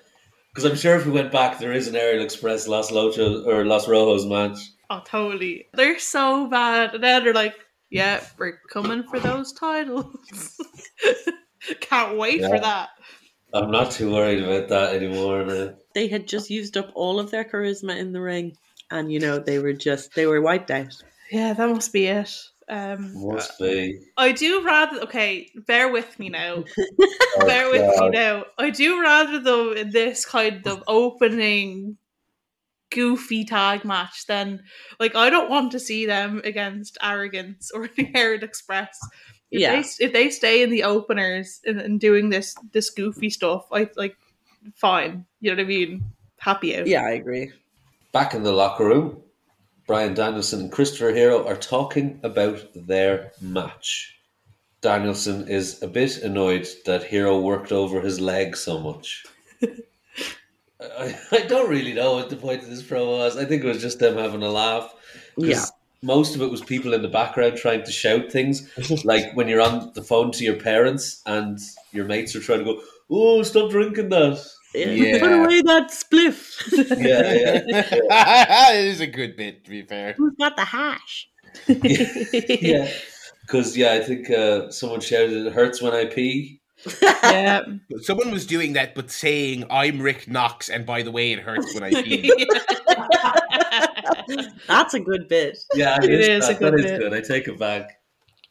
Because 0.52 0.70
I'm 0.70 0.76
sure 0.76 0.96
if 0.96 1.06
we 1.06 1.12
went 1.12 1.32
back, 1.32 1.58
there 1.58 1.72
is 1.72 1.88
an 1.88 1.96
Aerial 1.96 2.22
Express 2.22 2.68
Los 2.68 2.90
Luchas 2.90 3.46
or 3.46 3.64
Los 3.64 3.88
Rojos 3.88 4.28
match. 4.28 4.58
Oh, 4.90 5.00
totally. 5.06 5.68
They're 5.72 5.98
so 5.98 6.46
bad. 6.46 6.94
And 6.94 7.02
then 7.02 7.24
they're 7.24 7.32
like, 7.32 7.54
yeah, 7.88 8.22
we're 8.36 8.58
coming 8.70 9.02
for 9.04 9.18
those 9.18 9.52
titles. 9.52 10.60
Can't 11.80 12.18
wait 12.18 12.42
for 12.42 12.60
that. 12.60 12.90
I'm 13.54 13.70
not 13.70 13.90
too 13.92 14.12
worried 14.12 14.42
about 14.42 14.68
that 14.68 14.94
anymore. 14.94 15.44
Now. 15.44 15.74
They 15.94 16.08
had 16.08 16.28
just 16.28 16.50
used 16.50 16.76
up 16.76 16.90
all 16.94 17.18
of 17.18 17.30
their 17.30 17.44
charisma 17.44 17.96
in 17.96 18.12
the 18.12 18.20
ring, 18.20 18.56
and 18.90 19.10
you 19.10 19.20
know 19.20 19.38
they 19.38 19.58
were 19.58 19.72
just 19.72 20.14
they 20.14 20.26
were 20.26 20.40
wiped 20.40 20.70
out. 20.70 20.94
Yeah, 21.30 21.52
that 21.54 21.68
must 21.68 21.92
be 21.92 22.06
it. 22.06 22.34
Um, 22.70 23.12
Must 23.14 23.58
be. 23.58 23.98
I 24.16 24.32
do 24.32 24.62
rather. 24.62 25.00
Okay, 25.02 25.50
bear 25.66 25.90
with 25.90 26.18
me 26.18 26.28
now. 26.28 26.64
Oh, 27.40 27.46
bear 27.46 27.70
with 27.70 28.00
me 28.00 28.08
now. 28.10 28.46
I 28.58 28.70
do 28.70 29.00
rather 29.00 29.38
though 29.38 29.70
in 29.72 29.90
this 29.90 30.24
kind 30.24 30.66
of 30.66 30.82
opening 30.88 31.96
goofy 32.90 33.44
tag 33.44 33.84
match 33.84 34.26
than 34.26 34.62
like 34.98 35.14
I 35.14 35.30
don't 35.30 35.50
want 35.50 35.72
to 35.72 35.80
see 35.80 36.06
them 36.06 36.40
against 36.42 36.98
Arrogance 37.00 37.70
or 37.72 37.88
the 37.96 38.10
Aerial 38.14 38.42
Express. 38.42 38.98
If 39.50 39.60
Yeah. 39.60 39.80
they 39.80 40.04
if 40.04 40.12
they 40.12 40.30
stay 40.30 40.62
in 40.62 40.70
the 40.70 40.84
openers 40.84 41.60
and, 41.64 41.80
and 41.80 42.00
doing 42.00 42.28
this 42.30 42.54
this 42.72 42.90
goofy 42.90 43.30
stuff, 43.30 43.66
I 43.72 43.88
like 43.96 44.16
fine. 44.74 45.24
You 45.40 45.50
know 45.50 45.56
what 45.56 45.64
I 45.64 45.68
mean? 45.68 46.04
Happy 46.38 46.76
out. 46.76 46.86
Yeah, 46.86 47.02
I 47.04 47.10
agree. 47.10 47.52
Back 48.12 48.34
in 48.34 48.42
the 48.42 48.52
locker 48.52 48.84
room, 48.84 49.22
Brian 49.86 50.14
Danielson 50.14 50.60
and 50.60 50.72
Christopher 50.72 51.12
Hero 51.14 51.46
are 51.46 51.56
talking 51.56 52.20
about 52.22 52.62
their 52.74 53.32
match. 53.40 54.14
Danielson 54.80 55.48
is 55.48 55.82
a 55.82 55.88
bit 55.88 56.18
annoyed 56.18 56.68
that 56.86 57.02
Hero 57.02 57.40
worked 57.40 57.72
over 57.72 58.00
his 58.00 58.20
leg 58.20 58.56
so 58.56 58.78
much. 58.78 59.24
I, 60.80 61.18
I 61.32 61.40
don't 61.48 61.68
really 61.68 61.92
know 61.94 62.14
what 62.14 62.30
the 62.30 62.36
point 62.36 62.62
of 62.62 62.70
this 62.70 62.82
promo 62.82 63.18
was. 63.18 63.36
I 63.36 63.44
think 63.44 63.64
it 63.64 63.66
was 63.66 63.82
just 63.82 63.98
them 63.98 64.16
having 64.16 64.42
a 64.42 64.48
laugh. 64.50 64.94
Yeah. 65.36 65.64
Most 66.02 66.34
of 66.34 66.42
it 66.42 66.50
was 66.50 66.60
people 66.60 66.94
in 66.94 67.02
the 67.02 67.08
background 67.08 67.56
trying 67.56 67.84
to 67.84 67.92
shout 67.92 68.30
things, 68.30 68.70
like 69.04 69.32
when 69.34 69.48
you're 69.48 69.60
on 69.60 69.92
the 69.94 70.02
phone 70.02 70.30
to 70.32 70.44
your 70.44 70.56
parents 70.56 71.22
and 71.26 71.58
your 71.92 72.04
mates 72.04 72.36
are 72.36 72.40
trying 72.40 72.60
to 72.60 72.64
go, 72.64 72.80
"Oh, 73.10 73.42
stop 73.42 73.70
drinking 73.70 74.10
that." 74.10 74.44
Yeah. 74.74 75.18
Put 75.18 75.32
away 75.32 75.62
that 75.62 75.90
spliff. 75.90 76.56
Yeah, 76.98 77.32
yeah, 77.32 77.62
yeah. 77.90 78.72
it 78.74 78.84
is 78.84 79.00
a 79.00 79.06
good 79.06 79.36
bit, 79.36 79.64
to 79.64 79.70
be 79.70 79.82
fair. 79.82 80.12
Who's 80.12 80.34
got 80.38 80.56
the 80.56 80.64
hash? 80.64 81.28
yeah. 81.66 82.90
Because 83.42 83.76
yeah, 83.76 83.92
I 83.94 84.00
think 84.00 84.30
uh, 84.30 84.70
someone 84.70 85.00
shouted, 85.00 85.46
"It 85.46 85.52
hurts 85.52 85.80
when 85.80 85.94
I 85.94 86.04
pee." 86.04 86.60
yeah. 87.02 87.62
Someone 88.02 88.30
was 88.30 88.46
doing 88.46 88.74
that, 88.74 88.94
but 88.94 89.10
saying, 89.10 89.64
I'm 89.70 90.00
Rick 90.00 90.28
Knox, 90.28 90.68
and 90.68 90.86
by 90.86 91.02
the 91.02 91.10
way, 91.10 91.32
it 91.32 91.40
hurts 91.40 91.74
when 91.74 91.82
I 91.82 92.02
pee. 92.02 92.46
That's 94.66 94.94
a 94.94 95.00
good 95.00 95.28
bit. 95.28 95.58
Yeah, 95.74 95.98
I 96.00 96.04
It 96.04 96.10
missed 96.10 96.28
is 96.28 96.46
that. 96.48 96.56
a 96.56 96.58
good 96.58 96.72
That 96.74 96.80
is 96.80 96.84
bit. 96.86 97.00
good. 97.00 97.14
I 97.14 97.20
take 97.20 97.48
it 97.48 97.58
back. 97.58 97.98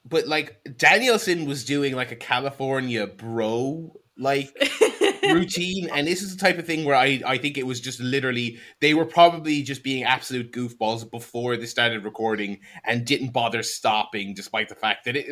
but 0.06 0.28
like, 0.28 0.60
Danielson 0.78 1.46
was 1.46 1.64
doing 1.66 1.96
like 1.96 2.12
a 2.12 2.16
California 2.16 3.08
bro 3.08 3.94
like 4.20 4.50
routine, 5.24 5.90
and 5.94 6.08
this 6.08 6.22
is 6.24 6.36
the 6.36 6.42
type 6.42 6.58
of 6.58 6.66
thing 6.66 6.86
where 6.86 6.96
I, 6.96 7.22
I 7.26 7.38
think 7.38 7.58
it 7.58 7.68
was 7.68 7.80
just 7.80 8.00
literally 8.00 8.58
they 8.82 8.96
were 8.96 9.06
probably 9.06 9.62
just 9.62 9.84
being 9.84 10.04
absolute 10.04 10.52
goofballs 10.52 11.10
before 11.10 11.56
they 11.56 11.68
started 11.68 12.04
recording 12.04 12.60
and 12.84 13.06
didn't 13.06 13.32
bother 13.34 13.62
stopping, 13.62 14.34
despite 14.34 14.70
the 14.70 14.76
fact 14.76 15.06
that 15.06 15.16
it, 15.16 15.28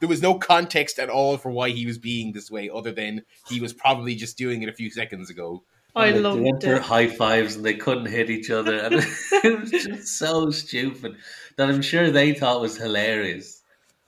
there 0.00 0.08
was 0.08 0.20
no 0.22 0.34
context 0.38 0.98
at 0.98 1.10
all 1.10 1.36
for 1.36 1.50
why 1.52 1.70
he 1.70 1.86
was 1.86 1.98
being 1.98 2.32
this 2.32 2.50
way, 2.50 2.68
other 2.74 2.90
than 2.90 3.22
he 3.48 3.60
was 3.60 3.72
probably 3.72 4.16
just 4.16 4.36
doing 4.36 4.62
it 4.62 4.68
a 4.68 4.72
few 4.72 4.90
seconds 4.90 5.30
ago. 5.30 5.62
I 5.96 6.10
Like, 6.10 6.12
loved 6.12 6.42
they 6.42 6.52
went 6.52 6.62
it. 6.62 6.82
high 6.82 7.08
fives 7.08 7.56
and 7.56 7.64
they 7.64 7.74
couldn't 7.74 8.06
hit 8.06 8.30
each 8.30 8.50
other, 8.50 8.76
and 8.78 8.94
it 9.44 9.60
was 9.60 9.74
just 9.74 10.18
so 10.18 10.50
stupid 10.50 11.16
that 11.56 11.68
I'm 11.68 11.82
sure 11.82 12.10
they 12.10 12.32
thought 12.34 12.60
was 12.60 12.76
hilarious. 12.76 13.62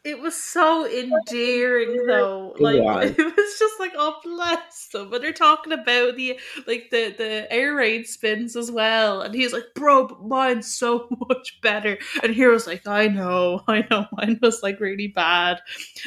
It 0.05 0.21
was 0.21 0.41
so 0.41 0.87
endearing 0.89 2.07
though. 2.07 2.55
Like 2.61 2.85
was. 2.87 3.13
it 3.19 3.19
was 3.19 3.59
just 3.59 3.81
like, 3.81 3.93
oh 3.97 4.21
bless 4.23 4.89
them. 4.89 5.11
But 5.11 5.21
they're 5.21 5.33
talking 5.33 5.73
about 5.73 6.17
the 6.17 6.39
like 6.67 6.91
the 6.91 7.13
the 7.19 7.53
air 7.53 7.75
raid 7.75 8.07
spins 8.07 8.55
as 8.57 8.71
well. 8.71 9.23
And 9.23 9.35
he's 9.35 9.53
like, 9.53 9.65
bro, 9.75 10.07
but 10.07 10.23
mine's 10.25 10.73
so 10.73 11.09
much 11.29 11.61
better. 11.61 11.99
And 12.23 12.35
Hero's 12.35 12.67
like, 12.69 12.87
I 12.87 13.09
know, 13.09 13.63
I 13.67 13.85
know, 13.91 14.07
mine 14.13 14.39
was 14.41 14.63
like 14.63 14.79
really 14.81 15.09
bad. 15.09 15.61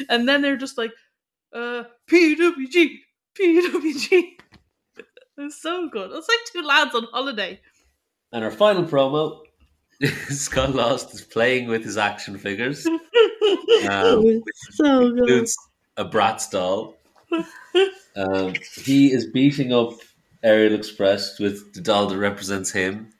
And 0.08 0.26
then 0.26 0.40
they're 0.40 0.56
just 0.56 0.78
like, 0.78 0.92
uh, 1.54 1.84
PWG, 2.08 3.00
PWG. 3.38 4.38
It 5.40 5.44
was 5.44 5.62
so 5.62 5.88
good. 5.88 6.10
It 6.10 6.14
was 6.14 6.28
like 6.28 6.38
two 6.52 6.60
lads 6.60 6.94
on 6.94 7.04
holiday. 7.04 7.60
And 8.30 8.44
our 8.44 8.50
final 8.50 8.84
promo, 8.84 9.40
Scott 10.28 10.74
Lost 10.74 11.14
is 11.14 11.22
playing 11.22 11.66
with 11.68 11.82
his 11.82 11.96
action 11.96 12.38
figures. 12.38 12.86
Um, 13.88 14.26
it 14.26 14.42
was 14.44 14.76
so 14.76 15.10
good. 15.10 15.48
a 15.96 16.04
Bratz 16.04 16.50
doll. 16.50 16.96
Um, 18.14 18.54
he 18.74 19.10
is 19.12 19.26
beating 19.26 19.72
up 19.72 19.94
Aerial 20.42 20.74
Express 20.74 21.38
with 21.40 21.72
the 21.72 21.80
doll 21.80 22.06
that 22.08 22.18
represents 22.18 22.70
him. 22.70 23.10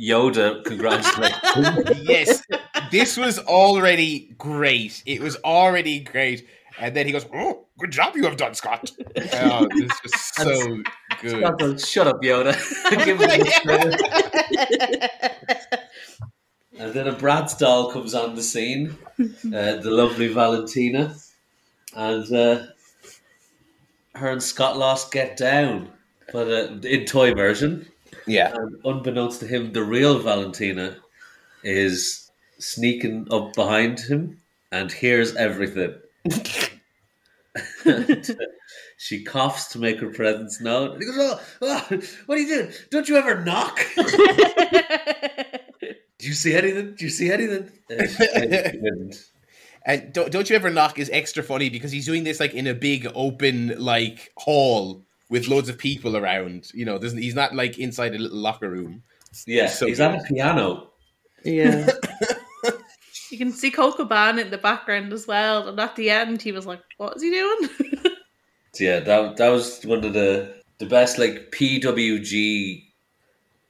Yoda 0.00 0.64
congratulates 0.64 1.54
him. 1.54 1.84
yes, 2.02 2.42
this 2.90 3.16
was 3.16 3.38
already 3.38 4.34
great. 4.36 5.02
It 5.06 5.20
was 5.20 5.36
already 5.44 6.00
great. 6.00 6.46
And 6.78 6.94
then 6.94 7.06
he 7.06 7.12
goes, 7.12 7.26
"Oh, 7.32 7.66
good 7.78 7.92
job 7.92 8.16
you 8.16 8.24
have 8.24 8.36
done, 8.36 8.54
Scott." 8.54 8.90
oh, 9.16 9.68
it's 9.70 10.00
just 10.00 10.34
so 10.36 10.82
good. 11.20 11.40
Scott 11.40 11.58
goes, 11.58 11.88
Shut 11.88 12.06
up, 12.06 12.22
Yoda. 12.22 12.54
Give 13.04 13.18
him 13.18 13.18
the. 13.18 15.10
And 16.76 16.92
then 16.92 17.06
a 17.06 17.12
Bratz 17.12 17.56
doll 17.56 17.92
comes 17.92 18.14
on 18.14 18.34
the 18.34 18.42
scene, 18.42 18.98
uh, 19.20 19.76
the 19.76 19.90
lovely 19.90 20.26
Valentina, 20.26 21.14
and 21.94 22.32
uh, 22.32 22.66
her 24.16 24.30
and 24.30 24.42
Scott 24.42 24.76
Lost 24.76 25.12
get 25.12 25.36
down, 25.36 25.90
but 26.32 26.48
uh, 26.48 26.78
in 26.82 27.04
toy 27.04 27.32
version. 27.32 27.86
Yeah. 28.26 28.52
And 28.54 28.76
unbeknownst 28.84 29.40
to 29.40 29.46
him, 29.46 29.72
the 29.72 29.84
real 29.84 30.18
Valentina 30.18 30.96
is 31.62 32.30
sneaking 32.58 33.28
up 33.30 33.54
behind 33.54 34.00
him 34.00 34.40
and 34.72 34.90
hears 34.90 35.34
everything. 35.36 35.94
And 36.24 36.50
she 38.98 39.24
coughs 39.24 39.68
to 39.68 39.78
make 39.78 40.00
her 40.00 40.10
presence 40.10 40.60
known. 40.60 40.90
And 40.92 41.00
he 41.00 41.06
goes, 41.06 41.16
oh, 41.18 41.40
oh, 41.62 41.86
what 42.26 42.38
are 42.38 42.40
you 42.40 42.48
doing? 42.48 42.72
Don't 42.90 43.08
you 43.08 43.16
ever 43.16 43.42
knock? 43.44 43.78
Do 46.18 46.28
you 46.28 46.32
see 46.32 46.54
anything? 46.54 46.94
Do 46.94 47.04
you 47.04 47.10
see 47.10 47.30
anything? 47.30 47.70
And 49.84 50.12
don't, 50.12 50.32
don't 50.32 50.48
you 50.48 50.56
ever 50.56 50.70
knock 50.70 50.98
is 50.98 51.10
extra 51.12 51.42
funny 51.42 51.68
because 51.68 51.92
he's 51.92 52.06
doing 52.06 52.24
this 52.24 52.40
like 52.40 52.54
in 52.54 52.66
a 52.66 52.72
big 52.74 53.06
open 53.14 53.74
like 53.78 54.32
hall 54.36 55.04
with 55.28 55.48
loads 55.48 55.68
of 55.68 55.76
people 55.76 56.16
around. 56.16 56.70
You 56.72 56.86
know, 56.86 56.98
doesn't 56.98 57.18
he's 57.18 57.34
not 57.34 57.54
like 57.54 57.78
inside 57.78 58.14
a 58.14 58.18
little 58.18 58.38
locker 58.38 58.70
room. 58.70 59.02
Yeah, 59.46 59.68
So 59.68 59.86
he's 59.86 60.00
at 60.00 60.18
a 60.18 60.22
piano. 60.24 60.90
yeah. 61.44 61.90
You 63.34 63.38
can 63.38 63.50
see 63.50 63.72
Colt 63.72 63.96
Cabana 63.96 64.42
in 64.42 64.50
the 64.50 64.58
background 64.58 65.12
as 65.12 65.26
well. 65.26 65.66
And 65.66 65.80
at 65.80 65.96
the 65.96 66.08
end, 66.08 66.40
he 66.40 66.52
was 66.52 66.66
like, 66.66 66.80
"What 66.98 67.16
is 67.16 67.22
he 67.22 67.30
doing?" 67.30 67.68
So 68.74 68.84
yeah, 68.84 69.00
that 69.00 69.36
that 69.38 69.48
was 69.48 69.82
one 69.82 70.04
of 70.04 70.12
the 70.12 70.54
the 70.78 70.86
best 70.86 71.18
like 71.18 71.50
PWG 71.50 72.84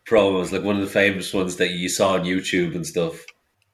promos, 0.07 0.53
like 0.53 0.62
one 0.62 0.77
of 0.77 0.82
the 0.82 0.86
famous 0.91 1.32
ones 1.32 1.57
that 1.57 1.70
you 1.70 1.89
saw 1.89 2.12
on 2.12 2.24
YouTube 2.24 2.74
and 2.74 2.86
stuff. 2.86 3.24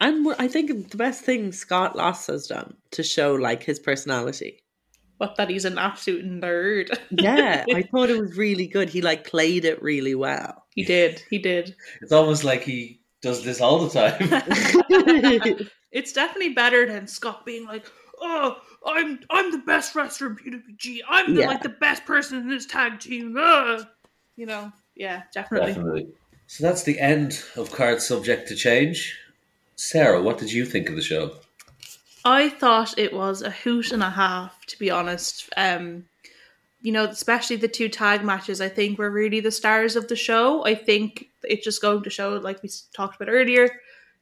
And 0.01 0.25
I 0.39 0.47
think 0.47 0.91
the 0.93 0.97
best 0.97 1.23
thing 1.25 1.51
Scott 1.51 1.97
Lost 1.97 2.29
has 2.29 2.47
done 2.47 2.77
to 2.93 3.03
show 3.03 3.35
like 3.35 3.65
his 3.65 3.81
personality. 3.81 4.63
what 5.19 5.35
that 5.37 5.51
he's 5.51 5.65
an 5.65 5.77
absolute 5.77 6.25
nerd. 6.25 6.97
Yeah, 7.11 7.65
I 7.75 7.83
thought 7.83 8.11
it 8.11 8.21
was 8.21 8.37
really 8.37 8.69
good. 8.69 8.89
He 8.89 9.03
like 9.03 9.27
played 9.27 9.65
it 9.65 9.83
really 9.83 10.15
well. 10.15 10.65
he 10.77 10.85
did. 10.85 11.21
He 11.31 11.39
did. 11.39 11.75
It's 12.01 12.13
almost 12.13 12.45
like 12.45 12.63
he 12.63 13.00
does 13.23 13.45
this 13.45 13.61
all 13.61 13.87
the 13.87 13.91
time. 13.91 15.67
It's 15.93 16.13
definitely 16.13 16.55
better 16.55 16.87
than 16.87 17.09
Scott 17.09 17.45
being 17.45 17.67
like, 17.67 17.85
"Oh, 18.21 18.59
I'm 18.87 19.19
I'm 19.29 19.51
the 19.51 19.59
best 19.59 19.97
wrestler 19.97 20.29
in 20.29 20.37
PWG. 20.37 20.99
I'm 21.09 21.35
the, 21.35 21.41
Yeah. 21.41 21.49
like 21.49 21.63
the 21.65 21.69
best 21.69 22.05
person 22.05 22.39
in 22.39 22.49
this 22.49 22.65
tag 22.67 23.01
team." 23.01 23.37
Uh. 23.37 23.83
You 24.37 24.47
know, 24.47 24.73
yeah, 24.95 25.25
definitely. 25.35 25.73
Definitely. 25.75 26.09
So 26.47 26.65
that's 26.65 26.85
the 26.85 26.99
end 27.01 27.43
of 27.57 27.73
cards 27.73 28.07
subject 28.07 28.49
to 28.49 28.55
change. 28.55 29.19
Sarah, 29.77 30.23
what 30.23 30.39
did 30.39 30.53
you 30.53 30.65
think 30.65 30.89
of 30.89 30.95
the 30.95 31.03
show? 31.03 31.33
I 32.25 32.49
thought 32.51 32.99
it 32.99 33.13
was 33.13 33.43
a 33.43 33.51
hoot 33.51 33.93
and 33.93 34.03
a 34.03 34.11
half, 34.11 34.65
to 34.67 34.79
be 34.79 34.91
honest. 34.91 35.49
Um, 35.57 36.05
you 36.83 36.93
know, 36.93 37.05
especially 37.05 37.57
the 37.57 37.69
two 37.69 37.89
tag 37.89 38.25
matches, 38.25 38.61
I 38.61 38.69
think 38.69 38.99
were 38.99 39.11
really 39.11 39.41
the 39.41 39.51
stars 39.51 39.97
of 39.97 40.09
the 40.09 40.17
show. 40.17 40.65
I 40.65 40.75
think 40.75 41.29
it's 41.43 41.65
just 41.65 41.83
going 41.83 42.03
to 42.03 42.11
show, 42.11 42.37
like 42.39 42.63
we 42.63 42.71
talked 42.95 43.21
about 43.21 43.33
earlier, 43.33 43.71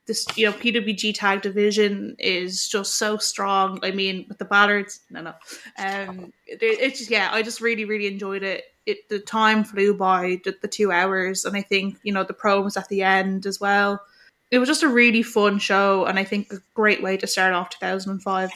this 0.07 0.27
you 0.37 0.47
know 0.47 0.53
PWG 0.53 1.15
tag 1.15 1.43
division 1.43 2.17
is 2.19 2.69
just 2.69 2.97
so 2.97 3.17
strong. 3.17 3.79
I 3.83 3.91
mean, 3.91 4.27
with 4.29 4.39
the 4.39 4.45
Ballards, 4.45 5.01
no, 5.11 5.21
no, 5.21 5.35
um, 5.79 6.33
it, 6.47 6.59
it's 6.63 6.99
just 6.99 7.11
yeah, 7.11 7.31
I 7.33 7.43
just 7.43 7.61
really, 7.61 7.85
really 7.85 8.07
enjoyed 8.07 8.43
it. 8.43 8.65
It 8.87 9.09
the 9.09 9.19
time 9.19 9.65
flew 9.65 9.95
by, 9.95 10.41
the, 10.45 10.57
the 10.63 10.69
two 10.69 10.91
hours, 10.91 11.45
and 11.45 11.57
I 11.57 11.63
think 11.63 11.99
you 12.03 12.13
know 12.13 12.25
the 12.25 12.35
promos 12.35 12.77
at 12.77 12.89
the 12.89 13.03
end 13.03 13.47
as 13.47 13.61
well 13.61 14.01
it 14.51 14.59
was 14.59 14.69
just 14.69 14.83
a 14.83 14.89
really 14.89 15.23
fun 15.23 15.59
show 15.59 16.07
and 16.07 16.19
I 16.19 16.25
think 16.25 16.53
a 16.53 16.59
great 16.75 17.03
way 17.03 17.17
to 17.17 17.27
start 17.27 17.53
off 17.53 17.71
2005. 17.71 18.51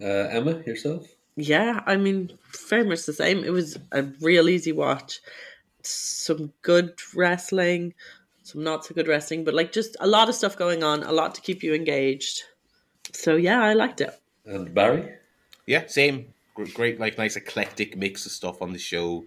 Uh, 0.00 0.04
Emma, 0.04 0.62
yourself? 0.66 1.06
Yeah, 1.36 1.80
I 1.86 1.96
mean, 1.96 2.32
very 2.68 2.84
much 2.84 3.06
the 3.06 3.12
same. 3.12 3.44
It 3.44 3.52
was 3.52 3.78
a 3.92 4.02
real 4.20 4.48
easy 4.48 4.72
watch. 4.72 5.20
Some 5.82 6.52
good 6.62 6.94
wrestling, 7.14 7.94
some 8.42 8.62
not 8.62 8.84
so 8.84 8.94
good 8.94 9.08
wrestling, 9.08 9.44
but 9.44 9.54
like 9.54 9.72
just 9.72 9.96
a 10.00 10.06
lot 10.06 10.28
of 10.28 10.34
stuff 10.34 10.56
going 10.56 10.82
on, 10.82 11.02
a 11.02 11.12
lot 11.12 11.34
to 11.34 11.40
keep 11.40 11.62
you 11.62 11.74
engaged. 11.74 12.42
So 13.12 13.36
yeah, 13.36 13.62
I 13.62 13.72
liked 13.72 14.00
it. 14.00 14.10
And 14.44 14.74
Barry? 14.74 15.14
Yeah, 15.66 15.86
same. 15.86 16.32
Great, 16.74 17.00
like 17.00 17.16
nice 17.16 17.36
eclectic 17.36 17.96
mix 17.96 18.26
of 18.26 18.32
stuff 18.32 18.60
on 18.60 18.72
the 18.72 18.78
show. 18.78 19.24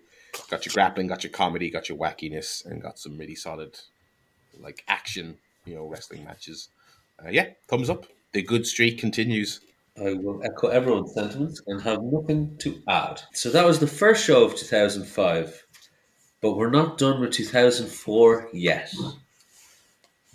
Got 0.49 0.65
your 0.65 0.73
grappling, 0.73 1.07
got 1.07 1.23
your 1.23 1.31
comedy, 1.31 1.69
got 1.69 1.89
your 1.89 1.97
wackiness, 1.97 2.65
and 2.65 2.81
got 2.81 2.99
some 2.99 3.17
really 3.17 3.35
solid, 3.35 3.79
like 4.59 4.83
action, 4.87 5.37
you 5.65 5.75
know, 5.75 5.85
wrestling 5.85 6.23
matches. 6.23 6.69
Uh, 7.23 7.29
yeah, 7.29 7.47
thumbs 7.67 7.89
up. 7.89 8.05
The 8.33 8.43
good 8.43 8.67
streak 8.67 8.99
continues. 8.99 9.61
I 9.97 10.13
will 10.13 10.41
echo 10.43 10.67
everyone's 10.67 11.13
sentiments 11.13 11.61
and 11.67 11.81
have 11.81 12.01
nothing 12.03 12.57
to 12.59 12.81
add. 12.87 13.21
So 13.33 13.49
that 13.49 13.65
was 13.65 13.79
the 13.79 13.87
first 13.87 14.25
show 14.25 14.43
of 14.43 14.55
2005, 14.55 15.65
but 16.41 16.57
we're 16.57 16.69
not 16.69 16.97
done 16.97 17.21
with 17.21 17.31
2004 17.31 18.49
yet. 18.51 18.93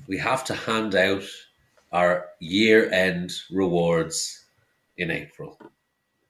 We 0.08 0.16
have 0.18 0.44
to 0.44 0.54
hand 0.54 0.94
out 0.94 1.24
our 1.92 2.26
year 2.40 2.90
end 2.90 3.32
rewards 3.50 4.46
in 4.96 5.10
April. 5.10 5.60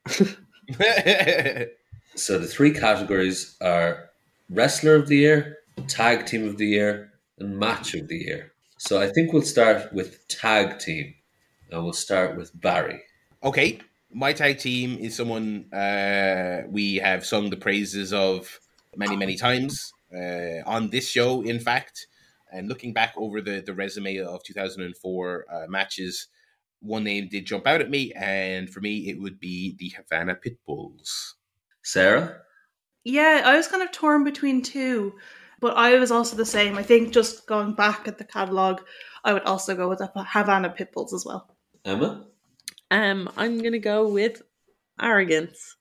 So 2.16 2.38
the 2.38 2.46
three 2.46 2.72
categories 2.72 3.56
are 3.60 4.10
Wrestler 4.48 4.96
of 4.96 5.08
the 5.08 5.16
Year, 5.16 5.58
Tag 5.86 6.26
Team 6.26 6.46
of 6.46 6.58
the 6.58 6.66
Year, 6.66 7.12
and 7.38 7.58
Match 7.58 7.94
of 7.94 8.08
the 8.08 8.18
Year. 8.18 8.52
So 8.78 9.00
I 9.00 9.08
think 9.08 9.32
we'll 9.32 9.42
start 9.42 9.92
with 9.92 10.26
Tag 10.28 10.78
Team, 10.78 11.14
and 11.70 11.82
we'll 11.82 11.92
start 11.92 12.36
with 12.36 12.50
Barry. 12.60 13.02
Okay, 13.42 13.80
my 14.12 14.32
tag 14.32 14.58
team 14.58 14.98
is 14.98 15.16
someone 15.16 15.72
uh, 15.72 16.62
we 16.68 16.96
have 16.96 17.24
sung 17.24 17.48
the 17.48 17.56
praises 17.56 18.12
of 18.12 18.60
many, 18.96 19.16
many 19.16 19.36
times 19.36 19.92
uh, 20.14 20.62
on 20.66 20.90
this 20.90 21.08
show, 21.08 21.40
in 21.42 21.58
fact. 21.58 22.06
And 22.52 22.68
looking 22.68 22.92
back 22.92 23.14
over 23.16 23.40
the, 23.40 23.62
the 23.64 23.72
resume 23.72 24.18
of 24.18 24.42
2004 24.42 25.46
uh, 25.50 25.66
matches, 25.68 26.26
one 26.80 27.04
name 27.04 27.28
did 27.30 27.46
jump 27.46 27.66
out 27.66 27.80
at 27.80 27.88
me, 27.88 28.12
and 28.14 28.68
for 28.68 28.80
me, 28.80 29.08
it 29.08 29.20
would 29.20 29.38
be 29.38 29.76
the 29.78 29.94
Havana 29.96 30.34
Pitbulls. 30.36 31.34
Sarah? 31.82 32.38
Yeah, 33.04 33.42
I 33.44 33.56
was 33.56 33.68
kind 33.68 33.82
of 33.82 33.92
torn 33.92 34.24
between 34.24 34.62
two, 34.62 35.14
but 35.60 35.76
I 35.76 35.98
was 35.98 36.10
also 36.10 36.36
the 36.36 36.44
same. 36.44 36.76
I 36.76 36.82
think 36.82 37.12
just 37.12 37.46
going 37.46 37.74
back 37.74 38.08
at 38.08 38.18
the 38.18 38.24
catalogue, 38.24 38.82
I 39.24 39.32
would 39.32 39.44
also 39.44 39.74
go 39.74 39.88
with 39.88 39.98
the 40.00 40.10
Havana 40.16 40.70
Pitbulls 40.70 41.14
as 41.14 41.24
well. 41.24 41.56
Emma? 41.84 42.26
Um, 42.90 43.30
I'm 43.36 43.62
gonna 43.62 43.78
go 43.78 44.08
with 44.08 44.42
arrogance. 45.00 45.76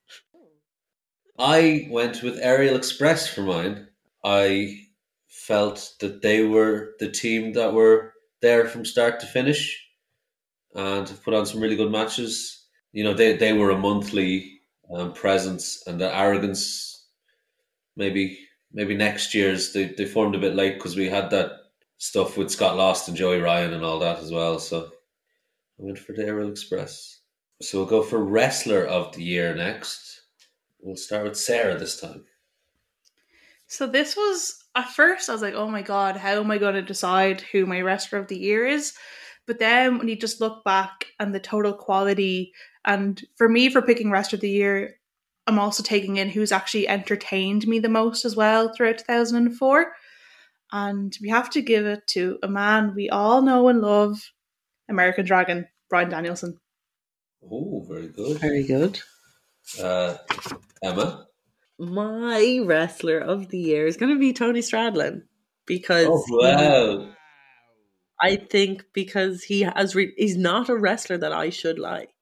I 1.38 1.88
went 1.90 2.22
with 2.22 2.38
Aerial 2.40 2.76
Express 2.76 3.28
for 3.28 3.42
mine. 3.42 3.88
I 4.24 4.82
felt 5.28 5.94
that 6.02 6.22
they 6.22 6.44
were 6.44 6.96
the 7.00 7.10
team 7.10 7.54
that 7.54 7.74
were 7.74 8.14
there 8.42 8.68
from 8.68 8.86
start 8.86 9.20
to 9.22 9.26
finish 9.26 9.88
and 10.76 11.12
put 11.24 11.34
on 11.34 11.46
some 11.46 11.62
really 11.62 11.76
good 11.76 11.92
matches. 11.92 12.66
You 12.92 13.04
know, 13.04 13.14
they, 13.14 13.38
they 13.38 13.54
were 13.54 13.72
a 13.72 13.78
monthly 13.78 14.62
um, 14.94 15.14
presence, 15.14 15.84
and 15.88 16.00
the 16.00 16.16
arrogance 16.16 16.90
maybe 17.96 18.40
maybe 18.72 18.96
next 18.96 19.34
year's 19.34 19.74
they, 19.74 19.86
they 19.86 20.06
formed 20.06 20.36
a 20.36 20.40
bit 20.40 20.56
late 20.56 20.76
because 20.76 20.96
we 20.96 21.10
had 21.10 21.30
that 21.32 21.52
stuff 21.98 22.38
with 22.38 22.52
Scott 22.52 22.78
Lost 22.78 23.08
and 23.08 23.18
Joey 23.18 23.40
Ryan 23.40 23.74
and 23.74 23.84
all 23.84 24.00
that 24.00 24.20
as 24.20 24.32
well. 24.32 24.60
So 24.60 24.92
I 25.80 25.86
went 25.86 26.00
for 26.00 26.14
the 26.14 26.26
Aerial 26.26 26.50
Express. 26.50 27.22
So 27.62 27.80
we'll 27.80 27.88
go 27.88 28.04
for 28.04 28.24
Wrestler 28.24 28.86
of 28.86 29.16
the 29.16 29.24
Year 29.24 29.56
next. 29.56 30.24
We'll 30.82 30.96
start 30.96 31.24
with 31.24 31.38
Sarah 31.38 31.78
this 31.78 32.00
time. 32.00 32.26
So 33.68 33.86
this 33.86 34.16
was 34.16 34.64
at 34.76 34.90
first 34.90 35.30
I 35.30 35.34
was 35.34 35.42
like, 35.42 35.54
oh 35.54 35.70
my 35.70 35.82
god, 35.82 36.18
how 36.18 36.40
am 36.40 36.52
I 36.52 36.58
going 36.58 36.76
to 36.76 36.82
decide 36.82 37.42
who 37.42 37.66
my 37.66 37.82
wrestler 37.82 38.20
of 38.20 38.28
the 38.28 38.38
year 38.38 38.66
is? 38.66 38.94
But 39.46 39.60
then 39.60 39.98
when 39.98 40.08
you 40.08 40.16
just 40.16 40.42
look 40.42 40.64
back 40.64 41.06
and 41.20 41.34
the 41.34 41.40
total 41.40 41.74
quality, 41.74 42.54
and 42.86 43.22
for 43.36 43.50
me 43.50 43.70
for 43.70 43.82
picking 43.82 44.12
wrestler 44.12 44.38
of 44.38 44.42
the 44.42 44.50
year, 44.50 44.96
I'm 45.48 45.60
also 45.60 45.84
taking 45.84 46.18
in 46.18 46.30
who's 46.30 46.52
actually 46.52 46.88
entertained 46.88 47.68
me 47.68 47.80
the 47.80 47.90
most 47.90 48.26
as 48.26 48.36
well 48.36 48.72
throughout 48.74 49.00
2004. 49.00 49.92
And 50.72 51.18
we 51.22 51.30
have 51.30 51.50
to 51.52 51.62
give 51.62 51.86
it 51.86 52.06
to 52.08 52.38
a 52.44 52.48
man 52.48 52.94
we 52.96 53.10
all 53.10 53.42
know 53.42 53.68
and 53.68 53.82
love, 53.82 54.20
American 54.90 55.26
Dragon, 55.26 55.68
Brian 55.90 56.10
Danielson. 56.10 56.60
Oh, 57.44 57.82
very 57.88 58.08
good. 58.08 58.38
Very 58.40 58.64
good. 58.64 59.00
Uh, 59.80 60.18
Emma. 60.84 61.28
My 61.80 62.60
wrestler 62.64 63.18
of 63.18 63.50
the 63.50 63.58
year 63.58 63.88
is 63.88 63.98
gonna 63.98 64.18
be 64.20 64.34
Tony 64.34 64.60
Stradlin 64.60 65.24
because 65.66 66.08
Oh, 66.08 66.24
wow. 66.30 67.16
I 68.22 68.36
think 68.38 68.86
because 68.94 69.44
he 69.44 69.62
has 69.62 69.96
re- 69.96 70.14
he's 70.18 70.38
not 70.38 70.70
a 70.70 70.76
wrestler 70.78 71.18
that 71.18 71.32
I 71.34 71.50
should 71.50 71.80
like, 71.80 72.14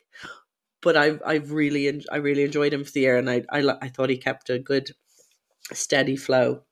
but 0.81 0.97
I've 0.97 1.21
I've 1.25 1.51
really 1.51 1.87
en- 1.87 2.03
I 2.11 2.17
really 2.17 2.43
enjoyed 2.43 2.73
him 2.73 2.83
for 2.85 2.91
the 2.91 3.01
year, 3.01 3.17
and 3.17 3.29
I 3.29 3.45
I 3.51 3.61
I 3.81 3.89
thought 3.89 4.09
he 4.11 4.17
kept 4.17 4.49
a 4.49 4.59
good 4.59 4.91
steady 5.73 6.17
flow, 6.17 6.65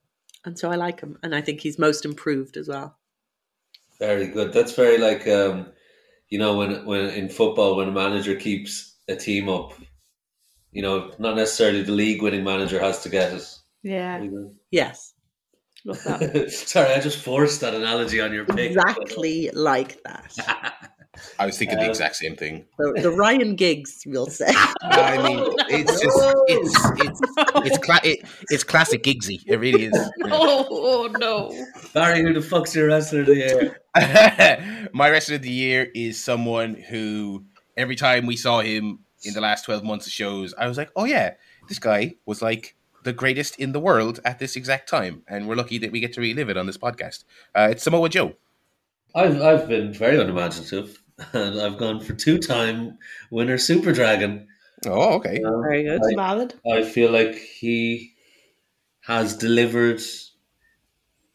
and 0.46 0.60
so 0.60 0.72
I 0.72 0.76
like 0.78 1.02
him, 1.02 1.20
and 1.24 1.36
I 1.36 1.42
think 1.42 1.62
he's 1.62 1.80
most 1.80 2.06
improved 2.06 2.58
as 2.58 2.68
well. 2.70 3.00
Very 4.00 4.28
good. 4.28 4.54
That's 4.54 4.74
very 4.74 4.98
like 4.98 5.28
um, 5.28 5.72
you 6.30 6.40
know 6.40 6.58
when 6.58 6.86
when 6.86 7.10
in 7.10 7.30
football 7.30 7.76
when 7.78 7.90
a 7.90 7.92
manager 7.92 8.36
keeps 8.36 8.96
a 9.08 9.16
team 9.16 9.50
up, 9.50 9.74
you 10.72 10.82
know, 10.82 11.12
not 11.20 11.36
necessarily 11.36 11.84
the 11.84 11.92
league 11.92 12.22
winning 12.22 12.44
manager 12.44 12.80
has 12.80 13.02
to 13.04 13.10
get 13.10 13.34
it. 13.34 13.48
Yeah, 13.84 14.26
Yes, 14.72 15.14
love 15.86 16.04
that. 16.04 16.52
Sorry, 16.52 16.94
I 16.94 17.00
just 17.00 17.20
forced 17.20 17.62
that 17.62 17.76
analogy 17.76 18.20
on 18.20 18.34
your 18.34 18.46
pick. 18.46 18.76
Uh, 18.76 18.82
exactly 18.82 19.52
like 19.54 20.02
that. 20.04 20.90
I 21.40 21.46
was 21.46 21.58
thinking 21.58 21.78
the 21.78 21.84
Um, 21.86 21.90
exact 21.90 22.16
same 22.16 22.36
thing. 22.36 22.66
The, 22.78 23.00
the 23.02 23.12
Ryan 23.12 23.56
Giggs, 23.56 24.04
we'll 24.06 24.28
say. 24.28 24.52
I 24.82 25.22
mean, 25.22 25.54
it's 25.70 25.92
just 26.02 26.18
it's 26.48 26.76
it's 27.02 27.22
it's, 27.66 27.78
cla- 27.80 28.02
it, 28.04 28.20
it's 28.50 28.64
classic 28.64 29.04
Giggsy. 29.04 29.42
It 29.46 29.58
really 29.60 29.86
is. 29.86 29.94
oh, 30.26 30.68
oh 30.70 31.08
no. 31.20 31.66
Barry, 31.94 32.22
who 32.22 32.34
the 32.34 32.42
fuck's 32.42 32.76
your 32.76 32.88
wrestler 32.88 33.22
of 33.22 33.26
the 33.28 33.36
year? 33.36 33.82
My 34.94 35.10
wrestler 35.10 35.36
of 35.36 35.42
the 35.42 35.50
year 35.52 35.90
is 35.94 36.22
someone 36.24 36.76
who 36.76 37.44
every 37.78 37.96
time 37.96 38.26
we 38.26 38.36
saw 38.38 38.62
him 38.62 39.00
in 39.24 39.34
the 39.34 39.42
last 39.42 39.66
twelve 39.66 39.84
months 39.84 40.06
of 40.06 40.12
shows, 40.14 40.54
I 40.58 40.68
was 40.68 40.78
like, 40.78 40.92
oh 40.96 41.06
yeah, 41.06 41.34
this 41.68 41.80
guy 41.80 42.16
was 42.26 42.42
like 42.42 42.76
the 43.04 43.14
greatest 43.14 43.60
in 43.60 43.72
the 43.72 43.80
world 43.80 44.20
at 44.26 44.40
this 44.40 44.56
exact 44.56 44.90
time, 44.90 45.24
and 45.28 45.48
we're 45.48 45.56
lucky 45.56 45.78
that 45.80 45.92
we 45.92 46.00
get 46.00 46.14
to 46.14 46.22
relive 46.22 46.50
it 46.50 46.58
on 46.58 46.66
this 46.66 46.78
podcast. 46.78 47.24
Uh, 47.54 47.68
it's 47.72 47.84
Samoa 47.84 48.10
Joe. 48.10 48.34
I've 49.14 49.42
I've 49.42 49.68
been 49.68 49.94
very 49.94 50.20
unimaginative, 50.20 51.02
and 51.34 51.60
I've 51.62 51.78
gone 51.78 52.00
for 52.00 52.14
two 52.14 52.38
time 52.40 52.98
winner 53.32 53.58
Super 53.58 53.92
Dragon. 53.94 54.48
Oh, 54.86 55.16
okay. 55.16 55.42
Um, 55.44 55.62
Very 55.62 55.84
good. 55.84 56.02
I- 56.04 56.16
Valid. 56.16 56.54
I 56.72 56.84
feel 56.84 57.12
like 57.12 57.36
he 57.36 58.14
has 59.02 59.36
delivered 59.38 60.02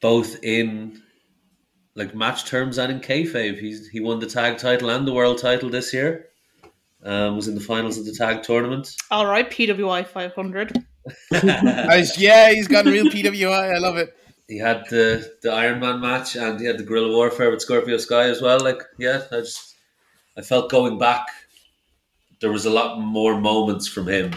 both 0.01 0.43
in 0.43 1.01
like 1.94 2.15
match 2.15 2.44
terms 2.47 2.78
and 2.78 2.93
in 2.93 3.01
kayfabe. 3.01 3.59
He's 3.59 3.89
he 3.89 4.01
won 4.01 4.19
the 4.20 4.27
tag 4.27 4.59
title 4.59 4.90
and 4.90 5.07
the 5.07 5.12
world 5.12 5.39
title 5.39 5.69
this 5.70 5.93
year. 5.93 6.27
Um, 7.02 7.35
was 7.36 7.48
in 7.48 7.55
the 7.55 7.61
finals 7.62 7.97
of 7.97 8.05
the 8.05 8.12
tag 8.12 8.43
tournament. 8.43 8.94
All 9.11 9.24
right, 9.27 9.51
PWI 9.51 10.07
500. 10.07 10.85
Yeah, 11.32 12.51
he's 12.52 12.69
got 12.69 12.86
a 12.86 12.90
real 12.90 13.07
PWI. 13.07 13.74
I 13.74 13.78
love 13.78 13.97
it. 13.97 14.15
he 14.48 14.59
had 14.59 14.85
the 14.90 15.32
the 15.43 15.51
Iron 15.51 15.81
Man 15.81 16.01
match 16.01 16.36
and 16.36 16.61
he 16.61 16.66
had 16.66 16.77
the 16.78 16.82
guerrilla 16.85 17.11
warfare 17.16 17.51
with 17.51 17.62
Scorpio 17.62 17.97
Sky 17.97 18.24
as 18.24 18.43
well. 18.43 18.61
Like, 18.61 18.82
yeah, 18.98 19.23
I 19.32 19.36
just 19.40 19.70
I 20.36 20.43
felt 20.43 20.70
going 20.70 20.98
back, 20.98 21.27
there 22.40 22.52
was 22.52 22.66
a 22.66 22.70
lot 22.70 23.01
more 23.01 23.40
moments 23.40 23.86
from 23.86 24.09
him. 24.09 24.32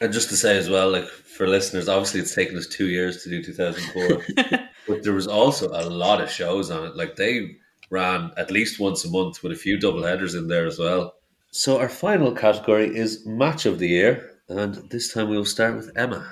And 0.00 0.12
just 0.12 0.28
to 0.30 0.36
say 0.36 0.56
as 0.56 0.68
well, 0.68 0.90
like 0.90 1.06
for 1.06 1.46
listeners, 1.46 1.88
obviously 1.88 2.20
it's 2.20 2.34
taken 2.34 2.56
us 2.56 2.66
two 2.66 2.88
years 2.88 3.22
to 3.22 3.30
do 3.30 3.42
2004, 3.42 4.58
but 4.88 5.02
there 5.02 5.12
was 5.12 5.26
also 5.26 5.68
a 5.68 5.88
lot 5.88 6.20
of 6.20 6.30
shows 6.30 6.70
on 6.70 6.86
it. 6.86 6.96
Like 6.96 7.16
they 7.16 7.56
ran 7.90 8.32
at 8.36 8.50
least 8.50 8.80
once 8.80 9.04
a 9.04 9.10
month 9.10 9.42
with 9.42 9.52
a 9.52 9.56
few 9.56 9.78
double 9.78 10.02
headers 10.02 10.34
in 10.34 10.48
there 10.48 10.66
as 10.66 10.78
well. 10.78 11.14
So 11.50 11.78
our 11.78 11.88
final 11.88 12.32
category 12.32 12.96
is 12.96 13.24
match 13.24 13.66
of 13.66 13.78
the 13.78 13.88
year, 13.88 14.40
and 14.48 14.74
this 14.90 15.12
time 15.12 15.28
we 15.28 15.36
will 15.36 15.44
start 15.44 15.76
with 15.76 15.96
Emma. 15.96 16.28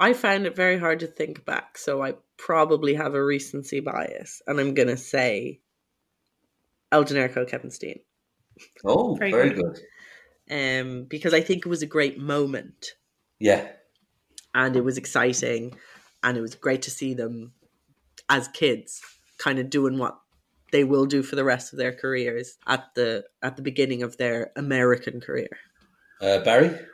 I 0.00 0.12
found 0.12 0.44
it 0.44 0.56
very 0.56 0.78
hard 0.78 1.00
to 1.00 1.06
think 1.06 1.44
back, 1.44 1.78
so 1.78 2.02
I 2.02 2.14
probably 2.36 2.94
have 2.94 3.14
a 3.14 3.24
recency 3.24 3.80
bias, 3.80 4.42
and 4.46 4.58
I'm 4.58 4.74
gonna 4.74 4.96
say 4.96 5.60
El 6.90 7.04
Generico 7.04 7.48
Kevin 7.48 7.70
Steen, 7.70 8.00
Oh, 8.84 9.16
Very 9.18 9.30
very, 9.30 9.50
good. 9.50 9.54
good. 9.54 9.80
um, 10.50 11.04
because 11.04 11.34
I 11.34 11.40
think 11.40 11.66
it 11.66 11.68
was 11.68 11.82
a 11.82 11.86
great 11.86 12.18
moment, 12.18 12.94
Yeah, 13.38 13.72
and 14.54 14.76
it 14.76 14.82
was 14.84 14.98
exciting, 14.98 15.78
and 16.22 16.36
it 16.36 16.40
was 16.40 16.54
great 16.54 16.82
to 16.82 16.90
see 16.90 17.14
them 17.14 17.52
as 18.28 18.48
kids, 18.48 19.02
kind 19.38 19.58
of 19.58 19.70
doing 19.70 19.98
what 19.98 20.20
they 20.72 20.84
will 20.84 21.06
do 21.06 21.22
for 21.22 21.36
the 21.36 21.44
rest 21.44 21.72
of 21.72 21.78
their 21.78 21.94
careers 21.94 22.58
at 22.66 22.94
the 22.94 23.26
at 23.42 23.56
the 23.56 23.62
beginning 23.62 24.02
of 24.02 24.16
their 24.18 24.52
American 24.56 25.20
career. 25.20 25.50
uh, 26.20 26.40
Barry. 26.44 26.86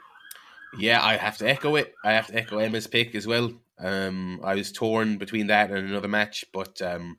Yeah, 0.73 1.03
I 1.03 1.17
have 1.17 1.39
to 1.39 1.49
echo 1.49 1.77
it. 1.77 1.95
I 2.05 2.13
have 2.13 2.29
to 2.29 2.35
echo 2.37 2.59
Emma's 2.59 2.87
pick 2.87 3.15
as 3.15 3.27
well. 3.27 3.53
Um, 3.79 4.41
I 4.43 4.55
was 4.55 4.73
torn 4.73 5.19
between 5.19 5.49
that 5.49 5.71
and 5.71 5.89
another 5.89 6.09
match, 6.09 6.45
but 6.53 6.81
um, 6.83 7.19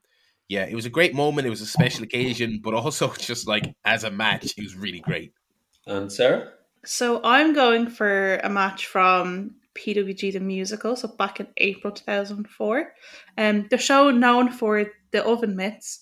yeah, 0.53 0.65
it 0.65 0.75
was 0.75 0.85
a 0.85 0.89
great 0.89 1.15
moment. 1.15 1.47
It 1.47 1.49
was 1.49 1.61
a 1.61 1.65
special 1.65 2.03
occasion, 2.03 2.59
but 2.63 2.75
also 2.75 3.11
just 3.17 3.47
like 3.47 3.73
as 3.83 4.03
a 4.03 4.11
match, 4.11 4.53
it 4.55 4.61
was 4.61 4.75
really 4.75 4.99
great. 4.99 5.33
And 5.87 6.11
Sarah? 6.11 6.51
So 6.85 7.21
I'm 7.23 7.53
going 7.53 7.87
for 7.87 8.35
a 8.37 8.49
match 8.49 8.85
from 8.85 9.55
PWG 9.73 10.33
the 10.33 10.39
musical, 10.39 10.95
so 10.95 11.07
back 11.07 11.39
in 11.39 11.47
April 11.57 11.91
2004. 11.91 12.93
Um, 13.37 13.67
the 13.71 13.79
show 13.79 14.11
known 14.11 14.51
for 14.51 14.85
the 15.11 15.25
oven 15.25 15.55
mitts, 15.55 16.01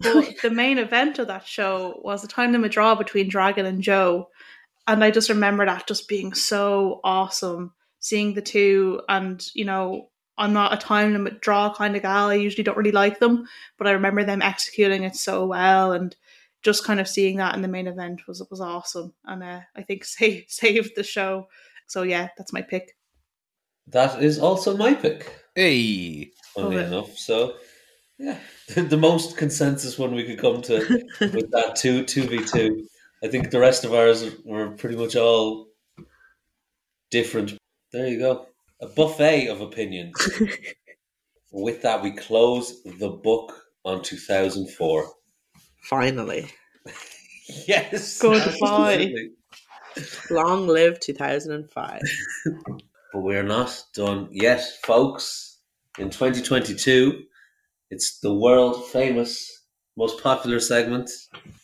but 0.00 0.34
the 0.42 0.50
main 0.50 0.76
event 0.76 1.18
of 1.18 1.28
that 1.28 1.46
show 1.46 1.98
was 2.04 2.20
the 2.20 2.28
time 2.28 2.52
limit 2.52 2.72
draw 2.72 2.94
between 2.96 3.30
Dragon 3.30 3.64
and 3.64 3.80
Joe, 3.80 4.28
and 4.86 5.02
I 5.02 5.10
just 5.10 5.30
remember 5.30 5.64
that 5.64 5.88
just 5.88 6.06
being 6.06 6.34
so 6.34 7.00
awesome, 7.02 7.72
seeing 8.00 8.34
the 8.34 8.42
two, 8.42 9.00
and 9.08 9.42
you 9.54 9.64
know. 9.64 10.10
I'm 10.38 10.52
not 10.52 10.74
a 10.74 10.76
time 10.76 11.12
limit 11.12 11.40
draw 11.40 11.72
kind 11.74 11.96
of 11.96 12.02
gal. 12.02 12.28
I 12.28 12.34
usually 12.34 12.64
don't 12.64 12.76
really 12.76 12.92
like 12.92 13.18
them, 13.18 13.46
but 13.78 13.86
I 13.86 13.92
remember 13.92 14.24
them 14.24 14.42
executing 14.42 15.02
it 15.04 15.16
so 15.16 15.46
well, 15.46 15.92
and 15.92 16.14
just 16.62 16.84
kind 16.84 17.00
of 17.00 17.08
seeing 17.08 17.36
that 17.38 17.54
in 17.54 17.62
the 17.62 17.68
main 17.68 17.86
event 17.86 18.26
was 18.26 18.42
was 18.50 18.60
awesome, 18.60 19.14
and 19.24 19.42
uh, 19.42 19.60
I 19.74 19.82
think 19.82 20.04
saved 20.04 20.50
saved 20.50 20.92
the 20.96 21.02
show. 21.02 21.48
So 21.86 22.02
yeah, 22.02 22.28
that's 22.36 22.52
my 22.52 22.62
pick. 22.62 22.96
That 23.88 24.22
is 24.22 24.38
also 24.38 24.76
my 24.76 24.94
pick, 24.94 25.32
Hey, 25.54 26.32
funny 26.54 26.76
Love 26.76 26.84
it. 26.84 26.86
enough. 26.88 27.16
So, 27.16 27.54
yeah, 28.18 28.38
the 28.74 28.96
most 28.96 29.36
consensus 29.36 29.98
one 29.98 30.14
we 30.14 30.24
could 30.24 30.38
come 30.38 30.60
to 30.62 30.78
with 31.20 31.50
that 31.52 31.76
two 31.76 32.04
two 32.04 32.24
v 32.26 32.44
two. 32.44 32.86
I 33.24 33.28
think 33.28 33.50
the 33.50 33.60
rest 33.60 33.84
of 33.84 33.94
ours 33.94 34.28
were 34.44 34.70
pretty 34.72 34.96
much 34.96 35.16
all 35.16 35.68
different. 37.10 37.56
There 37.92 38.06
you 38.06 38.18
go, 38.18 38.46
a 38.80 38.86
buffet 38.86 39.48
of 39.48 39.60
opinions. 39.60 40.14
with 41.52 41.82
that, 41.82 42.02
we 42.02 42.12
close 42.12 42.82
the 42.84 43.08
book 43.10 43.52
on 43.84 44.02
two 44.02 44.16
thousand 44.16 44.68
four. 44.70 45.08
Finally, 45.82 46.50
Yes, 47.68 48.18
Goodbye. 48.20 49.12
long 50.30 50.66
live 50.66 50.98
2005. 51.00 52.00
But 53.12 53.20
we're 53.22 53.44
not 53.44 53.82
done 53.94 54.28
yet, 54.32 54.60
folks. 54.82 55.60
In 55.98 56.10
2022, 56.10 57.22
it's 57.90 58.18
the 58.18 58.34
world 58.34 58.84
famous, 58.90 59.62
most 59.96 60.22
popular 60.22 60.58
segment, 60.60 61.08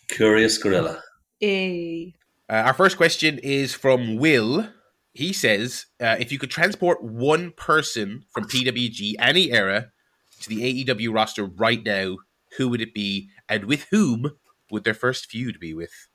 Curious 0.09 0.57
Gorilla. 0.57 1.03
Yay. 1.41 2.15
uh, 2.49 2.53
our 2.65 2.73
first 2.75 2.97
question 2.97 3.39
is 3.43 3.75
from 3.75 4.17
Will. 4.17 4.69
He 5.13 5.33
says, 5.33 5.87
uh, 6.01 6.17
"If 6.19 6.33
you 6.33 6.39
could 6.39 6.51
transport 6.51 7.03
one 7.03 7.53
person 7.53 8.25
from 8.33 8.45
PWG 8.45 9.15
any 9.19 9.53
era 9.53 9.93
to 10.41 10.49
the 10.49 10.63
AEW 10.63 11.13
roster 11.15 11.45
right 11.45 11.85
now, 11.85 12.19
who 12.57 12.69
would 12.69 12.81
it 12.81 12.95
be, 12.95 13.29
and 13.49 13.65
with 13.65 13.87
whom 13.91 14.33
would 14.71 14.85
their 14.85 14.95
first 14.95 15.27
feud 15.31 15.61
be 15.61 15.75
with?" 15.75 16.09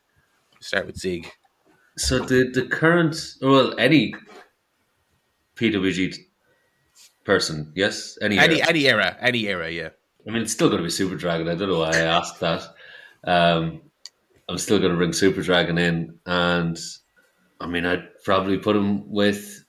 Start 0.60 0.88
with 0.88 0.98
Zig. 0.98 1.28
So 1.98 2.20
the 2.20 2.50
the 2.52 2.64
current, 2.68 3.16
well, 3.42 3.74
any 3.80 4.14
PWG 5.56 6.16
person, 7.24 7.72
yes, 7.76 8.18
any, 8.22 8.38
Any 8.40 8.62
era. 8.62 8.70
any 8.70 8.88
era, 8.88 9.18
any 9.20 9.48
era, 9.48 9.70
yeah. 9.70 9.90
I 10.28 10.32
mean, 10.32 10.42
it's 10.42 10.52
still 10.52 10.70
going 10.70 10.80
to 10.80 10.84
be 10.84 10.90
Super 10.90 11.16
Dragon. 11.16 11.48
I 11.48 11.56
don't 11.56 11.70
know 11.70 11.80
why 11.80 11.92
I 11.92 12.02
asked 12.02 12.40
that. 12.40 12.64
Um, 13.24 13.82
I'm 14.50 14.58
still 14.58 14.80
going 14.80 14.92
to 14.92 14.98
bring 14.98 15.14
Super 15.14 15.42
Dragon 15.42 15.78
in, 15.78 16.20
and 16.26 16.78
I 17.60 17.68
mean, 17.68 17.86
I'd 17.86 18.08
probably 18.24 18.58
put 18.58 18.76
him 18.76 19.10
with 19.10 19.66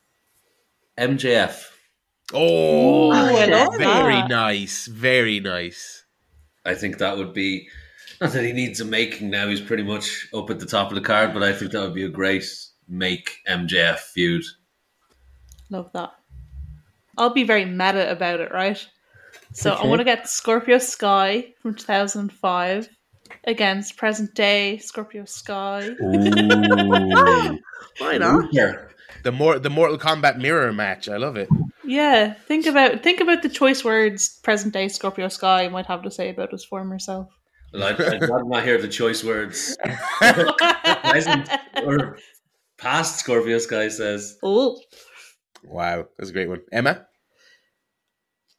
MJF. 0.98 1.64
Oh, 2.32 3.12
Ooh, 3.12 3.36
very 3.36 3.48
that. 3.48 4.28
nice, 4.28 4.86
very 4.86 5.40
nice. 5.40 6.04
I 6.64 6.74
think 6.74 6.98
that 6.98 7.16
would 7.16 7.32
be 7.32 7.68
not 8.20 8.32
that 8.32 8.44
he 8.44 8.52
needs 8.52 8.80
a 8.80 8.84
making 8.84 9.30
now. 9.30 9.48
He's 9.48 9.60
pretty 9.60 9.84
much 9.84 10.28
up 10.34 10.50
at 10.50 10.58
the 10.58 10.66
top 10.66 10.90
of 10.90 10.96
the 10.96 11.00
card, 11.00 11.32
but 11.32 11.42
I 11.42 11.52
think 11.52 11.72
that 11.72 11.80
would 11.80 11.94
be 11.94 12.04
a 12.04 12.10
great 12.10 12.44
make 12.88 13.38
MJF 13.48 13.98
feud. 13.98 14.44
Love 15.70 15.90
that. 15.92 16.10
I'll 17.16 17.30
be 17.30 17.44
very 17.44 17.64
meta 17.64 18.10
about 18.10 18.40
it, 18.40 18.52
right? 18.52 18.84
So 19.52 19.72
I 19.72 19.86
want 19.86 20.00
to 20.00 20.04
get 20.04 20.28
Scorpio 20.28 20.78
Sky 20.78 21.54
from 21.60 21.74
2005 21.74 22.88
against 23.44 23.96
present 23.96 24.34
day 24.34 24.78
Scorpio 24.78 25.24
Sky. 25.24 25.88
Ooh. 26.02 27.58
Why 27.98 28.18
not? 28.18 28.50
Here. 28.50 28.90
the 29.24 29.32
more 29.32 29.58
the 29.58 29.70
Mortal 29.70 29.98
Kombat 29.98 30.38
mirror 30.38 30.72
match, 30.72 31.08
I 31.08 31.16
love 31.16 31.36
it. 31.36 31.48
Yeah, 31.84 32.34
think 32.34 32.66
about 32.66 33.02
think 33.02 33.20
about 33.20 33.42
the 33.42 33.48
choice 33.48 33.82
words 33.84 34.38
present 34.42 34.72
day 34.74 34.88
Scorpio 34.88 35.28
Sky 35.28 35.68
might 35.68 35.86
have 35.86 36.02
to 36.02 36.10
say 36.10 36.30
about 36.30 36.52
his 36.52 36.64
former 36.64 36.98
self. 36.98 37.28
Well, 37.72 37.82
I'd, 37.84 38.00
I'd 38.00 38.22
rather 38.22 38.44
not 38.44 38.64
hear 38.64 38.80
the 38.80 38.88
choice 38.88 39.22
words. 39.22 39.76
Present 41.04 41.50
or 41.84 42.18
Past 42.78 43.18
Scorpio 43.20 43.58
Sky 43.58 43.88
says. 43.88 44.38
Oh, 44.42 44.80
Wow, 45.64 46.06
that's 46.16 46.30
a 46.30 46.32
great 46.32 46.48
one. 46.48 46.62
Emma? 46.72 47.06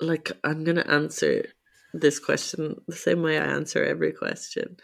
like 0.02 0.32
I'm 0.44 0.64
gonna 0.64 0.86
answer 0.88 1.46
this 1.94 2.20
question 2.20 2.80
the 2.88 2.96
same 2.96 3.22
way 3.24 3.38
I 3.38 3.46
answer 3.46 3.84
every 3.84 4.12
question, 4.12 4.78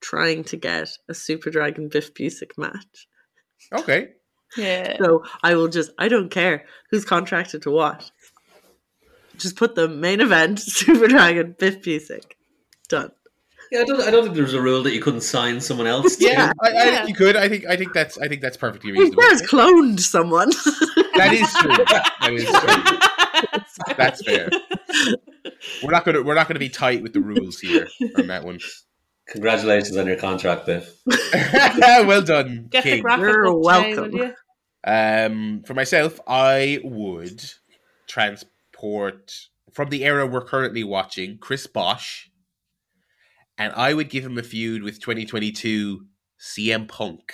trying 0.00 0.44
to 0.44 0.56
get 0.56 0.90
a 1.08 1.14
Super 1.14 1.50
Dragon 1.50 1.88
Biff 1.88 2.12
Busick 2.14 2.52
match. 2.58 3.06
Okay. 3.72 4.08
Yeah. 4.56 4.96
So 4.98 5.24
I 5.42 5.54
will 5.54 5.68
just 5.68 5.92
I 5.98 6.08
don't 6.08 6.30
care 6.30 6.64
who's 6.90 7.04
contracted 7.04 7.62
to 7.62 7.70
what. 7.70 8.10
Just 9.36 9.56
put 9.56 9.74
the 9.74 9.88
main 9.88 10.20
event 10.20 10.58
Super 10.60 11.06
Dragon 11.08 11.54
Biff 11.58 11.80
Busick. 11.82 12.32
Done. 12.88 13.10
Yeah, 13.70 13.82
I 13.82 13.84
don't, 13.84 14.00
I 14.00 14.10
don't 14.10 14.24
think 14.24 14.34
there 14.34 14.42
was 14.42 14.54
a 14.54 14.60
rule 14.60 14.82
that 14.82 14.92
you 14.92 15.00
couldn't 15.00 15.20
sign 15.20 15.60
someone 15.60 15.86
else. 15.86 16.16
to. 16.16 16.24
Yeah, 16.24 16.50
I, 16.60 16.68
I 16.68 16.72
Yeah. 16.72 16.96
think 16.96 17.08
you 17.10 17.14
could. 17.14 17.36
I 17.36 17.48
think 17.48 17.66
I 17.66 17.76
think 17.76 17.92
that's 17.92 18.18
I 18.18 18.26
think 18.26 18.42
that's 18.42 18.56
perfectly 18.56 18.90
He 18.92 18.98
reasonable. 18.98 19.22
has 19.22 19.42
cloned 19.42 20.00
someone. 20.00 20.50
That 21.16 21.34
is 21.34 21.52
true. 21.52 21.76
That 21.76 22.32
is 22.32 22.44
true. 22.46 23.09
That's 23.96 24.22
fair. 24.24 24.50
We're 25.82 25.90
not 25.90 26.04
gonna 26.04 26.22
we're 26.22 26.34
not 26.34 26.48
gonna 26.48 26.58
be 26.60 26.68
tight 26.68 27.02
with 27.02 27.12
the 27.12 27.20
rules 27.20 27.58
here 27.60 27.88
on 28.16 28.26
that 28.28 28.44
one. 28.44 28.58
Congratulations 29.28 29.96
on 29.96 30.06
your 30.06 30.16
contract, 30.16 30.66
Biff. 30.66 31.00
well 31.06 32.22
done, 32.22 32.66
Get 32.70 32.82
King. 32.84 33.02
graphic 33.02 33.20
You're 33.22 33.46
up, 33.48 33.58
welcome. 33.58 34.10
will 34.12 34.18
you? 34.18 34.34
Um, 34.84 35.62
for 35.66 35.74
myself, 35.74 36.18
I 36.26 36.80
would 36.82 37.42
transport 38.08 39.32
from 39.72 39.88
the 39.90 40.04
era 40.04 40.26
we're 40.26 40.44
currently 40.44 40.82
watching 40.82 41.38
Chris 41.38 41.66
Bosh, 41.66 42.30
and 43.56 43.72
I 43.74 43.94
would 43.94 44.08
give 44.10 44.24
him 44.24 44.36
a 44.38 44.42
feud 44.42 44.82
with 44.82 45.00
2022 45.00 46.06
CM 46.40 46.88
Punk. 46.88 47.32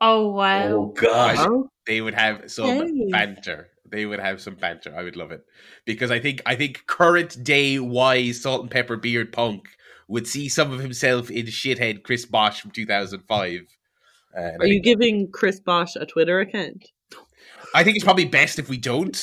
Oh 0.00 0.28
wow. 0.32 0.64
Oh, 0.68 0.86
God. 0.96 1.68
They 1.86 2.00
would 2.00 2.14
have 2.14 2.50
some 2.50 2.66
Hey. 2.68 3.08
banter. 3.10 3.68
They 3.92 4.06
would 4.06 4.18
have 4.18 4.40
some 4.40 4.56
banter. 4.56 4.92
I 4.96 5.02
would 5.04 5.14
love 5.16 5.30
it 5.30 5.44
because 5.84 6.10
I 6.10 6.18
think 6.18 6.42
I 6.46 6.56
think 6.56 6.86
current 6.86 7.44
day 7.44 7.78
wise 7.78 8.40
salt 8.40 8.62
and 8.62 8.70
pepper 8.70 8.96
beard 8.96 9.32
Punk 9.32 9.68
would 10.08 10.26
see 10.26 10.48
some 10.48 10.72
of 10.72 10.80
himself 10.80 11.30
in 11.30 11.46
shithead 11.46 12.02
Chris 12.02 12.26
Bosh 12.26 12.60
from 12.60 12.70
2005. 12.72 13.60
Uh, 14.34 14.40
and 14.40 14.46
I 14.62 14.64
are 14.64 14.66
you 14.66 14.74
think- 14.74 14.84
giving 14.84 15.30
Chris 15.30 15.60
Bosh 15.60 15.94
a 15.94 16.06
Twitter 16.06 16.40
account? 16.40 16.90
I 17.74 17.84
think 17.84 17.96
it's 17.96 18.04
probably 18.04 18.26
best 18.26 18.58
if 18.58 18.68
we 18.68 18.76
don't. 18.76 19.18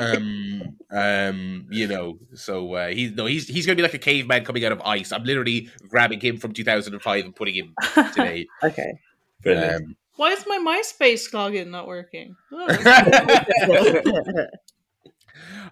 Um, 0.00 0.76
um, 0.90 1.66
you 1.70 1.86
know, 1.86 2.18
so 2.34 2.72
uh, 2.74 2.88
he's 2.88 3.12
no, 3.12 3.26
he's 3.26 3.46
he's 3.46 3.64
gonna 3.66 3.76
be 3.76 3.82
like 3.82 3.94
a 3.94 3.98
caveman 3.98 4.44
coming 4.44 4.64
out 4.64 4.72
of 4.72 4.80
ice. 4.80 5.12
I'm 5.12 5.22
literally 5.22 5.68
grabbing 5.88 6.18
him 6.18 6.36
from 6.36 6.52
2005 6.52 7.24
and 7.24 7.36
putting 7.36 7.54
him 7.54 7.74
today. 8.14 8.46
Okay. 8.64 8.98
Brilliant. 9.42 9.84
Um, 9.84 9.96
Why 10.16 10.30
is 10.30 10.44
my 10.46 10.58
MySpace 10.58 11.32
login 11.32 11.70
not 11.70 11.86
working? 11.86 12.36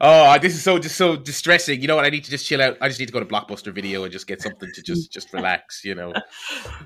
Oh, 0.03 0.33
oh, 0.33 0.39
this 0.39 0.55
is 0.55 0.63
so 0.63 0.79
just 0.79 0.97
so 0.97 1.15
distressing. 1.15 1.83
You 1.83 1.89
know 1.89 1.97
what? 1.97 2.07
I 2.07 2.09
need 2.09 2.25
to 2.25 2.31
just 2.31 2.47
chill 2.47 2.63
out. 2.63 2.79
I 2.81 2.89
just 2.89 2.99
need 2.99 3.07
to 3.07 3.13
go 3.13 3.21
to 3.21 3.27
Blockbuster 3.27 3.71
Video 3.73 4.03
and 4.03 4.11
just 4.11 4.27
get 4.27 4.41
something 4.41 4.71
to 4.73 4.83
just 4.83 5.13
just 5.13 5.31
relax. 5.35 5.85
You 5.85 5.95
know, 5.95 6.15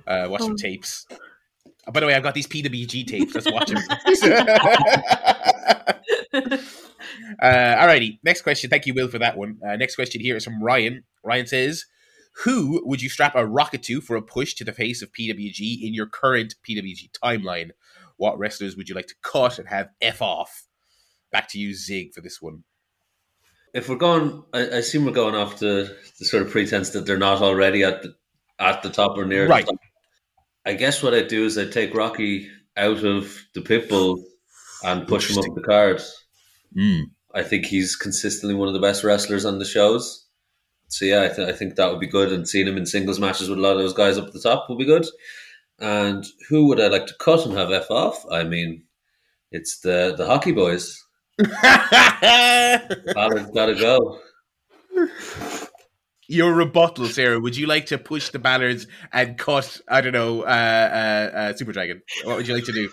uh, 0.08 0.26
watch 0.28 0.40
some 0.40 0.56
tapes. 0.56 1.06
Oh, 1.86 1.92
by 1.92 2.00
the 2.00 2.06
way, 2.06 2.14
I've 2.14 2.24
got 2.24 2.34
these 2.34 2.48
PWG 2.48 3.06
tapes. 3.06 3.34
Let's 3.34 3.50
watch 3.50 3.70
them. 3.70 3.80
Uh, 7.40 7.76
alrighty, 7.76 8.18
next 8.22 8.42
question. 8.42 8.70
Thank 8.70 8.86
you, 8.86 8.94
Will, 8.94 9.08
for 9.08 9.18
that 9.18 9.36
one. 9.36 9.58
Uh, 9.66 9.76
next 9.76 9.94
question 9.94 10.20
here 10.20 10.36
is 10.36 10.44
from 10.44 10.62
Ryan. 10.62 11.04
Ryan 11.22 11.46
says, 11.46 11.84
"Who 12.42 12.82
would 12.84 13.00
you 13.02 13.08
strap 13.08 13.34
a 13.34 13.46
rocket 13.46 13.82
to 13.84 14.00
for 14.00 14.16
a 14.16 14.22
push 14.22 14.54
to 14.54 14.64
the 14.64 14.72
face 14.72 15.02
of 15.02 15.12
PWG 15.12 15.82
in 15.82 15.94
your 15.94 16.06
current 16.06 16.54
PWG 16.68 17.10
timeline? 17.22 17.70
What 18.16 18.38
wrestlers 18.38 18.76
would 18.76 18.88
you 18.88 18.94
like 18.94 19.06
to 19.08 19.14
cut 19.22 19.58
and 19.58 19.68
have 19.68 19.90
f 20.00 20.20
off?" 20.20 20.66
Back 21.30 21.48
to 21.50 21.58
you, 21.58 21.74
Zig, 21.74 22.12
for 22.14 22.20
this 22.20 22.40
one. 22.40 22.64
if 23.72 23.88
we're 23.88 23.96
going, 23.96 24.44
I, 24.52 24.58
I 24.60 24.62
assume 24.78 25.04
we're 25.04 25.10
going 25.12 25.34
off 25.34 25.58
the, 25.58 25.96
the 26.20 26.24
sort 26.24 26.44
of 26.44 26.50
pretense 26.50 26.90
that 26.90 27.06
they're 27.06 27.18
not 27.18 27.42
already 27.42 27.82
at 27.82 28.02
the, 28.02 28.14
at 28.60 28.82
the 28.84 28.90
top 28.90 29.18
or 29.18 29.24
near 29.24 29.48
Right. 29.48 29.66
the 29.66 29.72
top. 29.72 29.80
I 30.64 30.74
guess 30.74 31.02
what 31.02 31.12
I'd 31.12 31.26
do 31.28 31.44
is 31.44 31.58
I'd 31.58 31.72
take 31.72 31.92
Rocky 31.94 32.48
out 32.76 33.02
of 33.04 33.36
the 33.54 33.60
Pitbull 33.60 34.22
and 34.84 35.08
push 35.08 35.28
him 35.30 35.38
up 35.38 35.54
the 35.56 35.60
card. 35.62 36.00
Hmm. 36.76 37.00
I 37.34 37.42
think 37.42 37.66
he's 37.66 37.96
consistently 37.96 38.54
one 38.54 38.68
of 38.68 38.74
the 38.74 38.80
best 38.80 39.02
wrestlers 39.02 39.44
on 39.44 39.58
the 39.58 39.64
shows. 39.64 40.23
So 40.88 41.04
yeah, 41.04 41.22
I, 41.22 41.34
th- 41.34 41.48
I 41.48 41.52
think 41.52 41.76
that 41.76 41.90
would 41.90 42.00
be 42.00 42.06
good. 42.06 42.32
And 42.32 42.48
seeing 42.48 42.66
him 42.66 42.76
in 42.76 42.86
singles 42.86 43.18
matches 43.18 43.48
with 43.48 43.58
a 43.58 43.62
lot 43.62 43.72
of 43.72 43.78
those 43.78 43.94
guys 43.94 44.18
up 44.18 44.26
at 44.26 44.32
the 44.32 44.40
top 44.40 44.66
would 44.68 44.78
be 44.78 44.84
good. 44.84 45.06
And 45.78 46.24
who 46.48 46.68
would 46.68 46.80
I 46.80 46.88
like 46.88 47.06
to 47.06 47.14
cut 47.18 47.46
and 47.46 47.56
have 47.56 47.72
F 47.72 47.90
off? 47.90 48.24
I 48.30 48.44
mean, 48.44 48.84
it's 49.50 49.80
the 49.80 50.14
the 50.16 50.26
hockey 50.26 50.52
boys. 50.52 51.02
Ballard's 51.38 51.50
got 53.50 53.66
to 53.66 53.74
go. 53.74 54.20
Your 56.26 56.54
rebuttal, 56.54 57.06
Sarah. 57.06 57.38
Would 57.38 57.56
you 57.56 57.66
like 57.66 57.86
to 57.86 57.98
push 57.98 58.30
the 58.30 58.38
Ballards 58.38 58.86
and 59.12 59.36
cut? 59.36 59.80
I 59.88 60.00
don't 60.00 60.12
know, 60.12 60.42
uh, 60.42 60.44
uh, 60.44 61.36
uh, 61.36 61.52
Super 61.54 61.72
Dragon. 61.72 62.02
What 62.22 62.36
would 62.36 62.48
you 62.48 62.54
like 62.54 62.64
to 62.64 62.72
do? 62.72 62.90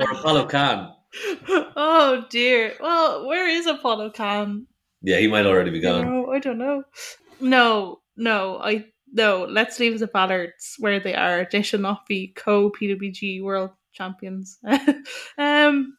Or 0.00 0.12
Apollo 0.12 0.46
Khan. 0.46 0.92
oh 1.76 2.24
dear. 2.30 2.74
Well, 2.80 3.26
where 3.26 3.48
is 3.48 3.66
Apollo 3.66 4.10
Khan? 4.10 4.66
Yeah, 5.02 5.18
he 5.18 5.28
might 5.28 5.46
already 5.46 5.70
be 5.70 5.80
gone. 5.80 6.04
don't. 6.04 6.34
I 6.34 6.38
don't 6.38 6.58
know. 6.58 6.84
No, 7.40 8.00
no, 8.16 8.58
I 8.58 8.86
no. 9.12 9.46
Let's 9.48 9.80
leave 9.80 9.98
the 9.98 10.06
Ballards 10.06 10.76
where 10.78 11.00
they 11.00 11.14
are. 11.14 11.46
They 11.50 11.62
should 11.62 11.80
not 11.80 12.06
be 12.06 12.32
co 12.36 12.70
PWG 12.70 13.42
World 13.42 13.70
Champions. 13.92 14.58
um, 15.38 15.96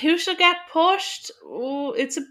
who 0.00 0.18
should 0.18 0.38
get 0.38 0.56
pushed? 0.72 1.30
Oh, 1.44 1.92
it's 1.92 2.16
a 2.16 2.22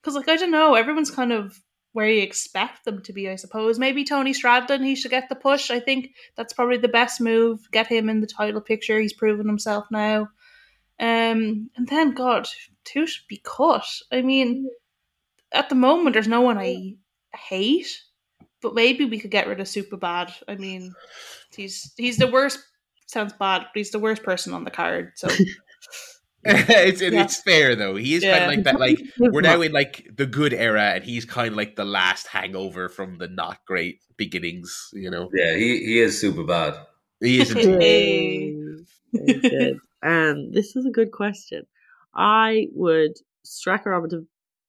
because 0.00 0.16
like 0.16 0.28
I 0.28 0.36
don't 0.36 0.50
know. 0.50 0.74
Everyone's 0.74 1.10
kind 1.10 1.32
of 1.32 1.60
where 1.92 2.08
you 2.08 2.22
expect 2.22 2.84
them 2.84 3.02
to 3.02 3.12
be. 3.12 3.28
I 3.28 3.36
suppose 3.36 3.78
maybe 3.78 4.04
Tony 4.04 4.32
Stradlin. 4.32 4.84
He 4.84 4.94
should 4.94 5.10
get 5.10 5.28
the 5.28 5.34
push. 5.34 5.70
I 5.70 5.80
think 5.80 6.14
that's 6.36 6.52
probably 6.54 6.78
the 6.78 6.88
best 6.88 7.20
move. 7.20 7.60
Get 7.70 7.86
him 7.86 8.08
in 8.08 8.20
the 8.20 8.26
title 8.26 8.60
picture. 8.60 8.98
He's 8.98 9.12
proven 9.12 9.46
himself 9.46 9.86
now. 9.90 10.28
Um, 10.98 11.70
and 11.76 11.88
then 11.88 12.12
God, 12.12 12.48
who 12.94 13.06
should 13.06 13.26
be 13.28 13.40
cut? 13.44 13.86
I 14.10 14.22
mean, 14.22 14.68
at 15.52 15.68
the 15.68 15.74
moment, 15.74 16.14
there's 16.14 16.28
no 16.28 16.40
one 16.40 16.58
I 16.58 16.74
mm. 16.74 16.96
hate, 17.34 18.00
but 18.60 18.74
maybe 18.74 19.04
we 19.04 19.18
could 19.18 19.30
get 19.30 19.46
rid 19.46 19.60
of 19.60 19.66
Superbad. 19.66 20.32
I 20.48 20.56
mean, 20.56 20.94
he's 21.54 21.92
he's 21.96 22.16
the 22.16 22.26
worst. 22.26 22.58
Sounds 23.06 23.32
bad, 23.32 23.62
but 23.62 23.70
he's 23.74 23.90
the 23.90 23.98
worst 23.98 24.22
person 24.22 24.54
on 24.54 24.64
the 24.64 24.70
card. 24.70 25.12
So 25.16 25.28
it's 26.44 27.02
Yeah. 27.02 27.22
it's 27.22 27.42
fair 27.42 27.76
though. 27.76 27.96
He 27.96 28.14
is 28.14 28.22
kind 28.22 28.44
of 28.44 28.48
like 28.48 28.64
that. 28.64 28.80
Like 28.80 29.00
we're 29.18 29.42
now 29.42 29.60
in 29.60 29.72
like 29.72 30.08
the 30.16 30.26
good 30.26 30.52
era, 30.52 30.92
and 30.94 31.04
he's 31.04 31.24
kind 31.24 31.48
of 31.48 31.56
like 31.56 31.76
the 31.76 31.84
last 31.84 32.26
hangover 32.26 32.88
from 32.88 33.18
the 33.18 33.28
not 33.28 33.58
great 33.66 34.00
beginnings. 34.16 34.90
You 34.92 35.10
know, 35.10 35.28
Yeah, 35.34 35.54
he, 35.54 35.78
he 35.78 36.00
is 36.00 36.20
super 36.20 36.44
bad. 36.44 36.74
he 37.20 37.40
isn't. 37.40 37.58
Hey. 37.80 38.56
Very 39.12 39.40
good. 39.40 39.78
And 40.02 40.52
this 40.52 40.74
is 40.74 40.84
a 40.86 40.90
good 40.90 41.12
question. 41.12 41.66
I 42.14 42.68
would 42.74 43.12
strike 43.44 43.86
a 43.86 43.90
rocket 43.90 44.10
to, 44.10 44.26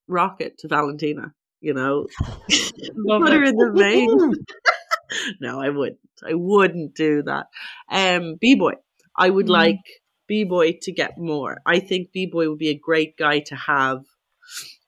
rocket 0.08 0.58
to 0.60 0.68
Valentina. 0.68 1.34
You 1.62 1.74
know, 1.74 2.08
put 2.50 3.32
her 3.34 3.44
in 3.44 3.56
the 3.56 3.72
vein. 3.76 4.34
no, 5.42 5.62
I 5.62 5.70
wouldn't. 5.70 6.00
I 6.28 6.34
wouldn't 6.34 6.96
do 6.96 7.24
that. 7.24 7.48
Um, 7.90 8.36
B 8.40 8.56
boy, 8.56 8.74
I 9.18 9.30
would 9.30 9.46
Mm. 9.48 9.50
like 9.52 9.80
B 10.28 10.44
boy 10.44 10.78
to 10.82 10.92
get 10.92 11.18
more. 11.18 11.60
I 11.66 11.80
think 11.80 12.12
B 12.12 12.26
boy 12.26 12.50
would 12.50 12.60
be 12.60 12.70
a 12.70 12.78
great 12.78 13.16
guy 13.18 13.40
to 13.48 13.56
have 13.56 14.00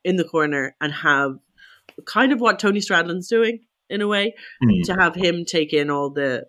in 0.04 0.16
the 0.18 0.24
corner 0.24 0.76
and 0.82 0.92
have 0.94 1.36
kind 2.06 2.32
of 2.34 2.42
what 2.42 2.60
Tony 2.60 2.80
Stradlin's 2.80 3.28
doing 3.30 3.60
in 3.90 4.02
a 4.02 4.08
way 4.08 4.34
Hmm. 4.62 4.82
to 4.84 4.94
have 4.96 5.16
him 5.16 5.46
take 5.46 5.72
in 5.74 5.90
all 5.90 6.10
the 6.10 6.46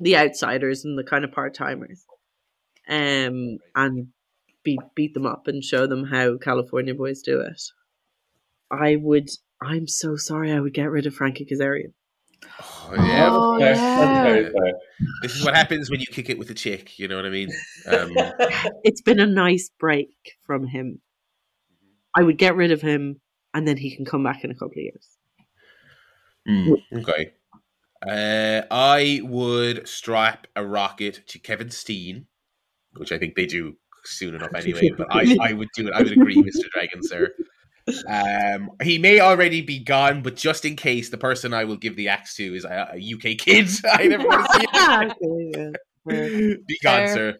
the 0.00 0.16
outsiders 0.16 0.84
and 0.84 0.98
the 0.98 1.04
kind 1.04 1.24
of 1.24 1.30
part 1.32 1.54
timers, 1.54 2.04
um, 2.88 3.58
and 3.76 4.08
beat 4.64 4.80
beat 4.94 5.14
them 5.14 5.26
up 5.26 5.46
and 5.46 5.62
show 5.62 5.86
them 5.86 6.04
how 6.04 6.36
California 6.38 6.94
boys 6.94 7.22
do 7.22 7.40
it. 7.40 7.60
I 8.70 8.96
would. 8.96 9.28
I'm 9.62 9.86
so 9.86 10.16
sorry. 10.16 10.52
I 10.52 10.60
would 10.60 10.74
get 10.74 10.90
rid 10.90 11.06
of 11.06 11.14
Frankie 11.14 11.46
Kazarian. 11.46 11.92
Oh, 12.60 12.92
yeah, 12.96 13.28
Oh, 13.30 13.58
Fair. 13.58 13.74
yeah. 13.74 13.96
That's 13.96 14.28
very 14.28 14.44
fair. 14.52 14.72
this 15.22 15.34
is 15.36 15.44
what 15.44 15.54
happens 15.54 15.90
when 15.90 16.00
you 16.00 16.06
kick 16.06 16.28
it 16.28 16.38
with 16.38 16.50
a 16.50 16.54
chick. 16.54 16.98
You 16.98 17.08
know 17.08 17.16
what 17.16 17.24
I 17.24 17.30
mean? 17.30 17.50
Um, 17.86 18.12
It's 18.84 19.00
been 19.00 19.20
a 19.20 19.26
nice 19.26 19.70
break 19.78 20.10
from 20.42 20.66
him. 20.66 21.00
I 22.16 22.22
would 22.22 22.36
get 22.36 22.54
rid 22.56 22.70
of 22.72 22.82
him, 22.82 23.20
and 23.54 23.66
then 23.66 23.76
he 23.78 23.94
can 23.96 24.04
come 24.04 24.22
back 24.22 24.44
in 24.44 24.50
a 24.50 24.54
couple 24.54 24.72
of 24.72 24.76
years. 24.76 25.08
mm, 26.48 26.76
okay. 27.00 27.32
Uh, 28.06 28.66
I 28.70 29.20
would 29.24 29.88
strap 29.88 30.46
a 30.54 30.64
rocket 30.66 31.22
to 31.28 31.38
Kevin 31.38 31.70
Steen, 31.70 32.26
which 32.96 33.10
I 33.12 33.18
think 33.18 33.34
they 33.34 33.46
do 33.46 33.76
soon 34.06 34.34
enough 34.34 34.52
anyway. 34.54 34.90
But 34.96 35.08
I, 35.10 35.36
I 35.40 35.52
would 35.52 35.68
do 35.74 35.88
it. 35.88 35.94
I 35.94 36.02
would 36.02 36.12
agree, 36.12 36.40
Mister 36.40 36.68
Dragon, 36.72 37.02
sir. 37.02 37.30
Um, 38.08 38.70
he 38.82 38.98
may 38.98 39.20
already 39.20 39.60
be 39.60 39.78
gone, 39.78 40.22
but 40.22 40.36
just 40.36 40.64
in 40.64 40.74
case, 40.74 41.10
the 41.10 41.18
person 41.18 41.52
I 41.52 41.64
will 41.64 41.76
give 41.76 41.96
the 41.96 42.08
axe 42.08 42.34
to 42.36 42.54
is 42.54 42.64
a, 42.64 42.90
a 42.94 43.14
UK 43.14 43.38
kid. 43.38 43.68
I 43.92 44.06
never 44.06 44.26
want 44.26 44.46
to 44.46 45.14
see 45.20 45.76
it. 46.08 46.66
Be 46.66 46.78
gone, 46.82 47.08
sir. 47.08 47.38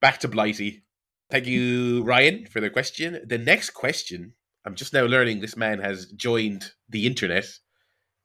Back 0.00 0.18
to 0.20 0.28
Blighty. 0.28 0.82
Thank 1.30 1.46
you, 1.46 2.02
Ryan, 2.02 2.46
for 2.46 2.60
the 2.60 2.70
question. 2.70 3.20
The 3.24 3.38
next 3.38 3.70
question, 3.70 4.34
I'm 4.66 4.74
just 4.74 4.92
now 4.92 5.04
learning 5.04 5.40
this 5.40 5.56
man 5.56 5.78
has 5.78 6.06
joined 6.06 6.72
the 6.88 7.06
internet, 7.06 7.46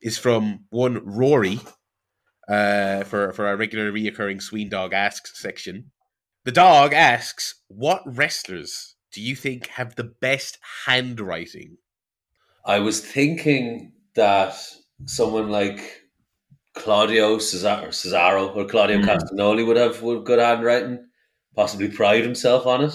is 0.02 0.18
from 0.18 0.66
one 0.72 1.06
Rory 1.06 1.60
uh, 2.50 3.04
for, 3.04 3.32
for 3.34 3.48
our 3.48 3.56
regular 3.56 3.92
reoccurring 3.92 4.42
Sween 4.42 4.70
Dog 4.70 4.94
Asks 4.94 5.40
section. 5.40 5.92
The 6.48 6.54
dog 6.54 6.94
asks, 6.94 7.56
What 7.68 8.04
wrestlers 8.06 8.96
do 9.12 9.20
you 9.22 9.36
think 9.36 9.68
have 9.68 9.96
the 9.98 10.06
best 10.06 10.58
handwriting? 10.86 11.76
I 12.64 12.80
was 12.80 13.02
thinking 13.06 13.92
that 14.16 14.56
someone 15.08 15.50
like 15.50 16.04
Claudio 16.74 17.36
Cesaro, 17.40 17.90
Cesaro 17.90 18.56
or 18.56 18.64
Claudio 18.64 19.00
Mhm. 19.00 19.04
Castagnoli 19.08 19.68
would 19.68 19.76
have 19.76 20.02
would 20.02 20.16
have 20.20 20.24
good 20.24 20.40
handwriting, 20.40 21.06
possibly 21.54 21.90
pride 21.90 22.24
himself 22.24 22.66
on 22.66 22.86
it. 22.86 22.94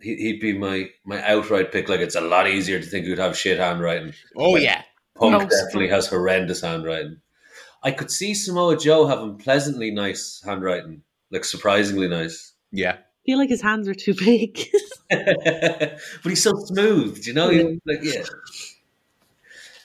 He, 0.00 0.14
he'd 0.14 0.38
be 0.38 0.56
my 0.56 0.88
my 1.04 1.20
outright 1.28 1.72
pick. 1.72 1.88
Like 1.88 1.98
it's 1.98 2.14
a 2.14 2.20
lot 2.20 2.46
easier 2.48 2.78
to 2.78 2.86
think 2.86 3.06
you'd 3.06 3.18
have 3.18 3.36
shit 3.36 3.58
handwriting. 3.58 4.14
Oh, 4.36 4.52
But- 4.52 4.62
yeah. 4.62 4.82
Punk 5.16 5.32
Most 5.32 5.50
definitely 5.50 5.86
of- 5.86 5.94
has 5.96 6.06
horrendous 6.06 6.60
handwriting. 6.60 7.16
I 7.82 7.90
could 7.90 8.12
see 8.12 8.34
Samoa 8.34 8.76
Joe 8.78 9.06
having 9.08 9.36
pleasantly 9.36 9.90
nice 9.90 10.40
handwriting, 10.44 11.02
like 11.32 11.44
surprisingly 11.44 12.06
nice. 12.06 12.50
Yeah. 12.72 12.92
I 12.94 13.24
feel 13.26 13.38
like 13.38 13.50
his 13.50 13.62
hands 13.62 13.86
are 13.88 13.94
too 13.94 14.14
big. 14.18 14.58
but 15.10 15.98
he's 16.24 16.42
so 16.42 16.52
smooth, 16.64 17.24
you 17.26 17.34
know? 17.34 17.50
He- 17.50 17.80
like 17.86 18.00
yeah. 18.02 18.24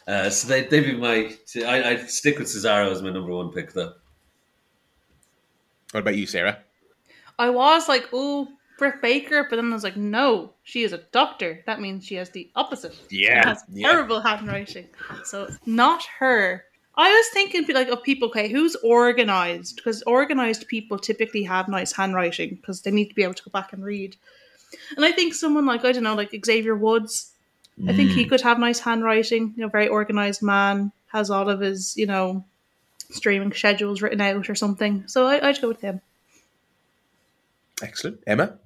Uh, 0.07 0.30
so 0.30 0.47
they 0.47 0.64
they'd 0.64 0.85
be 0.85 0.95
my. 0.95 1.35
I 1.65 1.84
I'd 1.89 2.09
stick 2.09 2.39
with 2.39 2.47
Cesaro 2.47 2.89
as 2.89 3.01
my 3.01 3.09
number 3.09 3.34
one 3.34 3.51
pick 3.51 3.73
though. 3.73 3.93
What 5.91 5.99
about 5.99 6.15
you, 6.15 6.26
Sarah? 6.26 6.59
I 7.38 7.49
was 7.49 7.89
like, 7.89 8.07
oh, 8.14 8.47
Britt 8.77 9.01
Baker, 9.01 9.45
but 9.49 9.57
then 9.57 9.69
I 9.72 9.73
was 9.73 9.84
like, 9.84 9.97
no, 9.97 10.53
she 10.64 10.84
is 10.84 10.93
a 10.93 10.99
doctor. 11.11 11.64
That 11.65 11.81
means 11.81 12.05
she 12.05 12.15
has 12.15 12.30
the 12.30 12.49
opposite. 12.55 12.97
She 13.09 13.26
has 13.26 13.64
yeah. 13.69 13.91
terrible 13.91 14.22
handwriting. 14.22 14.88
So 15.23 15.49
not 15.65 16.03
her. 16.19 16.64
I 16.98 17.10
was 17.11 17.28
thinking 17.32 17.65
like 17.74 17.90
of 17.90 18.02
people. 18.03 18.28
Okay, 18.30 18.49
who's 18.49 18.76
organized? 18.78 19.76
Because 19.76 20.02
organized 20.03 20.68
people 20.68 20.98
typically 20.98 21.44
have 21.44 21.68
nice 21.68 21.91
handwriting 21.91 22.56
because 22.56 22.82
they 22.82 22.91
need 22.91 23.10
to 23.10 23.15
be 23.15 23.24
able 23.24 23.36
to 23.36 23.44
go 23.44 23.52
back 23.52 23.72
and 23.74 23.84
read. 23.84 24.15
And 24.95 25.06
I 25.06 25.11
think 25.11 25.34
someone 25.34 25.65
like 25.65 25.86
I 25.86 25.91
don't 25.91 26.03
know, 26.03 26.15
like 26.15 26.36
Xavier 26.45 26.76
Woods. 26.76 27.32
I 27.88 27.94
think 27.94 28.10
Mm. 28.10 28.15
he 28.15 28.26
could 28.26 28.41
have 28.41 28.57
nice 28.57 28.80
handwriting. 28.80 29.53
You 29.56 29.64
know, 29.64 29.69
very 29.69 29.88
organized 29.88 30.41
man 30.41 30.91
has 31.14 31.30
all 31.30 31.48
of 31.49 31.60
his 31.60 31.95
you 31.95 32.07
know 32.07 32.44
streaming 33.11 33.53
schedules 33.53 34.02
written 34.02 34.19
out 34.19 34.49
or 34.49 34.56
something. 34.56 35.03
So 35.07 35.28
I, 35.28 35.48
I'd 35.48 35.61
go 35.61 35.68
with 35.68 35.82
him. 35.82 36.02
Excellent. 37.82 38.22
Emma? 38.26 38.57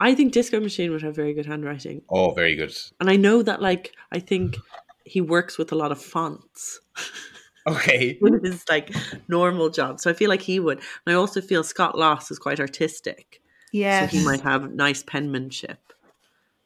I 0.00 0.14
think 0.14 0.32
Disco 0.32 0.58
Machine 0.58 0.90
would 0.90 1.02
have 1.02 1.14
very 1.14 1.32
good 1.34 1.46
handwriting. 1.46 2.02
Oh, 2.08 2.32
very 2.32 2.56
good. 2.56 2.74
And 2.98 3.08
I 3.10 3.16
know 3.16 3.42
that, 3.42 3.62
like, 3.62 3.92
I 4.10 4.18
think 4.18 4.56
he 5.04 5.20
works 5.20 5.58
with 5.58 5.70
a 5.70 5.76
lot 5.76 5.92
of 5.92 6.00
fonts 6.02 6.80
Okay. 7.66 8.18
with 8.20 8.44
his, 8.44 8.64
like, 8.68 8.94
normal 9.28 9.70
job. 9.70 10.00
So 10.00 10.10
I 10.10 10.14
feel 10.14 10.28
like 10.28 10.42
he 10.42 10.60
would. 10.60 10.78
And 10.78 11.14
I 11.14 11.14
also 11.14 11.40
feel 11.40 11.62
Scott 11.62 11.96
Lost 11.96 12.30
is 12.30 12.38
quite 12.38 12.60
artistic. 12.60 13.40
Yeah. 13.72 14.08
So 14.08 14.16
he 14.16 14.24
might 14.24 14.40
have 14.40 14.72
nice 14.72 15.02
penmanship. 15.02 15.92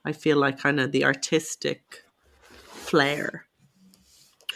I 0.04 0.12
feel 0.12 0.36
like 0.36 0.58
kind 0.58 0.80
of 0.80 0.92
the 0.92 1.04
artistic 1.04 2.04
flair 2.64 3.46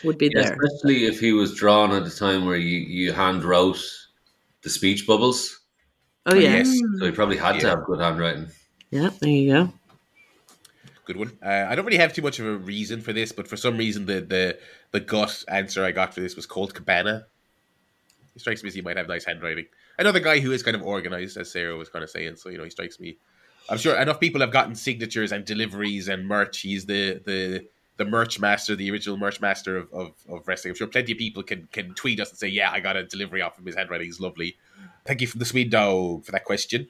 would 0.04 0.18
be 0.18 0.30
Yeah, 0.34 0.42
there. 0.42 0.58
especially 0.62 1.06
if 1.06 1.20
he 1.20 1.32
was 1.32 1.54
drawn 1.54 1.92
at 1.92 2.06
a 2.06 2.16
time 2.16 2.46
where 2.46 2.56
you, 2.56 2.78
you 2.78 3.12
hand 3.12 3.44
wrote 3.44 3.82
the 4.62 4.70
speech 4.70 5.06
bubbles. 5.06 5.60
Oh, 6.26 6.34
yeah. 6.34 6.56
yes. 6.56 6.80
So 6.98 7.06
he 7.06 7.10
probably 7.10 7.36
had 7.36 7.60
to 7.60 7.68
have 7.68 7.84
good 7.84 8.00
handwriting. 8.00 8.48
Yeah, 8.90 9.10
there 9.20 9.30
you 9.30 9.52
go. 9.52 9.72
Good 11.10 11.18
one. 11.18 11.36
Uh, 11.44 11.66
I 11.68 11.74
don't 11.74 11.84
really 11.84 11.98
have 11.98 12.12
too 12.12 12.22
much 12.22 12.38
of 12.38 12.46
a 12.46 12.56
reason 12.56 13.00
for 13.00 13.12
this, 13.12 13.32
but 13.32 13.48
for 13.48 13.56
some 13.56 13.76
reason, 13.76 14.06
the 14.06 14.20
the 14.20 14.56
the 14.92 15.00
gut 15.00 15.42
answer 15.48 15.84
I 15.84 15.90
got 15.90 16.14
for 16.14 16.20
this 16.20 16.36
was 16.36 16.46
Colt 16.46 16.72
Cabana. 16.72 17.26
Strikes 18.36 18.62
me 18.62 18.68
as 18.68 18.74
he 18.74 18.80
might 18.80 18.96
have 18.96 19.08
nice 19.08 19.24
handwriting. 19.24 19.66
Another 19.98 20.20
guy 20.20 20.38
who 20.38 20.52
is 20.52 20.62
kind 20.62 20.76
of 20.76 20.84
organized, 20.84 21.36
as 21.36 21.50
Sarah 21.50 21.74
was 21.74 21.88
kind 21.88 22.04
of 22.04 22.10
saying. 22.10 22.36
So 22.36 22.48
you 22.48 22.58
know, 22.58 22.62
he 22.62 22.70
strikes 22.70 23.00
me. 23.00 23.16
I'm 23.68 23.76
sure 23.78 23.96
enough 23.96 24.20
people 24.20 24.40
have 24.40 24.52
gotten 24.52 24.76
signatures 24.76 25.32
and 25.32 25.44
deliveries 25.44 26.06
and 26.06 26.28
merch. 26.28 26.60
He's 26.60 26.86
the 26.86 27.20
the 27.24 27.66
the 27.96 28.04
merch 28.04 28.38
master, 28.38 28.76
the 28.76 28.88
original 28.92 29.16
merch 29.16 29.40
master 29.40 29.76
of, 29.78 29.92
of, 29.92 30.12
of 30.28 30.46
wrestling. 30.46 30.70
I'm 30.70 30.76
sure 30.76 30.86
plenty 30.86 31.10
of 31.10 31.18
people 31.18 31.42
can 31.42 31.68
can 31.72 31.92
tweet 31.94 32.20
us 32.20 32.30
and 32.30 32.38
say, 32.38 32.46
"Yeah, 32.46 32.70
I 32.70 32.78
got 32.78 32.96
a 32.96 33.02
delivery 33.02 33.42
off 33.42 33.58
of 33.58 33.64
His 33.64 33.74
handwriting 33.74 34.08
is 34.08 34.20
lovely." 34.20 34.56
Thank 35.04 35.22
you 35.22 35.26
from 35.26 35.40
the 35.40 35.44
Swede 35.44 35.70
Dog 35.70 36.24
for 36.24 36.30
that 36.30 36.44
question. 36.44 36.86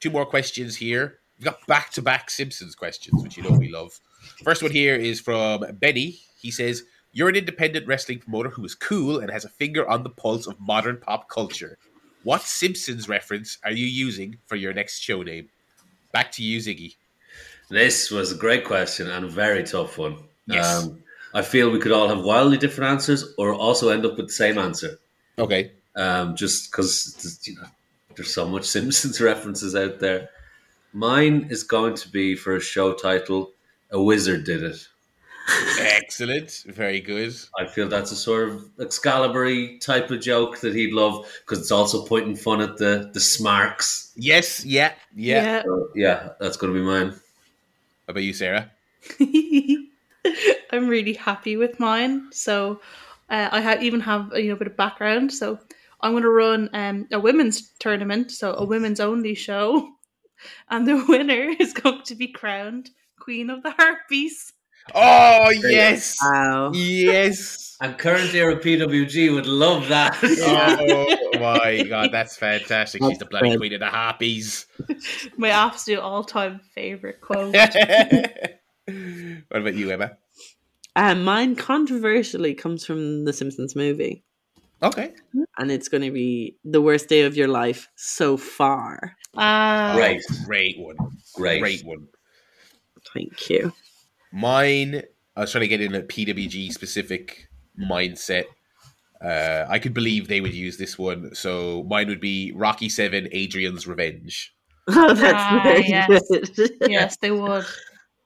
Two 0.00 0.08
more 0.08 0.24
questions 0.24 0.76
here. 0.76 1.18
We've 1.38 1.44
got 1.44 1.64
back 1.66 1.90
to 1.92 2.02
back 2.02 2.30
Simpsons 2.30 2.74
questions, 2.74 3.22
which 3.22 3.36
you 3.36 3.44
know 3.44 3.56
we 3.56 3.70
love. 3.70 4.00
First 4.42 4.62
one 4.62 4.72
here 4.72 4.96
is 4.96 5.20
from 5.20 5.64
Benny. 5.74 6.18
He 6.40 6.50
says, 6.50 6.82
You're 7.12 7.28
an 7.28 7.36
independent 7.36 7.86
wrestling 7.86 8.18
promoter 8.18 8.50
who 8.50 8.64
is 8.64 8.74
cool 8.74 9.20
and 9.20 9.30
has 9.30 9.44
a 9.44 9.48
finger 9.48 9.88
on 9.88 10.02
the 10.02 10.10
pulse 10.10 10.46
of 10.46 10.58
modern 10.58 10.96
pop 10.96 11.28
culture. 11.28 11.78
What 12.24 12.42
Simpsons 12.42 13.08
reference 13.08 13.58
are 13.64 13.70
you 13.70 13.86
using 13.86 14.38
for 14.46 14.56
your 14.56 14.72
next 14.72 14.98
show 15.00 15.22
name? 15.22 15.48
Back 16.12 16.32
to 16.32 16.42
you, 16.42 16.58
Ziggy. 16.58 16.96
This 17.70 18.10
was 18.10 18.32
a 18.32 18.36
great 18.36 18.64
question 18.64 19.08
and 19.08 19.24
a 19.24 19.28
very 19.28 19.62
tough 19.62 19.96
one. 19.98 20.16
Yes. 20.46 20.84
Um, 20.84 21.02
I 21.34 21.42
feel 21.42 21.70
we 21.70 21.78
could 21.78 21.92
all 21.92 22.08
have 22.08 22.24
wildly 22.24 22.58
different 22.58 22.90
answers 22.90 23.34
or 23.38 23.52
also 23.54 23.90
end 23.90 24.04
up 24.04 24.16
with 24.16 24.26
the 24.26 24.32
same 24.32 24.58
answer. 24.58 24.98
Okay. 25.38 25.70
Um, 25.94 26.34
just 26.34 26.70
because 26.70 27.40
you 27.46 27.54
know, 27.56 27.68
there's 28.16 28.32
so 28.34 28.48
much 28.48 28.64
Simpsons 28.64 29.20
references 29.20 29.76
out 29.76 30.00
there. 30.00 30.30
Mine 30.98 31.46
is 31.48 31.62
going 31.62 31.94
to 31.94 32.08
be 32.08 32.34
for 32.34 32.56
a 32.56 32.60
show 32.60 32.92
title, 32.92 33.52
A 33.92 34.02
Wizard 34.02 34.42
Did 34.42 34.64
It. 34.64 34.88
Excellent. 35.78 36.64
Very 36.66 36.98
good. 36.98 37.36
I 37.56 37.66
feel 37.66 37.88
that's 37.88 38.10
a 38.10 38.16
sort 38.16 38.48
of 38.48 38.68
Excalibur 38.80 39.78
type 39.78 40.10
of 40.10 40.20
joke 40.20 40.58
that 40.58 40.74
he'd 40.74 40.92
love 40.92 41.24
because 41.40 41.60
it's 41.60 41.70
also 41.70 42.04
pointing 42.04 42.34
fun 42.34 42.60
at 42.60 42.78
the, 42.78 43.12
the 43.14 43.20
smarks. 43.20 44.12
Yes. 44.16 44.64
Yeah. 44.64 44.92
Yeah. 45.14 45.62
So, 45.62 45.88
yeah, 45.94 46.30
that's 46.40 46.56
going 46.56 46.74
to 46.74 46.78
be 46.80 46.84
mine. 46.84 47.10
How 47.10 47.18
about 48.08 48.24
you, 48.24 48.32
Sarah? 48.32 48.68
I'm 50.72 50.88
really 50.88 51.14
happy 51.14 51.56
with 51.56 51.78
mine. 51.78 52.26
So 52.32 52.80
uh, 53.30 53.48
I 53.52 53.60
ha- 53.60 53.78
even 53.80 54.00
have 54.00 54.32
you 54.34 54.48
know 54.48 54.54
a 54.54 54.58
bit 54.58 54.66
of 54.66 54.76
background. 54.76 55.32
So 55.32 55.60
I'm 56.00 56.12
going 56.12 56.24
to 56.24 56.30
run 56.30 56.70
um, 56.72 57.06
a 57.12 57.20
women's 57.20 57.70
tournament, 57.78 58.30
so 58.30 58.54
a 58.54 58.64
women's 58.64 59.00
only 59.00 59.34
show, 59.34 59.88
and 60.70 60.86
the 60.86 61.04
winner 61.08 61.54
is 61.58 61.72
going 61.72 62.02
to 62.04 62.14
be 62.14 62.28
crowned 62.28 62.90
Queen 63.18 63.50
of 63.50 63.62
the 63.62 63.72
Harpies. 63.72 64.52
Oh, 64.94 65.50
yes. 65.50 66.16
Wow. 66.22 66.72
Yes. 66.72 67.76
And 67.80 67.96
current 67.98 68.34
era 68.34 68.56
PWG 68.56 69.32
would 69.34 69.46
love 69.46 69.88
that. 69.88 70.16
Oh 70.22 71.28
my 71.40 71.82
god, 71.88 72.10
that's 72.10 72.36
fantastic. 72.36 73.02
She's 73.04 73.18
the 73.18 73.26
bloody 73.26 73.50
That's 73.50 73.58
queen 73.58 73.74
of 73.74 73.80
the 73.80 73.86
harpies. 73.86 74.66
My 75.36 75.50
absolute 75.50 76.00
all-time 76.00 76.60
favorite 76.74 77.20
quote. 77.20 77.54
what 77.54 79.60
about 79.60 79.74
you, 79.74 79.90
Emma? 79.90 80.16
Um, 80.96 81.22
mine 81.22 81.54
controversially 81.54 82.54
comes 82.54 82.84
from 82.84 83.24
the 83.24 83.32
Simpsons 83.32 83.76
movie, 83.76 84.24
Okay. 84.82 85.12
and 85.58 85.70
it's 85.70 85.88
going 85.88 86.02
to 86.02 86.10
be 86.10 86.56
the 86.64 86.80
worst 86.80 87.08
day 87.08 87.22
of 87.22 87.36
your 87.36 87.48
life 87.48 87.88
so 87.94 88.36
far. 88.36 89.14
Ah, 89.38 89.92
Great. 89.94 90.22
Great 90.44 90.78
one. 90.78 90.96
Great. 91.34 91.60
Great 91.60 91.84
one. 91.84 92.08
Thank 93.14 93.48
you. 93.48 93.72
Mine, 94.32 95.02
I 95.36 95.40
was 95.40 95.52
trying 95.52 95.62
to 95.62 95.68
get 95.68 95.80
in 95.80 95.94
a 95.94 96.02
PWG 96.02 96.72
specific 96.72 97.48
mindset. 97.80 98.44
Uh, 99.24 99.64
I 99.68 99.78
could 99.78 99.94
believe 99.94 100.28
they 100.28 100.40
would 100.40 100.54
use 100.54 100.76
this 100.76 100.98
one. 100.98 101.34
So 101.34 101.84
mine 101.88 102.08
would 102.08 102.20
be 102.20 102.52
Rocky 102.54 102.88
Seven: 102.88 103.28
Adrian's 103.32 103.86
Revenge. 103.86 104.54
Oh, 104.90 105.12
that's 105.12 105.34
Ah, 105.36 105.60
very 105.62 105.84
yes. 105.86 106.22
good. 106.30 106.70
Yes, 106.88 107.16
they 107.18 107.30
would. 107.30 107.66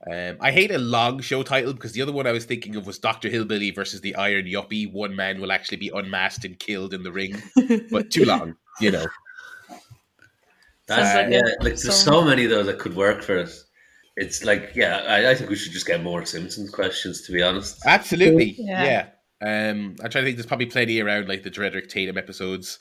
Um, 0.09 0.37
I 0.41 0.53
hate 0.53 0.71
a 0.71 0.79
long 0.79 1.21
show 1.21 1.43
title 1.43 1.73
because 1.73 1.91
the 1.91 2.03
other 2.03 2.13
one 2.13 2.25
I 2.27 2.31
was 2.33 2.45
thinking 2.45 2.77
of 2.77 2.87
was 2.87 3.01
Doctor 3.01 3.29
Hillbilly 3.29 3.73
versus 3.73 4.01
the 4.01 4.15
Iron 4.15 4.45
Yuppie. 4.47 4.91
One 4.93 5.17
man 5.17 5.41
will 5.41 5.51
actually 5.51 5.79
be 5.79 5.91
unmasked 5.93 6.45
and 6.45 6.57
killed 6.59 6.95
in 6.95 7.03
the 7.03 7.11
ring, 7.11 7.43
but 7.91 8.11
too 8.13 8.25
long, 8.25 8.55
you 8.81 8.93
know. 8.93 9.07
That's 10.89 11.13
Sounds 11.13 11.33
like 11.33 11.33
yeah, 11.33 11.55
like 11.61 11.77
there's 11.81 11.83
song. 12.05 12.15
so 12.15 12.25
many 12.25 12.47
though 12.47 12.63
that 12.65 12.79
could 12.79 12.97
work 12.97 13.23
for 13.23 13.39
us. 13.39 13.65
It's 14.17 14.45
like 14.45 14.73
yeah, 14.75 15.05
I, 15.09 15.31
I 15.31 15.35
think 15.35 15.49
we 15.49 15.57
should 15.57 15.73
just 15.73 15.87
get 15.87 16.03
more 16.03 16.25
Simpsons 16.27 16.71
questions 16.71 17.23
to 17.23 17.33
be 17.33 17.43
honest. 17.43 17.83
Absolutely, 17.87 18.57
Yeah. 18.59 18.85
yeah. 18.85 19.71
Um, 19.71 19.97
I'm 20.03 20.11
trying 20.11 20.23
to 20.23 20.27
think. 20.27 20.37
There's 20.37 20.47
probably 20.47 20.67
plenty 20.67 21.01
around 21.01 21.29
like 21.29 21.43
the 21.43 21.51
Drederick 21.51 21.89
Tatum 21.89 22.17
episodes. 22.19 22.79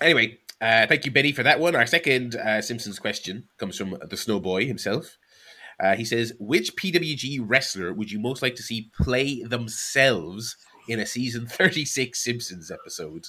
Anyway, 0.00 0.38
uh, 0.60 0.86
thank 0.86 1.04
you, 1.04 1.10
Benny, 1.10 1.32
for 1.32 1.42
that 1.42 1.58
one. 1.60 1.74
Our 1.74 1.86
second 1.86 2.36
uh, 2.36 2.62
Simpsons 2.62 2.98
question 2.98 3.48
comes 3.58 3.76
from 3.76 3.90
the 3.90 4.16
Snowboy 4.16 4.66
himself. 4.66 5.16
Uh, 5.82 5.96
he 5.96 6.04
says, 6.04 6.32
"Which 6.38 6.76
PWG 6.76 7.40
wrestler 7.42 7.92
would 7.92 8.10
you 8.12 8.18
most 8.20 8.42
like 8.42 8.54
to 8.56 8.62
see 8.62 8.90
play 9.00 9.42
themselves 9.42 10.56
in 10.88 11.00
a 11.00 11.06
season 11.06 11.46
36 11.46 12.22
Simpsons 12.22 12.70
episode?" 12.70 13.24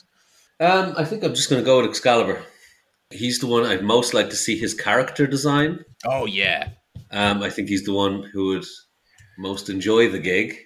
Um, 0.60 0.94
I 0.98 1.06
think 1.06 1.24
I'm 1.24 1.34
just 1.34 1.50
going 1.50 1.62
to 1.62 1.66
go 1.66 1.82
with 1.82 1.90
Excalibur. 1.90 2.44
He's 3.12 3.40
the 3.40 3.48
one 3.48 3.66
I'd 3.66 3.84
most 3.84 4.14
like 4.14 4.30
to 4.30 4.36
see 4.36 4.58
his 4.58 4.74
character 4.74 5.28
design. 5.28 5.84
Oh 6.06 6.26
yeah, 6.26 6.70
Um, 7.12 7.44
I 7.44 7.50
think 7.50 7.70
he's 7.70 7.84
the 7.84 7.94
one 7.94 8.24
who 8.24 8.48
would 8.48 8.66
most 9.38 9.70
enjoy 9.70 10.10
the 10.10 10.20
gig. 10.20 10.58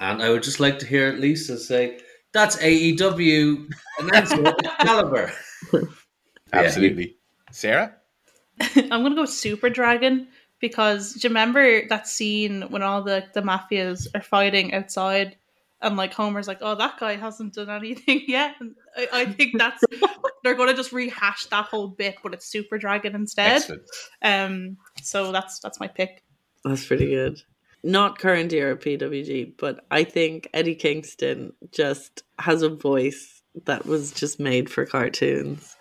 And 0.00 0.22
I 0.22 0.30
would 0.30 0.42
just 0.42 0.60
like 0.60 0.78
to 0.80 0.86
hear 0.86 1.12
Lisa 1.12 1.58
say, 1.58 1.98
That's 2.32 2.56
AEW 2.56 3.68
announcer 3.98 4.46
Excalibur. 4.64 5.32
absolutely. 6.52 7.16
Sarah. 7.50 7.94
I'm 8.76 9.02
gonna 9.02 9.14
go 9.14 9.24
Super 9.24 9.70
Dragon 9.70 10.28
because 10.60 11.14
do 11.14 11.20
you 11.26 11.30
remember 11.30 11.86
that 11.88 12.08
scene 12.08 12.62
when 12.70 12.82
all 12.82 13.02
the 13.02 13.24
the 13.34 13.42
mafias 13.42 14.06
are 14.14 14.22
fighting 14.22 14.74
outside 14.74 15.36
and 15.80 15.96
like 15.96 16.12
Homer's 16.12 16.48
like, 16.48 16.58
oh, 16.60 16.74
that 16.74 16.98
guy 16.98 17.16
hasn't 17.16 17.54
done 17.54 17.70
anything 17.70 18.22
yet. 18.28 18.54
And 18.60 18.74
I, 18.96 19.08
I 19.12 19.24
think 19.26 19.58
that's 19.58 19.82
they're 20.44 20.54
gonna 20.54 20.74
just 20.74 20.92
rehash 20.92 21.46
that 21.46 21.66
whole 21.66 21.88
bit, 21.88 22.16
but 22.22 22.34
it's 22.34 22.46
Super 22.46 22.78
Dragon 22.78 23.14
instead. 23.14 23.56
Excellent. 23.56 23.82
Um, 24.22 24.76
so 25.02 25.32
that's 25.32 25.60
that's 25.60 25.80
my 25.80 25.86
pick. 25.88 26.22
That's 26.64 26.84
pretty 26.86 27.06
good. 27.06 27.40
Not 27.84 28.18
current 28.18 28.52
era 28.52 28.76
PWG, 28.76 29.54
but 29.56 29.84
I 29.90 30.02
think 30.02 30.48
Eddie 30.52 30.74
Kingston 30.74 31.52
just 31.70 32.24
has 32.40 32.62
a 32.62 32.68
voice 32.68 33.40
that 33.66 33.86
was 33.86 34.10
just 34.10 34.40
made 34.40 34.68
for 34.68 34.84
cartoons. 34.84 35.76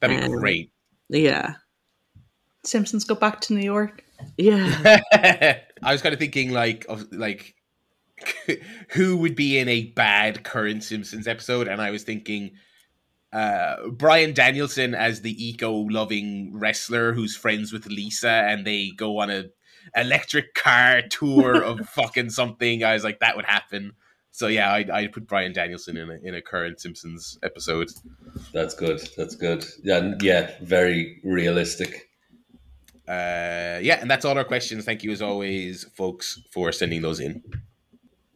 That'd 0.00 0.20
be 0.20 0.24
Um, 0.24 0.32
great. 0.32 0.70
Yeah. 1.08 1.54
Simpsons 2.62 3.04
go 3.04 3.14
back 3.16 3.40
to 3.42 3.52
New 3.52 3.64
York. 3.64 4.04
Yeah. 4.38 5.00
I 5.82 5.92
was 5.92 6.02
kind 6.02 6.12
of 6.12 6.18
thinking 6.18 6.50
like 6.52 6.86
of 6.88 7.12
like 7.12 7.54
who 8.90 9.16
would 9.16 9.34
be 9.34 9.58
in 9.58 9.68
a 9.68 9.86
bad 9.92 10.44
current 10.44 10.84
Simpsons 10.84 11.26
episode, 11.26 11.68
and 11.68 11.80
I 11.80 11.90
was 11.90 12.02
thinking 12.02 12.52
uh 13.32 13.88
Bryan 13.88 14.32
Danielson 14.32 14.94
as 14.94 15.22
the 15.22 15.44
eco-loving 15.44 16.52
wrestler 16.54 17.12
who's 17.12 17.36
friends 17.36 17.72
with 17.72 17.86
Lisa, 17.86 18.28
and 18.28 18.66
they 18.66 18.90
go 18.96 19.18
on 19.18 19.30
a 19.30 19.46
electric 19.96 20.54
car 20.54 21.02
tour 21.10 21.62
of 21.62 21.80
fucking 21.88 22.30
something. 22.30 22.84
I 22.84 22.94
was 22.94 23.04
like, 23.04 23.20
that 23.20 23.36
would 23.36 23.46
happen. 23.46 23.92
So 24.30 24.48
yeah, 24.48 24.72
I 24.72 24.86
I 24.92 25.06
put 25.06 25.26
Bryan 25.26 25.52
Danielson 25.52 25.96
in 25.96 26.10
a 26.10 26.18
in 26.22 26.34
a 26.34 26.42
current 26.42 26.80
Simpsons 26.80 27.38
episode. 27.42 27.90
That's 28.52 28.74
good. 28.74 29.08
That's 29.16 29.36
good. 29.36 29.64
Yeah, 29.82 30.14
yeah, 30.20 30.50
very 30.62 31.20
realistic. 31.22 32.10
Uh, 33.06 33.78
yeah, 33.82 34.00
and 34.00 34.10
that's 34.10 34.24
all 34.24 34.36
our 34.36 34.44
questions. 34.44 34.84
Thank 34.84 35.04
you 35.04 35.12
as 35.12 35.20
always, 35.20 35.84
folks, 35.94 36.40
for 36.50 36.72
sending 36.72 37.02
those 37.02 37.20
in. 37.20 37.42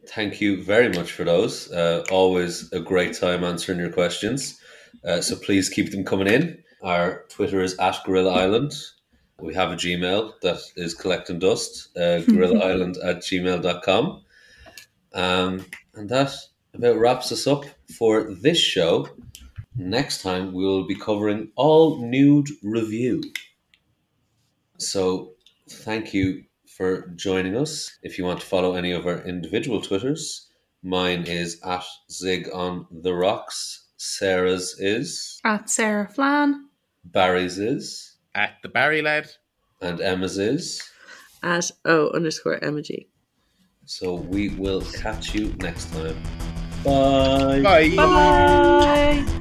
Thank 0.09 0.41
you 0.41 0.63
very 0.63 0.89
much 0.89 1.13
for 1.13 1.25
those. 1.25 1.71
Uh, 1.71 2.03
always 2.11 2.73
a 2.73 2.81
great 2.81 3.15
time 3.15 3.45
answering 3.45 3.79
your 3.79 3.93
questions. 3.93 4.59
Uh, 5.05 5.21
so 5.21 5.37
please 5.37 5.69
keep 5.69 5.91
them 5.91 6.05
coming 6.05 6.29
in. 6.29 6.63
Our 6.83 7.25
Twitter 7.29 7.61
is 7.61 7.77
at 7.79 7.99
Gorilla 8.07 8.33
Island. 8.33 8.73
We 9.39 9.55
have 9.55 9.71
a 9.71 9.77
Gmail 9.77 10.41
that 10.41 10.61
is 10.77 10.95
collecting 10.95 11.39
dust, 11.39 11.91
uh, 11.97 12.01
gorillaisland 12.27 12.97
at 13.05 13.19
gmail.com. 13.19 14.23
Um, 15.13 15.67
and 15.95 16.09
that 16.09 16.33
about 16.73 16.99
wraps 16.99 17.31
us 17.31 17.47
up 17.47 17.65
for 17.99 18.35
this 18.35 18.59
show. 18.59 19.09
Next 19.77 20.23
time, 20.23 20.53
we 20.53 20.65
will 20.65 20.87
be 20.87 20.95
covering 20.95 21.53
all 21.55 21.99
nude 21.99 22.49
review. 22.63 23.23
So 24.79 25.33
thank 25.69 26.15
you 26.15 26.45
for 26.79 27.09
joining 27.17 27.57
us. 27.57 27.99
If 28.05 28.17
you 28.19 28.25
want 28.25 28.41
to 28.41 28.47
follow 28.47 28.75
any 28.77 28.93
of 28.93 29.05
our 29.07 29.21
individual 29.27 29.83
Twitters, 29.83 30.47
mine 30.83 31.25
is 31.25 31.61
at 31.67 31.85
Zig 32.11 32.49
on 32.55 32.87
the 32.91 33.13
Rocks. 33.13 33.85
Sarah's 33.97 34.77
is, 34.79 35.41
At 35.45 35.69
Sarah 35.69 36.09
Flan. 36.09 36.69
Barry's 37.05 37.59
is, 37.59 38.17
At 38.37 38.53
the 38.63 38.69
Barry 38.69 39.03
lad. 39.03 39.29
and 39.83 40.01
Emma's 40.01 40.39
is. 40.39 40.89
At 41.43 41.69
O 41.85 42.11
underscore 42.11 42.61
emoji. 42.61 43.07
So 43.87 44.15
we 44.15 44.51
will 44.51 44.83
catch 44.83 45.35
you 45.35 45.53
next 45.59 45.93
time. 45.93 46.23
Bye. 46.85 47.61
Bye. 47.61 47.97
Bye. 47.97 49.35